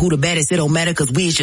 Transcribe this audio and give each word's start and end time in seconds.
who 0.00 0.08
the 0.08 0.16
baddest, 0.16 0.50
it 0.50 0.56
don't 0.56 0.72
matter 0.72 0.94
cause 0.94 1.12
we 1.12 1.28
is 1.28 1.40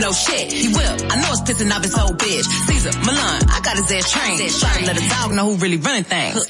no 0.00 0.08
oh, 0.08 0.12
shit. 0.12 0.52
He 0.52 0.68
will. 0.68 0.94
I 1.10 1.20
know 1.20 1.30
it's 1.32 1.42
pissing 1.42 1.70
off 1.70 1.82
his 1.82 1.94
whole 1.94 2.14
bitch. 2.14 2.44
Caesar, 2.66 2.90
Milan, 3.00 3.42
I 3.48 3.60
got 3.62 3.76
his 3.76 3.90
ass 3.90 4.10
trained. 4.10 4.38
To 4.38 4.86
let 4.86 4.96
a 4.96 5.08
dog 5.08 5.32
know 5.32 5.52
who 5.52 5.56
really 5.56 5.76
running 5.76 6.04
things. 6.04 6.43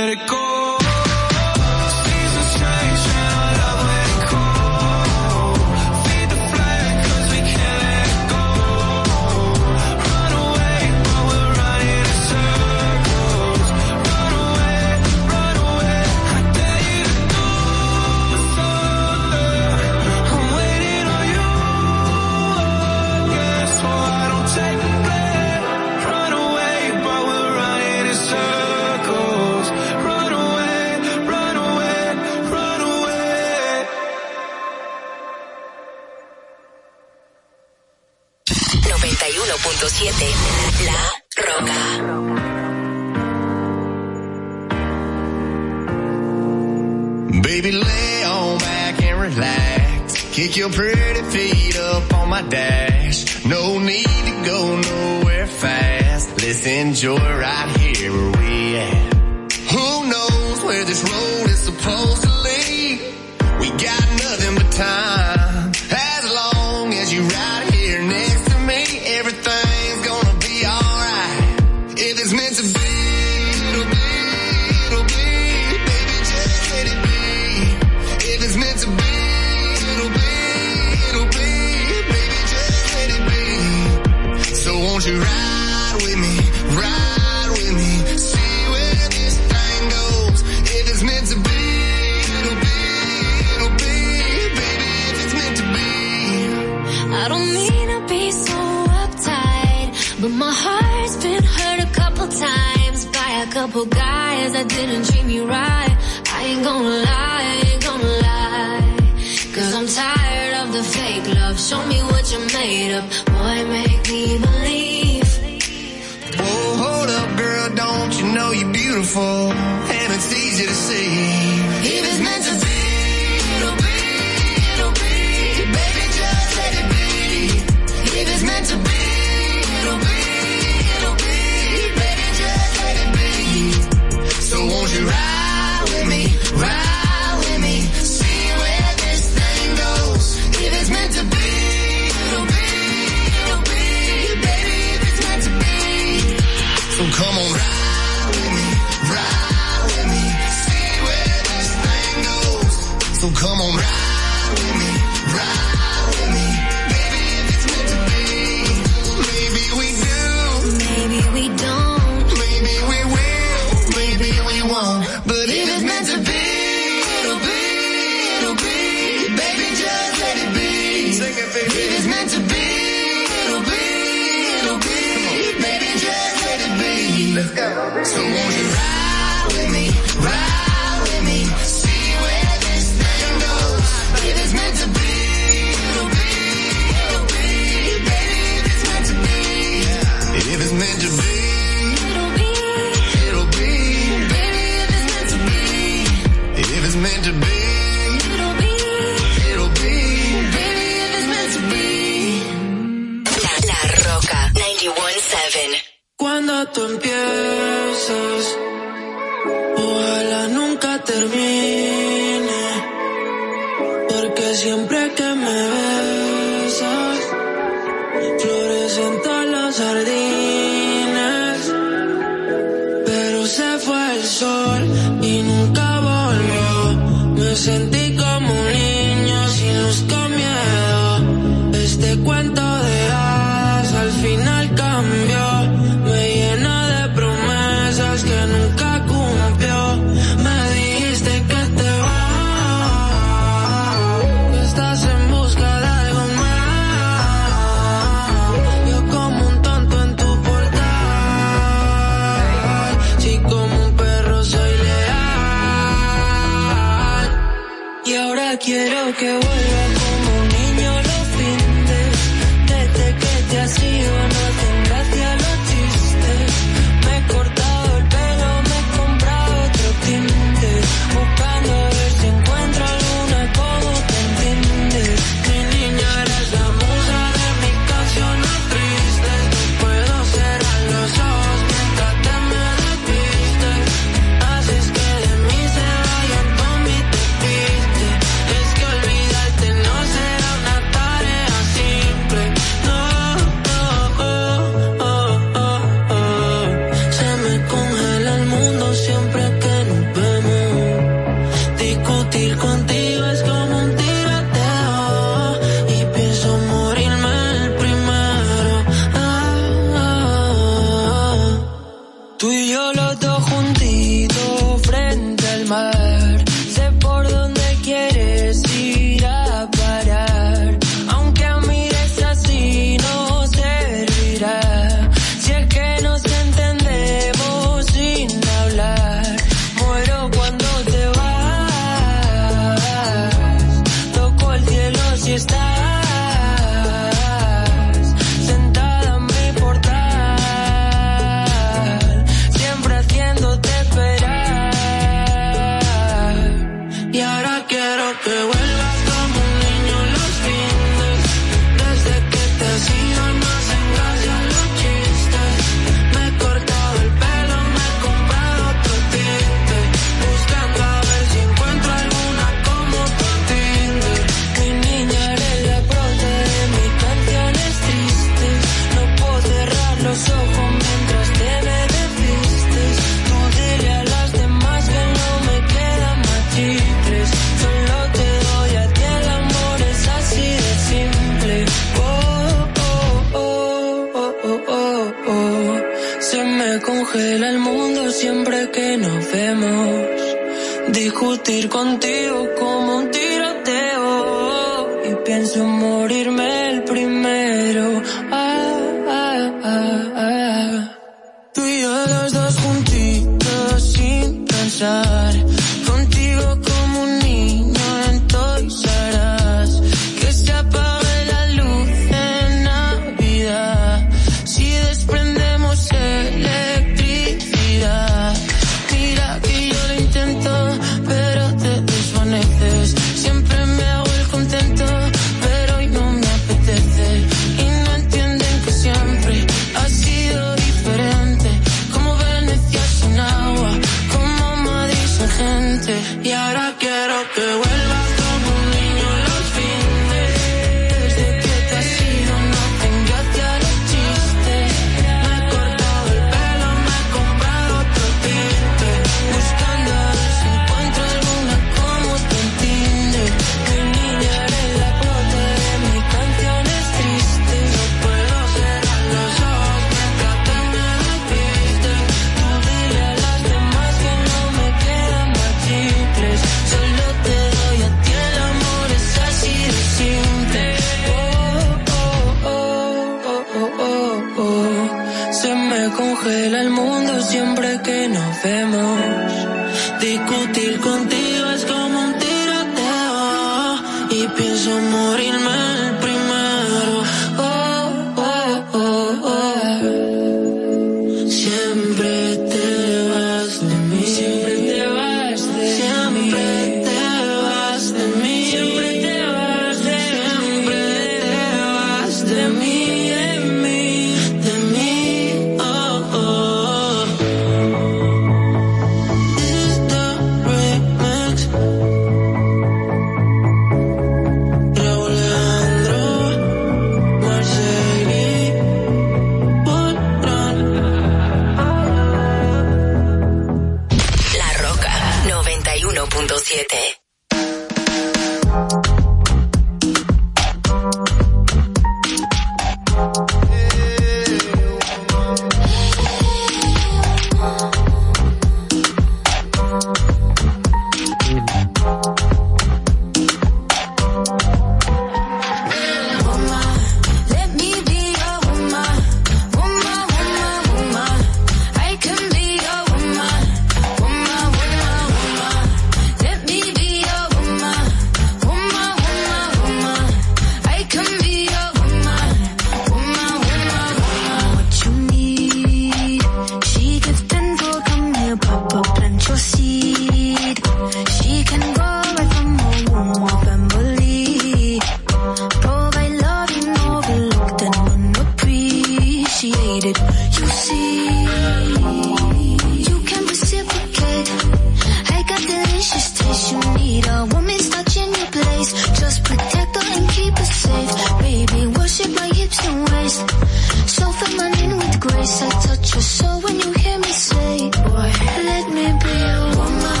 once 595.26 595.66
touch 595.66 595.94
your 595.94 596.02
soul 596.02 596.40
when 596.42 596.54
you 596.60 596.72
hear 596.74 596.98
me 596.98 597.08
say, 597.08 597.70
boy, 597.70 598.10
let 598.48 598.66
me 598.70 598.86
be 599.02 599.14
a 599.26 599.42
woman. 599.58 600.00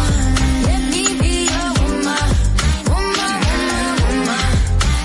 Let 0.68 0.82
me 0.92 1.04
be 1.20 1.34
a 1.50 1.66
woman. 1.78 2.28
Woman, 2.92 3.34
woman, 3.50 3.94
woman. 4.06 4.46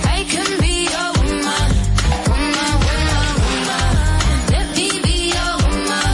I 0.05 0.19
can 0.31 0.49
be 0.61 0.75
a 0.93 1.05
woman. 1.17 1.67
Woman, 2.29 2.73
woman, 2.85 3.29
woman. 3.41 3.89
Let 4.53 4.67
me 4.77 4.87
be 5.05 5.17
a 5.33 5.47
woman. 5.63 6.13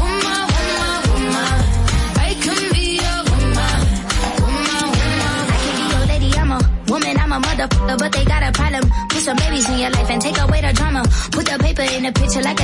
Woman, 0.00 0.42
woman, 0.56 1.00
woman. 1.12 1.52
I 2.16 2.32
can 2.44 2.62
be 2.72 2.86
your 5.92 6.04
lady, 6.08 6.30
I'm 6.40 6.52
a 6.52 6.58
woman, 6.88 7.14
I'm 7.18 7.32
a 7.32 7.40
motherfucker, 7.44 7.96
but 7.98 8.10
they 8.12 8.24
got 8.24 8.42
a 8.42 8.52
problem. 8.52 8.84
Put 9.10 9.20
some 9.20 9.36
babies 9.36 9.68
in 9.68 9.78
your 9.80 9.90
life 9.90 10.08
and 10.08 10.20
take 10.22 10.38
away 10.40 10.60
the 10.62 10.72
drama. 10.72 11.02
Put 11.30 11.44
the 11.44 11.58
paper 11.58 11.82
in 11.82 12.04
the 12.04 12.12
picture 12.12 12.40
like 12.40 12.60
a 12.60 12.63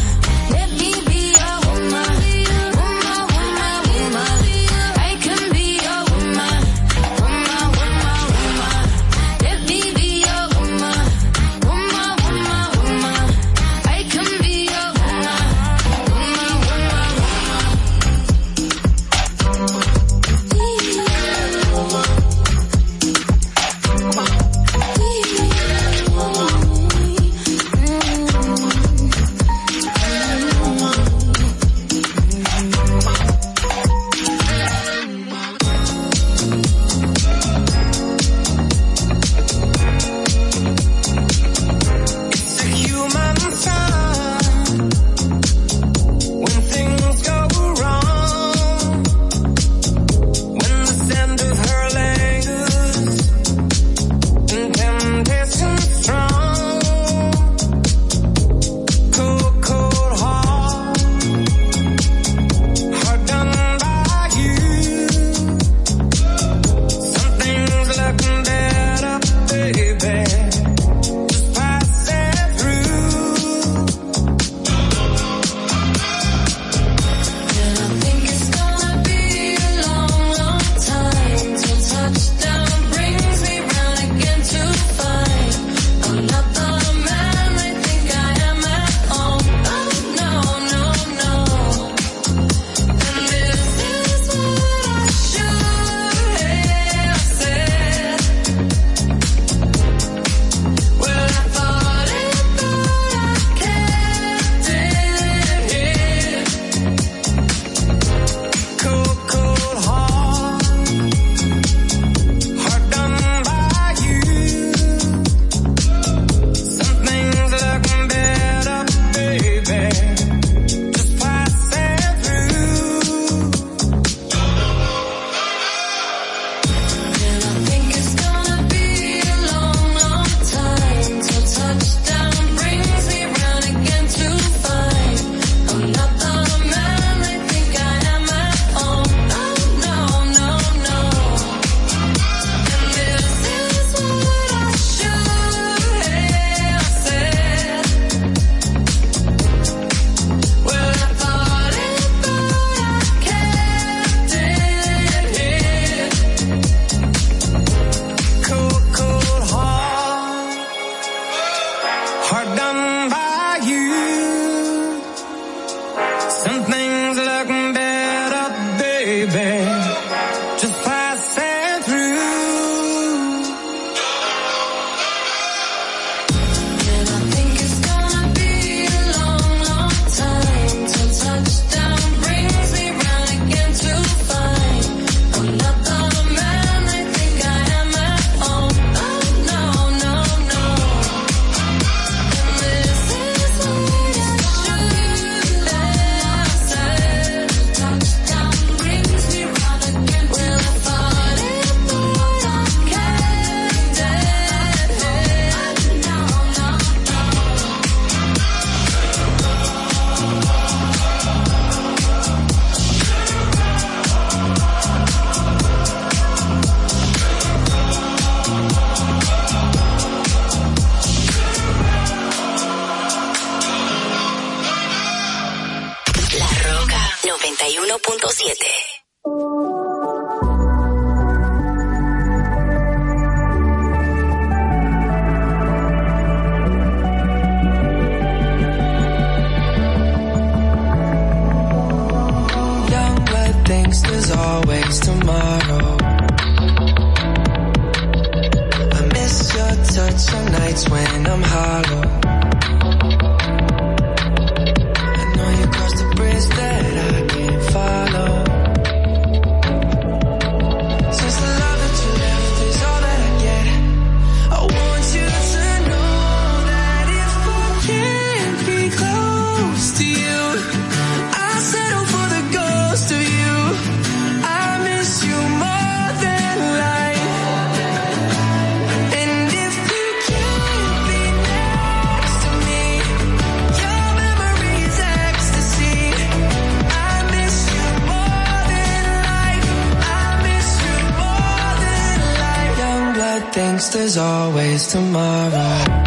There's 293.91 294.15
always 294.17 294.87
tomorrow. 294.87 296.00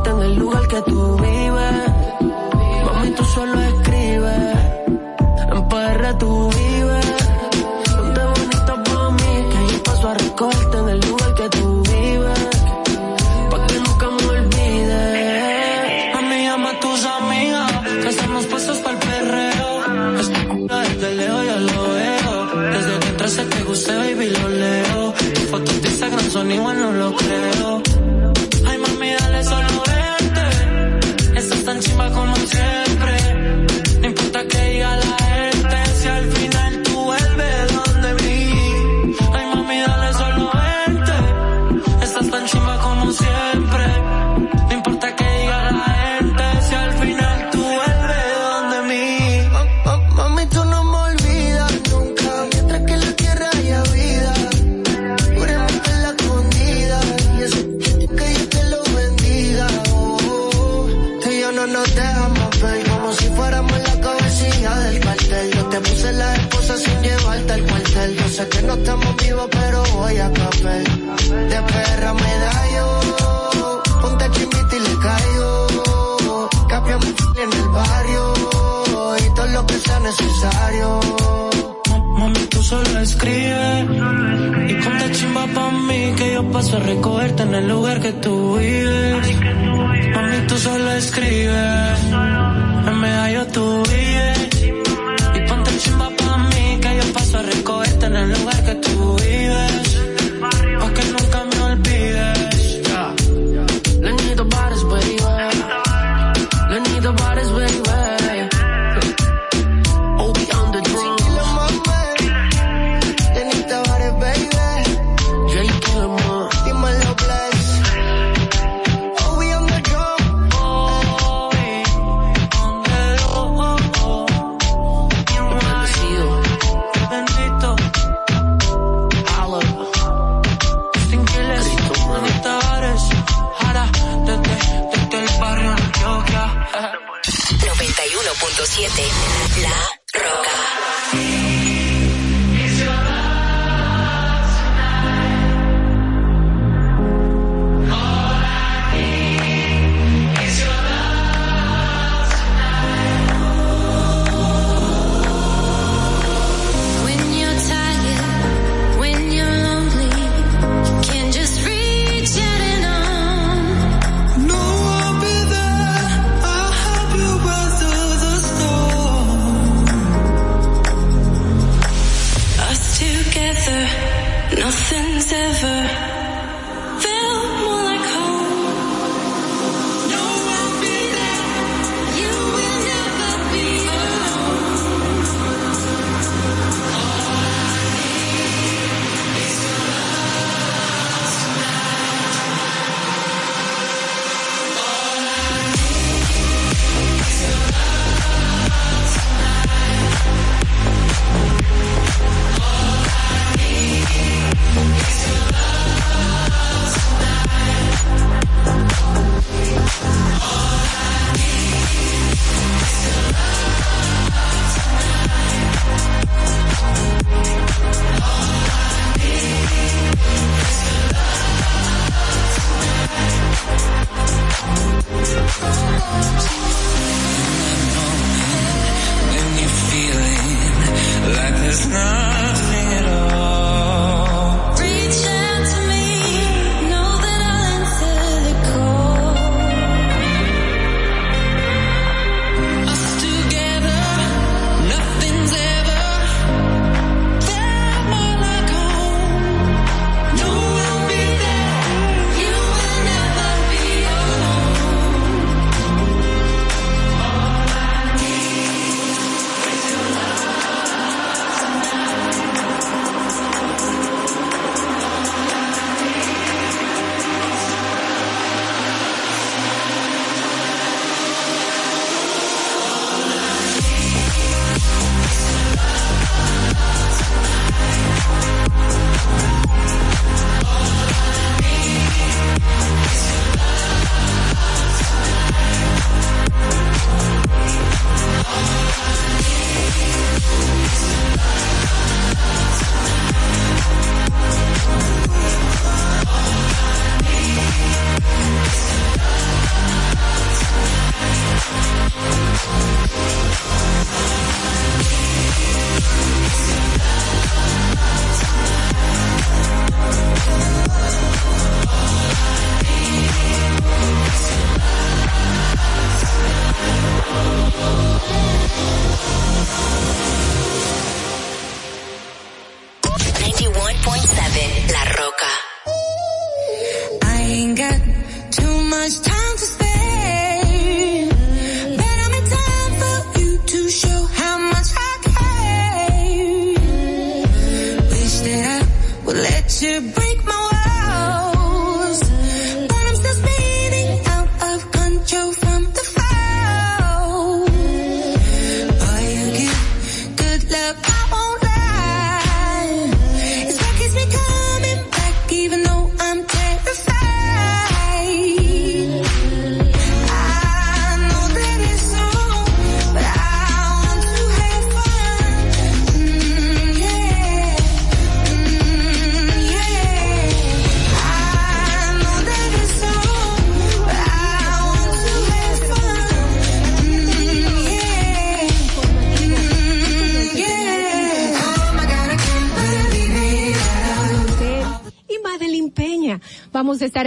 Recogerte 0.00 0.10
en 0.10 0.22
el 0.22 0.38
lugar 0.38 0.59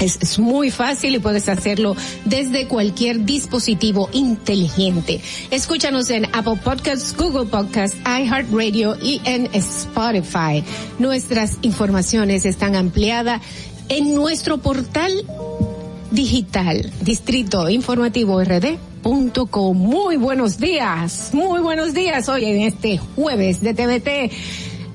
Es, 0.00 0.38
muy 0.38 0.70
fácil 0.70 1.14
y 1.14 1.18
puedes 1.18 1.48
hacerlo 1.48 1.94
desde 2.24 2.66
cualquier 2.66 3.26
dispositivo 3.26 4.08
inteligente. 4.12 5.20
Escúchanos 5.50 6.08
en 6.08 6.24
Apple 6.34 6.58
Podcasts, 6.64 7.14
Google 7.14 7.50
Podcasts, 7.50 7.96
iHeartRadio 8.06 8.96
y 9.02 9.20
en 9.24 9.50
Spotify. 9.52 10.64
Nuestras 10.98 11.58
informaciones 11.60 12.46
están 12.46 12.76
ampliadas 12.76 13.42
en 13.90 14.14
nuestro 14.14 14.58
portal 14.58 15.12
digital, 16.10 16.90
distrito 17.02 17.68
informativo 17.68 18.42
rd.com. 18.42 19.76
Muy 19.76 20.16
buenos 20.16 20.58
días, 20.58 21.30
muy 21.34 21.60
buenos 21.60 21.92
días 21.92 22.26
hoy 22.30 22.46
en 22.46 22.62
este 22.62 22.96
jueves 22.96 23.60
de 23.60 23.74
TVT. 23.74 24.32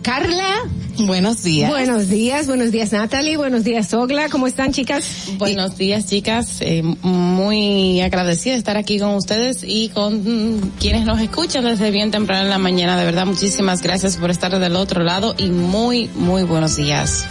Carla. 0.02 0.64
Buenos 1.00 1.44
días. 1.44 1.70
Buenos 1.70 2.10
días, 2.10 2.48
buenos 2.48 2.72
días 2.72 2.92
Natalie, 2.92 3.38
buenos 3.38 3.64
días 3.64 3.94
Ogla, 3.94 4.30
¿cómo 4.30 4.48
están 4.48 4.72
chicas? 4.72 5.06
Buenos 5.38 5.78
días 5.78 6.06
chicas, 6.06 6.58
eh, 6.62 6.84
muy 6.84 8.02
agradecida 8.02 8.54
de 8.54 8.60
estar 8.60 8.78
aquí 8.78 9.00
con 9.00 9.16
ustedes 9.16 9.64
y 9.64 9.90
con 9.90 10.24
mm, 10.24 10.72
quienes 10.80 11.06
nos 11.06 11.20
escuchan 11.20 11.66
desde 11.66 11.92
bien 11.92 12.12
temprano 12.12 12.44
en 12.44 12.50
la 12.50 12.60
mañana, 12.60 12.98
de 12.98 13.06
verdad 13.06 13.26
muchísimas 13.26 13.82
gracias 13.82 14.18
por 14.18 14.32
estar 14.32 14.58
del 14.58 14.76
otro 14.76 15.04
lado 15.04 15.36
y 15.38 15.48
muy, 15.48 16.10
muy 16.16 16.44
buenos 16.44 16.78
días. 16.78 17.26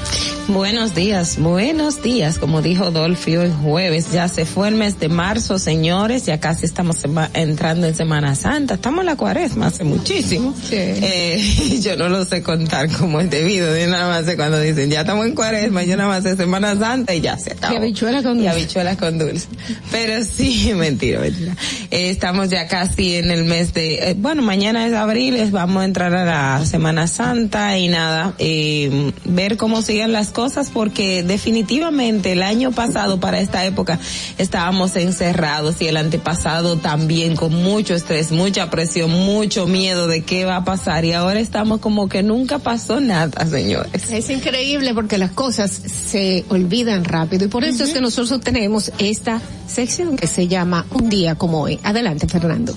Buenos 0.49 0.95
días, 0.95 1.39
buenos 1.39 2.03
días. 2.03 2.39
Como 2.39 2.61
dijo 2.61 2.91
Dolphy, 2.91 3.39
hoy 3.39 3.51
jueves 3.63 4.13
ya 4.13 4.29
se 4.29 4.45
fue 4.45 4.69
el 4.69 4.75
mes 4.75 5.01
de 5.01 5.09
marzo, 5.09 5.59
señores. 5.59 6.27
Ya 6.27 6.39
casi 6.39 6.67
estamos 6.67 6.99
entrando 7.33 7.87
en 7.87 7.95
Semana 7.95 8.35
Santa. 8.35 8.75
Estamos 8.75 9.01
en 9.01 9.07
la 9.07 9.17
cuaresma 9.17 9.69
hace 9.69 9.85
muchísimo. 9.85 10.55
Sí. 10.63 10.77
Eh, 10.77 11.81
yo 11.83 11.97
no 11.97 12.11
lo 12.11 12.27
sé 12.27 12.43
contar 12.43 12.91
como 12.91 13.21
es 13.21 13.31
debido. 13.31 13.54
Yo 13.57 13.87
nada 13.89 14.09
más 14.09 14.35
cuando 14.37 14.61
dicen 14.61 14.91
ya 14.91 15.01
estamos 15.01 15.27
en 15.27 15.35
cuaresma, 15.35 15.83
yo 15.85 15.97
nada 15.97 16.09
más 16.09 16.23
sé 16.23 16.37
Semana 16.37 16.77
Santa 16.77 17.15
y 17.15 17.21
ya 17.21 17.39
se 17.39 17.53
acabó. 17.53 17.75
Y 17.75 17.77
habichuelas 17.77 18.23
con 18.23 18.35
dulce. 18.35 18.45
Y 18.45 18.49
habichuelas 18.49 18.97
con 18.97 19.19
dulce. 19.19 19.47
Pero 19.91 20.25
sí, 20.25 20.73
mentira, 20.77 21.21
mentira. 21.21 21.57
Eh, 21.91 22.11
estamos 22.11 22.49
ya 22.51 22.67
casi 22.69 23.17
en 23.17 23.31
el 23.31 23.45
mes 23.45 23.75
de, 23.75 24.11
eh, 24.11 24.15
bueno, 24.17 24.43
mañana 24.43 24.87
es 24.87 24.95
abril, 24.95 25.37
es, 25.37 25.51
vamos 25.51 25.83
a 25.83 25.85
entrar 25.85 26.15
a 26.15 26.25
la 26.25 26.67
Semana 26.67 27.07
Santa 27.07 27.79
y 27.79 27.89
nada, 27.89 28.35
eh, 28.39 29.13
ver 29.25 29.57
cómo 29.57 29.83
siguen 29.83 30.13
las 30.13 30.31
cosas 30.31 30.71
porque 30.71 31.23
definitivamente 31.23 32.33
el 32.33 32.43
año 32.43 32.73
pasado 32.73 33.21
para 33.21 33.41
esta 33.41 33.65
época 33.65 33.99
estábamos 34.39 34.97
encerrados 34.97 35.81
y 35.81 35.89
el 35.89 35.97
antepasado 35.97 36.77
también 36.77 37.37
con 37.37 37.55
mucho 37.55 37.95
estrés, 37.95 38.33
mucha 38.33 38.71
presión, 38.71 39.11
mucho 39.11 39.67
miedo 39.67 40.07
de 40.07 40.23
qué 40.23 40.45
va 40.45 40.57
a 40.57 40.65
pasar 40.65 41.05
y 41.05 41.13
ahora 41.13 41.41
estamos 41.41 41.81
como 41.81 42.09
que 42.09 42.23
nunca 42.23 42.59
pasó 42.59 43.01
nada, 43.01 43.44
señores. 43.51 44.11
Es 44.11 44.31
increíble 44.31 44.95
porque 44.95 45.19
las 45.19 45.33
cosas 45.33 45.71
se 45.71 46.45
olvidan 46.49 47.05
rápido 47.05 47.45
y 47.47 47.49
por 47.49 47.65
eso 47.65 47.79
uh 47.83 47.87
-huh. 47.87 47.89
es 47.89 47.95
que 47.95 48.01
nosotros 48.01 48.41
tenemos 48.41 48.93
esta 48.99 49.41
sección 49.67 50.17
que 50.17 50.27
se 50.27 50.49
llama 50.49 50.87
Un 50.91 51.09
día 51.09 51.35
como 51.35 51.63
hoy. 51.63 51.79
Adelante, 51.83 52.27
Fernando. 52.29 52.75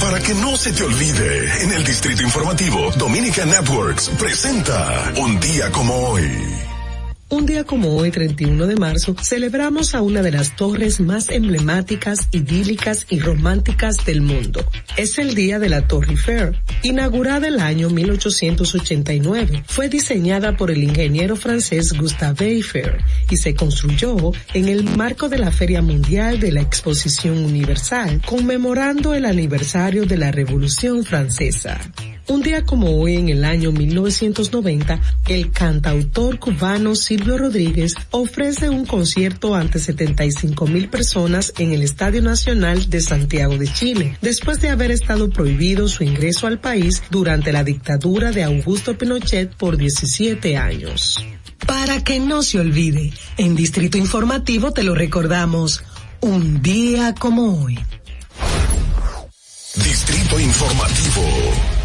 Para 0.00 0.20
que 0.20 0.34
no 0.34 0.56
se 0.56 0.72
te 0.72 0.82
olvide, 0.82 1.62
en 1.62 1.72
el 1.72 1.84
Distrito 1.84 2.22
Informativo, 2.22 2.90
Dominica 2.96 3.44
Networks 3.44 4.08
presenta 4.18 5.12
Un 5.16 5.38
día 5.40 5.70
como 5.72 5.94
hoy. 5.94 6.55
Un 7.28 7.44
día 7.44 7.64
como 7.64 7.96
hoy, 7.96 8.12
31 8.12 8.68
de 8.68 8.76
marzo, 8.76 9.16
celebramos 9.20 9.96
a 9.96 10.00
una 10.00 10.22
de 10.22 10.30
las 10.30 10.54
torres 10.54 11.00
más 11.00 11.28
emblemáticas, 11.28 12.28
idílicas 12.30 13.04
y 13.10 13.18
románticas 13.18 13.96
del 14.06 14.20
mundo. 14.20 14.64
Es 14.96 15.18
el 15.18 15.34
día 15.34 15.58
de 15.58 15.68
la 15.68 15.88
Torre 15.88 16.12
Eiffel, 16.12 16.56
inaugurada 16.84 17.48
el 17.48 17.58
año 17.58 17.90
1889. 17.90 19.64
Fue 19.66 19.88
diseñada 19.88 20.56
por 20.56 20.70
el 20.70 20.84
ingeniero 20.84 21.34
francés 21.34 21.94
Gustave 21.98 22.46
Eiffel 22.46 22.98
y 23.28 23.36
se 23.38 23.56
construyó 23.56 24.30
en 24.54 24.68
el 24.68 24.84
marco 24.84 25.28
de 25.28 25.38
la 25.38 25.50
Feria 25.50 25.82
Mundial 25.82 26.38
de 26.38 26.52
la 26.52 26.60
Exposición 26.60 27.38
Universal, 27.38 28.22
conmemorando 28.24 29.14
el 29.14 29.24
aniversario 29.24 30.06
de 30.06 30.16
la 30.16 30.30
Revolución 30.30 31.02
Francesa. 31.02 31.80
Un 32.28 32.42
día 32.42 32.64
como 32.64 32.98
hoy, 32.98 33.16
en 33.16 33.28
el 33.28 33.44
año 33.44 33.70
1990, 33.70 35.00
el 35.28 35.52
cantautor 35.52 36.40
cubano 36.40 36.96
Silvio 36.96 37.38
Rodríguez 37.38 37.94
ofrece 38.10 38.68
un 38.68 38.84
concierto 38.84 39.54
ante 39.54 39.78
75 39.78 40.66
mil 40.66 40.88
personas 40.88 41.52
en 41.58 41.72
el 41.72 41.82
Estadio 41.82 42.22
Nacional 42.22 42.90
de 42.90 43.00
Santiago 43.00 43.56
de 43.56 43.72
Chile, 43.72 44.18
después 44.22 44.60
de 44.60 44.70
haber 44.70 44.90
estado 44.90 45.30
prohibido 45.30 45.88
su 45.88 46.02
ingreso 46.02 46.48
al 46.48 46.58
país 46.58 47.04
durante 47.10 47.52
la 47.52 47.62
dictadura 47.62 48.32
de 48.32 48.42
Augusto 48.42 48.98
Pinochet 48.98 49.54
por 49.54 49.76
17 49.76 50.56
años. 50.56 51.24
Para 51.64 52.02
que 52.02 52.18
no 52.18 52.42
se 52.42 52.58
olvide, 52.58 53.12
en 53.36 53.54
Distrito 53.54 53.98
Informativo 53.98 54.72
te 54.72 54.82
lo 54.82 54.96
recordamos, 54.96 55.84
un 56.20 56.60
día 56.60 57.14
como 57.14 57.62
hoy. 57.62 57.78
Distrito 59.76 60.40
Informativo. 60.40 61.75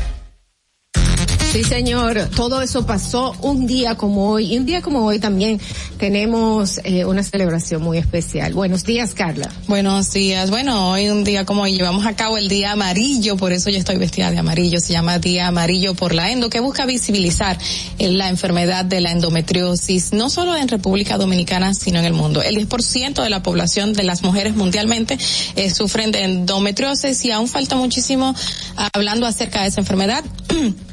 Sí, 1.52 1.66
señor. 1.66 2.30
Todo 2.34 2.62
eso 2.62 2.86
pasó 2.86 3.36
un 3.42 3.68
día 3.68 3.96
como 3.96 4.30
hoy. 4.30 4.54
Y 4.54 4.58
un 4.58 4.66
día 4.66 4.82
como 4.82 5.04
hoy 5.04 5.20
también 5.20 5.60
tenemos 5.98 6.80
eh, 6.86 7.04
una 7.04 7.24
celebración 7.24 7.82
muy 7.82 7.98
especial. 7.98 8.54
Buenos 8.54 8.86
días, 8.86 9.14
Carla. 9.14 9.52
Buenos 9.68 10.14
días. 10.14 10.50
Bueno, 10.50 10.92
hoy 10.92 11.10
un 11.10 11.26
día 11.26 11.46
como 11.46 11.64
hoy 11.64 11.74
llevamos 11.74 12.06
a 12.06 12.16
cabo 12.16 12.38
el 12.38 12.48
Día 12.48 12.72
Amarillo, 12.72 13.36
por 13.36 13.52
eso 13.52 13.70
yo 13.70 13.78
estoy 13.78 13.98
vestida 13.98 14.32
de 14.32 14.38
amarillo. 14.38 14.80
Se 14.80 14.94
llama 14.94 15.20
Día 15.20 15.48
Amarillo 15.48 15.94
por 15.94 16.16
la 16.16 16.32
Endo, 16.32 16.50
que 16.50 16.62
busca 16.62 16.86
visibilizar 16.86 17.58
la 18.00 18.30
enfermedad 18.30 18.86
de 18.86 19.02
la 19.02 19.12
endometriosis, 19.12 20.14
no 20.14 20.30
solo 20.30 20.56
en 20.56 20.70
República 20.70 21.18
Dominicana, 21.18 21.74
sino 21.74 22.00
en 22.00 22.06
el 22.06 22.14
mundo. 22.14 22.42
El 22.42 22.66
10% 22.66 23.22
de 23.22 23.30
la 23.30 23.44
población 23.44 23.92
de 23.92 24.04
las 24.04 24.24
mujeres 24.24 24.56
mundialmente 24.56 25.18
eh, 25.58 25.70
sufren 25.70 26.14
de 26.14 26.24
endometriosis 26.24 27.26
y 27.26 27.32
aún 27.32 27.50
falta 27.50 27.76
muchísimo 27.76 28.34
hablando 28.94 29.28
acerca 29.28 29.64
de 29.64 29.68
esa 29.68 29.82
enfermedad. 29.82 30.24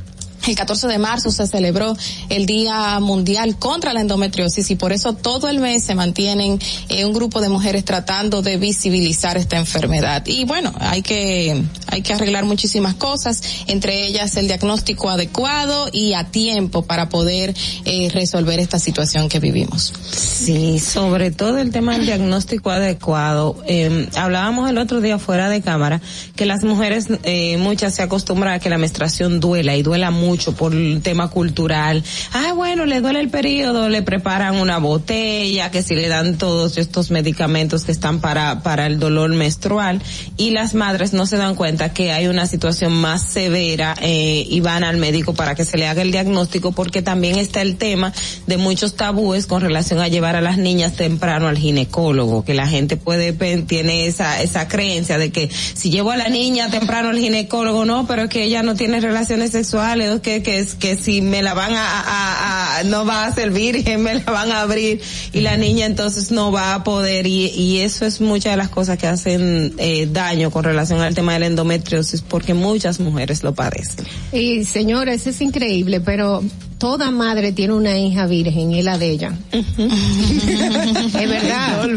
el 0.49 0.57
14 0.57 0.89
de 0.89 0.99
marzo 0.99 1.31
se 1.31 1.47
celebró 1.47 1.97
el 2.29 2.47
Día 2.47 2.99
Mundial 3.01 3.59
contra 3.59 3.93
la 3.93 4.01
Endometriosis 4.01 4.71
y 4.71 4.77
por 4.77 4.93
eso 4.93 5.13
todo 5.15 5.49
el 5.49 5.59
mes 5.59 5.85
se 5.85 5.95
mantienen 5.95 6.59
eh, 6.89 7.05
un 7.05 7.13
grupo 7.13 7.41
de 7.41 7.49
mujeres 7.49 7.85
tratando 7.85 8.43
de 8.43 8.57
visibilizar 8.57 9.37
esta 9.37 9.57
enfermedad. 9.57 10.25
Y 10.27 10.45
bueno, 10.45 10.73
hay 10.81 11.03
que, 11.03 11.63
hay 11.87 12.03
que 12.03 12.13
arreglar 12.13 12.45
muchísimas 12.45 12.95
cosas, 12.95 13.43
entre 13.67 14.07
ellas 14.07 14.37
el 14.37 14.47
diagnóstico 14.47 15.11
adecuado 15.11 15.89
y 15.93 16.15
a 16.15 16.25
tiempo 16.25 16.83
para 16.83 17.09
poder 17.09 17.55
eh, 17.85 18.09
resolver 18.13 18.61
esta 18.61 18.79
situación 18.79 19.29
que 19.29 19.41
vivimos. 19.41 19.93
Sí, 20.11 20.79
sobre 20.81 21.31
todo 21.31 21.59
el 21.59 21.71
tema 21.71 21.97
del 21.97 22.07
diagnóstico 22.07 22.71
adecuado. 22.71 23.63
Eh, 23.67 24.09
hablábamos 24.17 24.71
el 24.71 24.79
otro 24.79 25.01
día 25.01 25.19
fuera 25.19 25.49
de 25.49 25.61
cámara 25.61 26.01
que 26.37 26.47
las 26.47 26.65
mujeres, 26.65 27.09
eh, 27.25 27.57
muchas 27.59 27.95
se 27.95 28.03
acostumbran 28.03 28.55
a 28.55 28.59
que 28.59 28.71
la 28.71 28.79
menstruación 28.79 29.41
duela 29.41 29.77
y 29.77 29.83
duela 29.83 30.11
mucho 30.11 30.38
por 30.47 30.75
el 30.75 31.01
tema 31.03 31.29
cultural. 31.29 32.03
Ah, 32.33 32.53
bueno, 32.55 32.87
le 32.87 33.01
duele 33.01 33.21
el 33.21 33.31
periodo, 33.31 33.89
le 33.89 34.03
preparan 34.03 34.57
una 34.57 34.79
botella, 34.79 35.71
que 35.71 35.83
si 35.83 35.95
le 35.95 36.09
dan 36.09 36.39
todos 36.39 36.79
estos 36.79 37.11
medicamentos 37.11 37.85
que 37.85 37.93
están 37.93 38.21
para, 38.21 38.63
para 38.63 38.87
el 38.87 38.99
dolor 38.99 39.31
menstrual 39.35 40.03
y 40.37 40.51
las 40.51 40.75
madres 40.75 41.13
no 41.13 41.27
se 41.27 41.37
dan 41.37 41.55
cuenta 41.55 41.93
que 41.93 42.13
hay 42.13 42.29
una 42.29 42.47
situación 42.47 42.93
más 42.93 43.23
severa 43.23 43.95
eh, 44.01 44.47
y 44.49 44.61
van 44.61 44.85
al 44.85 44.97
médico 44.97 45.35
para 45.35 45.55
que 45.55 45.65
se 45.65 45.77
le 45.77 45.87
haga 45.87 46.03
el 46.03 46.13
diagnóstico 46.13 46.73
porque 46.73 47.03
también 47.03 47.37
está 47.37 47.61
el 47.63 47.77
tema 47.77 48.13
de 48.47 48.57
muchos 48.57 48.95
tabúes 48.95 49.47
con 49.47 49.61
relación 49.61 50.01
a 50.01 50.09
llevar 50.09 50.37
a 50.37 50.41
las 50.41 50.59
niñas 50.59 50.95
temprano 50.95 51.49
al 51.49 51.59
ginecólogo, 51.59 52.45
que 52.45 52.55
la 52.55 52.67
gente 52.67 52.97
puede, 52.97 53.33
tiene 53.33 54.07
esa, 54.07 54.43
esa 54.43 54.69
creencia 54.69 55.19
de 55.19 55.31
que 55.31 55.51
si 55.75 55.91
llevo 55.91 56.11
a 56.11 56.17
la 56.17 56.29
niña 56.29 56.71
temprano 56.71 57.09
al 57.09 57.19
ginecólogo, 57.19 57.85
no, 57.85 58.07
pero 58.07 58.29
que 58.29 58.45
ella 58.45 58.63
no 58.63 58.75
tiene 58.75 59.01
relaciones 59.01 59.53
sexuales, 59.53 60.18
o 60.19 60.23
que, 60.23 60.43
que, 60.43 60.67
que 60.79 60.97
si 60.97 61.23
me 61.23 61.43
la 61.43 61.55
van 61.55 61.73
a, 61.75 62.83
no 62.85 63.07
va 63.07 63.27
a 63.27 63.33
ser 63.33 63.51
virgen, 63.51 64.03
me 64.03 64.15
la 64.15 64.31
van 64.31 64.53
a 64.53 64.63
abrir 64.63 65.01
y 65.33 65.41
la 65.41 65.57
niña 65.57 65.87
entonces 65.87 66.31
no 66.31 66.53
va 66.53 66.75
a 66.75 66.85
poder 66.85 67.27
y, 67.27 67.47
y 67.47 67.81
eso 67.81 68.05
es 68.05 68.21
muchas 68.21 68.53
de 68.53 68.57
las 68.57 68.69
cosas 68.69 68.99
que 68.99 69.07
hacen 69.07 69.75
eh, 69.79 70.09
daño 70.11 70.51
con 70.51 70.65
relación 70.65 71.01
al 71.01 71.15
tema 71.15 71.35
de 71.35 71.41
la 71.41 71.47
endometriosis 71.47 72.23
porque 72.23 72.55
muchas 72.55 73.01
mujeres 73.01 73.43
lo 73.43 73.55
padecen. 73.55 74.07
Y 74.33 74.65
señores, 74.65 75.27
es 75.27 75.41
increíble, 75.41 76.01
pero 76.01 76.43
toda 76.79 77.11
madre 77.11 77.53
tiene 77.53 77.75
una 77.75 77.99
hija 77.99 78.27
virgen 78.27 78.73
y 78.73 78.83
la 78.83 78.99
de 78.99 79.11
ella. 79.11 79.39
es 79.53 81.29
verdad. 81.29 81.89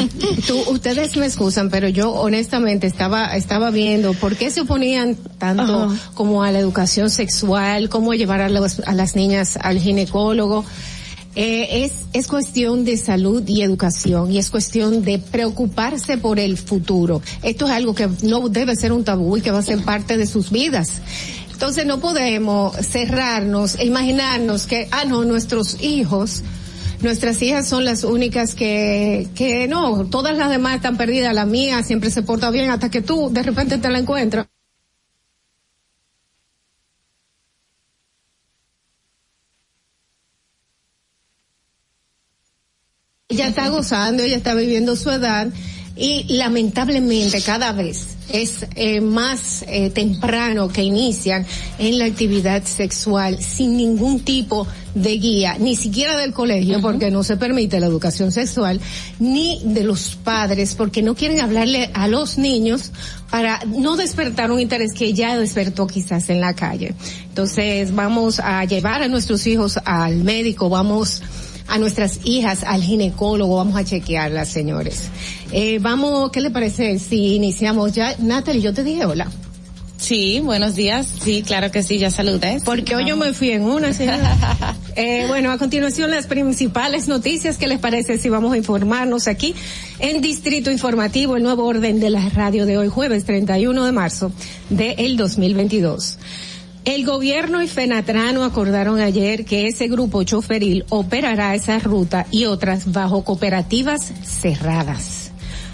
Tú, 0.48 0.60
ustedes 0.72 1.16
me 1.18 1.26
excusan, 1.26 1.70
pero 1.70 1.88
yo 1.90 2.12
honestamente 2.12 2.88
estaba, 2.88 3.36
estaba 3.36 3.70
viendo 3.72 4.14
por 4.14 4.36
qué 4.36 4.50
se 4.52 4.62
oponían 4.62 5.16
tanto 5.38 5.94
como 6.14 6.44
a 6.44 6.52
la 6.52 6.60
educación 6.60 7.10
sexual, 7.10 7.90
cómo 7.90 8.14
llevar 8.14 8.42
a, 8.42 8.50
los- 8.50 8.80
a 8.82 8.94
las 8.94 9.16
niñas 9.16 9.58
al 9.62 9.80
ginecólogo. 9.80 10.66
Eh, 11.34 11.86
es, 11.86 11.94
es 12.12 12.28
cuestión 12.28 12.84
de 12.84 12.98
salud 12.98 13.42
y 13.48 13.62
educación 13.62 14.30
y 14.34 14.38
es 14.38 14.50
cuestión 14.50 15.02
de 15.06 15.18
preocuparse 15.18 16.18
por 16.18 16.40
el 16.40 16.58
futuro. 16.58 17.22
Esto 17.42 17.68
es 17.68 17.72
algo 17.72 17.96
que 17.96 18.10
no 18.24 18.50
debe 18.50 18.76
ser 18.76 18.92
un 18.92 19.06
tabú 19.06 19.38
y 19.38 19.42
que 19.42 19.50
va 19.52 19.60
a 19.60 19.64
ser 19.64 19.82
parte 19.86 20.18
de 20.18 20.28
sus 20.28 20.52
vidas. 20.52 21.02
Entonces 21.62 21.86
no 21.86 21.99
podemos 21.99 22.76
cerrarnos 22.76 23.76
e 23.76 23.86
imaginarnos 23.86 24.66
que, 24.66 24.88
ah, 24.89 25.05
no, 25.05 25.24
nuestros 25.26 25.80
hijos, 25.80 26.41
nuestras 27.01 27.39
hijas 27.43 27.68
son 27.68 27.86
las 27.86 28.03
únicas 28.03 28.55
que, 28.55 29.30
que 29.36 29.68
no, 29.68 30.07
todas 30.07 30.36
las 30.36 30.49
demás 30.49 30.78
están 30.78 30.97
perdidas, 30.97 31.36
la 31.36 31.45
mía 31.45 31.84
siempre 31.84 32.09
se 32.09 32.24
porta 32.24 32.49
bien 32.49 32.72
hasta 32.72 32.89
que 32.89 33.03
tú 33.03 33.30
de 33.32 33.43
repente 33.43 33.78
te 33.78 33.89
la 33.91 33.99
encuentras. 33.99 34.47
ella 43.30 43.47
está 43.47 43.70
gozando, 43.70 44.24
ella 44.24 44.38
está 44.38 44.55
viviendo 44.55 44.95
su 44.95 45.12
edad 45.12 45.47
y 45.96 46.34
lamentablemente 46.34 47.42
cada 47.42 47.72
vez 47.72 48.08
es 48.32 48.66
eh, 48.76 49.02
más 49.02 49.64
eh, 49.68 49.89
temprano 49.89 50.70
que 50.70 50.84
inician 50.84 51.46
en 51.80 52.00
la 52.00 52.06
actividad 52.06 52.64
sexual 52.64 53.42
sin 53.42 53.76
ningún 53.76 54.22
tipo 54.22 54.66
de 54.96 55.18
guía, 55.18 55.58
ni 55.60 55.76
siquiera 55.76 56.18
del 56.18 56.34
colegio 56.34 56.82
porque 56.82 57.12
no 57.12 57.24
se 57.24 57.38
permite 57.38 57.80
la 57.80 57.88
educación 57.88 58.32
sexual, 58.32 58.80
ni 59.20 59.62
de 59.64 59.84
los 59.84 60.16
padres 60.16 60.76
porque 60.76 61.02
no 61.02 61.16
quieren 61.16 61.42
hablarle 61.42 61.89
a 61.94 62.08
los 62.08 62.38
niños 62.38 62.92
para 63.30 63.64
no 63.66 63.96
despertar 63.96 64.52
un 64.52 64.60
interés 64.60 64.94
que 64.94 65.14
ya 65.14 65.38
despertó 65.38 65.88
quizás 65.88 66.30
en 66.30 66.42
la 66.42 66.54
calle. 66.54 66.94
Entonces 67.30 67.94
vamos 67.96 68.39
a 68.39 68.64
llevar 68.66 69.02
a 69.02 69.08
nuestros 69.08 69.48
hijos 69.48 69.80
al 69.86 70.24
médico, 70.24 70.70
vamos 70.70 71.22
a 71.68 71.78
nuestras 71.78 72.20
hijas 72.24 72.64
al 72.64 72.84
ginecólogo, 72.84 73.57
vamos 73.57 73.76
a 73.76 73.84
chequearlas, 73.84 74.49
señores. 74.49 75.09
Eh, 75.51 75.80
vamos, 75.80 76.32
¿qué 76.32 76.41
le 76.41 76.49
parece 76.49 76.99
si 76.99 77.36
iniciamos 77.36 77.93
ya? 77.93 78.16
Natalie, 78.20 78.62
yo 78.62 78.74
te 78.74 78.84
dije 78.84 79.05
hola. 79.05 79.30
Sí, 80.01 80.41
buenos 80.43 80.76
días. 80.76 81.07
Sí, 81.24 81.43
claro 81.43 81.70
que 81.70 81.83
sí, 81.83 82.00
ya 82.00 82.09
saludé. 82.09 82.59
Porque 82.66 82.96
hoy 82.96 83.08
yo 83.08 83.16
me 83.17 83.33
fui 83.33 83.51
en 83.51 83.62
una, 83.62 83.93
señora. 83.93 84.36
eh, 84.96 85.25
bueno, 85.28 85.51
a 85.51 85.59
continuación 85.59 86.09
las 86.09 86.25
principales 86.25 87.08
noticias, 87.08 87.59
¿qué 87.59 87.67
les 87.67 87.78
parece 87.78 88.17
si 88.17 88.28
vamos 88.28 88.51
a 88.54 88.58
informarnos 88.58 89.28
aquí 89.28 89.54
en 90.00 90.20
Distrito 90.21 90.71
Informativo, 90.71 91.38
el 91.38 91.43
nuevo 91.43 91.66
orden 91.66 92.00
de 92.00 92.09
la 92.09 92.28
radio 92.29 92.66
de 92.66 92.79
hoy, 92.79 92.88
jueves 92.88 93.25
31 93.25 93.86
de 93.86 93.92
marzo 93.92 94.32
del 94.71 95.17
2022? 95.17 96.17
El 96.83 97.05
gobierno 97.05 97.62
y 97.62 97.67
Fenatrano 97.67 98.43
acordaron 98.43 98.99
ayer 98.99 99.45
que 99.45 99.67
ese 99.67 99.87
grupo 99.87 100.24
choferil 100.24 100.83
operará 100.89 101.53
esa 101.53 101.78
ruta 101.78 102.25
y 102.32 102.45
otras 102.45 102.91
bajo 102.91 103.24
cooperativas 103.24 104.12
cerradas. 104.24 105.32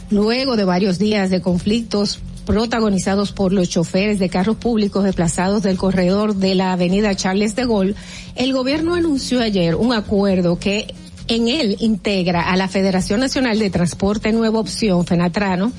Luego 0.10 0.58
de 0.58 0.66
varios 0.66 1.00
días 1.00 1.30
de 1.30 1.42
conflictos 1.42 2.20
protagonizados 2.46 3.32
por 3.32 3.54
los 3.54 3.70
choferes 3.70 4.20
de 4.20 4.28
carros 4.28 4.58
públicos 4.58 5.06
desplazados 5.06 5.64
del 5.64 5.78
corredor 5.78 6.36
de 6.36 6.56
la 6.56 6.74
avenida 6.74 7.16
Charles 7.16 7.56
de 7.56 7.66
Gaulle, 7.66 7.96
el 8.36 8.52
gobierno 8.52 8.94
anunció 8.94 9.40
ayer 9.40 9.76
un 9.76 9.94
acuerdo 9.94 10.60
que 10.60 10.94
en 11.30 11.48
él 11.48 11.78
integra 11.80 12.50
a 12.50 12.58
la 12.58 12.68
Federación 12.68 13.22
Nacional 13.22 13.60
de 13.60 13.70
Transporte 13.70 14.32
Nueva 14.34 14.60
Opción, 14.60 15.06
Fenatrano, 15.06 15.72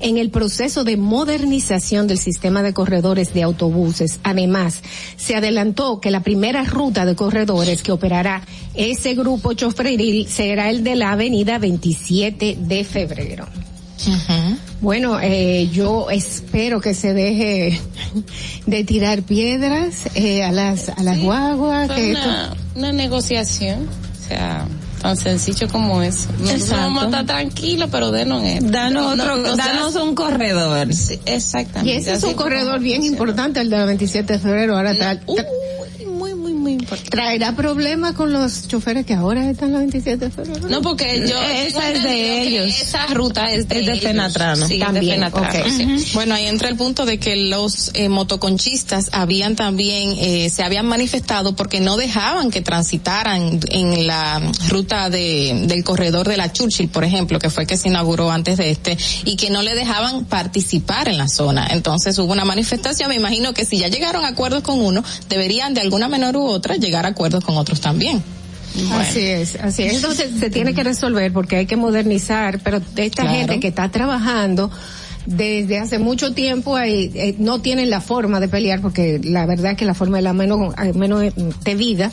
en 0.00 0.18
el 0.18 0.30
proceso 0.30 0.84
de 0.84 0.96
modernización 0.96 2.06
del 2.06 2.18
sistema 2.18 2.62
de 2.62 2.72
corredores 2.72 3.32
de 3.34 3.42
autobuses. 3.42 4.18
Además, 4.22 4.82
se 5.16 5.34
adelantó 5.36 6.00
que 6.00 6.10
la 6.10 6.20
primera 6.22 6.64
ruta 6.64 7.04
de 7.04 7.14
corredores 7.14 7.82
que 7.82 7.92
operará 7.92 8.42
ese 8.74 9.14
grupo 9.14 9.52
choferil 9.54 10.28
será 10.28 10.70
el 10.70 10.84
de 10.84 10.96
la 10.96 11.12
avenida 11.12 11.58
27 11.58 12.56
de 12.60 12.84
febrero. 12.84 13.46
Bueno, 14.82 15.18
eh, 15.22 15.70
yo 15.72 16.10
espero 16.10 16.80
que 16.80 16.92
se 16.92 17.14
deje 17.14 17.80
de 18.66 18.84
tirar 18.84 19.22
piedras 19.22 20.10
eh, 20.14 20.42
a 20.42 20.52
las 20.52 20.90
a 20.90 21.02
las 21.02 21.18
guaguas. 21.20 21.90
Que 21.90 22.10
una, 22.10 22.42
esto- 22.46 22.56
una 22.76 22.92
negociación, 22.92 23.88
o 23.88 24.28
sea, 24.28 24.66
tan 25.04 25.18
sencillo 25.18 25.68
como 25.68 26.00
eso. 26.00 26.28
Nosotros 26.40 26.70
vamos 26.70 27.02
a 27.02 27.06
estar 27.08 27.26
tranquilos, 27.26 27.90
pero 27.92 28.10
denos 28.10 28.42
esto. 28.42 28.70
Danos 28.70 29.16
No, 29.18 29.22
otro, 29.22 29.36
no 29.36 29.54
danos 29.54 29.94
un 29.96 30.14
corredor. 30.14 30.94
Sí, 30.94 31.20
exactamente. 31.26 31.92
y 31.92 31.98
ese 31.98 32.14
es 32.14 32.22
un 32.24 32.32
corredor 32.32 32.80
bien 32.80 33.02
funciona. 33.02 33.12
importante, 33.22 33.60
el 33.60 33.68
de 33.68 33.76
la 33.76 33.84
27 33.84 34.32
de 34.32 34.38
febrero. 34.38 34.76
Ahora 34.78 34.94
tra- 34.94 35.20
tra- 35.26 35.44
Muy, 36.64 36.72
importante. 36.72 37.10
traerá 37.10 37.54
problemas 37.54 38.14
con 38.14 38.32
los 38.32 38.66
choferes 38.68 39.04
que 39.04 39.12
ahora 39.12 39.50
están 39.50 39.68
en 39.68 39.72
la 39.74 39.78
27 39.80 40.24
de 40.24 40.30
febrero. 40.30 40.68
No, 40.68 40.80
porque 40.80 41.26
yo. 41.28 41.40
Esa 41.42 41.80
tengo 41.80 41.96
es 41.96 42.02
de 42.02 42.42
ellos. 42.42 42.80
Esa 42.80 43.06
ruta 43.08 43.52
es 43.52 43.68
de, 43.68 43.80
Es 43.80 43.86
de 43.86 43.92
ellos. 43.92 44.04
Fenatrano. 44.04 44.66
Sí, 44.66 44.78
También, 44.78 45.20
de 45.20 45.30
Fenatrano, 45.30 45.48
ok. 45.48 45.70
sí. 45.70 46.10
Bueno, 46.14 46.34
ahí 46.34 46.46
entra 46.46 46.68
el 46.68 46.76
punto 46.76 47.04
de 47.04 47.18
que 47.18 47.36
los 47.36 47.90
eh, 47.94 48.08
motoconchistas 48.08 49.10
habían 49.12 49.56
también, 49.56 50.14
eh, 50.18 50.48
se 50.48 50.62
habían 50.62 50.86
manifestado 50.86 51.54
porque 51.54 51.80
no 51.80 51.96
dejaban 51.96 52.50
que 52.50 52.62
transitaran 52.62 53.60
en 53.70 54.06
la 54.06 54.40
ruta 54.68 55.10
de, 55.10 55.64
del 55.66 55.84
corredor 55.84 56.26
de 56.28 56.36
la 56.36 56.52
Churchill, 56.52 56.88
por 56.88 57.04
ejemplo, 57.04 57.38
que 57.38 57.50
fue 57.50 57.66
que 57.66 57.76
se 57.76 57.88
inauguró 57.88 58.30
antes 58.30 58.56
de 58.56 58.70
este, 58.70 58.96
y 59.24 59.36
que 59.36 59.50
no 59.50 59.62
le 59.62 59.74
dejaban 59.74 60.24
participar 60.24 61.08
en 61.08 61.18
la 61.18 61.28
zona. 61.28 61.68
Entonces 61.70 62.18
hubo 62.18 62.32
una 62.32 62.44
manifestación, 62.44 63.08
me 63.08 63.16
imagino 63.16 63.52
que 63.52 63.64
si 63.64 63.78
ya 63.78 63.88
llegaron 63.88 64.24
a 64.24 64.28
acuerdos 64.28 64.62
con 64.62 64.80
uno, 64.80 65.04
deberían 65.28 65.74
de 65.74 65.80
alguna 65.80 66.08
menor 66.08 66.36
u 66.36 66.53
otra 66.54 66.76
llegar 66.76 67.04
a 67.04 67.08
acuerdos 67.10 67.44
con 67.44 67.56
otros 67.56 67.80
también. 67.80 68.22
Así 68.92 69.20
es, 69.20 69.54
así 69.56 69.84
es. 69.84 69.94
Entonces 69.94 70.30
se 70.38 70.50
tiene 70.50 70.74
que 70.74 70.82
resolver 70.82 71.32
porque 71.32 71.56
hay 71.56 71.66
que 71.66 71.76
modernizar, 71.76 72.58
pero 72.60 72.78
esta 72.96 73.22
Claro. 73.22 73.38
gente 73.38 73.60
que 73.60 73.68
está 73.68 73.88
trabajando 73.88 74.70
desde 75.26 75.78
hace 75.78 75.98
mucho 75.98 76.34
tiempo 76.34 76.76
ahí, 76.76 77.10
eh, 77.14 77.34
no 77.38 77.60
tienen 77.60 77.88
la 77.88 78.00
forma 78.00 78.40
de 78.40 78.48
pelear 78.48 78.80
porque 78.80 79.20
la 79.22 79.46
verdad 79.46 79.72
es 79.72 79.78
que 79.78 79.84
la 79.84 79.94
forma 79.94 80.18
es 80.18 80.24
la 80.24 80.32
menos, 80.32 80.74
eh, 80.82 80.92
menos 80.94 81.22
debida, 81.64 82.10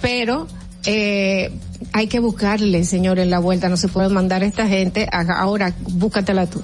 pero 0.00 0.48
eh, 0.84 1.50
hay 1.92 2.08
que 2.08 2.18
buscarle, 2.18 2.84
señor, 2.84 3.18
en 3.20 3.30
la 3.30 3.38
vuelta, 3.38 3.68
no 3.68 3.76
se 3.76 3.88
puede 3.88 4.08
mandar 4.08 4.42
a 4.42 4.46
esta 4.46 4.66
gente, 4.66 5.08
ahora 5.12 5.72
búscatela 5.92 6.46
tú. 6.46 6.60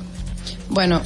Bueno, 0.69 1.01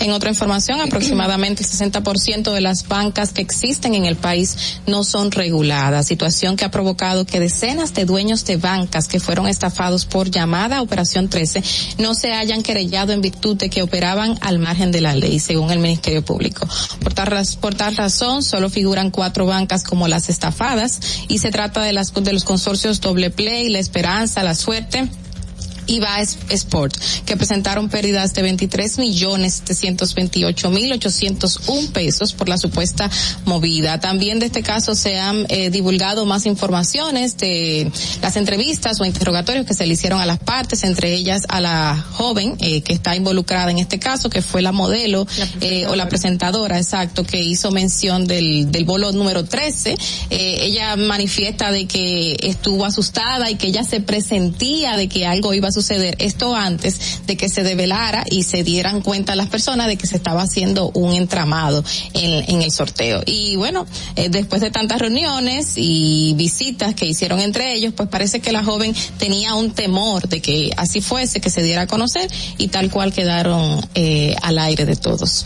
En 0.00 0.12
otra 0.12 0.30
información, 0.30 0.80
aproximadamente 0.80 1.62
el 1.62 1.68
60% 1.68 2.52
de 2.52 2.60
las 2.62 2.88
bancas 2.88 3.32
que 3.32 3.42
existen 3.42 3.94
en 3.94 4.06
el 4.06 4.16
país 4.16 4.80
no 4.86 5.04
son 5.04 5.30
reguladas, 5.30 6.06
situación 6.06 6.56
que 6.56 6.64
ha 6.64 6.70
provocado 6.70 7.26
que 7.26 7.38
decenas 7.38 7.92
de 7.92 8.06
dueños 8.06 8.46
de 8.46 8.56
bancas 8.56 9.08
que 9.08 9.20
fueron 9.20 9.46
estafados 9.46 10.06
por 10.06 10.30
llamada 10.30 10.80
Operación 10.80 11.28
13 11.28 11.62
no 11.98 12.14
se 12.14 12.32
hayan 12.32 12.62
querellado 12.62 13.12
en 13.12 13.20
virtud 13.20 13.58
de 13.58 13.68
que 13.68 13.82
operaban 13.82 14.38
al 14.40 14.58
margen 14.58 14.90
de 14.90 15.02
la 15.02 15.14
ley, 15.14 15.38
según 15.38 15.70
el 15.70 15.80
Ministerio 15.80 16.24
Público. 16.24 16.66
Por 17.02 17.12
tal, 17.12 17.46
por 17.60 17.74
tal 17.74 17.94
razón, 17.94 18.42
solo 18.42 18.70
figuran 18.70 19.10
cuatro 19.10 19.44
bancas 19.44 19.84
como 19.84 20.08
las 20.08 20.30
estafadas 20.30 21.00
y 21.28 21.38
se 21.38 21.50
trata 21.50 21.82
de 21.82 21.92
las 21.92 22.14
de 22.14 22.32
los 22.32 22.44
consorcios 22.44 23.02
Doble 23.02 23.28
Play, 23.28 23.68
La 23.68 23.78
Esperanza, 23.78 24.42
La 24.42 24.54
Suerte 24.54 25.10
y 25.86 26.00
Baes 26.00 26.38
Sport, 26.48 26.96
que 27.26 27.36
presentaron 27.36 27.88
pérdidas 27.88 28.34
de 28.34 28.42
23 28.42 28.98
millones 28.98 29.62
728 29.64 30.70
mil 30.70 30.92
801 30.92 31.92
pesos 31.92 32.32
por 32.32 32.48
la 32.48 32.58
supuesta 32.58 33.10
movida. 33.44 34.00
También 34.00 34.38
de 34.38 34.46
este 34.46 34.62
caso 34.62 34.94
se 34.94 35.18
han 35.18 35.46
eh, 35.48 35.70
divulgado 35.70 36.26
más 36.26 36.46
informaciones 36.46 37.36
de 37.38 37.90
las 38.22 38.36
entrevistas 38.36 39.00
o 39.00 39.04
interrogatorios 39.04 39.66
que 39.66 39.74
se 39.74 39.86
le 39.86 39.94
hicieron 39.94 40.20
a 40.20 40.26
las 40.26 40.38
partes, 40.38 40.84
entre 40.84 41.12
ellas 41.14 41.44
a 41.48 41.60
la 41.60 41.96
joven 42.12 42.56
eh, 42.60 42.82
que 42.82 42.92
está 42.92 43.16
involucrada 43.16 43.70
en 43.70 43.78
este 43.78 43.98
caso, 43.98 44.30
que 44.30 44.42
fue 44.42 44.62
la 44.62 44.72
modelo 44.72 45.26
eh, 45.60 45.86
o 45.86 45.96
la 45.96 46.08
presentadora, 46.08 46.78
exacto, 46.78 47.24
que 47.24 47.40
hizo 47.40 47.70
mención 47.70 48.26
del, 48.26 48.70
del 48.70 48.84
bolo 48.84 49.12
número 49.12 49.44
13. 49.44 49.96
Eh, 50.30 50.58
ella 50.62 50.96
manifiesta 50.96 51.72
de 51.72 51.86
que 51.86 52.36
estuvo 52.40 52.84
asustada 52.84 53.50
y 53.50 53.56
que 53.56 53.68
ella 53.68 53.84
se 53.84 54.00
presentía 54.00 54.96
de 54.96 55.08
que 55.08 55.26
algo 55.26 55.54
iba 55.54 55.68
suceder. 55.72 56.16
Esto 56.18 56.54
antes 56.54 57.26
de 57.26 57.36
que 57.36 57.48
se 57.48 57.62
develara 57.62 58.24
y 58.30 58.42
se 58.42 58.62
dieran 58.62 59.00
cuenta 59.00 59.34
las 59.34 59.48
personas 59.48 59.86
de 59.86 59.96
que 59.96 60.06
se 60.06 60.16
estaba 60.16 60.42
haciendo 60.42 60.90
un 60.94 61.14
entramado 61.14 61.84
en, 62.14 62.44
en 62.48 62.62
el 62.62 62.70
sorteo. 62.70 63.22
Y 63.26 63.56
bueno, 63.56 63.86
eh, 64.16 64.28
después 64.28 64.60
de 64.60 64.70
tantas 64.70 64.98
reuniones 64.98 65.74
y 65.76 66.34
visitas 66.36 66.94
que 66.94 67.06
hicieron 67.06 67.40
entre 67.40 67.74
ellos, 67.74 67.92
pues 67.96 68.08
parece 68.08 68.40
que 68.40 68.52
la 68.52 68.64
joven 68.64 68.94
tenía 69.18 69.54
un 69.54 69.72
temor 69.72 70.28
de 70.28 70.40
que 70.40 70.70
así 70.76 71.00
fuese, 71.00 71.40
que 71.40 71.50
se 71.50 71.62
diera 71.62 71.82
a 71.82 71.86
conocer 71.86 72.30
y 72.58 72.68
tal 72.68 72.90
cual 72.90 73.12
quedaron 73.12 73.80
eh, 73.94 74.34
al 74.42 74.58
aire 74.58 74.86
de 74.86 74.96
todos. 74.96 75.44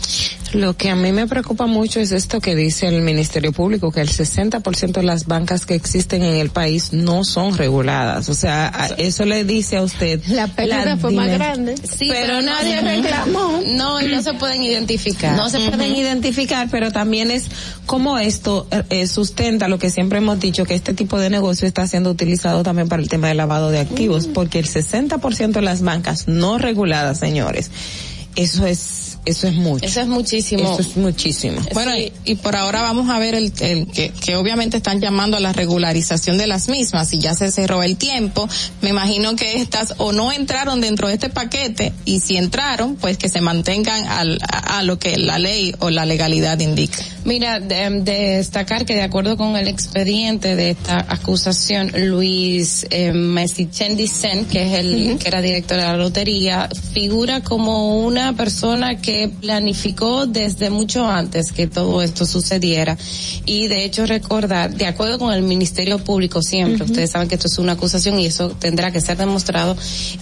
Lo 0.55 0.77
que 0.77 0.89
a 0.89 0.95
mí 0.95 1.11
me 1.11 1.27
preocupa 1.27 1.65
mucho 1.65 1.99
es 1.99 2.11
esto 2.11 2.39
que 2.39 2.55
dice 2.55 2.87
el 2.87 3.01
Ministerio 3.01 3.51
Público, 3.51 3.91
que 3.91 4.01
el 4.01 4.09
60% 4.09 4.93
de 4.93 5.03
las 5.03 5.25
bancas 5.25 5.65
que 5.65 5.75
existen 5.75 6.23
en 6.23 6.35
el 6.35 6.49
país 6.49 6.93
no 6.93 7.23
son 7.25 7.57
reguladas. 7.57 8.29
O 8.29 8.33
sea, 8.33 8.71
eso 8.97 9.25
le 9.25 9.43
dice 9.43 9.77
a 9.77 9.81
usted. 9.81 10.21
La 10.27 10.47
pérdida 10.47 10.97
fue 10.97 11.11
más 11.11 11.29
grande. 11.29 11.75
Sí, 11.77 12.07
pero 12.09 12.41
nadie 12.41 12.79
reclamó. 12.81 13.61
No, 13.67 14.01
y 14.01 14.07
no 14.07 14.21
se 14.21 14.33
pueden 14.33 14.63
identificar. 14.63 15.35
No 15.35 15.49
se 15.49 15.59
pueden 15.59 15.95
identificar, 15.95 16.69
pero 16.71 16.91
también 16.91 17.31
es 17.31 17.45
como 17.85 18.17
esto 18.17 18.67
eh, 18.71 18.83
eh, 18.89 19.07
sustenta 19.07 19.67
lo 19.67 19.77
que 19.77 19.89
siempre 19.89 20.19
hemos 20.19 20.39
dicho, 20.39 20.65
que 20.65 20.75
este 20.75 20.93
tipo 20.93 21.19
de 21.19 21.29
negocio 21.29 21.67
está 21.67 21.85
siendo 21.87 22.09
utilizado 22.09 22.63
también 22.63 22.87
para 22.87 23.01
el 23.01 23.09
tema 23.09 23.27
del 23.27 23.37
lavado 23.37 23.71
de 23.71 23.79
activos, 23.79 24.27
porque 24.27 24.59
el 24.59 24.67
60% 24.67 25.51
de 25.51 25.61
las 25.61 25.81
bancas 25.81 26.27
no 26.27 26.57
reguladas, 26.57 27.19
señores, 27.19 27.71
eso 28.35 28.65
es, 28.65 29.14
eso 29.25 29.47
es 29.47 29.53
mucho. 29.55 29.85
Eso 29.85 30.01
es 30.01 30.07
muchísimo. 30.07 30.63
Eso 30.63 30.81
es 30.81 30.97
muchísimo. 30.97 31.61
Bueno, 31.73 31.95
y, 31.97 32.11
y 32.23 32.35
por 32.35 32.55
ahora 32.55 32.81
vamos 32.81 33.09
a 33.09 33.19
ver 33.19 33.35
el, 33.35 33.51
el 33.59 33.87
que, 33.87 34.11
que 34.11 34.35
obviamente 34.35 34.77
están 34.77 35.01
llamando 35.01 35.37
a 35.37 35.39
la 35.39 35.53
regularización 35.53 36.37
de 36.37 36.47
las 36.47 36.69
mismas 36.69 37.13
y 37.13 37.19
ya 37.19 37.33
se 37.33 37.51
cerró 37.51 37.83
el 37.83 37.97
tiempo. 37.97 38.47
Me 38.81 38.89
imagino 38.89 39.35
que 39.35 39.57
estas 39.57 39.95
o 39.97 40.11
no 40.11 40.31
entraron 40.31 40.81
dentro 40.81 41.07
de 41.07 41.15
este 41.15 41.29
paquete 41.29 41.93
y 42.05 42.19
si 42.19 42.37
entraron, 42.37 42.95
pues 42.95 43.17
que 43.17 43.29
se 43.29 43.41
mantengan 43.41 44.07
al, 44.07 44.39
a, 44.41 44.79
a 44.79 44.83
lo 44.83 44.99
que 44.99 45.17
la 45.17 45.39
ley 45.39 45.73
o 45.79 45.89
la 45.89 46.05
legalidad 46.05 46.59
indica. 46.59 46.97
Mira, 47.23 47.59
de, 47.59 47.89
de 48.01 48.37
destacar 48.37 48.85
que 48.85 48.93
de 48.93 49.01
acuerdo 49.01 49.35
con 49.35 49.57
el 49.57 49.67
expediente 49.67 50.55
de 50.55 50.71
esta 50.71 51.05
acusación, 51.09 51.91
Luis 51.95 52.85
eh, 52.91 53.13
Mesichen 53.13 53.97
Dicen, 53.97 54.45
que 54.45 54.67
es 54.67 54.79
el 54.79 55.17
que 55.17 55.27
era 55.27 55.41
director 55.41 55.77
de 55.77 55.83
la 55.83 55.97
lotería, 55.97 56.69
figura 56.93 57.41
como 57.41 57.97
una 58.05 58.33
persona 58.33 59.01
que 59.01 59.14
planificó 59.41 60.25
desde 60.25 60.69
mucho 60.69 61.05
antes 61.09 61.51
que 61.51 61.67
todo 61.67 62.01
esto 62.01 62.25
sucediera 62.25 62.97
y 63.45 63.67
de 63.67 63.85
hecho 63.85 64.05
recordar, 64.05 64.73
de 64.73 64.87
acuerdo 64.87 65.19
con 65.19 65.33
el 65.33 65.43
Ministerio 65.43 65.99
Público 65.99 66.41
siempre, 66.41 66.83
ustedes 66.83 67.11
saben 67.11 67.27
que 67.27 67.35
esto 67.35 67.47
es 67.47 67.57
una 67.57 67.73
acusación 67.73 68.19
y 68.19 68.25
eso 68.25 68.49
tendrá 68.49 68.91
que 68.91 69.01
ser 69.01 69.17
demostrado 69.17 69.75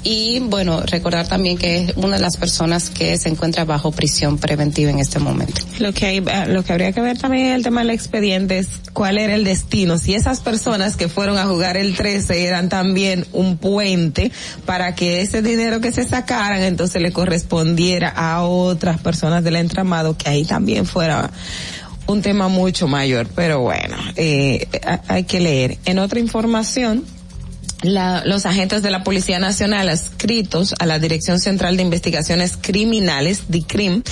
y 0.04 0.40
bueno, 0.40 0.82
recordar 0.82 1.28
también 1.28 1.58
que 1.58 1.78
es 1.78 1.98
una 1.98 2.16
de 2.16 2.22
las 2.22 2.38
personas 2.38 2.90
que 2.90 3.18
se 3.18 3.30
encuentra 3.30 3.66
bajo 3.66 3.92
prisión 3.92 4.38
preventiva 4.38 4.92
en 4.92 5.00
este 5.00 5.20
momento. 5.20 5.62
Lo 5.80 5.94
que 5.94 6.06
hay, 6.06 6.18
eh, 6.18 6.46
lo 6.48 6.64
que 6.64 6.74
habría 6.74 6.92
que 6.92 7.02
ver 7.02 7.18
también 7.18 7.48
en 7.48 7.54
el 7.54 7.64
tema 7.64 7.82
del 7.82 7.92
expediente 7.92 8.60
es 8.60 8.68
cuál 8.94 9.18
era 9.18 9.36
el 9.36 9.44
destino. 9.44 9.98
Si 9.98 10.14
esas 10.14 10.40
personas 10.40 10.96
que 10.96 11.08
fueron 11.08 11.38
a 11.38 11.46
jugar 11.46 11.78
el 11.78 11.96
13 11.96 12.46
eran 12.46 12.70
también 12.70 13.26
un 13.34 13.58
puente 13.58 14.32
para 14.66 14.96
que 14.96 15.22
ese 15.22 15.42
dinero 15.42 15.82
que 15.82 15.92
se 15.92 16.04
sacaran 16.04 16.62
entonces 16.62 17.02
le 17.02 17.12
correspondiera 17.12 18.10
a 18.16 18.44
otras 18.84 19.00
personas 19.00 19.46
del 19.46 19.56
entramado, 19.56 20.18
que 20.18 20.30
ahí 20.30 20.44
también 20.44 20.86
fuera 20.86 21.32
un 22.06 22.22
tema 22.22 22.50
mucho 22.50 22.86
mayor. 22.90 23.28
Pero 23.34 23.62
bueno, 23.62 23.96
eh, 24.18 24.68
ha- 24.86 25.00
hay 25.08 25.24
que 25.24 25.40
leer. 25.40 25.78
En 25.86 26.00
otra 26.00 26.20
información, 26.20 27.06
la- 27.84 28.24
los 28.26 28.46
agentes 28.46 28.82
de 28.82 28.90
la 28.90 29.04
Policía 29.04 29.40
Nacional 29.40 29.90
adscritos 29.90 30.74
a 30.80 30.86
la 30.86 31.00
Dirección 31.00 31.40
Central 31.40 31.78
de 31.78 31.84
Investigaciones 31.84 32.58
Criminales, 32.60 33.44
DICRIM, 33.50 34.04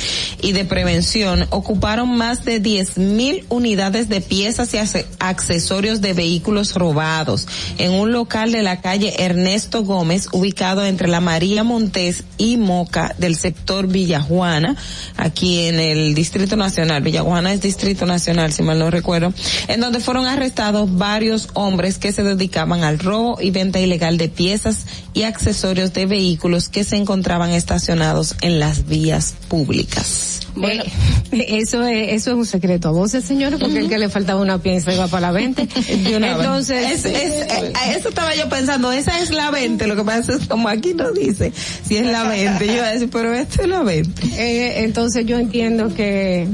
y 0.42 0.52
de 0.52 0.66
Prevención 0.66 1.48
ocuparon 1.50 2.16
más 2.16 2.46
de 2.46 2.62
10.000 2.62 3.46
unidades 3.50 4.10
de 4.10 4.22
piezas 4.22 4.74
y 4.74 4.78
accesorios 5.20 6.02
de 6.02 6.14
vehículos 6.14 6.76
robados 6.76 7.48
en 7.78 7.92
un 7.92 8.12
local 8.12 8.52
de 8.52 8.62
la 8.62 8.82
calle 8.82 9.24
Ernesto 9.24 9.84
Gómez, 9.84 10.28
ubicado 10.32 10.86
entre 10.86 11.08
la 11.08 11.22
María 11.22 11.64
Montés 11.64 12.24
y 12.38 12.58
Moca 12.58 13.16
del 13.18 13.36
sector 13.36 13.88
Villajuana, 13.88 14.76
aquí 15.18 15.68
en 15.68 15.80
el 15.80 16.14
Distrito 16.14 16.56
Nacional. 16.56 17.02
Villajuana 17.02 17.54
es 17.54 17.62
Distrito 17.62 18.06
Nacional, 18.06 18.52
si 18.52 18.64
mal 18.64 18.80
no 18.80 18.92
recuerdo, 18.92 19.34
en 19.68 19.80
donde 19.80 20.00
fueron 20.00 20.26
arrestados 20.26 20.98
varios 20.98 21.48
hombres 21.54 21.98
que 21.98 22.12
se 22.12 22.24
dedicaban 22.24 22.84
al 22.84 23.00
robo 23.00 23.38
y 23.42 23.52
venta 23.62 23.80
ilegal 23.80 24.18
de 24.18 24.28
piezas 24.30 24.86
y 25.14 25.24
accesorios 25.24 25.94
de 25.94 26.06
vehículos 26.06 26.68
que 26.70 26.84
se 26.84 26.96
encontraban 26.98 27.52
estacionados 27.52 28.36
en 28.42 28.60
las 28.60 28.88
vías 28.88 29.34
públicas. 29.48 30.40
Bueno, 30.56 30.84
eso 31.32 31.86
es, 31.86 32.14
eso 32.14 32.32
es 32.32 32.36
un 32.38 32.46
secreto 32.46 32.90
a 32.90 32.92
voces, 32.92 33.24
señores, 33.24 33.60
porque 33.60 33.80
el 33.80 33.88
que 33.90 33.98
le 34.00 34.10
faltaba 34.10 34.42
una 34.42 34.58
pieza 34.62 34.94
iba 34.94 35.08
para 35.08 35.28
la 35.28 35.32
venta. 35.32 35.64
De 36.04 36.18
una 36.18 36.36
vez. 36.38 36.46
Entonces, 36.46 36.92
Es- 36.92 37.06
es- 37.06 37.34
eh, 37.52 37.74
a 37.76 37.92
eso 37.94 38.10
estaba 38.10 38.36
yo 38.36 38.50
pensando, 38.50 38.92
esa 38.92 39.20
es 39.20 39.30
la 39.32 39.52
20, 39.52 39.86
lo 39.88 39.96
que 39.96 40.04
pasa 40.04 40.34
es 40.34 40.48
como 40.48 40.68
aquí 40.68 40.94
no 40.94 41.12
dice 41.12 41.54
si 41.88 41.98
es 41.98 42.06
la 42.08 42.24
20, 42.28 42.66
yo 42.68 42.74
iba 42.74 42.88
a 42.88 42.92
decir, 42.94 43.10
pero 43.12 43.34
esto 43.34 43.62
es 43.62 43.68
la 43.70 43.82
20. 43.84 44.22
eh, 44.38 44.84
entonces 44.84 45.26
yo 45.26 45.38
entiendo 45.38 45.94
que 45.94 46.48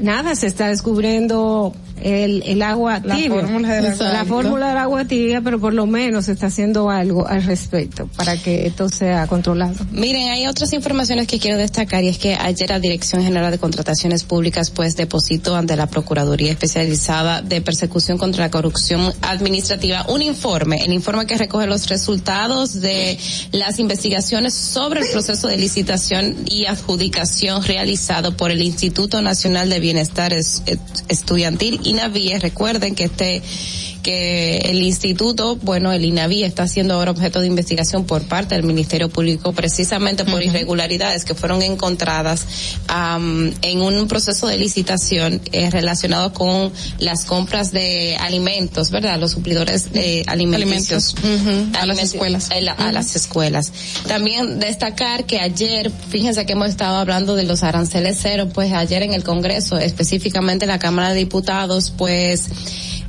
nada, 0.00 0.34
se 0.34 0.46
está 0.46 0.68
descubriendo 0.68 1.74
el, 2.04 2.42
el 2.44 2.62
agua 2.62 3.00
La 3.02 3.16
tibia. 3.16 3.40
fórmula 3.40 3.72
del 3.74 3.86
agua 3.86 4.12
La 4.12 4.24
fórmula 4.24 4.68
del 4.68 4.78
agua 4.78 5.04
tibia, 5.06 5.40
pero 5.40 5.58
por 5.58 5.72
lo 5.74 5.86
menos 5.86 6.26
se 6.26 6.32
está 6.32 6.46
haciendo 6.46 6.90
algo 6.90 7.26
al 7.26 7.42
respecto 7.42 8.06
para 8.16 8.36
que 8.36 8.66
esto 8.66 8.88
sea 8.88 9.26
controlado. 9.26 9.74
Miren, 9.90 10.28
hay 10.28 10.46
otras 10.46 10.72
informaciones 10.72 11.26
que 11.26 11.38
quiero 11.38 11.56
destacar 11.58 12.04
y 12.04 12.08
es 12.08 12.18
que 12.18 12.34
ayer 12.34 12.68
la 12.70 12.78
Dirección 12.78 13.22
General 13.22 13.50
de 13.50 13.58
Contrataciones 13.58 14.22
Públicas 14.24 14.70
pues 14.70 14.96
depositó 14.96 15.56
ante 15.56 15.76
la 15.76 15.86
Procuraduría 15.86 16.52
Especializada 16.52 17.42
de 17.42 17.60
Persecución 17.60 18.18
contra 18.18 18.44
la 18.44 18.50
Corrupción 18.50 19.12
Administrativa 19.22 20.04
un 20.08 20.22
informe, 20.22 20.84
el 20.84 20.92
informe 20.92 21.26
que 21.26 21.36
recoge 21.38 21.66
los 21.66 21.88
resultados 21.88 22.80
de 22.80 23.18
las 23.52 23.78
investigaciones 23.78 24.52
sobre 24.54 25.00
el 25.00 25.06
proceso 25.10 25.48
de 25.48 25.56
licitación 25.56 26.36
y 26.46 26.66
adjudicación 26.66 27.62
realizado 27.62 28.36
por 28.36 28.50
el 28.50 28.60
Instituto 28.62 29.22
Nacional 29.22 29.70
de 29.70 29.80
Bienestar 29.80 30.32
Es- 30.32 30.62
eh, 30.66 30.76
Recuerden 32.40 32.94
que 32.94 33.04
este 33.04 33.42
que 34.04 34.58
el 34.58 34.82
instituto, 34.82 35.56
bueno, 35.56 35.90
el 35.90 36.04
INAVI 36.04 36.44
está 36.44 36.68
siendo 36.68 36.94
ahora 36.94 37.10
objeto 37.10 37.40
de 37.40 37.48
investigación 37.48 38.04
por 38.04 38.22
parte 38.22 38.54
del 38.54 38.62
Ministerio 38.64 39.08
Público 39.08 39.52
precisamente 39.52 40.24
por 40.24 40.42
irregularidades 40.42 41.24
que 41.24 41.34
fueron 41.34 41.62
encontradas 41.62 42.44
am, 42.86 43.52
en 43.62 43.80
un 43.82 44.06
proceso 44.06 44.46
de 44.46 44.58
licitación 44.58 45.40
eh, 45.52 45.70
relacionado 45.70 46.32
con 46.32 46.70
las 46.98 47.24
compras 47.24 47.72
de 47.72 48.16
alimentos, 48.20 48.90
¿verdad? 48.90 49.18
Los 49.18 49.32
suplidores 49.32 49.92
de. 49.92 50.22
Alimentos. 50.28 51.14
Ujú, 51.18 51.76
a 51.80 51.86
las 51.86 51.98
escuelas. 51.98 52.50
a 52.50 52.60
la- 52.60 52.72
a 52.72 52.92
las 52.92 53.16
escuelas. 53.16 53.72
También 54.06 54.60
destacar 54.60 55.24
que 55.24 55.40
ayer, 55.40 55.90
fíjense 56.10 56.44
que 56.44 56.52
hemos 56.52 56.68
estado 56.68 56.96
hablando 56.98 57.34
de 57.36 57.44
los 57.44 57.62
aranceles 57.62 58.18
cero, 58.20 58.48
pues 58.52 58.72
ayer 58.74 59.02
en 59.02 59.14
el 59.14 59.24
Congreso, 59.24 59.78
específicamente 59.78 60.66
en 60.66 60.70
la 60.70 60.78
Cámara 60.78 61.08
de 61.10 61.16
Diputados, 61.16 61.90
pues 61.96 62.44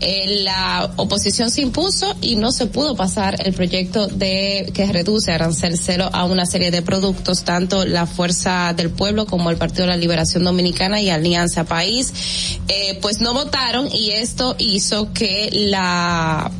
eh, 0.01 0.43
la 0.43 0.91
oposición 0.97 1.49
se 1.49 1.61
impuso 1.61 2.15
y 2.21 2.35
no 2.35 2.51
se 2.51 2.67
pudo 2.67 2.95
pasar 2.95 3.37
el 3.45 3.53
proyecto 3.53 4.07
de 4.07 4.71
que 4.73 4.85
reduce 4.91 5.31
arancel 5.31 5.77
cero 5.77 6.09
a 6.11 6.25
una 6.25 6.45
serie 6.45 6.71
de 6.71 6.81
productos, 6.81 7.43
tanto 7.43 7.85
la 7.85 8.05
Fuerza 8.05 8.73
del 8.73 8.89
Pueblo 8.89 9.25
como 9.25 9.49
el 9.49 9.57
Partido 9.57 9.83
de 9.83 9.91
la 9.91 9.97
Liberación 9.97 10.43
Dominicana 10.43 11.01
y 11.01 11.09
Alianza 11.09 11.63
País, 11.63 12.59
eh, 12.67 12.99
pues 13.01 13.21
no 13.21 13.33
votaron 13.33 13.87
y 13.91 14.11
esto 14.11 14.55
hizo 14.59 15.13
que 15.13 15.49
la 15.51 16.51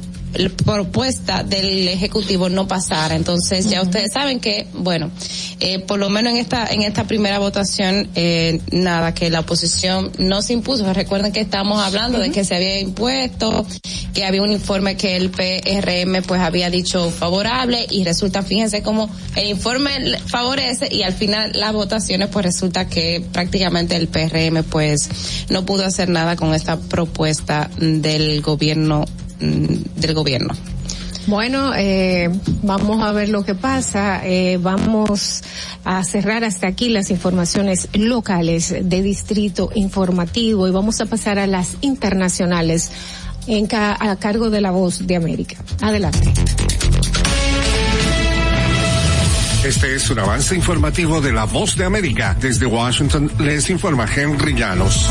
propuesta 0.63 1.43
del 1.43 1.87
ejecutivo 1.87 2.49
no 2.49 2.67
pasara. 2.67 3.15
Entonces 3.15 3.69
ya 3.69 3.81
ustedes 3.81 4.11
saben 4.13 4.39
que 4.39 4.67
bueno 4.73 5.11
eh, 5.59 5.79
por 5.79 5.99
lo 5.99 6.09
menos 6.09 6.33
en 6.33 6.37
esta 6.37 6.67
en 6.67 6.81
esta 6.81 7.05
primera 7.05 7.39
votación 7.39 8.09
eh, 8.15 8.61
nada 8.71 9.13
que 9.13 9.29
la 9.29 9.41
oposición 9.41 10.11
no 10.17 10.41
se 10.41 10.53
impuso. 10.53 10.91
Recuerden 10.93 11.31
que 11.31 11.41
estamos 11.41 11.79
hablando 11.81 12.19
de 12.19 12.31
que 12.31 12.43
se 12.43 12.55
había 12.55 12.79
impuesto 12.79 13.65
que 14.13 14.23
había 14.23 14.41
un 14.41 14.51
informe 14.51 14.95
que 14.95 15.17
el 15.17 15.29
PRM 15.29 16.23
pues 16.25 16.39
había 16.39 16.69
dicho 16.69 17.11
favorable 17.11 17.85
y 17.89 18.03
resulta 18.05 18.41
fíjense 18.43 18.81
como 18.81 19.09
el 19.35 19.49
informe 19.49 20.17
favorece 20.25 20.87
y 20.89 21.03
al 21.03 21.13
final 21.13 21.51
las 21.53 21.73
votaciones 21.73 22.29
pues 22.29 22.45
resulta 22.45 22.87
que 22.87 23.23
prácticamente 23.33 23.95
el 23.97 24.07
PRM 24.07 24.63
pues 24.63 25.09
no 25.49 25.65
pudo 25.65 25.85
hacer 25.85 26.09
nada 26.09 26.37
con 26.37 26.53
esta 26.53 26.77
propuesta 26.77 27.69
del 27.77 28.41
gobierno 28.41 29.05
del 29.39 30.13
gobierno. 30.13 30.53
Bueno, 31.27 31.73
eh, 31.75 32.29
vamos 32.61 33.01
a 33.03 33.11
ver 33.11 33.29
lo 33.29 33.43
que 33.43 33.55
pasa. 33.55 34.21
Eh, 34.23 34.59
vamos 34.61 35.41
a 35.83 36.03
cerrar 36.03 36.43
hasta 36.43 36.67
aquí 36.67 36.89
las 36.89 37.09
informaciones 37.09 37.89
locales 37.93 38.75
de 38.79 39.01
Distrito 39.01 39.71
Informativo 39.73 40.67
y 40.67 40.71
vamos 40.71 41.01
a 41.01 41.07
pasar 41.07 41.39
a 41.39 41.47
las 41.47 41.77
internacionales 41.81 42.91
en 43.47 43.65
ca- 43.65 43.97
a 43.99 44.15
cargo 44.17 44.51
de 44.51 44.61
la 44.61 44.69
voz 44.69 45.07
de 45.07 45.15
América. 45.15 45.55
Adelante. 45.81 46.31
Este 49.65 49.95
es 49.95 50.07
un 50.11 50.19
avance 50.19 50.53
informativo 50.53 51.21
de 51.21 51.33
La 51.33 51.45
Voz 51.45 51.75
de 51.75 51.85
América. 51.85 52.37
Desde 52.39 52.67
Washington 52.67 53.31
les 53.39 53.67
informa 53.71 54.05
Henry 54.15 54.53
Llanos. 54.53 55.09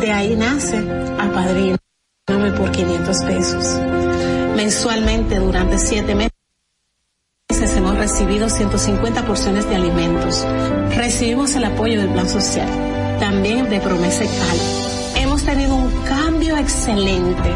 De 0.00 0.12
ahí 0.12 0.36
nace 0.36 0.78
Apadríname 1.18 2.52
por 2.56 2.70
500 2.70 3.22
pesos. 3.24 3.80
Mensualmente 4.54 5.36
durante 5.40 5.78
siete 5.78 6.14
meses 6.14 6.38
hemos 7.76 7.96
recibido 7.96 8.48
150 8.48 9.26
porciones 9.26 9.68
de 9.68 9.74
alimentos. 9.74 10.46
Recibimos 10.96 11.54
el 11.56 11.64
apoyo 11.64 12.00
del 12.00 12.10
Plan 12.10 12.28
Social, 12.28 12.68
también 13.18 13.68
de 13.68 13.80
Promesa 13.80 14.24
Cal. 14.24 15.22
Hemos 15.22 15.42
tenido 15.44 15.74
un 15.74 15.90
cambio 16.04 16.56
excelente 16.56 17.54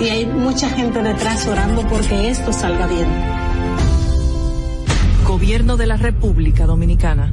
y 0.00 0.08
hay 0.08 0.26
mucha 0.26 0.68
gente 0.70 1.02
detrás 1.02 1.46
orando 1.46 1.86
porque 1.86 2.28
esto 2.28 2.52
salga 2.52 2.86
bien. 2.86 3.06
Gobierno 5.26 5.76
de 5.76 5.86
la 5.86 5.96
República 5.96 6.66
Dominicana. 6.66 7.32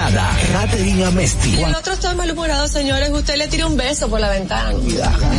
Katherine 0.51 1.05
Amesti. 1.05 1.55
Y 1.55 1.63
el 1.63 1.75
otro 1.75 1.93
está 1.93 2.15
malhumorado, 2.15 2.67
señores. 2.67 3.09
Usted 3.11 3.35
le 3.35 3.47
tira 3.47 3.67
un 3.67 3.77
beso 3.77 4.09
por 4.09 4.19
la 4.19 4.29
ventana. 4.29 4.73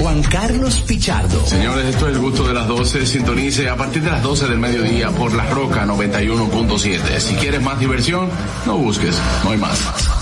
Juan 0.00 0.22
Carlos 0.22 0.82
Pichardo. 0.86 1.44
Señores, 1.46 1.86
esto 1.86 2.08
es 2.08 2.14
el 2.14 2.20
gusto 2.20 2.46
de 2.46 2.54
las 2.54 2.66
12. 2.68 3.06
Sintonice 3.06 3.68
a 3.68 3.76
partir 3.76 4.02
de 4.02 4.10
las 4.10 4.22
12 4.22 4.48
del 4.48 4.58
mediodía 4.58 5.10
por 5.10 5.34
La 5.34 5.46
Roca 5.50 5.84
91.7. 5.84 7.18
Si 7.18 7.34
quieres 7.34 7.62
más 7.62 7.78
diversión, 7.78 8.30
no 8.66 8.76
busques, 8.78 9.16
no 9.44 9.50
hay 9.50 9.58
más. 9.58 10.21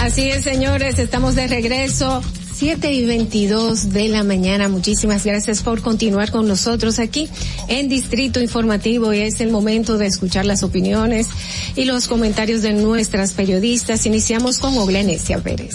Así 0.00 0.30
es, 0.30 0.44
señores, 0.44 0.98
estamos 0.98 1.34
de 1.34 1.48
regreso. 1.48 2.22
7 2.58 2.92
y 2.92 3.06
22 3.06 3.92
de 3.92 4.08
la 4.08 4.24
mañana. 4.24 4.68
Muchísimas 4.68 5.24
gracias 5.24 5.62
por 5.62 5.80
continuar 5.80 6.32
con 6.32 6.48
nosotros 6.48 6.98
aquí 6.98 7.28
en 7.68 7.88
Distrito 7.88 8.40
Informativo 8.40 9.12
y 9.12 9.20
es 9.20 9.40
el 9.40 9.50
momento 9.50 9.96
de 9.96 10.06
escuchar 10.06 10.44
las 10.44 10.64
opiniones 10.64 11.28
y 11.76 11.84
los 11.84 12.08
comentarios 12.08 12.62
de 12.62 12.72
nuestras 12.72 13.32
periodistas. 13.32 14.06
Iniciamos 14.06 14.58
con 14.58 14.76
Oglenesia 14.76 15.38
Pérez. 15.38 15.74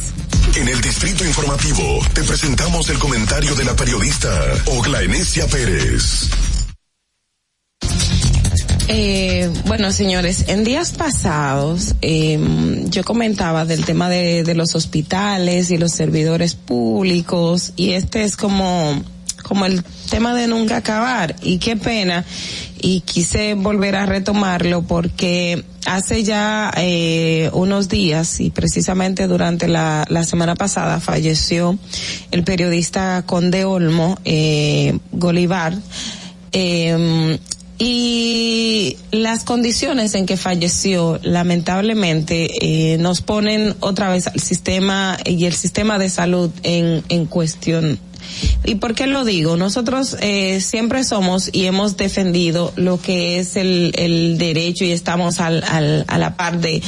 En 0.56 0.68
el 0.68 0.82
Distrito 0.82 1.24
Informativo 1.24 2.00
te 2.14 2.24
presentamos 2.24 2.90
el 2.90 3.00
comentario 3.00 3.56
de 3.56 3.64
la 3.64 3.76
periodista 3.76 4.30
Ogla 4.66 5.02
Enesia 5.04 5.48
Pérez. 5.48 6.30
Eh, 8.96 9.50
bueno, 9.66 9.92
señores, 9.92 10.46
en 10.50 10.64
días 10.64 10.92
pasados 10.92 11.96
eh, 12.04 12.40
yo 12.90 13.04
comentaba 13.04 13.66
del 13.66 13.86
tema 13.86 14.08
de, 14.08 14.54
los 14.54 14.76
hospitales 14.76 15.72
y 15.72 15.80
los 15.80 15.94
servidores 15.94 16.54
públicos 16.54 17.74
y 17.76 17.94
este 17.94 18.24
es 18.24 18.38
como 18.38 19.02
como 19.42 19.66
el 19.66 19.84
tema 20.12 20.36
de 20.36 20.46
nunca 20.46 20.78
acabar. 20.78 21.36
Y 21.42 21.58
qué 21.58 21.76
pena 21.76 22.24
y 22.80 23.02
quise 23.02 23.56
volver 23.56 23.96
a 23.96 24.06
retomarlo 24.06 24.84
porque 24.84 25.66
hace 25.88 26.24
ya 26.24 26.72
eh, 26.78 27.50
unos 27.52 27.90
días 27.90 28.40
y 28.42 28.52
precisamente 28.52 29.26
durante 29.26 29.68
la, 29.68 30.06
la 30.08 30.24
semana 30.24 30.54
pasada 30.54 31.00
falleció 31.00 31.80
el 32.30 32.44
periodista 32.44 33.24
Conde 33.26 33.66
Olmo 33.66 34.20
eh, 34.24 35.00
Golivar 35.12 35.74
eh, 36.52 37.40
y 37.86 38.96
las 39.12 39.44
condiciones 39.44 40.16
en 40.16 40.26
que 40.26 40.38
falleció 40.38 41.20
lamentablemente 41.22 42.94
eh, 42.94 42.98
nos 42.98 43.22
ponen 43.22 43.76
otra 43.82 44.10
vez 44.10 44.28
al 44.28 44.40
sistema 44.40 45.18
y 45.26 45.44
el 45.44 45.54
sistema 45.54 46.00
de 46.00 46.10
salud 46.10 46.50
en, 46.64 47.04
en 47.10 47.26
cuestión. 47.26 48.00
¿Y 48.64 48.76
por 48.76 48.96
qué 48.96 49.06
lo 49.06 49.26
digo? 49.26 49.58
Nosotros 49.58 50.16
eh, 50.22 50.62
siempre 50.62 51.04
somos 51.04 51.50
y 51.52 51.66
hemos 51.66 51.98
defendido 51.98 52.72
lo 52.78 53.02
que 53.02 53.40
es 53.40 53.58
el, 53.58 53.92
el 53.98 54.38
derecho 54.38 54.86
y 54.86 54.92
estamos 54.92 55.42
al, 55.42 55.62
al, 55.66 56.06
a 56.08 56.18
la 56.18 56.38
par 56.38 56.62
de, 56.62 56.82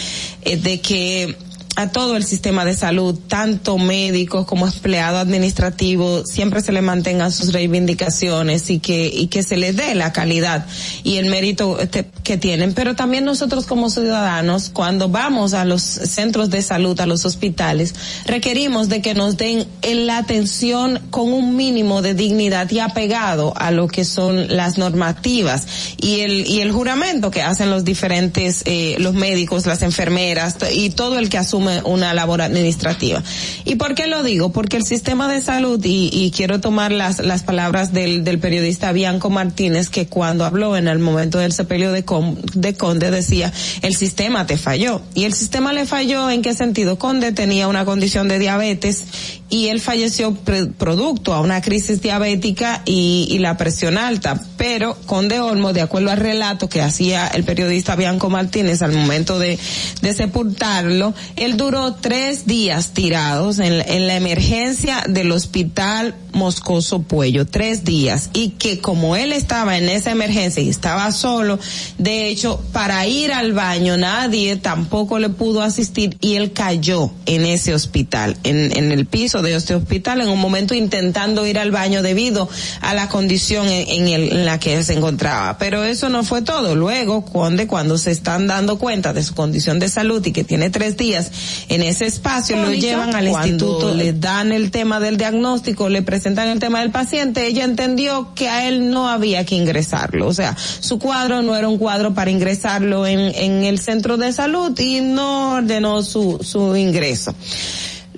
eh, 0.44 0.56
de 0.56 0.80
que 0.80 1.36
a 1.76 1.90
todo 1.90 2.16
el 2.16 2.24
sistema 2.24 2.64
de 2.64 2.74
salud, 2.74 3.20
tanto 3.28 3.78
médicos 3.78 4.46
como 4.46 4.66
empleado 4.66 5.18
administrativo, 5.18 6.26
siempre 6.26 6.62
se 6.62 6.72
le 6.72 6.82
mantengan 6.82 7.34
sus 7.34 7.52
reivindicaciones 7.52 8.70
y 8.70 8.80
que, 8.80 9.08
y 9.08 9.28
que 9.28 9.44
se 9.44 9.58
les 9.58 9.76
dé 9.76 9.94
la 9.94 10.14
calidad 10.14 10.66
y 11.04 11.18
el 11.18 11.26
mérito 11.26 11.80
este, 11.80 12.10
que 12.24 12.38
tienen. 12.38 12.74
Pero 12.74 12.96
también 12.96 13.26
nosotros 13.26 13.66
como 13.66 13.90
ciudadanos, 13.90 14.70
cuando 14.70 15.10
vamos 15.10 15.54
a 15.54 15.66
los 15.66 15.82
centros 15.82 16.50
de 16.50 16.62
salud, 16.62 16.98
a 17.02 17.06
los 17.06 17.26
hospitales, 17.26 17.94
requerimos 18.26 18.88
de 18.88 19.02
que 19.02 19.14
nos 19.14 19.36
den 19.36 19.68
la 19.84 20.18
atención 20.18 21.02
con 21.10 21.34
un 21.34 21.58
mínimo 21.58 22.02
de 22.02 22.14
dignidad 22.14 22.72
y 22.72 22.80
apegado 22.80 23.54
a 23.58 23.72
lo 23.72 23.88
que 23.88 24.06
son 24.06 24.56
las 24.56 24.78
normativas 24.78 25.68
y 25.98 26.22
el, 26.22 26.48
y 26.48 26.62
el 26.62 26.72
juramento 26.72 27.32
que 27.32 27.42
hacen 27.42 27.70
los 27.70 27.84
diferentes, 27.84 28.62
eh, 28.66 28.96
los 29.00 29.14
médicos, 29.14 29.66
las 29.66 29.82
enfermeras 29.82 30.56
y 30.72 30.92
todo 30.92 31.20
el 31.20 31.30
que 31.30 31.38
asume 31.38 31.65
una 31.84 32.14
labor 32.14 32.42
administrativa. 32.42 33.24
¿Y 33.64 33.76
por 33.76 33.96
qué 33.96 34.08
lo 34.08 34.24
digo? 34.24 34.52
Porque 34.52 34.78
el 34.78 34.86
sistema 34.86 35.32
de 35.32 35.42
salud, 35.42 35.80
y, 35.84 36.32
quiero 36.36 36.60
tomar 36.60 36.92
las, 36.92 37.20
las 37.20 37.44
palabras 37.44 37.94
del, 37.94 38.24
del 38.24 38.40
periodista 38.40 38.92
Bianco 38.92 39.30
Martínez, 39.30 39.90
que 39.90 40.08
cuando 40.08 40.46
habló 40.46 40.78
en 40.78 40.88
el 40.88 41.00
momento 41.00 41.40
del 41.40 41.52
sepelio 41.54 41.92
de, 41.92 42.04
Con- 42.04 42.40
de 42.54 42.74
Conde 42.76 43.12
decía, 43.12 43.52
el 43.82 43.96
sistema 43.96 44.46
te 44.46 44.58
falló. 44.58 45.02
Y 45.14 45.24
el 45.26 45.34
sistema 45.34 45.74
le 45.74 45.86
falló 45.86 46.30
en 46.30 46.42
qué 46.42 46.54
sentido? 46.54 46.98
Conde 46.98 47.32
tenía 47.32 47.68
una 47.68 47.86
condición 47.86 48.28
de 48.28 48.40
diabetes 48.40 49.04
y 49.50 49.68
él 49.68 49.80
falleció 49.80 50.36
producto 50.78 51.34
a 51.34 51.42
una 51.42 51.62
crisis 51.62 52.02
diabética 52.02 52.82
y, 52.86 53.28
y 53.30 53.40
la 53.40 53.58
presión 53.58 53.98
alta. 53.98 54.42
Pero 54.58 54.96
Conde 55.06 55.40
Olmo, 55.40 55.72
de 55.74 55.82
acuerdo 55.82 56.10
al 56.12 56.18
relato 56.18 56.68
que 56.68 56.82
hacía 56.82 57.28
el 57.28 57.44
periodista 57.44 57.96
Bianco 57.96 58.30
Martínez 58.30 58.82
al 58.82 58.92
momento 58.92 59.38
de, 59.40 59.60
de 60.02 60.14
sepultarlo, 60.14 61.14
él 61.36 61.55
duró 61.56 61.94
tres 61.96 62.46
días 62.46 62.92
tirados 62.94 63.60
en, 63.60 63.78
la 64.08 64.16
emergencia 64.16 65.04
del 65.08 65.32
hospital 65.32 66.16
Moscoso 66.34 67.02
Puello, 67.04 67.46
tres 67.48 67.84
días. 67.86 68.30
Y 68.34 68.50
que 68.50 68.80
como 68.80 69.16
él 69.16 69.32
estaba 69.32 69.78
en 69.78 69.88
esa 69.90 70.12
emergencia 70.12 70.62
y 70.62 70.70
estaba 70.70 71.12
solo, 71.12 71.60
de 71.98 72.28
hecho, 72.28 72.62
para 72.74 73.08
ir 73.08 73.32
al 73.32 73.54
baño 73.54 73.98
nadie 73.98 74.56
tampoco 74.58 75.20
le 75.20 75.30
pudo 75.30 75.62
asistir 75.62 76.18
y 76.22 76.36
él 76.36 76.52
cayó 76.52 77.12
en 77.26 77.46
ese 77.46 77.74
hospital, 77.74 78.38
en, 78.44 78.76
en 78.78 78.92
el 78.92 79.06
piso 79.06 79.42
de 79.42 79.56
este 79.56 79.76
hospital 79.76 80.22
en 80.22 80.28
un 80.30 80.40
momento 80.40 80.74
intentando 80.76 81.46
ir 81.48 81.58
al 81.58 81.72
baño 81.72 82.02
debido 82.02 82.50
a 82.82 82.94
la 82.94 83.08
condición 83.10 83.68
en, 83.68 83.88
en 83.88 84.08
el- 84.08 84.32
en 84.34 84.46
la 84.46 84.60
que 84.60 84.84
se 84.84 84.94
encontraba. 84.94 85.58
Pero 85.58 85.84
eso 85.84 86.10
no 86.10 86.24
fue 86.24 86.42
todo. 86.42 86.76
Luego, 86.76 87.24
Conde, 87.26 87.68
cuando 87.68 87.98
se 87.98 88.12
están 88.12 88.48
dando 88.48 88.78
cuenta 88.78 89.14
de 89.14 89.24
su 89.24 89.34
condición 89.36 89.80
de 89.80 89.90
salud 89.90 90.26
y 90.26 90.32
que 90.32 90.44
tiene 90.44 90.70
tres 90.70 90.98
días 90.98 91.32
en 91.70 91.82
ese 91.82 92.06
espacio, 92.06 92.58
lo 92.58 92.72
llevan 92.74 93.16
al 93.16 93.28
cuando- 93.30 93.48
instituto, 93.48 93.94
le 93.94 94.14
dan 94.14 94.52
el 94.52 94.72
tema 94.72 95.00
del 95.00 95.18
diagnóstico, 95.18 95.90
le 95.90 96.02
presentan 96.02 96.48
el 96.50 96.60
tema 96.60 96.82
del 96.82 96.92
paciente, 96.92 97.48
ella 97.48 97.64
entendió 97.64 98.34
que 98.36 98.50
a 98.50 98.68
él 98.68 98.90
no 98.92 99.10
había 99.10 99.46
que 99.46 99.56
ingresarlo. 99.56 100.28
O 100.28 100.34
sea, 100.34 100.56
su 100.80 101.00
cuadro 101.00 101.42
no 101.42 101.56
era 101.56 101.68
un 101.68 101.78
cuadro 101.78 102.14
para 102.14 102.32
ingresarlo 102.32 103.06
en, 103.08 103.20
en 103.20 103.64
el 103.66 103.80
centro 103.80 104.18
de 104.18 104.32
salud 104.34 104.78
y 104.80 105.02
no 105.02 105.54
ordenó 105.54 106.04
su, 106.04 106.40
su 106.42 106.76
ingreso. 106.76 107.34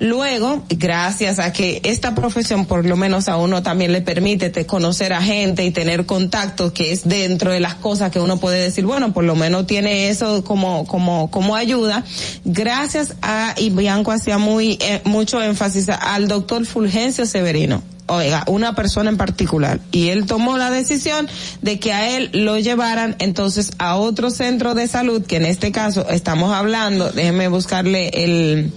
Luego, 0.00 0.62
gracias 0.68 1.40
a 1.40 1.52
que 1.52 1.80
esta 1.82 2.14
profesión 2.14 2.66
por 2.66 2.86
lo 2.86 2.96
menos 2.96 3.28
a 3.28 3.36
uno 3.36 3.64
también 3.64 3.90
le 3.92 4.00
permite 4.00 4.48
te- 4.48 4.64
conocer 4.64 5.12
a 5.12 5.20
gente 5.20 5.64
y 5.64 5.72
tener 5.72 6.06
contacto, 6.06 6.72
que 6.72 6.92
es 6.92 7.08
dentro 7.08 7.50
de 7.50 7.58
las 7.58 7.74
cosas 7.74 8.12
que 8.12 8.20
uno 8.20 8.38
puede 8.38 8.60
decir, 8.62 8.86
bueno, 8.86 9.12
por 9.12 9.24
lo 9.24 9.34
menos 9.34 9.66
tiene 9.66 10.08
eso 10.08 10.44
como, 10.44 10.86
como, 10.86 11.30
como 11.32 11.56
ayuda. 11.56 12.04
Gracias 12.44 13.14
a, 13.22 13.54
y 13.56 13.70
Bianco 13.70 14.12
hacía 14.12 14.38
muy, 14.38 14.78
eh, 14.80 15.00
mucho 15.04 15.42
énfasis 15.42 15.88
al 15.88 16.28
doctor 16.28 16.64
Fulgencio 16.64 17.26
Severino 17.26 17.82
oiga, 18.08 18.44
una 18.46 18.74
persona 18.74 19.10
en 19.10 19.16
particular. 19.16 19.80
Y 19.92 20.08
él 20.08 20.26
tomó 20.26 20.58
la 20.58 20.70
decisión 20.70 21.28
de 21.62 21.78
que 21.78 21.92
a 21.92 22.16
él 22.16 22.30
lo 22.32 22.58
llevaran 22.58 23.16
entonces 23.18 23.72
a 23.78 23.96
otro 23.96 24.30
centro 24.30 24.74
de 24.74 24.88
salud, 24.88 25.24
que 25.24 25.36
en 25.36 25.46
este 25.46 25.72
caso 25.72 26.08
estamos 26.08 26.52
hablando, 26.52 27.10
déjeme 27.10 27.48
buscarle 27.48 28.08
el, 28.12 28.72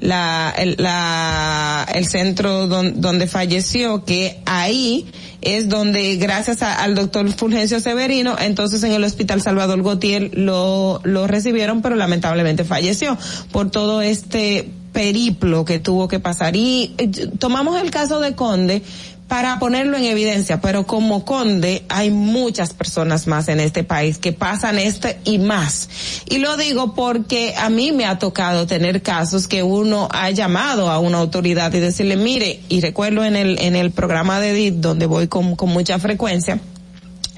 la, 0.00 0.54
el, 0.56 0.76
la, 0.78 1.86
el 1.94 2.06
centro 2.06 2.66
don- 2.66 3.00
donde 3.00 3.26
falleció, 3.26 4.04
que 4.04 4.40
ahí 4.46 5.06
es 5.42 5.68
donde 5.68 6.16
gracias 6.16 6.62
al 6.62 6.94
doctor 6.94 7.30
Fulgencio 7.32 7.78
Severino, 7.78 8.36
entonces 8.40 8.82
en 8.82 8.92
el 8.92 9.04
hospital 9.04 9.42
Salvador 9.42 9.82
Gautier 9.82 10.30
lo, 10.36 11.00
lo 11.04 11.26
recibieron, 11.26 11.82
pero 11.82 11.94
lamentablemente 11.94 12.64
falleció 12.64 13.16
por 13.52 13.70
todo 13.70 14.00
este 14.02 14.70
periplo 14.96 15.66
que 15.66 15.78
tuvo 15.78 16.08
que 16.08 16.20
pasar. 16.20 16.56
Y 16.56 16.94
eh, 16.96 17.28
tomamos 17.38 17.78
el 17.82 17.90
caso 17.90 18.18
de 18.18 18.34
Conde 18.34 18.80
para 19.28 19.58
ponerlo 19.58 19.98
en 19.98 20.04
evidencia, 20.04 20.62
pero 20.62 20.86
como 20.86 21.26
Conde 21.26 21.84
hay 21.90 22.10
muchas 22.10 22.72
personas 22.72 23.26
más 23.26 23.48
en 23.48 23.60
este 23.60 23.84
país 23.84 24.16
que 24.16 24.32
pasan 24.32 24.78
este 24.78 25.18
y 25.24 25.36
más. 25.36 25.90
Y 26.30 26.38
lo 26.38 26.56
digo 26.56 26.94
porque 26.94 27.52
a 27.58 27.68
mí 27.68 27.92
me 27.92 28.06
ha 28.06 28.18
tocado 28.18 28.66
tener 28.66 29.02
casos 29.02 29.46
que 29.46 29.62
uno 29.62 30.08
ha 30.12 30.30
llamado 30.30 30.90
a 30.90 30.98
una 30.98 31.18
autoridad 31.18 31.74
y 31.74 31.80
decirle, 31.80 32.16
mire, 32.16 32.60
y 32.70 32.80
recuerdo 32.80 33.22
en 33.22 33.36
el, 33.36 33.60
en 33.60 33.76
el 33.76 33.90
programa 33.90 34.40
de 34.40 34.52
EDIT, 34.52 34.76
donde 34.76 35.04
voy 35.04 35.28
con, 35.28 35.56
con 35.56 35.68
mucha 35.68 35.98
frecuencia, 35.98 36.58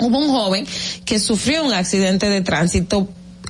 hubo 0.00 0.16
un 0.16 0.28
joven 0.28 0.64
que 1.04 1.18
sufrió 1.18 1.64
un 1.64 1.72
accidente 1.72 2.30
de 2.30 2.40
tránsito 2.40 3.08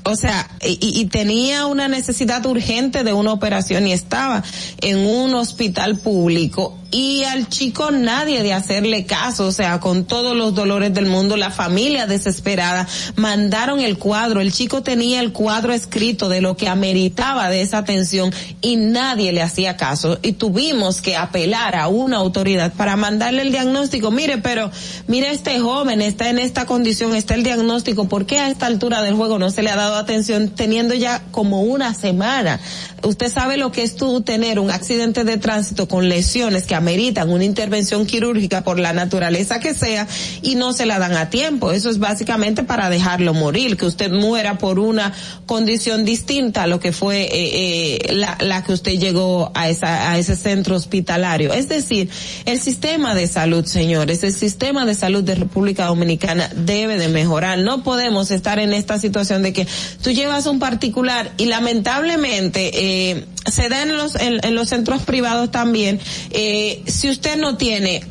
o 0.08 0.16
sea, 0.16 0.48
y, 0.62 0.78
y 0.80 1.04
tenía 1.06 1.66
una 1.66 1.88
necesidad 1.88 2.44
urgente 2.46 3.04
de 3.04 3.12
una 3.12 3.32
operación 3.32 3.86
y 3.86 3.92
estaba 3.92 4.42
en 4.80 4.98
un 4.98 5.34
hospital 5.34 5.98
público 5.98 6.77
y 6.90 7.24
al 7.24 7.48
chico 7.48 7.90
nadie 7.90 8.42
de 8.42 8.54
hacerle 8.54 9.04
caso, 9.04 9.46
o 9.46 9.52
sea, 9.52 9.78
con 9.78 10.04
todos 10.04 10.34
los 10.34 10.54
dolores 10.54 10.94
del 10.94 11.06
mundo, 11.06 11.36
la 11.36 11.50
familia 11.50 12.06
desesperada, 12.06 12.86
mandaron 13.16 13.80
el 13.80 13.98
cuadro, 13.98 14.40
el 14.40 14.52
chico 14.52 14.82
tenía 14.82 15.20
el 15.20 15.32
cuadro 15.32 15.74
escrito 15.74 16.28
de 16.30 16.40
lo 16.40 16.56
que 16.56 16.68
ameritaba 16.68 17.50
de 17.50 17.60
esa 17.60 17.78
atención 17.78 18.32
y 18.62 18.76
nadie 18.76 19.32
le 19.32 19.42
hacía 19.42 19.76
caso. 19.76 20.18
Y 20.22 20.32
tuvimos 20.32 21.02
que 21.02 21.16
apelar 21.16 21.76
a 21.76 21.88
una 21.88 22.16
autoridad 22.16 22.72
para 22.72 22.96
mandarle 22.96 23.42
el 23.42 23.52
diagnóstico, 23.52 24.10
mire, 24.10 24.38
pero 24.38 24.70
mire 25.06 25.30
este 25.30 25.60
joven 25.60 26.00
está 26.00 26.30
en 26.30 26.38
esta 26.38 26.64
condición, 26.64 27.14
está 27.14 27.34
el 27.34 27.42
diagnóstico, 27.42 28.08
¿por 28.08 28.24
qué 28.24 28.38
a 28.38 28.48
esta 28.48 28.66
altura 28.66 29.02
del 29.02 29.14
juego 29.14 29.38
no 29.38 29.50
se 29.50 29.62
le 29.62 29.70
ha 29.70 29.76
dado 29.76 29.96
atención 29.96 30.48
teniendo 30.48 30.94
ya 30.94 31.22
como 31.32 31.62
una 31.62 31.92
semana? 31.92 32.60
Usted 33.02 33.30
sabe 33.30 33.58
lo 33.58 33.72
que 33.72 33.82
es 33.82 33.94
tú 33.94 34.22
tener 34.22 34.58
un 34.58 34.70
accidente 34.70 35.24
de 35.24 35.36
tránsito 35.36 35.86
con 35.86 36.08
lesiones 36.08 36.66
que 36.66 36.77
ameritan 36.78 37.30
una 37.30 37.44
intervención 37.44 38.06
quirúrgica 38.06 38.64
por 38.64 38.78
la 38.78 38.92
naturaleza 38.92 39.60
que 39.60 39.74
sea 39.74 40.06
y 40.42 40.54
no 40.54 40.72
se 40.72 40.86
la 40.86 40.98
dan 40.98 41.16
a 41.16 41.30
tiempo. 41.30 41.72
Eso 41.72 41.90
es 41.90 41.98
básicamente 41.98 42.62
para 42.64 42.90
dejarlo 42.90 43.34
morir, 43.34 43.76
que 43.76 43.86
usted 43.86 44.10
muera 44.10 44.58
por 44.58 44.78
una 44.78 45.12
condición 45.46 46.04
distinta 46.04 46.62
a 46.62 46.66
lo 46.66 46.80
que 46.80 46.92
fue 46.92 47.22
eh, 47.22 47.28
eh, 47.32 48.12
la, 48.14 48.36
la 48.40 48.64
que 48.64 48.72
usted 48.72 48.92
llegó 48.92 49.52
a 49.54 49.68
esa 49.68 50.10
a 50.10 50.18
ese 50.18 50.36
centro 50.36 50.76
hospitalario. 50.76 51.52
Es 51.52 51.68
decir, 51.68 52.08
el 52.46 52.60
sistema 52.60 53.14
de 53.14 53.26
salud, 53.26 53.64
señores, 53.64 54.22
el 54.22 54.32
sistema 54.32 54.86
de 54.86 54.94
salud 54.94 55.22
de 55.22 55.34
República 55.34 55.86
Dominicana 55.86 56.50
debe 56.54 56.98
de 56.98 57.08
mejorar. 57.08 57.58
No 57.58 57.82
podemos 57.82 58.30
estar 58.30 58.58
en 58.58 58.72
esta 58.72 58.98
situación 58.98 59.42
de 59.42 59.52
que 59.52 59.66
tú 60.02 60.10
llevas 60.10 60.46
un 60.46 60.58
particular 60.58 61.32
y 61.36 61.46
lamentablemente 61.46 62.70
eh, 62.74 63.24
se 63.46 63.68
da 63.68 63.82
en 63.82 63.96
los 63.96 64.14
en, 64.16 64.54
los 64.54 64.68
centros 64.68 65.02
privados 65.02 65.50
también. 65.50 66.00
Eh, 66.30 66.82
si 66.86 67.08
usted 67.08 67.36
no 67.36 67.56
tiene 67.56 68.02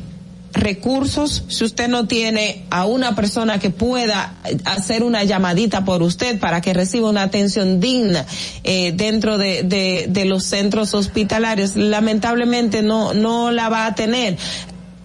recursos, 0.52 1.44
si 1.48 1.64
usted 1.64 1.88
no 1.88 2.06
tiene 2.06 2.64
a 2.70 2.86
una 2.86 3.14
persona 3.14 3.58
que 3.58 3.70
pueda 3.70 4.34
hacer 4.64 5.02
una 5.02 5.24
llamadita 5.24 5.84
por 5.84 6.02
usted 6.02 6.38
para 6.38 6.60
que 6.60 6.72
reciba 6.74 7.10
una 7.10 7.22
atención 7.22 7.80
digna 7.80 8.26
eh, 8.64 8.92
dentro 8.92 9.38
de, 9.38 9.62
de, 9.62 10.06
de 10.08 10.24
los 10.24 10.44
centros 10.44 10.94
hospitalarios, 10.94 11.76
lamentablemente 11.76 12.82
no, 12.82 13.14
no 13.14 13.50
la 13.50 13.68
va 13.68 13.86
a 13.86 13.94
tener 13.94 14.36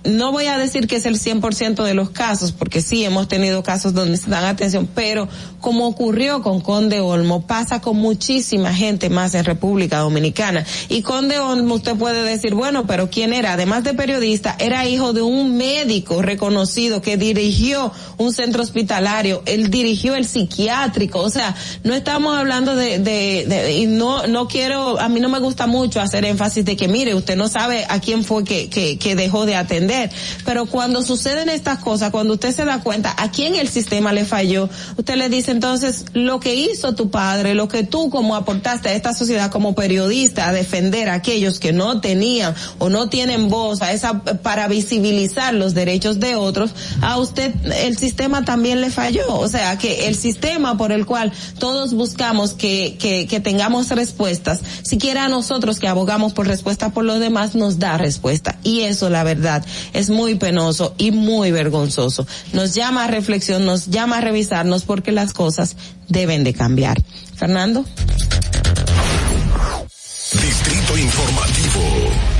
no 0.05 0.31
voy 0.31 0.47
a 0.47 0.57
decir 0.57 0.87
que 0.87 0.97
es 0.97 1.05
el 1.05 1.19
100% 1.19 1.83
de 1.83 1.93
los 1.93 2.09
casos, 2.09 2.51
porque 2.51 2.81
sí 2.81 3.05
hemos 3.05 3.27
tenido 3.27 3.63
casos 3.63 3.93
donde 3.93 4.17
se 4.17 4.29
dan 4.29 4.43
atención, 4.43 4.87
pero 4.93 5.29
como 5.61 5.87
ocurrió 5.87 6.41
con 6.41 6.59
Conde 6.59 6.99
Olmo, 6.99 7.47
pasa 7.47 7.79
con 7.79 7.97
muchísima 7.97 8.73
gente 8.73 9.09
más 9.09 9.33
en 9.33 9.45
República 9.45 9.99
Dominicana. 9.99 10.65
Y 10.89 11.03
Conde 11.03 11.39
Olmo, 11.39 11.75
usted 11.75 11.95
puede 11.95 12.23
decir, 12.23 12.53
bueno, 12.53 12.85
pero 12.85 13.09
¿quién 13.09 13.33
era? 13.33 13.53
Además 13.53 13.83
de 13.83 13.93
periodista, 13.93 14.55
era 14.59 14.85
hijo 14.85 15.13
de 15.13 15.21
un 15.21 15.55
médico 15.55 16.21
reconocido 16.21 17.01
que 17.01 17.15
dirigió 17.15 17.91
un 18.17 18.33
centro 18.33 18.61
hospitalario, 18.61 19.41
él 19.45 19.69
dirigió 19.69 20.15
el 20.15 20.25
psiquiátrico, 20.25 21.19
o 21.19 21.29
sea, 21.29 21.55
no 21.83 21.93
estamos 21.93 22.37
hablando 22.37 22.75
de, 22.75 22.99
de, 22.99 23.45
de 23.47 23.71
y 23.77 23.85
no, 23.85 24.27
no 24.27 24.47
quiero, 24.47 24.99
a 24.99 25.07
mí 25.07 25.19
no 25.19 25.29
me 25.29 25.39
gusta 25.39 25.65
mucho 25.65 26.01
hacer 26.01 26.25
énfasis 26.25 26.65
de 26.65 26.75
que, 26.75 26.87
mire, 26.89 27.15
usted 27.15 27.37
no 27.37 27.47
sabe 27.47 27.85
a 27.87 27.99
quién 27.99 28.23
fue 28.23 28.43
que, 28.43 28.69
que, 28.69 28.97
que 28.97 29.15
dejó 29.15 29.45
de 29.45 29.55
atender 29.55 29.92
pero 30.45 30.65
cuando 30.65 31.01
suceden 31.01 31.49
estas 31.49 31.79
cosas, 31.79 32.11
cuando 32.11 32.33
usted 32.33 32.55
se 32.55 32.65
da 32.65 32.81
cuenta 32.81 33.13
a 33.17 33.31
quién 33.31 33.55
el 33.55 33.67
sistema 33.67 34.13
le 34.13 34.25
falló, 34.25 34.69
usted 34.97 35.15
le 35.15 35.29
dice 35.29 35.51
entonces 35.51 36.05
lo 36.13 36.39
que 36.39 36.55
hizo 36.55 36.95
tu 36.95 37.09
padre, 37.09 37.53
lo 37.55 37.67
que 37.67 37.83
tú 37.83 38.09
como 38.09 38.35
aportaste 38.35 38.89
a 38.89 38.93
esta 38.93 39.13
sociedad 39.13 39.51
como 39.51 39.75
periodista 39.75 40.47
a 40.47 40.53
defender 40.53 41.09
a 41.09 41.15
aquellos 41.15 41.59
que 41.59 41.73
no 41.73 42.01
tenían 42.01 42.55
o 42.79 42.89
no 42.89 43.09
tienen 43.09 43.49
voz, 43.49 43.81
a 43.81 43.91
esa 43.91 44.23
para 44.23 44.67
visibilizar 44.67 45.53
los 45.53 45.73
derechos 45.73 46.19
de 46.19 46.35
otros, 46.35 46.75
a 47.01 47.17
usted 47.17 47.53
el 47.65 47.97
sistema 47.97 48.45
también 48.45 48.81
le 48.81 48.89
falló, 48.89 49.39
o 49.39 49.47
sea 49.47 49.77
que 49.77 50.07
el 50.07 50.15
sistema 50.15 50.77
por 50.77 50.91
el 50.91 51.05
cual 51.05 51.31
todos 51.59 51.93
buscamos 51.93 52.53
que 52.53 52.97
que, 52.99 53.27
que 53.27 53.39
tengamos 53.39 53.89
respuestas, 53.89 54.61
siquiera 54.83 55.25
a 55.25 55.29
nosotros 55.29 55.79
que 55.79 55.87
abogamos 55.87 56.33
por 56.33 56.47
respuesta 56.47 56.89
por 56.89 57.05
los 57.05 57.19
demás 57.19 57.55
nos 57.55 57.79
da 57.79 57.97
respuesta. 57.97 58.57
Y 58.63 58.81
eso 58.81 59.09
la 59.09 59.23
verdad 59.23 59.65
es 59.91 60.09
muy 60.09 60.35
penoso 60.35 60.95
y 60.97 61.11
muy 61.11 61.51
vergonzoso. 61.51 62.25
Nos 62.53 62.73
llama 62.73 63.05
a 63.05 63.07
reflexión, 63.07 63.65
nos 63.65 63.87
llama 63.87 64.19
a 64.19 64.21
revisarnos 64.21 64.83
porque 64.83 65.11
las 65.11 65.33
cosas 65.33 65.75
deben 66.07 66.43
de 66.43 66.53
cambiar. 66.53 67.01
Fernando. 67.35 67.83
Distrito 70.31 70.97
Informativo 70.97 72.33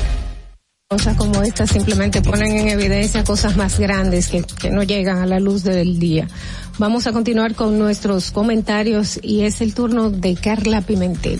cosas 0.94 1.18
como 1.18 1.42
estas 1.42 1.72
simplemente 1.72 2.22
ponen 2.22 2.56
en 2.56 2.68
evidencia 2.68 3.24
cosas 3.24 3.58
más 3.58 3.80
grandes 3.80 4.28
que, 4.28 4.44
que, 4.44 4.70
no 4.70 4.84
llegan 4.84 5.18
a 5.18 5.26
la 5.26 5.40
luz 5.40 5.64
del 5.64 5.98
día. 5.98 6.28
Vamos 6.78 7.08
a 7.08 7.14
continuar 7.14 7.56
con 7.56 7.80
nuestros 7.80 8.30
comentarios 8.30 9.20
y 9.24 9.42
es 9.42 9.62
el 9.62 9.74
turno 9.74 10.12
de 10.12 10.36
Carla 10.36 10.82
Pimentel. 10.82 11.40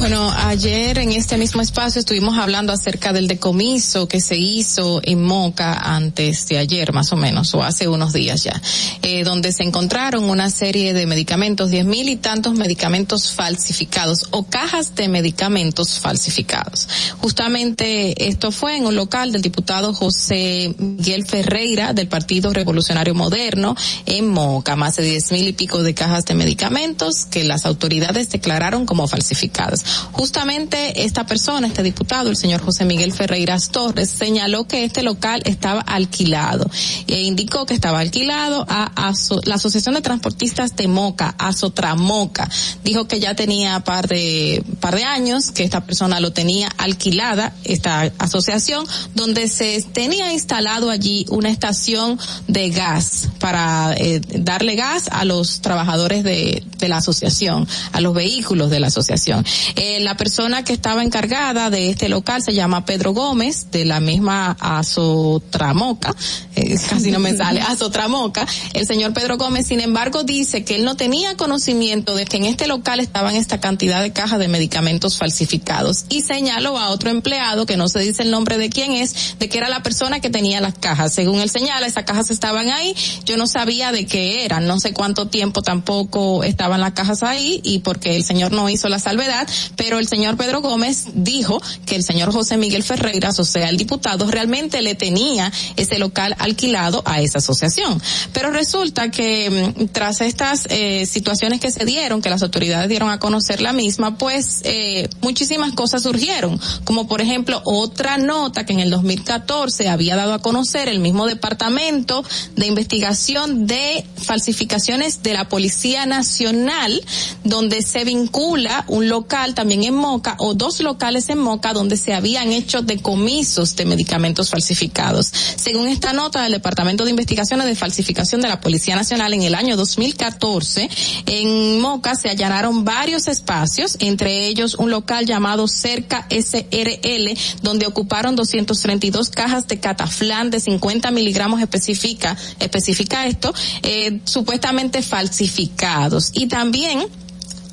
Bueno, 0.00 0.32
ayer 0.34 0.96
en 0.96 1.12
este 1.12 1.36
mismo 1.36 1.60
espacio 1.60 2.00
estuvimos 2.00 2.38
hablando 2.38 2.72
acerca 2.72 3.12
del 3.12 3.28
decomiso 3.28 4.08
que 4.08 4.22
se 4.22 4.34
hizo 4.34 5.02
en 5.04 5.22
Moca 5.22 5.74
antes 5.74 6.48
de 6.48 6.56
ayer, 6.56 6.94
más 6.94 7.12
o 7.12 7.16
menos, 7.16 7.52
o 7.52 7.62
hace 7.62 7.86
unos 7.86 8.14
días 8.14 8.42
ya, 8.42 8.62
eh, 9.02 9.24
donde 9.24 9.52
se 9.52 9.62
encontraron 9.62 10.24
una 10.24 10.48
serie 10.48 10.94
de 10.94 11.04
medicamentos, 11.04 11.70
diez 11.70 11.84
mil 11.84 12.08
y 12.08 12.16
tantos 12.16 12.54
medicamentos 12.54 13.32
falsificados 13.32 14.28
o 14.30 14.44
cajas 14.44 14.94
de 14.94 15.08
medicamentos 15.08 15.98
falsificados. 15.98 16.88
Justamente 17.18 18.26
esto 18.26 18.52
fue 18.52 18.78
en 18.78 18.86
un 18.86 18.96
local 18.96 19.32
del 19.32 19.42
diputado 19.42 19.92
José 19.92 20.74
Miguel 20.78 21.26
Ferreira 21.26 21.92
del 21.92 22.08
Partido 22.08 22.54
Revolucionario 22.54 23.14
Moderno 23.14 23.76
en 24.06 24.30
Moca, 24.30 24.76
más 24.76 24.96
de 24.96 25.02
diez 25.02 25.30
mil 25.30 25.46
y 25.46 25.52
pico 25.52 25.82
de 25.82 25.92
cajas 25.92 26.24
de 26.24 26.34
medicamentos 26.34 27.26
que 27.26 27.44
las 27.44 27.66
autoridades 27.66 28.30
declararon 28.30 28.86
como 28.86 29.06
falsificadas. 29.06 29.84
Justamente 30.12 31.04
esta 31.04 31.26
persona, 31.26 31.66
este 31.66 31.82
diputado, 31.82 32.30
el 32.30 32.36
señor 32.36 32.62
José 32.62 32.84
Miguel 32.84 33.12
Ferreiras 33.12 33.70
Torres, 33.70 34.10
señaló 34.10 34.66
que 34.66 34.84
este 34.84 35.02
local 35.02 35.42
estaba 35.44 35.80
alquilado 35.80 36.68
e 37.06 37.22
indicó 37.22 37.66
que 37.66 37.74
estaba 37.74 38.00
alquilado 38.00 38.66
a, 38.68 39.12
la 39.44 39.54
Asociación 39.54 39.94
de 39.94 40.02
Transportistas 40.02 40.76
de 40.76 40.88
Moca, 40.88 41.34
Asotramoca. 41.38 42.48
Dijo 42.84 43.06
que 43.08 43.20
ya 43.20 43.34
tenía 43.34 43.80
par 43.80 44.08
de, 44.08 44.64
par 44.80 44.94
de 44.94 45.04
años 45.04 45.50
que 45.50 45.64
esta 45.64 45.84
persona 45.84 46.20
lo 46.20 46.32
tenía 46.32 46.68
alquilada, 46.78 47.54
esta 47.64 48.12
asociación, 48.18 48.86
donde 49.14 49.48
se 49.48 49.82
tenía 49.92 50.32
instalado 50.32 50.90
allí 50.90 51.26
una 51.30 51.50
estación 51.50 52.18
de 52.48 52.70
gas 52.70 53.28
para 53.38 53.94
eh, 53.96 54.20
darle 54.38 54.76
gas 54.76 55.08
a 55.10 55.24
los 55.24 55.60
trabajadores 55.60 56.24
de, 56.24 56.62
de 56.78 56.88
la 56.88 56.98
asociación, 56.98 57.66
a 57.92 58.00
los 58.00 58.14
vehículos 58.14 58.70
de 58.70 58.80
la 58.80 58.88
asociación. 58.88 59.44
Eh, 59.82 59.98
la 60.00 60.14
persona 60.14 60.62
que 60.62 60.74
estaba 60.74 61.02
encargada 61.02 61.70
de 61.70 61.88
este 61.88 62.10
local 62.10 62.42
se 62.42 62.52
llama 62.52 62.84
Pedro 62.84 63.14
Gómez, 63.14 63.70
de 63.70 63.86
la 63.86 63.98
misma 63.98 64.54
Azotramoca, 64.60 66.14
eh, 66.54 66.76
casi 66.90 67.10
no 67.10 67.18
me 67.18 67.34
sale, 67.34 67.62
Azotramoca. 67.62 68.46
El 68.74 68.86
señor 68.86 69.14
Pedro 69.14 69.38
Gómez, 69.38 69.68
sin 69.68 69.80
embargo, 69.80 70.22
dice 70.22 70.64
que 70.64 70.76
él 70.76 70.84
no 70.84 70.96
tenía 70.96 71.34
conocimiento 71.38 72.14
de 72.14 72.26
que 72.26 72.36
en 72.36 72.44
este 72.44 72.66
local 72.66 73.00
estaban 73.00 73.36
esta 73.36 73.58
cantidad 73.58 74.02
de 74.02 74.12
cajas 74.12 74.38
de 74.38 74.48
medicamentos 74.48 75.16
falsificados 75.16 76.04
y 76.10 76.20
señaló 76.20 76.76
a 76.78 76.90
otro 76.90 77.08
empleado, 77.08 77.64
que 77.64 77.78
no 77.78 77.88
se 77.88 78.00
dice 78.00 78.22
el 78.22 78.30
nombre 78.30 78.58
de 78.58 78.68
quién 78.68 78.92
es, 78.92 79.38
de 79.38 79.48
que 79.48 79.56
era 79.56 79.70
la 79.70 79.82
persona 79.82 80.20
que 80.20 80.28
tenía 80.28 80.60
las 80.60 80.74
cajas. 80.74 81.14
Según 81.14 81.40
él 81.40 81.48
señala, 81.48 81.86
esas 81.86 82.04
cajas 82.04 82.30
estaban 82.30 82.68
ahí, 82.68 82.94
yo 83.24 83.38
no 83.38 83.46
sabía 83.46 83.92
de 83.92 84.04
qué 84.04 84.44
eran, 84.44 84.66
no 84.66 84.78
sé 84.78 84.92
cuánto 84.92 85.28
tiempo 85.28 85.62
tampoco 85.62 86.44
estaban 86.44 86.82
las 86.82 86.92
cajas 86.92 87.22
ahí 87.22 87.62
y 87.64 87.78
porque 87.78 88.16
el 88.16 88.24
señor 88.24 88.52
no 88.52 88.68
hizo 88.68 88.90
la 88.90 88.98
salvedad, 88.98 89.48
pero 89.76 89.98
el 89.98 90.08
señor 90.08 90.36
Pedro 90.36 90.60
Gómez 90.60 91.06
dijo 91.14 91.60
que 91.86 91.96
el 91.96 92.02
señor 92.02 92.32
José 92.32 92.56
Miguel 92.56 92.82
Ferreiras, 92.82 93.38
o 93.38 93.58
el 93.58 93.76
diputado, 93.76 94.30
realmente 94.30 94.82
le 94.82 94.94
tenía 94.94 95.52
ese 95.76 95.98
local 95.98 96.34
alquilado 96.38 97.02
a 97.04 97.20
esa 97.20 97.38
asociación. 97.38 98.00
Pero 98.32 98.50
resulta 98.50 99.10
que 99.10 99.74
mm, 99.76 99.86
tras 99.86 100.20
estas 100.20 100.66
eh, 100.70 101.06
situaciones 101.06 101.60
que 101.60 101.70
se 101.70 101.84
dieron, 101.84 102.22
que 102.22 102.30
las 102.30 102.42
autoridades 102.42 102.88
dieron 102.88 103.10
a 103.10 103.18
conocer 103.18 103.60
la 103.60 103.72
misma, 103.72 104.18
pues 104.18 104.60
eh, 104.64 105.08
muchísimas 105.20 105.72
cosas 105.72 106.02
surgieron, 106.02 106.60
como 106.84 107.06
por 107.06 107.20
ejemplo 107.20 107.60
otra 107.64 108.18
nota 108.18 108.64
que 108.64 108.72
en 108.72 108.80
el 108.80 108.90
2014 108.90 109.88
había 109.88 110.16
dado 110.16 110.34
a 110.34 110.40
conocer 110.40 110.88
el 110.88 111.00
mismo 111.00 111.26
departamento 111.26 112.24
de 112.56 112.66
investigación 112.66 113.66
de 113.66 114.04
falsificaciones 114.16 115.22
de 115.22 115.34
la 115.34 115.48
Policía 115.48 116.06
Nacional, 116.06 117.00
donde 117.44 117.82
se 117.82 118.04
vincula 118.04 118.84
un 118.88 119.08
local 119.08 119.54
también 119.60 119.84
en 119.84 119.94
Moca 119.94 120.36
o 120.38 120.54
dos 120.54 120.80
locales 120.80 121.28
en 121.28 121.38
Moca 121.38 121.74
donde 121.74 121.98
se 121.98 122.14
habían 122.14 122.50
hecho 122.50 122.80
decomisos 122.80 123.76
de 123.76 123.84
medicamentos 123.84 124.48
falsificados. 124.48 125.30
Según 125.56 125.86
esta 125.86 126.14
nota 126.14 126.42
del 126.42 126.52
Departamento 126.52 127.04
de 127.04 127.10
Investigaciones 127.10 127.66
de 127.66 127.74
Falsificación 127.74 128.40
de 128.40 128.48
la 128.48 128.58
Policía 128.62 128.96
Nacional 128.96 129.34
en 129.34 129.42
el 129.42 129.54
año 129.54 129.76
2014, 129.76 130.88
en 131.26 131.78
Moca 131.78 132.14
se 132.14 132.30
allanaron 132.30 132.86
varios 132.86 133.28
espacios, 133.28 133.98
entre 133.98 134.46
ellos 134.46 134.76
un 134.76 134.90
local 134.90 135.26
llamado 135.26 135.68
Cerca 135.68 136.26
SRL, 136.30 137.36
donde 137.60 137.86
ocuparon 137.86 138.36
232 138.36 139.28
cajas 139.28 139.68
de 139.68 139.78
cataflán 139.78 140.50
de 140.50 140.60
50 140.60 141.10
miligramos 141.10 141.60
especifica, 141.60 142.34
especifica 142.60 143.26
esto, 143.26 143.52
eh, 143.82 144.20
supuestamente 144.24 145.02
falsificados. 145.02 146.30
Y 146.32 146.46
también 146.46 147.04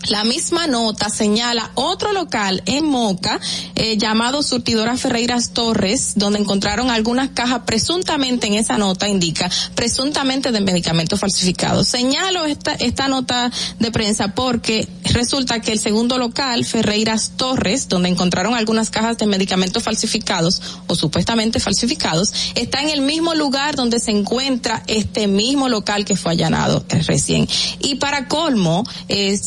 la 0.09 0.23
misma 0.23 0.67
nota 0.67 1.09
señala 1.09 1.71
otro 1.75 2.13
local 2.13 2.61
en 2.65 2.85
Moca 2.85 3.39
eh, 3.75 3.97
llamado 3.97 4.43
Surtidora 4.43 4.97
Ferreiras 4.97 5.51
Torres, 5.51 6.13
donde 6.15 6.39
encontraron 6.39 6.89
algunas 6.89 7.29
cajas 7.29 7.61
presuntamente 7.65 8.47
en 8.47 8.53
esa 8.53 8.77
nota 8.77 9.07
indica 9.07 9.49
presuntamente 9.75 10.51
de 10.51 10.61
medicamentos 10.61 11.19
falsificados. 11.19 11.87
Señalo 11.87 12.45
esta 12.45 12.73
esta 12.73 13.07
nota 13.07 13.51
de 13.79 13.91
prensa 13.91 14.33
porque 14.33 14.87
resulta 15.13 15.59
que 15.59 15.71
el 15.71 15.79
segundo 15.79 16.17
local 16.17 16.65
Ferreiras 16.65 17.31
Torres, 17.37 17.87
donde 17.87 18.09
encontraron 18.09 18.53
algunas 18.53 18.89
cajas 18.89 19.17
de 19.17 19.25
medicamentos 19.25 19.83
falsificados 19.83 20.61
o 20.87 20.95
supuestamente 20.95 21.59
falsificados, 21.59 22.33
está 22.55 22.81
en 22.81 22.89
el 22.89 23.01
mismo 23.01 23.33
lugar 23.33 23.75
donde 23.75 23.99
se 23.99 24.11
encuentra 24.11 24.83
este 24.87 25.27
mismo 25.27 25.69
local 25.69 26.05
que 26.05 26.15
fue 26.15 26.33
allanado 26.33 26.85
recién. 27.07 27.47
Y 27.79 27.95
para 27.95 28.27
colmo, 28.27 28.83
eh, 29.07 29.37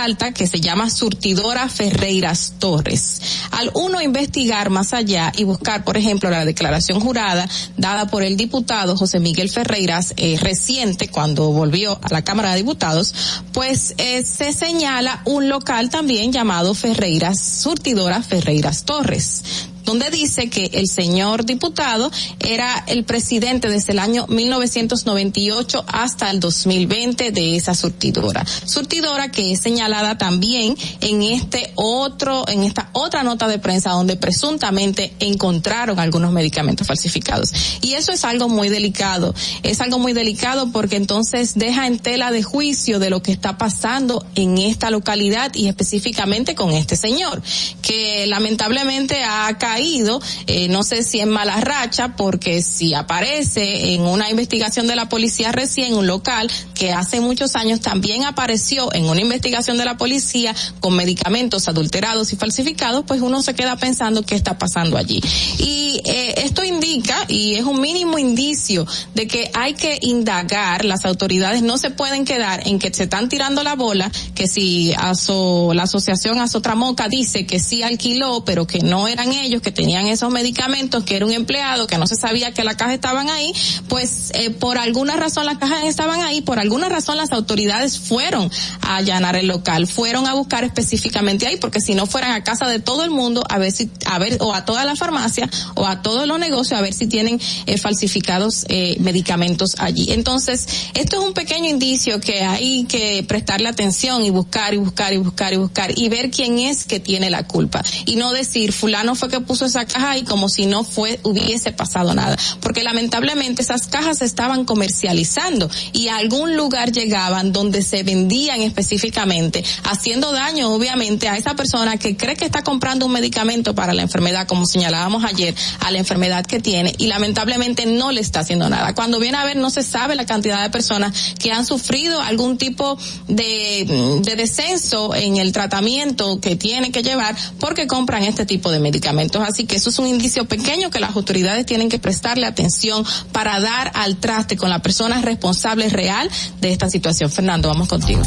resalta 0.00 0.32
que 0.32 0.46
se 0.46 0.62
llama 0.62 0.88
Surtidora 0.88 1.68
Ferreiras 1.68 2.54
Torres. 2.58 3.20
Al 3.50 3.70
uno 3.74 4.00
investigar 4.00 4.70
más 4.70 4.94
allá 4.94 5.30
y 5.36 5.44
buscar, 5.44 5.84
por 5.84 5.98
ejemplo, 5.98 6.30
la 6.30 6.46
declaración 6.46 7.00
jurada 7.00 7.46
dada 7.76 8.06
por 8.06 8.22
el 8.22 8.38
diputado 8.38 8.96
José 8.96 9.20
Miguel 9.20 9.50
Ferreiras 9.50 10.14
eh, 10.16 10.38
reciente 10.40 11.08
cuando 11.08 11.52
volvió 11.52 12.00
a 12.02 12.08
la 12.08 12.22
Cámara 12.22 12.52
de 12.52 12.58
Diputados, 12.58 13.14
pues 13.52 13.92
eh, 13.98 14.24
se 14.24 14.54
señala 14.54 15.20
un 15.26 15.50
local 15.50 15.90
también 15.90 16.32
llamado 16.32 16.72
Ferreiras, 16.72 17.38
Surtidora 17.38 18.22
Ferreiras 18.22 18.84
Torres 18.84 19.42
donde 19.84 20.10
dice 20.10 20.48
que 20.48 20.70
el 20.74 20.88
señor 20.88 21.44
diputado 21.44 22.10
era 22.38 22.84
el 22.86 23.04
presidente 23.04 23.68
desde 23.68 23.92
el 23.92 23.98
año 23.98 24.26
1998 24.28 25.84
hasta 25.86 26.30
el 26.30 26.40
2020 26.40 27.30
de 27.32 27.56
esa 27.56 27.74
surtidora. 27.74 28.44
Surtidora 28.64 29.30
que 29.30 29.52
es 29.52 29.60
señalada 29.60 30.18
también 30.18 30.76
en 31.00 31.22
este 31.22 31.72
otro, 31.74 32.44
en 32.48 32.64
esta 32.64 32.90
otra 32.92 33.22
nota 33.22 33.48
de 33.48 33.58
prensa 33.58 33.90
donde 33.90 34.16
presuntamente 34.16 35.12
encontraron 35.20 35.98
algunos 35.98 36.32
medicamentos 36.32 36.86
falsificados. 36.86 37.52
Y 37.80 37.94
eso 37.94 38.12
es 38.12 38.24
algo 38.24 38.48
muy 38.48 38.68
delicado. 38.68 39.34
Es 39.62 39.80
algo 39.80 39.98
muy 39.98 40.12
delicado 40.12 40.70
porque 40.72 40.96
entonces 40.96 41.54
deja 41.54 41.86
en 41.86 41.98
tela 41.98 42.30
de 42.30 42.42
juicio 42.42 42.98
de 42.98 43.10
lo 43.10 43.22
que 43.22 43.32
está 43.32 43.58
pasando 43.58 44.24
en 44.34 44.58
esta 44.58 44.90
localidad 44.90 45.54
y 45.54 45.68
específicamente 45.68 46.54
con 46.54 46.70
este 46.72 46.96
señor, 46.96 47.42
que 47.82 48.26
lamentablemente 48.26 49.22
ha 49.24 49.56
caído, 49.70 50.20
eh, 50.48 50.68
no 50.68 50.82
sé 50.82 51.04
si 51.04 51.20
en 51.20 51.28
mala 51.28 51.60
racha, 51.60 52.16
porque 52.16 52.60
si 52.60 52.92
aparece 52.92 53.94
en 53.94 54.00
una 54.02 54.28
investigación 54.28 54.88
de 54.88 54.96
la 54.96 55.08
policía 55.08 55.52
recién, 55.52 55.94
un 55.94 56.08
local 56.08 56.50
que 56.74 56.92
hace 56.92 57.20
muchos 57.20 57.54
años 57.54 57.80
también 57.80 58.24
apareció 58.24 58.92
en 58.92 59.04
una 59.04 59.20
investigación 59.20 59.78
de 59.78 59.84
la 59.84 59.96
policía 59.96 60.54
con 60.80 60.96
medicamentos 60.96 61.68
adulterados 61.68 62.32
y 62.32 62.36
falsificados, 62.36 63.04
pues 63.06 63.20
uno 63.20 63.42
se 63.42 63.54
queda 63.54 63.76
pensando 63.76 64.22
qué 64.22 64.34
está 64.34 64.58
pasando 64.58 64.96
allí. 64.96 65.20
Y 65.58 66.00
eh, 66.04 66.34
esto 66.38 66.64
indica, 66.64 67.26
y 67.28 67.54
es 67.54 67.64
un 67.64 67.80
mínimo 67.80 68.18
indicio, 68.18 68.86
de 69.14 69.28
que 69.28 69.52
hay 69.54 69.74
que 69.74 69.98
indagar, 70.02 70.84
las 70.84 71.04
autoridades 71.04 71.62
no 71.62 71.78
se 71.78 71.90
pueden 71.90 72.24
quedar 72.24 72.66
en 72.66 72.80
que 72.80 72.92
se 72.92 73.04
están 73.04 73.28
tirando 73.28 73.62
la 73.62 73.76
bola, 73.76 74.10
que 74.34 74.48
si 74.48 74.92
aso, 74.98 75.72
la 75.74 75.84
asociación 75.84 76.40
Azotramoca 76.40 77.08
dice 77.08 77.46
que 77.46 77.60
sí 77.60 77.84
alquiló, 77.84 78.44
pero 78.44 78.66
que 78.66 78.80
no 78.80 79.06
eran 79.06 79.32
ellos, 79.32 79.59
que 79.60 79.70
tenían 79.70 80.06
esos 80.06 80.30
medicamentos, 80.30 81.04
que 81.04 81.16
era 81.16 81.26
un 81.26 81.32
empleado, 81.32 81.86
que 81.86 81.98
no 81.98 82.06
se 82.06 82.16
sabía 82.16 82.52
que 82.52 82.64
las 82.64 82.76
cajas 82.76 82.94
estaban 82.94 83.28
ahí, 83.28 83.52
pues 83.88 84.30
eh, 84.34 84.50
por 84.50 84.78
alguna 84.78 85.16
razón 85.16 85.46
las 85.46 85.58
cajas 85.58 85.84
estaban 85.84 86.20
ahí, 86.20 86.40
por 86.40 86.58
alguna 86.58 86.88
razón 86.88 87.16
las 87.16 87.32
autoridades 87.32 87.98
fueron 87.98 88.50
a 88.80 88.96
allanar 88.96 89.36
el 89.36 89.46
local, 89.46 89.86
fueron 89.86 90.26
a 90.26 90.34
buscar 90.34 90.64
específicamente 90.64 91.46
ahí, 91.46 91.56
porque 91.56 91.80
si 91.80 91.94
no 91.94 92.06
fueran 92.06 92.32
a 92.32 92.44
casa 92.44 92.68
de 92.68 92.80
todo 92.80 93.04
el 93.04 93.10
mundo 93.10 93.42
a 93.48 93.58
ver 93.58 93.72
si, 93.72 93.90
a 94.06 94.18
ver, 94.18 94.38
o 94.40 94.54
a 94.54 94.64
toda 94.64 94.84
la 94.84 94.96
farmacia 94.96 95.48
o 95.74 95.86
a 95.86 96.02
todos 96.02 96.26
los 96.26 96.38
negocios 96.38 96.78
a 96.78 96.82
ver 96.82 96.94
si 96.94 97.06
tienen 97.06 97.40
eh, 97.66 97.78
falsificados 97.78 98.64
eh, 98.68 98.96
medicamentos 99.00 99.76
allí. 99.78 100.12
Entonces, 100.12 100.66
esto 100.94 101.20
es 101.20 101.26
un 101.26 101.34
pequeño 101.34 101.68
indicio 101.68 102.20
que 102.20 102.42
hay 102.42 102.84
que 102.84 103.24
prestarle 103.26 103.68
atención 103.68 104.24
y 104.24 104.30
buscar 104.30 104.74
y 104.74 104.78
buscar 104.78 105.12
y 105.12 105.18
buscar 105.18 105.52
y 105.52 105.56
buscar 105.56 105.98
y 105.98 106.08
ver 106.08 106.30
quién 106.30 106.58
es 106.58 106.84
que 106.84 107.00
tiene 107.00 107.30
la 107.30 107.46
culpa 107.46 107.82
y 108.06 108.16
no 108.16 108.32
decir 108.32 108.72
fulano 108.72 109.14
fue 109.14 109.28
que 109.28 109.40
puso 109.50 109.66
esa 109.66 109.84
caja 109.84 110.12
ahí 110.12 110.22
como 110.22 110.48
si 110.48 110.66
no 110.66 110.84
fue 110.84 111.18
hubiese 111.24 111.72
pasado 111.72 112.14
nada, 112.14 112.36
porque 112.60 112.84
lamentablemente 112.84 113.62
esas 113.62 113.88
cajas 113.88 114.18
se 114.18 114.24
estaban 114.24 114.64
comercializando 114.64 115.68
y 115.92 116.06
a 116.06 116.18
algún 116.18 116.56
lugar 116.56 116.92
llegaban 116.92 117.50
donde 117.52 117.82
se 117.82 118.04
vendían 118.04 118.60
específicamente, 118.60 119.64
haciendo 119.82 120.30
daño 120.30 120.72
obviamente 120.72 121.28
a 121.28 121.36
esa 121.36 121.56
persona 121.56 121.96
que 121.96 122.16
cree 122.16 122.36
que 122.36 122.44
está 122.44 122.62
comprando 122.62 123.06
un 123.06 123.12
medicamento 123.12 123.74
para 123.74 123.92
la 123.92 124.02
enfermedad, 124.02 124.46
como 124.46 124.66
señalábamos 124.66 125.24
ayer, 125.24 125.52
a 125.80 125.90
la 125.90 125.98
enfermedad 125.98 126.46
que 126.46 126.60
tiene 126.60 126.94
y 126.98 127.08
lamentablemente 127.08 127.86
no 127.86 128.12
le 128.12 128.20
está 128.20 128.40
haciendo 128.40 128.68
nada. 128.68 128.94
Cuando 128.94 129.18
viene 129.18 129.36
a 129.36 129.44
ver 129.44 129.56
no 129.56 129.70
se 129.70 129.82
sabe 129.82 130.14
la 130.14 130.26
cantidad 130.26 130.62
de 130.62 130.70
personas 130.70 131.34
que 131.40 131.50
han 131.50 131.66
sufrido 131.66 132.20
algún 132.20 132.56
tipo 132.56 132.96
de, 133.26 134.20
de 134.22 134.36
descenso 134.36 135.12
en 135.12 135.38
el 135.38 135.50
tratamiento 135.50 136.40
que 136.40 136.54
tienen 136.54 136.92
que 136.92 137.02
llevar 137.02 137.34
porque 137.58 137.88
compran 137.88 138.22
este 138.22 138.46
tipo 138.46 138.70
de 138.70 138.78
medicamentos. 138.78 139.39
Así 139.42 139.64
que 139.64 139.76
eso 139.76 139.90
es 139.90 139.98
un 139.98 140.06
indicio 140.06 140.46
pequeño 140.46 140.90
que 140.90 141.00
las 141.00 141.16
autoridades 141.16 141.66
tienen 141.66 141.88
que 141.88 141.98
prestarle 141.98 142.46
atención 142.46 143.04
para 143.32 143.60
dar 143.60 143.92
al 143.94 144.16
traste 144.16 144.56
con 144.56 144.70
la 144.70 144.80
persona 144.80 145.20
responsable 145.20 145.88
real 145.88 146.30
de 146.60 146.72
esta 146.72 146.88
situación. 146.88 147.30
Fernando, 147.30 147.68
vamos 147.68 147.88
contigo. 147.88 148.22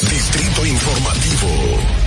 Distrito 0.00 0.66
Informativo. 0.66 2.02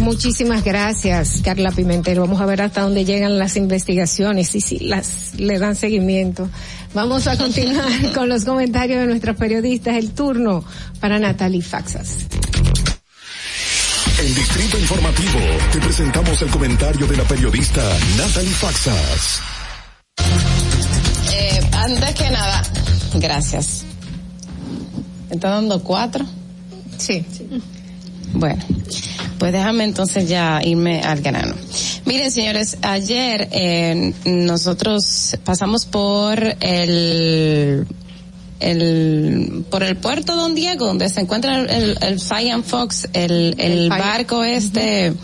Muchísimas 0.00 0.64
gracias, 0.64 1.42
Carla 1.44 1.72
Pimentel. 1.72 2.20
Vamos 2.20 2.40
a 2.40 2.46
ver 2.46 2.62
hasta 2.62 2.80
dónde 2.80 3.04
llegan 3.04 3.38
las 3.38 3.56
investigaciones 3.56 4.54
y 4.54 4.60
si 4.62 4.78
las 4.78 5.34
le 5.36 5.58
dan 5.58 5.76
seguimiento. 5.76 6.48
Vamos 6.94 7.26
a 7.26 7.36
continuar 7.36 8.12
con 8.14 8.28
los 8.28 8.44
comentarios 8.44 9.00
de 9.00 9.06
nuestros 9.06 9.36
periodistas. 9.36 9.96
El 9.96 10.12
turno 10.12 10.64
para 11.00 11.18
Natalie 11.18 11.62
Faxas. 11.62 12.26
En 14.20 14.34
Distrito 14.34 14.78
Informativo 14.78 15.38
te 15.72 15.78
presentamos 15.78 16.42
el 16.42 16.50
comentario 16.50 17.06
de 17.06 17.16
la 17.16 17.24
periodista 17.24 17.82
Natalie 18.18 18.50
Faxas. 18.50 19.40
Eh, 21.32 21.60
antes 21.72 22.14
que 22.16 22.30
nada, 22.30 22.62
gracias. 23.14 23.86
¿Me 25.30 25.36
está 25.36 25.48
dando 25.48 25.82
cuatro? 25.82 26.26
Sí. 26.98 27.24
Bueno, 28.34 28.62
pues 29.38 29.52
déjame 29.52 29.84
entonces 29.84 30.28
ya 30.28 30.60
irme 30.62 31.00
al 31.00 31.22
grano. 31.22 31.54
Miren, 32.04 32.30
señores, 32.30 32.76
ayer 32.82 33.48
eh, 33.52 34.12
nosotros 34.26 35.38
pasamos 35.44 35.86
por 35.86 36.38
el 36.60 37.86
el 38.60 39.64
por 39.70 39.82
el 39.82 39.96
puerto 39.96 40.36
Don 40.36 40.54
Diego 40.54 40.86
donde 40.86 41.08
se 41.08 41.20
encuentra 41.20 41.60
el, 41.60 41.98
el 42.00 42.50
and 42.52 42.64
Fox 42.64 43.08
el, 43.12 43.54
el, 43.58 43.88
barco 43.88 44.44
este 44.44 45.14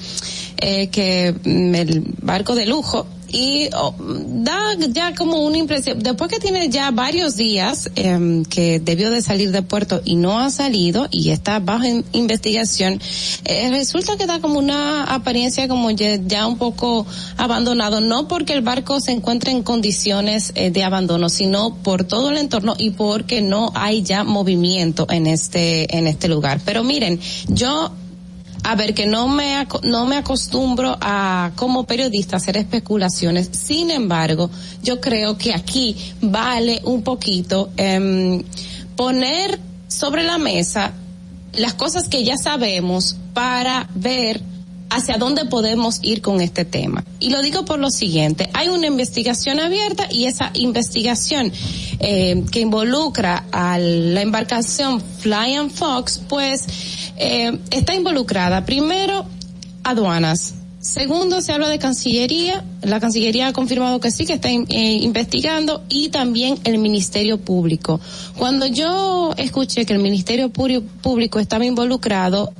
eh, 0.58 0.88
que 0.88 1.28
el 1.44 2.04
barco 2.20 2.54
de 2.54 2.66
lujo 2.66 3.06
y 3.36 3.68
oh, 3.76 3.94
da 3.98 4.56
ya 4.88 5.14
como 5.14 5.40
una 5.44 5.58
impresión 5.58 5.98
después 5.98 6.30
que 6.30 6.38
tiene 6.38 6.70
ya 6.70 6.90
varios 6.90 7.36
días 7.36 7.90
eh, 7.94 8.42
que 8.48 8.80
debió 8.80 9.10
de 9.10 9.20
salir 9.20 9.50
de 9.52 9.60
puerto 9.60 10.00
y 10.06 10.16
no 10.16 10.40
ha 10.40 10.48
salido 10.50 11.06
y 11.10 11.30
está 11.30 11.58
bajo 11.58 11.84
in- 11.84 12.04
investigación 12.12 12.98
eh, 13.44 13.68
resulta 13.70 14.16
que 14.16 14.24
da 14.24 14.40
como 14.40 14.58
una 14.58 15.04
apariencia 15.04 15.68
como 15.68 15.90
ya, 15.90 16.16
ya 16.16 16.46
un 16.46 16.56
poco 16.56 17.06
abandonado 17.36 18.00
no 18.00 18.26
porque 18.26 18.54
el 18.54 18.62
barco 18.62 19.00
se 19.00 19.12
encuentre 19.12 19.50
en 19.50 19.62
condiciones 19.62 20.52
eh, 20.54 20.70
de 20.70 20.82
abandono 20.82 21.28
sino 21.28 21.76
por 21.82 22.04
todo 22.04 22.30
el 22.30 22.38
entorno 22.38 22.74
y 22.78 22.90
porque 22.90 23.42
no 23.42 23.70
hay 23.74 24.02
ya 24.02 24.24
movimiento 24.24 25.06
en 25.10 25.26
este 25.26 25.94
en 25.96 26.06
este 26.06 26.28
lugar. 26.28 26.60
Pero 26.64 26.82
miren 26.84 27.20
yo 27.48 27.90
a 28.68 28.74
ver, 28.74 28.94
que 28.94 29.06
no 29.06 29.28
me, 29.28 29.64
no 29.84 30.06
me 30.06 30.16
acostumbro 30.16 30.98
a, 31.00 31.52
como 31.54 31.84
periodista, 31.84 32.36
hacer 32.38 32.56
especulaciones. 32.56 33.48
Sin 33.52 33.92
embargo, 33.92 34.50
yo 34.82 35.00
creo 35.00 35.38
que 35.38 35.54
aquí 35.54 35.96
vale 36.20 36.80
un 36.82 37.02
poquito 37.02 37.70
em, 37.76 38.42
poner 38.96 39.60
sobre 39.86 40.24
la 40.24 40.38
mesa 40.38 40.92
las 41.52 41.74
cosas 41.74 42.08
que 42.08 42.24
ya 42.24 42.36
sabemos 42.36 43.16
para 43.34 43.88
ver 43.94 44.42
hacia 44.90 45.16
dónde 45.16 45.44
podemos 45.44 46.00
ir 46.02 46.20
con 46.20 46.40
este 46.40 46.64
tema. 46.64 47.04
Y 47.20 47.30
lo 47.30 47.42
digo 47.42 47.64
por 47.64 47.78
lo 47.78 47.90
siguiente, 47.90 48.50
hay 48.52 48.68
una 48.68 48.86
investigación 48.86 49.60
abierta 49.60 50.08
y 50.10 50.26
esa 50.26 50.50
investigación 50.54 51.52
eh, 51.98 52.44
que 52.50 52.60
involucra 52.60 53.44
a 53.52 53.78
la 53.78 54.22
embarcación 54.22 55.00
Fly 55.00 55.54
and 55.54 55.70
Fox, 55.70 56.20
pues 56.28 56.66
eh, 57.18 57.58
está 57.70 57.94
involucrada 57.94 58.64
primero 58.64 59.26
aduanas. 59.84 60.54
Segundo, 60.86 61.40
se 61.40 61.52
habla 61.52 61.68
de 61.68 61.80
Cancillería. 61.80 62.62
La 62.82 63.00
Cancillería 63.00 63.48
ha 63.48 63.52
confirmado 63.52 63.98
que 63.98 64.12
sí, 64.12 64.24
que 64.24 64.34
está 64.34 64.50
eh, 64.50 64.62
investigando 65.00 65.82
y 65.88 66.10
también 66.10 66.58
el 66.62 66.78
Ministerio 66.78 67.38
Público. 67.38 68.00
Cuando 68.36 68.66
yo 68.66 69.34
escuché 69.36 69.84
que 69.84 69.94
el 69.94 69.98
Ministerio 69.98 70.48
Público 70.48 71.40
estaba 71.40 71.64
involucrado, 71.64 72.52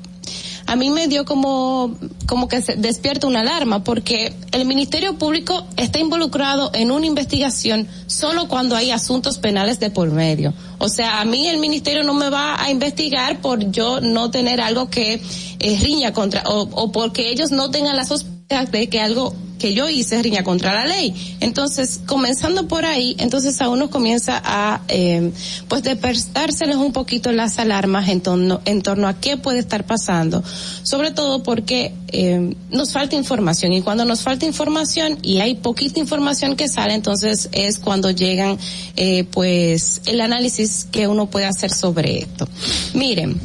a 0.67 0.77
mí 0.77 0.91
me 0.91 1.07
dio 1.07 1.25
como, 1.25 1.97
como 2.27 2.49
que 2.49 2.61
se 2.61 2.75
despierta 2.75 3.27
una 3.27 3.41
alarma, 3.41 3.85
porque 3.85 4.35
el 4.53 4.67
Ministerio 4.67 5.17
Público 5.17 5.67
está 5.77 5.99
involucrado 5.99 6.71
en 6.75 6.91
una 6.91 7.07
investigación 7.07 7.87
solo 8.07 8.49
cuando 8.49 8.75
hay 8.77 8.91
asuntos 8.91 9.39
penales 9.39 9.79
de 9.79 9.91
por 9.91 10.11
medio. 10.11 10.53
O 10.79 10.89
sea, 10.89 11.21
a 11.21 11.25
mí 11.25 11.47
el 11.47 11.59
Ministerio 11.59 12.03
no 12.03 12.15
me 12.15 12.31
va 12.31 12.61
a 12.61 12.71
investigar 12.71 13.41
por 13.41 13.71
yo 13.71 14.01
no 14.01 14.31
tener 14.31 14.61
algo 14.61 14.91
que 14.91 15.23
eh, 15.59 15.79
riña 15.81 16.13
contra, 16.13 16.43
o, 16.47 16.63
o 16.63 16.93
porque 16.93 17.31
ellos 17.31 17.53
no 17.53 17.71
tengan 17.71 17.97
la 17.97 18.05
sospecha 18.05 18.37
de 18.65 18.89
que 18.89 19.01
algo 19.01 19.35
que 19.59 19.75
yo 19.75 19.89
hice 19.89 20.23
riña 20.23 20.45
contra 20.45 20.75
la 20.75 20.87
ley. 20.87 21.15
Entonces, 21.41 22.01
comenzando 22.07 22.69
por 22.69 22.85
ahí, 22.85 23.17
entonces 23.19 23.61
a 23.61 23.69
uno 23.69 23.91
comienza 23.91 24.41
a, 24.45 24.83
eh, 24.89 25.33
pues, 25.69 25.83
despertárseles 25.83 26.77
un 26.77 26.93
poquito 26.93 27.33
las 27.33 27.59
alarmas 27.59 28.09
en 28.09 28.21
torno, 28.21 28.61
en 28.65 28.83
torno 28.83 29.09
a 29.09 29.15
qué 29.15 29.37
puede 29.37 29.59
estar 29.59 29.85
pasando. 29.85 30.43
Sobre 30.83 31.11
todo 31.11 31.43
porque 31.43 31.93
eh, 32.09 32.55
nos 32.71 32.93
falta 32.93 33.17
información 33.17 33.73
y 33.73 33.83
cuando 33.83 34.05
nos 34.05 34.23
falta 34.23 34.47
información 34.47 35.19
y 35.23 35.41
hay 35.41 35.55
poquita 35.55 36.01
información 36.01 36.57
que 36.57 36.69
sale, 36.69 36.95
entonces 36.95 37.49
es 37.53 37.79
cuando 37.79 38.11
llegan, 38.11 38.59
eh, 38.97 39.25
pues, 39.31 40.03
el 40.07 40.21
análisis 40.21 40.87
que 40.91 41.09
uno 41.09 41.27
puede 41.27 41.47
hacer 41.47 41.71
sobre 41.73 42.19
esto. 42.19 42.49
Miren, 42.95 43.41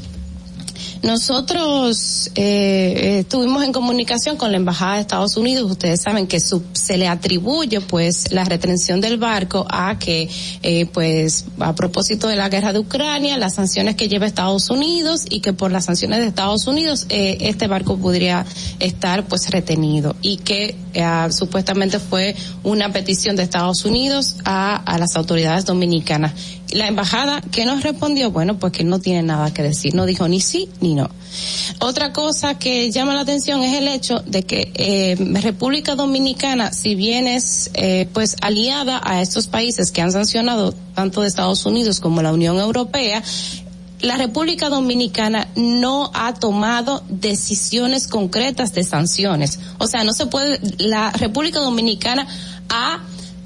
nosotros 1.04 2.30
eh, 2.36 2.94
eh, 2.96 3.20
estuvimos 3.20 3.64
en 3.64 3.72
comunicación 3.72 4.38
con 4.38 4.52
la 4.52 4.58
embajada 4.58 4.96
de 4.96 5.02
Estados 5.02 5.36
Unidos. 5.38 5.70
Ustedes 5.72 6.02
saben 6.02 6.28
que 6.28 6.40
su- 6.40 6.62
se 6.74 6.98
le 6.98 7.08
atribuye, 7.08 7.82
pues, 7.82 8.32
la 8.32 8.44
retención 8.46 9.02
del 9.02 9.18
barco 9.18 9.66
a 9.70 9.98
que, 9.98 10.30
eh, 10.62 10.86
pues, 10.88 11.46
a 11.60 11.74
propósito 11.74 12.28
de 12.28 12.36
la 12.36 12.50
guerra 12.50 12.74
de 12.74 12.80
Ucrania, 12.80 13.38
las 13.38 13.56
sanciones 13.56 13.96
que 13.96 14.10
lleva 14.10 14.26
Estados 14.28 14.70
Unidos 14.70 15.26
y 15.30 15.40
que 15.40 15.54
por 15.54 15.72
las 15.72 15.86
sanciones 15.86 16.20
de 16.20 16.28
Estados 16.28 16.68
Unidos 16.68 17.06
eh, 17.10 17.38
este 17.42 17.68
barco 17.68 17.98
podría 17.98 18.46
estar, 18.80 19.26
pues, 19.28 19.50
retenido 19.50 20.16
y 20.22 20.38
que 20.38 20.76
eh, 20.94 21.28
supuestamente 21.32 22.00
fue 22.00 22.36
una 22.64 22.92
petición 22.92 23.36
de 23.36 23.44
Estados 23.44 23.86
Unidos 23.86 24.36
a, 24.46 24.76
a 24.76 24.98
las 24.98 25.16
autoridades 25.16 25.66
dominicanas. 25.66 26.34
La 26.72 26.88
embajada 26.88 27.42
que 27.42 27.66
nos 27.66 27.84
respondió, 27.84 28.32
bueno, 28.32 28.58
pues 28.58 28.74
que 28.74 28.84
no 28.84 29.00
tiene 29.00 29.24
nada 29.24 29.54
que 29.54 29.62
decir, 29.62 29.94
no 29.94 30.06
dijo 30.06 30.28
ni 30.28 30.40
sí 30.42 30.70
ni 30.80 30.96
no. 30.96 31.10
Otra 31.80 32.14
cosa 32.14 32.58
que 32.58 32.92
llama 32.92 33.14
la 33.14 33.22
atención 33.22 33.64
es 33.64 33.78
el 33.78 33.88
hecho 33.88 34.20
de 34.26 34.44
que 34.44 34.72
eh, 34.76 35.16
República 35.42 35.96
Dominicana, 35.96 36.72
si 36.74 36.96
bien 36.96 37.28
es 37.28 37.72
eh, 37.74 38.08
pues 38.14 38.36
aliada 38.42 39.02
a 39.04 39.22
estos 39.22 39.48
países 39.48 39.92
que 39.92 40.02
han 40.02 40.12
sancionado 40.12 40.74
tanto 40.96 41.22
de 41.22 41.28
Estados 41.28 41.66
Unidos 41.66 42.00
como 42.00 42.22
la 42.22 42.34
Unión 42.34 42.58
Europea, 42.58 43.24
la 44.02 44.18
República 44.18 44.70
Dominicana 44.70 45.48
no 45.56 46.12
ha 46.14 46.34
tomado 46.34 47.04
decisiones 47.10 48.08
concretas 48.08 48.74
de 48.74 48.84
sanciones. 48.84 49.60
O 49.78 49.88
sea, 49.88 50.04
no 50.04 50.14
se 50.14 50.26
puede, 50.26 50.60
la 50.78 51.12
República 51.12 51.60
Dominicana 51.60 52.28
ha 52.70 53.00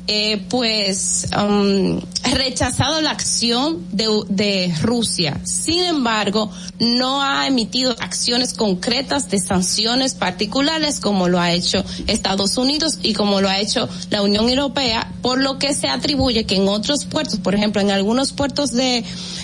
eh, 0.08 0.44
pues 0.50 1.28
um, 1.36 2.00
rechazado 2.32 3.02
la 3.02 3.12
acción 3.12 3.86
de, 3.92 4.08
de 4.30 4.74
Rusia. 4.82 5.40
Sin 5.44 5.84
embargo, 5.84 6.52
no 6.80 7.22
ha 7.22 7.48
emitido 7.48 7.96
acciones 8.00 8.54
concretas 8.54 9.30
de 9.30 9.40
sanciones 9.40 10.14
particulares 10.14 11.00
como 11.00 11.28
lo 11.28 11.40
ha 11.40 11.52
hecho 11.52 11.84
Estados 12.08 12.58
Unidos 12.58 13.00
y 13.02 13.14
como 13.14 13.42
lo 13.42 13.50
ha 13.50 13.60
hecho 13.60 13.90
la 14.10 14.22
Unión 14.22 14.50
Europea, 14.50 15.12
por 15.22 15.42
lo 15.42 15.58
que 15.58 15.74
se 15.74 15.88
atribuye 15.88 16.46
que 16.46 16.56
en 16.56 16.68
otros 16.68 17.06
puertos, 17.06 17.40
por 17.40 17.56
ejemplo, 17.56 17.82
en 17.82 17.92
algunos 17.92 18.32
puertos 18.32 18.72
de 18.72 19.04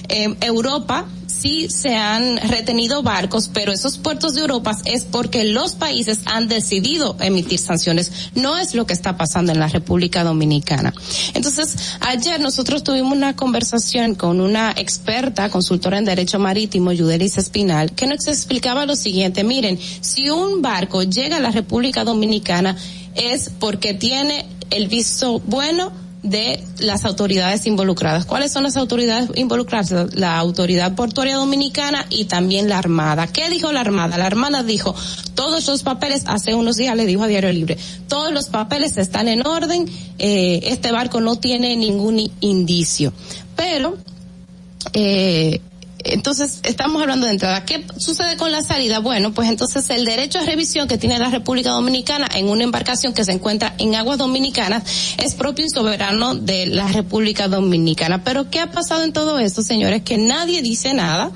eh, 0.10 0.36
Europa, 0.42 1.08
sí 1.32 1.70
se 1.70 1.96
han 1.96 2.38
retenido 2.38 3.02
barcos, 3.04 3.50
pero 3.54 3.72
esos 3.72 3.98
puertos 3.98 4.36
de 4.36 4.42
Europa 4.42 4.78
es 4.86 5.04
porque 5.04 5.44
los 5.46 5.76
países 5.76 6.20
han 6.26 6.48
decidido 6.48 7.16
emitir 7.20 7.60
sanciones. 7.60 8.12
No 8.36 8.58
es 8.58 8.76
lo 8.76 8.86
que 8.86 8.94
está 8.94 9.18
pasando 9.18 9.52
en 9.52 9.60
la 9.60 9.68
República 9.68 10.24
Dominicana. 10.24 10.94
Entonces, 11.34 11.98
ayer 12.02 12.40
nosotros 12.40 12.84
tuvimos 12.84 13.14
una 13.14 13.36
conversación 13.36 14.16
con 14.16 14.42
una 14.42 14.72
experta, 14.72 15.50
consultora 15.50 15.98
en 15.98 16.06
Derecho 16.06 16.40
Marítimo, 16.40 16.92
Yudelis 16.92 17.38
Espinal, 17.38 17.94
que 17.94 18.08
nos 18.08 18.28
explicaba 18.28 18.86
lo 18.86 18.96
siguiente. 18.96 19.44
Miren, 19.44 19.80
si 20.02 20.30
un 20.30 20.62
barco 20.62 21.04
llega 21.04 21.38
a 21.38 21.40
la 21.40 21.52
República 21.52 22.04
Dominicana 22.04 22.76
es 23.16 23.52
porque 23.60 23.94
tiene 23.94 24.46
el 24.70 24.88
visto 24.88 25.40
bueno 25.46 25.92
de 26.24 26.64
las 26.80 27.06
autoridades 27.06 27.66
involucradas. 27.66 28.26
¿Cuáles 28.26 28.52
son 28.52 28.64
las 28.64 28.78
autoridades 28.78 29.30
involucradas? 29.36 30.14
La 30.14 30.38
Autoridad 30.38 30.94
Portuaria 30.94 31.36
Dominicana 31.36 32.06
y 32.10 32.26
también 32.26 32.70
la 32.70 32.78
Armada. 32.78 33.28
¿Qué 33.28 33.50
dijo 33.50 33.72
la 33.72 33.82
Armada? 33.82 34.18
La 34.18 34.28
Armada 34.28 34.64
dijo, 34.64 34.96
todos 35.34 35.68
los 35.68 35.84
papeles, 35.84 36.24
hace 36.28 36.54
unos 36.54 36.78
días 36.78 36.96
le 36.96 37.06
dijo 37.06 37.24
a 37.24 37.28
Diario 37.28 37.52
Libre, 37.52 37.78
todos 38.08 38.32
los 38.32 38.50
papeles 38.50 38.98
están 38.98 39.28
en 39.28 39.46
orden, 39.46 39.90
eh, 40.20 40.60
este 40.66 40.92
barco 40.92 41.22
no 41.22 41.38
tiene 41.38 41.76
ningún 41.76 42.32
indicio. 42.40 43.14
Pero, 43.56 43.98
eh, 44.94 45.60
entonces, 46.06 46.60
estamos 46.64 47.02
hablando 47.02 47.26
de 47.26 47.34
entrada. 47.34 47.66
¿Qué 47.66 47.86
sucede 47.98 48.38
con 48.38 48.52
la 48.52 48.64
salida? 48.64 49.00
Bueno, 49.00 49.34
pues 49.34 49.50
entonces 49.50 49.90
el 49.90 50.06
derecho 50.06 50.40
a 50.40 50.44
revisión 50.44 50.88
que 50.88 50.98
tiene 50.98 51.20
la 51.20 51.30
República 51.30 51.72
Dominicana 51.72 52.28
en 52.34 52.50
una 52.50 52.64
embarcación 52.64 53.14
que 53.14 53.24
se 53.24 53.32
encuentra 53.32 53.76
en 53.78 53.96
aguas 53.96 54.18
dominicanas 54.18 54.84
es 55.18 55.36
propio 55.36 55.66
y 55.66 55.70
soberano 55.70 56.36
de 56.36 56.68
la 56.68 56.88
República 56.88 57.48
Dominicana. 57.48 58.24
Pero 58.24 58.50
¿qué 58.50 58.60
ha 58.60 58.72
pasado 58.72 59.04
en 59.04 59.14
todo 59.14 59.40
esto, 59.40 59.62
señores? 59.62 60.04
Que 60.04 60.18
nadie 60.18 60.62
dice 60.62 60.94
nada 60.94 61.32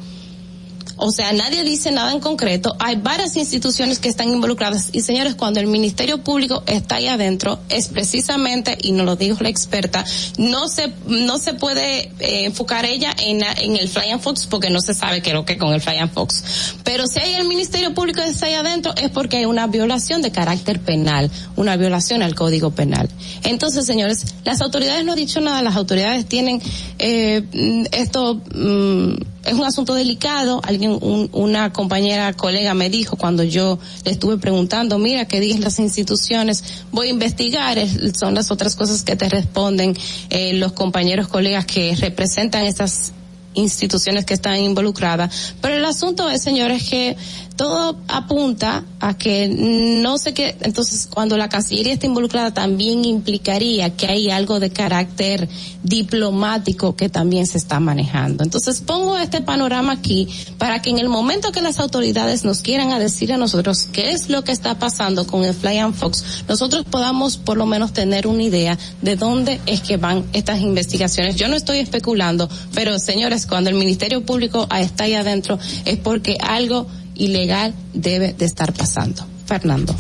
o 0.98 1.12
sea, 1.12 1.34
nadie 1.34 1.64
dice 1.64 1.92
nada 1.92 2.12
en 2.12 2.20
concreto. 2.20 2.76
Hay 2.80 2.96
varias 2.96 3.36
instituciones 3.36 4.00
que 4.00 4.10
están 4.10 4.30
involucradas. 4.30 4.90
Y 4.94 5.02
señores, 5.02 5.36
cuando 5.36 5.60
el 5.60 5.68
Ministerio 5.68 6.20
Público 6.20 6.64
está 6.66 6.96
ahí 6.96 7.08
adentro, 7.08 7.60
es 7.70 7.90
precisamente, 7.90 8.78
y 8.82 8.92
nos 8.92 9.06
lo 9.06 9.16
dijo 9.16 9.44
la 9.44 9.50
experta, 9.50 10.06
no 10.38 10.68
se, 10.68 10.94
no 11.08 11.38
se 11.38 11.54
puede 11.54 12.12
eh, 12.20 12.46
enfocar 12.46 12.86
ella 12.86 13.14
en, 13.18 13.42
en 13.44 13.76
el 13.76 13.90
Flying 13.90 14.20
Fox 14.20 14.48
porque 14.48 14.70
no 14.70 14.82
se 14.82 14.94
sabe 14.94 15.22
qué 15.22 15.32
es 15.32 15.36
lo 15.36 15.46
que 15.46 15.58
con 15.58 15.74
el 15.74 15.82
Flying 15.82 16.10
Fox. 16.10 16.76
Pero 16.84 17.08
si 17.08 17.20
hay 17.20 17.34
el 17.36 17.48
Ministerio 17.48 17.94
Público 17.94 18.22
que 18.22 18.30
está 18.30 18.46
ahí 18.46 18.54
adentro 18.54 18.94
es 18.96 19.10
porque 19.10 19.38
hay 19.38 19.46
una 19.46 19.68
violación 19.68 20.22
de 20.22 20.32
carácter 20.32 20.80
penal, 20.80 21.30
una 21.56 21.76
violación 21.76 22.22
al 22.24 22.36
Código 22.36 22.72
Penal. 22.72 23.10
Entonces, 23.44 23.86
señores, 23.86 24.26
las 24.44 24.62
autoridades 24.62 25.04
no 25.04 25.12
han 25.14 25.18
dicho 25.18 25.42
nada, 25.42 25.62
las 25.62 25.76
autoridades 25.76 26.26
tienen 26.26 26.62
eh, 27.00 27.44
esto. 27.92 28.42
Mm, 28.54 29.35
es 29.46 29.54
un 29.54 29.64
asunto 29.64 29.94
delicado. 29.94 30.62
Alguien, 30.64 30.98
una 31.32 31.72
compañera, 31.72 32.34
colega 32.34 32.74
me 32.74 32.90
dijo 32.90 33.16
cuando 33.16 33.44
yo 33.44 33.80
le 34.04 34.12
estuve 34.12 34.38
preguntando, 34.38 34.98
mira, 34.98 35.26
¿qué 35.26 35.40
dicen 35.40 35.62
las 35.62 35.80
instituciones? 35.80 36.64
Voy 36.92 37.08
a 37.08 37.12
investigar. 37.12 37.78
son 38.16 38.34
las 38.34 38.52
otras 38.52 38.76
cosas 38.76 39.04
que 39.04 39.16
te 39.16 39.30
responden 39.30 39.96
eh, 40.30 40.54
los 40.54 40.74
compañeros, 40.74 41.28
colegas 41.28 41.66
que 41.66 41.96
representan 41.96 42.66
estas 42.66 43.14
instituciones 43.56 44.26
que 44.26 44.34
están 44.34 44.60
involucradas. 44.60 45.56
Pero 45.62 45.76
el 45.76 45.86
asunto 45.86 46.30
es, 46.30 46.42
señores, 46.42 46.90
que 46.90 47.16
todo 47.56 47.98
apunta 48.08 48.84
a 49.00 49.18
que 49.18 49.48
no 49.48 50.18
sé 50.18 50.34
qué, 50.34 50.58
entonces 50.62 51.08
cuando 51.12 51.38
la 51.38 51.50
Cancillería 51.50 51.94
está 51.94 52.06
involucrada 52.06 52.54
también 52.54 53.06
implicaría 53.06 53.96
que 53.96 54.08
hay 54.08 54.30
algo 54.30 54.60
de 54.60 54.72
carácter 54.72 55.48
diplomático 55.84 56.96
que 56.96 57.10
también 57.10 57.48
se 57.48 57.58
está 57.58 57.80
manejando. 57.80 58.44
Entonces 58.44 58.82
pongo 58.82 59.18
este 59.18 59.42
panorama 59.42 59.94
aquí 59.94 60.28
para 60.58 60.82
que 60.82 60.90
en 60.90 61.00
el 61.00 61.10
momento 61.10 61.52
que 61.52 61.62
las 61.62 61.80
autoridades 61.80 62.44
nos 62.44 62.62
quieran 62.62 62.86
decir 63.00 63.34
a 63.34 63.38
nosotros 63.38 63.88
qué 63.92 64.12
es 64.12 64.30
lo 64.30 64.44
que 64.44 64.52
está 64.52 64.80
pasando 64.80 65.28
con 65.28 65.44
el 65.44 65.54
Fly 65.54 65.78
and 65.80 65.96
Fox, 65.96 66.24
nosotros 66.48 66.86
podamos 66.90 67.38
por 67.38 67.58
lo 67.58 67.66
menos 67.66 67.94
tener 67.94 68.28
una 68.28 68.44
idea 68.44 68.78
de 69.02 69.16
dónde 69.16 69.60
es 69.66 69.82
que 69.82 69.98
van 69.98 70.26
estas 70.34 70.62
investigaciones. 70.62 71.36
Yo 71.36 71.48
no 71.48 71.56
estoy 71.56 71.80
especulando, 71.80 72.50
pero 72.74 72.98
señores, 73.00 73.46
cuando 73.46 73.70
el 73.70 73.76
Ministerio 73.76 74.26
Público 74.26 74.68
está 74.76 75.06
ahí 75.06 75.14
adentro 75.14 75.60
es 75.86 75.98
porque 75.98 76.38
algo 76.40 76.88
ilegal 77.16 77.74
debe 77.94 78.34
de 78.34 78.46
estar 78.46 78.74
pasando. 78.74 79.26
Fernando. 79.46 79.96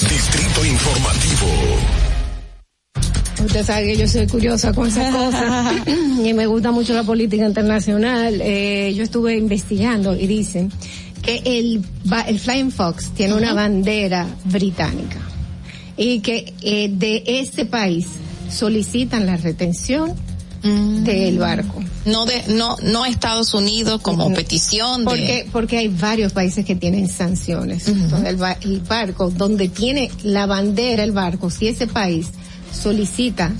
Distrito 0.00 0.64
Informativo. 0.64 1.46
Usted 3.44 3.64
sabe 3.64 3.86
que 3.86 3.96
yo 3.96 4.06
soy 4.06 4.26
curiosa 4.26 4.72
con 4.72 4.86
esas 4.86 5.12
cosas 5.12 5.74
y 6.24 6.32
me 6.32 6.46
gusta 6.46 6.70
mucho 6.70 6.94
la 6.94 7.02
política 7.02 7.44
internacional. 7.44 8.40
Eh, 8.40 8.94
yo 8.94 9.02
estuve 9.02 9.36
investigando 9.36 10.14
y 10.14 10.26
dicen 10.26 10.70
que 11.22 11.42
el, 11.44 11.84
el 12.26 12.38
Flying 12.38 12.70
Fox 12.70 13.10
tiene 13.10 13.34
una 13.34 13.52
bandera 13.52 14.26
británica 14.44 15.18
y 15.96 16.20
que 16.20 16.54
eh, 16.62 16.88
de 16.92 17.24
ese 17.26 17.64
país 17.64 18.06
solicitan 18.50 19.26
la 19.26 19.36
retención 19.36 20.14
Mm. 20.62 21.02
del 21.04 21.38
barco. 21.38 21.82
No 22.04 22.24
de 22.24 22.44
no 22.48 22.76
no 22.82 23.04
Estados 23.04 23.52
Unidos 23.54 24.00
como 24.00 24.32
petición 24.32 25.04
porque 25.04 25.46
porque 25.50 25.78
hay 25.78 25.88
varios 25.88 26.32
países 26.32 26.64
que 26.64 26.76
tienen 26.76 27.08
sanciones. 27.08 27.88
Entonces 27.88 28.28
el, 28.28 28.40
el, 28.62 28.80
barco 28.80 29.30
donde 29.30 29.68
tiene 29.68 30.10
la 30.22 30.46
bandera 30.46 31.02
el 31.02 31.12
barco, 31.12 31.50
si 31.50 31.68
ese 31.68 31.86
país 31.86 32.28
solicita 32.72 33.52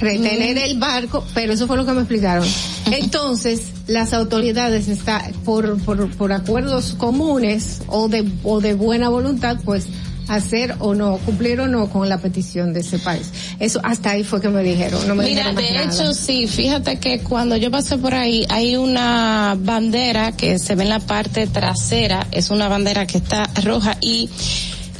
retener 0.00 0.58
el 0.58 0.78
barco, 0.78 1.24
pero 1.34 1.52
eso 1.52 1.66
fue 1.66 1.76
lo 1.76 1.86
que 1.86 1.92
me 1.92 2.00
explicaron. 2.00 2.46
Entonces, 2.86 3.62
las 3.86 4.12
autoridades 4.12 4.88
está 4.88 5.30
por, 5.44 5.78
por, 5.82 6.10
por 6.16 6.32
acuerdos 6.32 6.94
comunes 6.96 7.82
o 7.86 8.08
de 8.08 8.26
o 8.42 8.60
de 8.60 8.74
buena 8.74 9.08
voluntad, 9.08 9.58
pues 9.64 9.86
hacer 10.30 10.76
o 10.78 10.94
no, 10.94 11.18
cumplir 11.18 11.60
o 11.60 11.66
no 11.66 11.90
con 11.90 12.08
la 12.08 12.18
petición 12.18 12.72
de 12.72 12.80
ese 12.80 12.98
país. 12.98 13.30
Eso 13.58 13.80
hasta 13.82 14.10
ahí 14.10 14.22
fue 14.22 14.40
que 14.40 14.48
me 14.48 14.62
dijeron. 14.62 15.06
No 15.08 15.14
me 15.14 15.24
Mira, 15.24 15.52
de 15.52 15.72
nada. 15.72 15.84
hecho 15.84 16.14
sí, 16.14 16.46
fíjate 16.46 16.98
que 16.98 17.20
cuando 17.20 17.56
yo 17.56 17.70
pasé 17.70 17.98
por 17.98 18.14
ahí 18.14 18.46
hay 18.48 18.76
una 18.76 19.56
bandera 19.58 20.32
que 20.32 20.58
se 20.58 20.76
ve 20.76 20.84
en 20.84 20.90
la 20.90 21.00
parte 21.00 21.46
trasera, 21.48 22.26
es 22.30 22.50
una 22.50 22.68
bandera 22.68 23.06
que 23.06 23.18
está 23.18 23.50
roja 23.64 23.96
y 24.00 24.30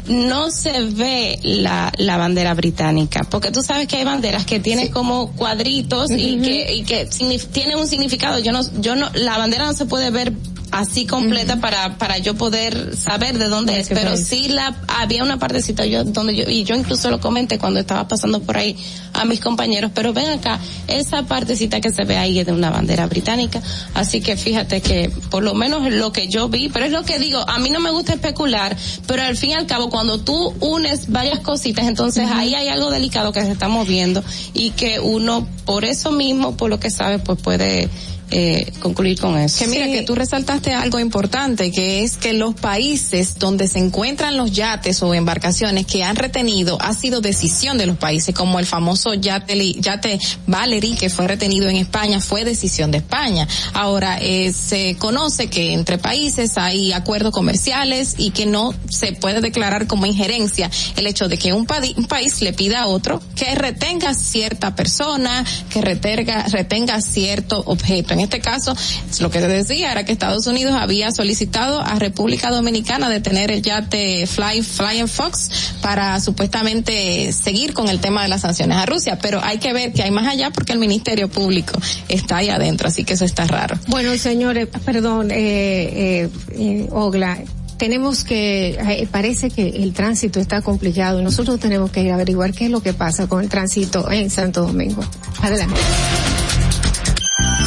no 0.09 0.51
se 0.51 0.83
ve 0.87 1.39
la, 1.43 1.93
la 1.99 2.17
bandera 2.17 2.53
británica, 2.55 3.25
porque 3.31 3.53
tú 3.53 3.63
sabes 3.63 3.87
que 3.87 3.97
hay 3.97 4.05
banderas 4.05 4.45
que 4.45 4.59
tienen 4.59 4.87
sí. 4.87 4.93
como 4.93 5.31
cuadritos 5.33 6.11
uh 6.11 6.15
-huh. 6.15 6.19
y 6.19 6.41
que, 6.41 6.75
y 6.75 6.83
que 6.83 7.09
tienen 7.53 7.79
un 7.79 7.87
significado. 7.87 8.41
Yo 8.41 8.51
no, 8.51 8.63
yo 8.81 8.97
no, 8.97 9.09
la 9.15 9.39
bandera 9.39 9.67
no 9.67 9.75
se 9.75 9.87
puede 9.87 10.11
ver 10.11 10.33
así 10.71 11.07
completa 11.07 11.55
uh 11.55 11.57
-huh. 11.57 11.61
para 11.61 11.99
para 11.99 12.19
yo 12.19 12.35
poder 12.35 12.97
saber 12.97 13.39
de 13.39 13.49
dónde 13.49 13.81
es, 13.81 13.89
pero 13.89 14.13
país? 14.13 14.27
sí 14.27 14.49
la 14.49 14.75
había 14.87 15.23
una 15.23 15.39
partecita 15.39 15.85
yo 15.87 16.05
donde 16.05 16.35
yo 16.37 16.45
y 16.49 16.65
yo 16.65 16.75
incluso 16.75 17.11
lo 17.11 17.21
comenté 17.21 17.59
cuando 17.59 17.81
estaba 17.81 18.07
pasando 18.09 18.41
por 18.41 18.57
ahí 18.57 18.77
a 19.13 19.25
mis 19.25 19.41
compañeros, 19.41 19.91
pero 19.95 20.13
ven 20.13 20.29
acá, 20.29 20.61
esa 20.87 21.25
partecita 21.25 21.81
que 21.81 21.91
se 21.91 22.05
ve 22.05 22.17
ahí 22.17 22.39
es 22.39 22.47
de 22.47 22.53
una 22.53 22.71
bandera 22.71 23.07
británica, 23.07 23.61
así 23.95 24.21
que 24.21 24.37
fíjate 24.37 24.81
que 24.81 25.11
por 25.31 25.43
lo 25.43 25.55
menos 25.55 25.93
lo 25.93 26.13
que 26.13 26.29
yo 26.29 26.49
vi, 26.49 26.69
pero 26.69 26.85
es 26.87 26.93
lo 26.93 27.03
que 27.03 27.19
digo, 27.19 27.41
a 27.49 27.59
mí 27.59 27.71
no 27.71 27.81
me 27.81 27.91
gusta 27.91 28.15
especular, 28.15 28.77
pero 29.07 29.23
al 29.23 29.37
fin 29.37 29.51
y 29.51 29.55
al 29.55 29.67
cabo 29.67 29.91
cuando 29.91 30.21
tú 30.21 30.55
unes 30.61 31.11
varias 31.11 31.41
cositas, 31.41 31.87
entonces 31.87 32.27
uh 32.27 32.33
-huh. 32.33 32.39
ahí 32.39 32.55
hay 32.55 32.69
algo 32.69 32.91
delicado 32.91 33.33
que 33.33 33.43
se 33.43 33.51
está 33.51 33.69
moviendo 33.69 34.23
y 34.55 34.71
que 34.71 35.01
uno 35.01 35.47
por 35.65 35.85
eso 35.85 36.13
mismo, 36.13 36.57
por 36.57 36.71
lo 36.71 36.79
que 36.81 36.91
sabe, 36.91 37.19
pues 37.19 37.41
puede 37.41 37.89
eh, 38.31 38.73
concluir 38.81 39.21
con 39.21 39.37
eso. 39.39 39.59
Que 39.59 39.71
mira, 39.71 39.87
sí. 39.87 39.93
que 39.93 40.03
tú 40.03 40.15
resaltaste 40.15 40.73
algo 40.73 40.99
importante, 40.99 41.71
que 41.71 42.03
es 42.03 42.17
que 42.17 42.33
los 42.33 42.55
países 42.55 43.39
donde 43.39 43.69
se 43.69 43.79
encuentran 43.79 44.37
los 44.37 44.53
yates 44.53 45.03
o 45.03 45.15
embarcaciones 45.15 45.87
que 45.87 46.05
han 46.05 46.17
retenido 46.17 46.79
ha 46.81 46.95
sido 46.95 47.21
decisión 47.21 47.79
de 47.79 47.87
los 47.87 47.97
países, 47.97 48.35
como 48.35 48.59
el 48.59 48.67
famoso 48.67 49.15
yate, 49.15 49.75
yate 49.81 50.19
Valerie 50.47 50.97
que 50.97 51.11
fue 51.11 51.27
retenido 51.27 51.69
en 51.69 51.77
España 51.77 52.21
fue 52.21 52.45
decisión 52.45 52.91
de 52.91 52.99
España. 52.99 53.47
Ahora 53.73 54.19
eh, 54.21 54.53
se 54.53 54.97
conoce 54.99 55.49
que 55.49 55.73
entre 55.73 55.99
países 55.99 56.57
hay 56.57 56.93
acuerdos 56.93 57.33
comerciales 57.33 58.15
y 58.19 58.31
que 58.31 58.47
no 58.47 58.75
se 58.89 59.13
puede 59.13 59.41
declarar 59.41 59.87
como 59.87 60.07
injerencia 60.07 60.71
el 60.97 61.07
hecho 61.07 61.29
de 61.29 61.39
que 61.39 61.53
un, 61.53 61.67
un 61.97 62.07
país 62.07 62.43
le 62.43 62.53
pida 62.53 62.83
a 62.83 62.87
otro 62.87 63.21
que 63.35 63.55
retenga 63.55 64.15
cierta 64.15 64.75
persona, 64.75 65.45
que 65.71 65.81
retenga, 65.81 66.45
retenga 66.49 67.01
cierto 67.01 67.63
objeto. 67.67 68.15
En 68.15 68.20
este 68.21 68.41
caso, 68.41 68.75
lo 69.21 69.31
que 69.31 69.41
decía 69.41 69.93
era 69.93 70.05
que 70.05 70.13
Estados 70.13 70.47
Unidos 70.47 70.75
había 70.75 71.11
solicitado 71.13 71.81
a 71.81 71.99
República 71.99 72.51
Dominicana 72.51 73.09
detener 73.09 73.51
el 73.51 73.63
yate 73.63 74.27
Fly, 74.27 74.63
Flying 74.63 75.09
Fox 75.09 75.51
para 75.83 76.21
supuestamente 76.21 77.33
seguir 77.33 77.75
con 77.75 77.89
el 77.89 78.01
tema 78.01 78.23
de 78.23 78.29
las 78.29 78.43
sanciones 78.43 78.77
a 78.77 78.87
Rusia, 78.87 79.19
pero 79.21 79.43
hay 79.43 79.59
que 79.59 79.73
ver 79.73 79.93
que 79.93 80.03
hay 80.03 80.11
más 80.11 80.27
allá 80.27 80.51
porque 80.51 80.73
el 80.73 80.79
Ministerio 80.79 81.29
Público 81.29 81.79
está 82.09 82.39
ahí 82.39 82.49
adentro, 82.49 82.89
así 82.89 83.05
que 83.05 83.15
eso 83.15 83.25
está 83.25 83.47
raro. 83.47 83.79
Bueno, 83.89 84.17
señores, 84.17 84.69
perdón, 84.85 85.31
eh, 85.31 85.35
eh, 85.35 86.29
eh 86.53 86.89
Ogla, 86.91 87.39
tenemos 87.81 88.25
que, 88.25 88.73
eh, 88.79 89.09
parece 89.11 89.49
que 89.49 89.67
el 89.67 89.95
tránsito 89.95 90.39
está 90.39 90.61
complicado 90.61 91.19
y 91.19 91.25
nosotros 91.25 91.59
tenemos 91.59 91.91
que 91.91 92.13
averiguar 92.13 92.53
qué 92.53 92.67
es 92.67 92.71
lo 92.71 92.83
que 92.83 92.93
pasa 92.93 93.27
con 93.27 93.43
el 93.43 93.49
tránsito 93.49 94.11
en 94.11 94.29
Santo 94.29 94.67
Domingo. 94.67 95.03
Adelante. 95.41 95.81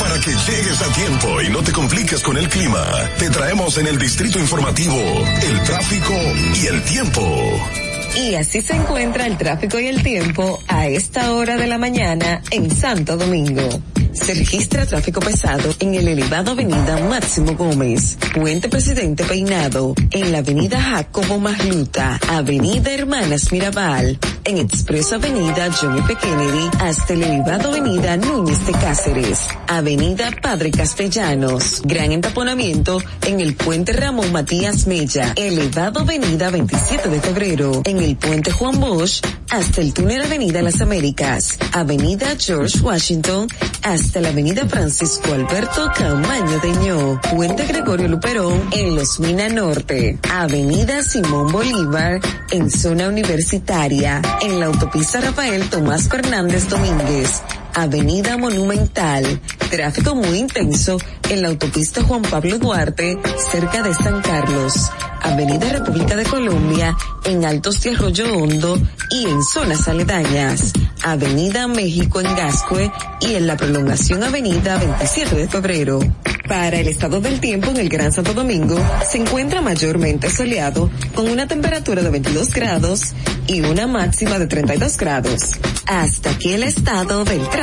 Para 0.03 0.19
que 0.19 0.31
llegues 0.31 0.81
a 0.81 0.93
tiempo 0.93 1.41
y 1.41 1.49
no 1.49 1.63
te 1.63 1.71
compliques 1.71 2.21
con 2.23 2.35
el 2.35 2.49
clima, 2.49 2.85
te 3.17 3.29
traemos 3.29 3.77
en 3.77 3.87
el 3.87 3.97
distrito 3.97 4.37
informativo 4.37 4.97
el 4.97 5.63
tráfico 5.63 6.13
y 6.61 6.67
el 6.67 6.83
tiempo. 6.83 7.21
Y 8.17 8.35
así 8.35 8.61
se 8.61 8.75
encuentra 8.75 9.25
el 9.25 9.37
tráfico 9.37 9.79
y 9.79 9.87
el 9.87 10.03
tiempo 10.03 10.61
a 10.67 10.87
esta 10.87 11.31
hora 11.31 11.55
de 11.55 11.67
la 11.67 11.77
mañana 11.77 12.41
en 12.51 12.69
Santo 12.69 13.15
Domingo. 13.15 13.81
Se 14.11 14.33
registra 14.33 14.85
tráfico 14.85 15.21
pesado 15.21 15.73
en 15.79 15.95
el 15.95 16.07
elevado 16.07 16.51
avenida 16.51 16.97
Máximo 17.09 17.55
Gómez, 17.55 18.17
Puente 18.35 18.67
Presidente 18.67 19.23
Peinado, 19.23 19.95
en 20.11 20.31
la 20.33 20.39
avenida 20.39 20.81
Jacobo 20.81 21.39
Magluta, 21.39 22.19
avenida 22.27 22.93
Hermanas 22.93 23.51
Mirabal, 23.53 24.19
en 24.45 24.57
Expreso 24.57 25.15
Avenida 25.15 25.69
John 25.71 25.97
F. 25.99 26.15
Kennedy 26.15 26.69
hasta 26.79 27.13
el 27.13 27.23
elevado 27.23 27.69
avenida 27.69 28.17
Núñez 28.17 28.65
de 28.65 28.73
Cáceres, 28.73 29.47
avenida 29.67 30.29
Padre 30.41 30.71
Castellanos, 30.71 31.81
gran 31.83 32.11
entaponamiento 32.11 33.01
en 33.25 33.39
el 33.39 33.55
puente 33.55 33.93
Ramón 33.93 34.31
Matías 34.31 34.87
Mella, 34.87 35.33
elevado 35.35 36.01
avenida 36.01 36.49
27 36.49 37.09
de 37.09 37.21
febrero, 37.21 37.81
en 37.85 37.99
el 37.99 38.15
puente 38.17 38.51
Juan 38.51 38.79
Bosch 38.79 39.21
hasta 39.49 39.81
el 39.81 39.93
túnel 39.93 40.23
avenida 40.23 40.61
Las 40.61 40.81
Américas, 40.81 41.57
avenida 41.71 42.35
George 42.37 42.79
Washington 42.79 43.47
hasta 43.83 44.21
la 44.21 44.29
avenida 44.29 44.67
Francisco 44.67 45.33
Alberto 45.33 45.91
Camaño 45.95 46.59
de 46.59 46.71
Ño, 46.71 47.21
puente 47.31 47.65
Gregorio 47.65 48.07
Luperón 48.07 48.69
en 48.71 48.95
Los 48.95 49.19
Mina 49.19 49.49
Norte, 49.49 50.17
avenida 50.31 51.03
Simón 51.03 51.51
Bolívar 51.51 52.19
en 52.51 52.69
zona 52.69 53.07
universitaria, 53.09 54.21
en 54.41 54.59
la 54.59 54.67
autopista 54.67 55.21
Rafael 55.21 55.69
Tomás 55.69 56.09
Fernández 56.09 56.67
Domínguez, 56.69 57.41
Avenida 57.75 58.37
Monumental, 58.37 59.41
tráfico 59.71 60.13
muy 60.13 60.37
intenso 60.37 60.97
en 61.29 61.41
la 61.41 61.47
autopista 61.47 62.03
Juan 62.03 62.21
Pablo 62.21 62.59
Duarte, 62.59 63.17
cerca 63.51 63.81
de 63.81 63.93
San 63.95 64.21
Carlos, 64.21 64.91
Avenida 65.21 65.69
República 65.69 66.15
de 66.15 66.23
Colombia, 66.25 66.95
en 67.25 67.43
Altos 67.45 67.81
de 67.81 67.91
Arroyo 67.91 68.31
Hondo 68.37 68.79
y 69.09 69.25
en 69.25 69.41
zonas 69.43 69.87
aledañas, 69.87 70.71
Avenida 71.03 71.67
México 71.67 72.21
en 72.21 72.35
Gascue 72.35 72.91
y 73.21 73.33
en 73.33 73.47
la 73.47 73.57
prolongación 73.57 74.23
Avenida 74.23 74.77
27 74.77 75.35
de 75.35 75.47
Febrero. 75.47 75.99
Para 76.47 76.77
el 76.77 76.89
estado 76.89 77.21
del 77.21 77.39
tiempo 77.39 77.71
en 77.71 77.77
el 77.77 77.89
Gran 77.89 78.11
Santo 78.11 78.33
Domingo, 78.33 78.77
se 79.09 79.17
encuentra 79.17 79.61
mayormente 79.61 80.29
soleado 80.29 80.91
con 81.15 81.29
una 81.29 81.47
temperatura 81.47 82.03
de 82.03 82.09
22 82.09 82.53
grados 82.53 83.13
y 83.47 83.61
una 83.61 83.87
máxima 83.87 84.37
de 84.37 84.47
32 84.47 84.97
grados. 84.97 85.53
Hasta 85.85 86.31
aquí 86.31 86.53
el 86.53 86.63
estado 86.63 87.23
del 87.23 87.47
tráfico 87.49 87.62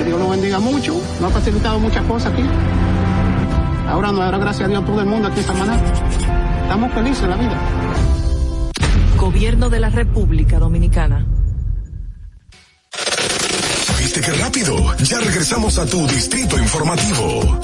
que 0.00 0.06
Dios 0.06 0.18
lo 0.18 0.30
bendiga 0.30 0.58
mucho, 0.58 0.94
nos 1.20 1.30
ha 1.30 1.34
facilitado 1.34 1.78
muchas 1.78 2.02
cosas 2.06 2.32
aquí. 2.32 2.42
Ahora 3.86 4.12
nos 4.12 4.20
dará 4.20 4.38
gracias 4.38 4.66
a 4.66 4.68
Dios 4.68 4.86
todo 4.86 5.00
el 5.00 5.06
mundo 5.06 5.28
aquí 5.28 5.40
en 5.40 5.46
Samaná. 5.46 5.78
Estamos 6.62 6.92
felices 6.92 7.22
en 7.22 7.30
la 7.30 7.36
vida. 7.36 7.58
Gobierno 9.18 9.68
de 9.68 9.80
la 9.80 9.90
República 9.90 10.58
Dominicana. 10.58 11.26
¿Viste 13.98 14.20
qué 14.22 14.32
rápido? 14.32 14.96
Ya 15.04 15.20
regresamos 15.20 15.78
a 15.78 15.84
tu 15.84 16.06
distrito 16.06 16.58
informativo. 16.58 17.60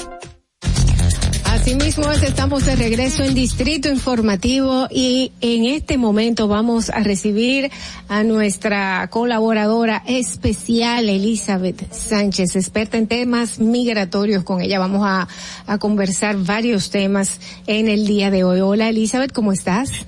Asimismo, 1.67 2.09
es, 2.09 2.23
estamos 2.23 2.65
de 2.65 2.77
regreso 2.77 3.23
en 3.23 3.35
Distrito 3.35 3.89
Informativo 3.89 4.87
y 4.89 5.33
en 5.41 5.65
este 5.65 5.97
momento 5.97 6.47
vamos 6.47 6.89
a 6.89 7.01
recibir 7.01 7.69
a 8.07 8.23
nuestra 8.23 9.05
colaboradora 9.09 10.01
especial, 10.07 11.09
Elizabeth 11.09 11.91
Sánchez, 11.91 12.55
experta 12.55 12.97
en 12.97 13.07
temas 13.07 13.59
migratorios. 13.59 14.45
Con 14.45 14.61
ella 14.61 14.79
vamos 14.79 15.01
a, 15.05 15.27
a 15.65 15.77
conversar 15.77 16.37
varios 16.37 16.89
temas 16.89 17.37
en 17.65 17.89
el 17.89 18.07
día 18.07 18.31
de 18.31 18.45
hoy. 18.45 18.61
Hola, 18.61 18.87
Elizabeth, 18.87 19.33
¿cómo 19.33 19.51
estás? 19.51 20.07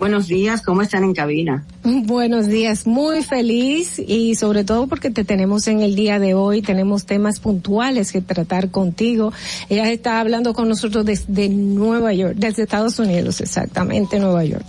Buenos 0.00 0.28
días, 0.28 0.62
¿cómo 0.62 0.80
están 0.80 1.04
en 1.04 1.12
cabina? 1.12 1.62
Buenos 1.84 2.46
días, 2.46 2.86
muy 2.86 3.22
feliz 3.22 3.98
y 3.98 4.34
sobre 4.34 4.64
todo 4.64 4.86
porque 4.86 5.10
te 5.10 5.24
tenemos 5.24 5.68
en 5.68 5.82
el 5.82 5.94
día 5.94 6.18
de 6.18 6.32
hoy, 6.32 6.62
tenemos 6.62 7.04
temas 7.04 7.38
puntuales 7.38 8.10
que 8.10 8.22
tratar 8.22 8.70
contigo. 8.70 9.30
Ella 9.68 9.90
está 9.90 10.18
hablando 10.20 10.54
con 10.54 10.70
nosotros 10.70 11.04
desde 11.04 11.50
Nueva 11.50 12.14
York, 12.14 12.36
desde 12.38 12.62
Estados 12.62 12.98
Unidos, 12.98 13.42
exactamente, 13.42 14.18
Nueva 14.18 14.42
York. 14.42 14.64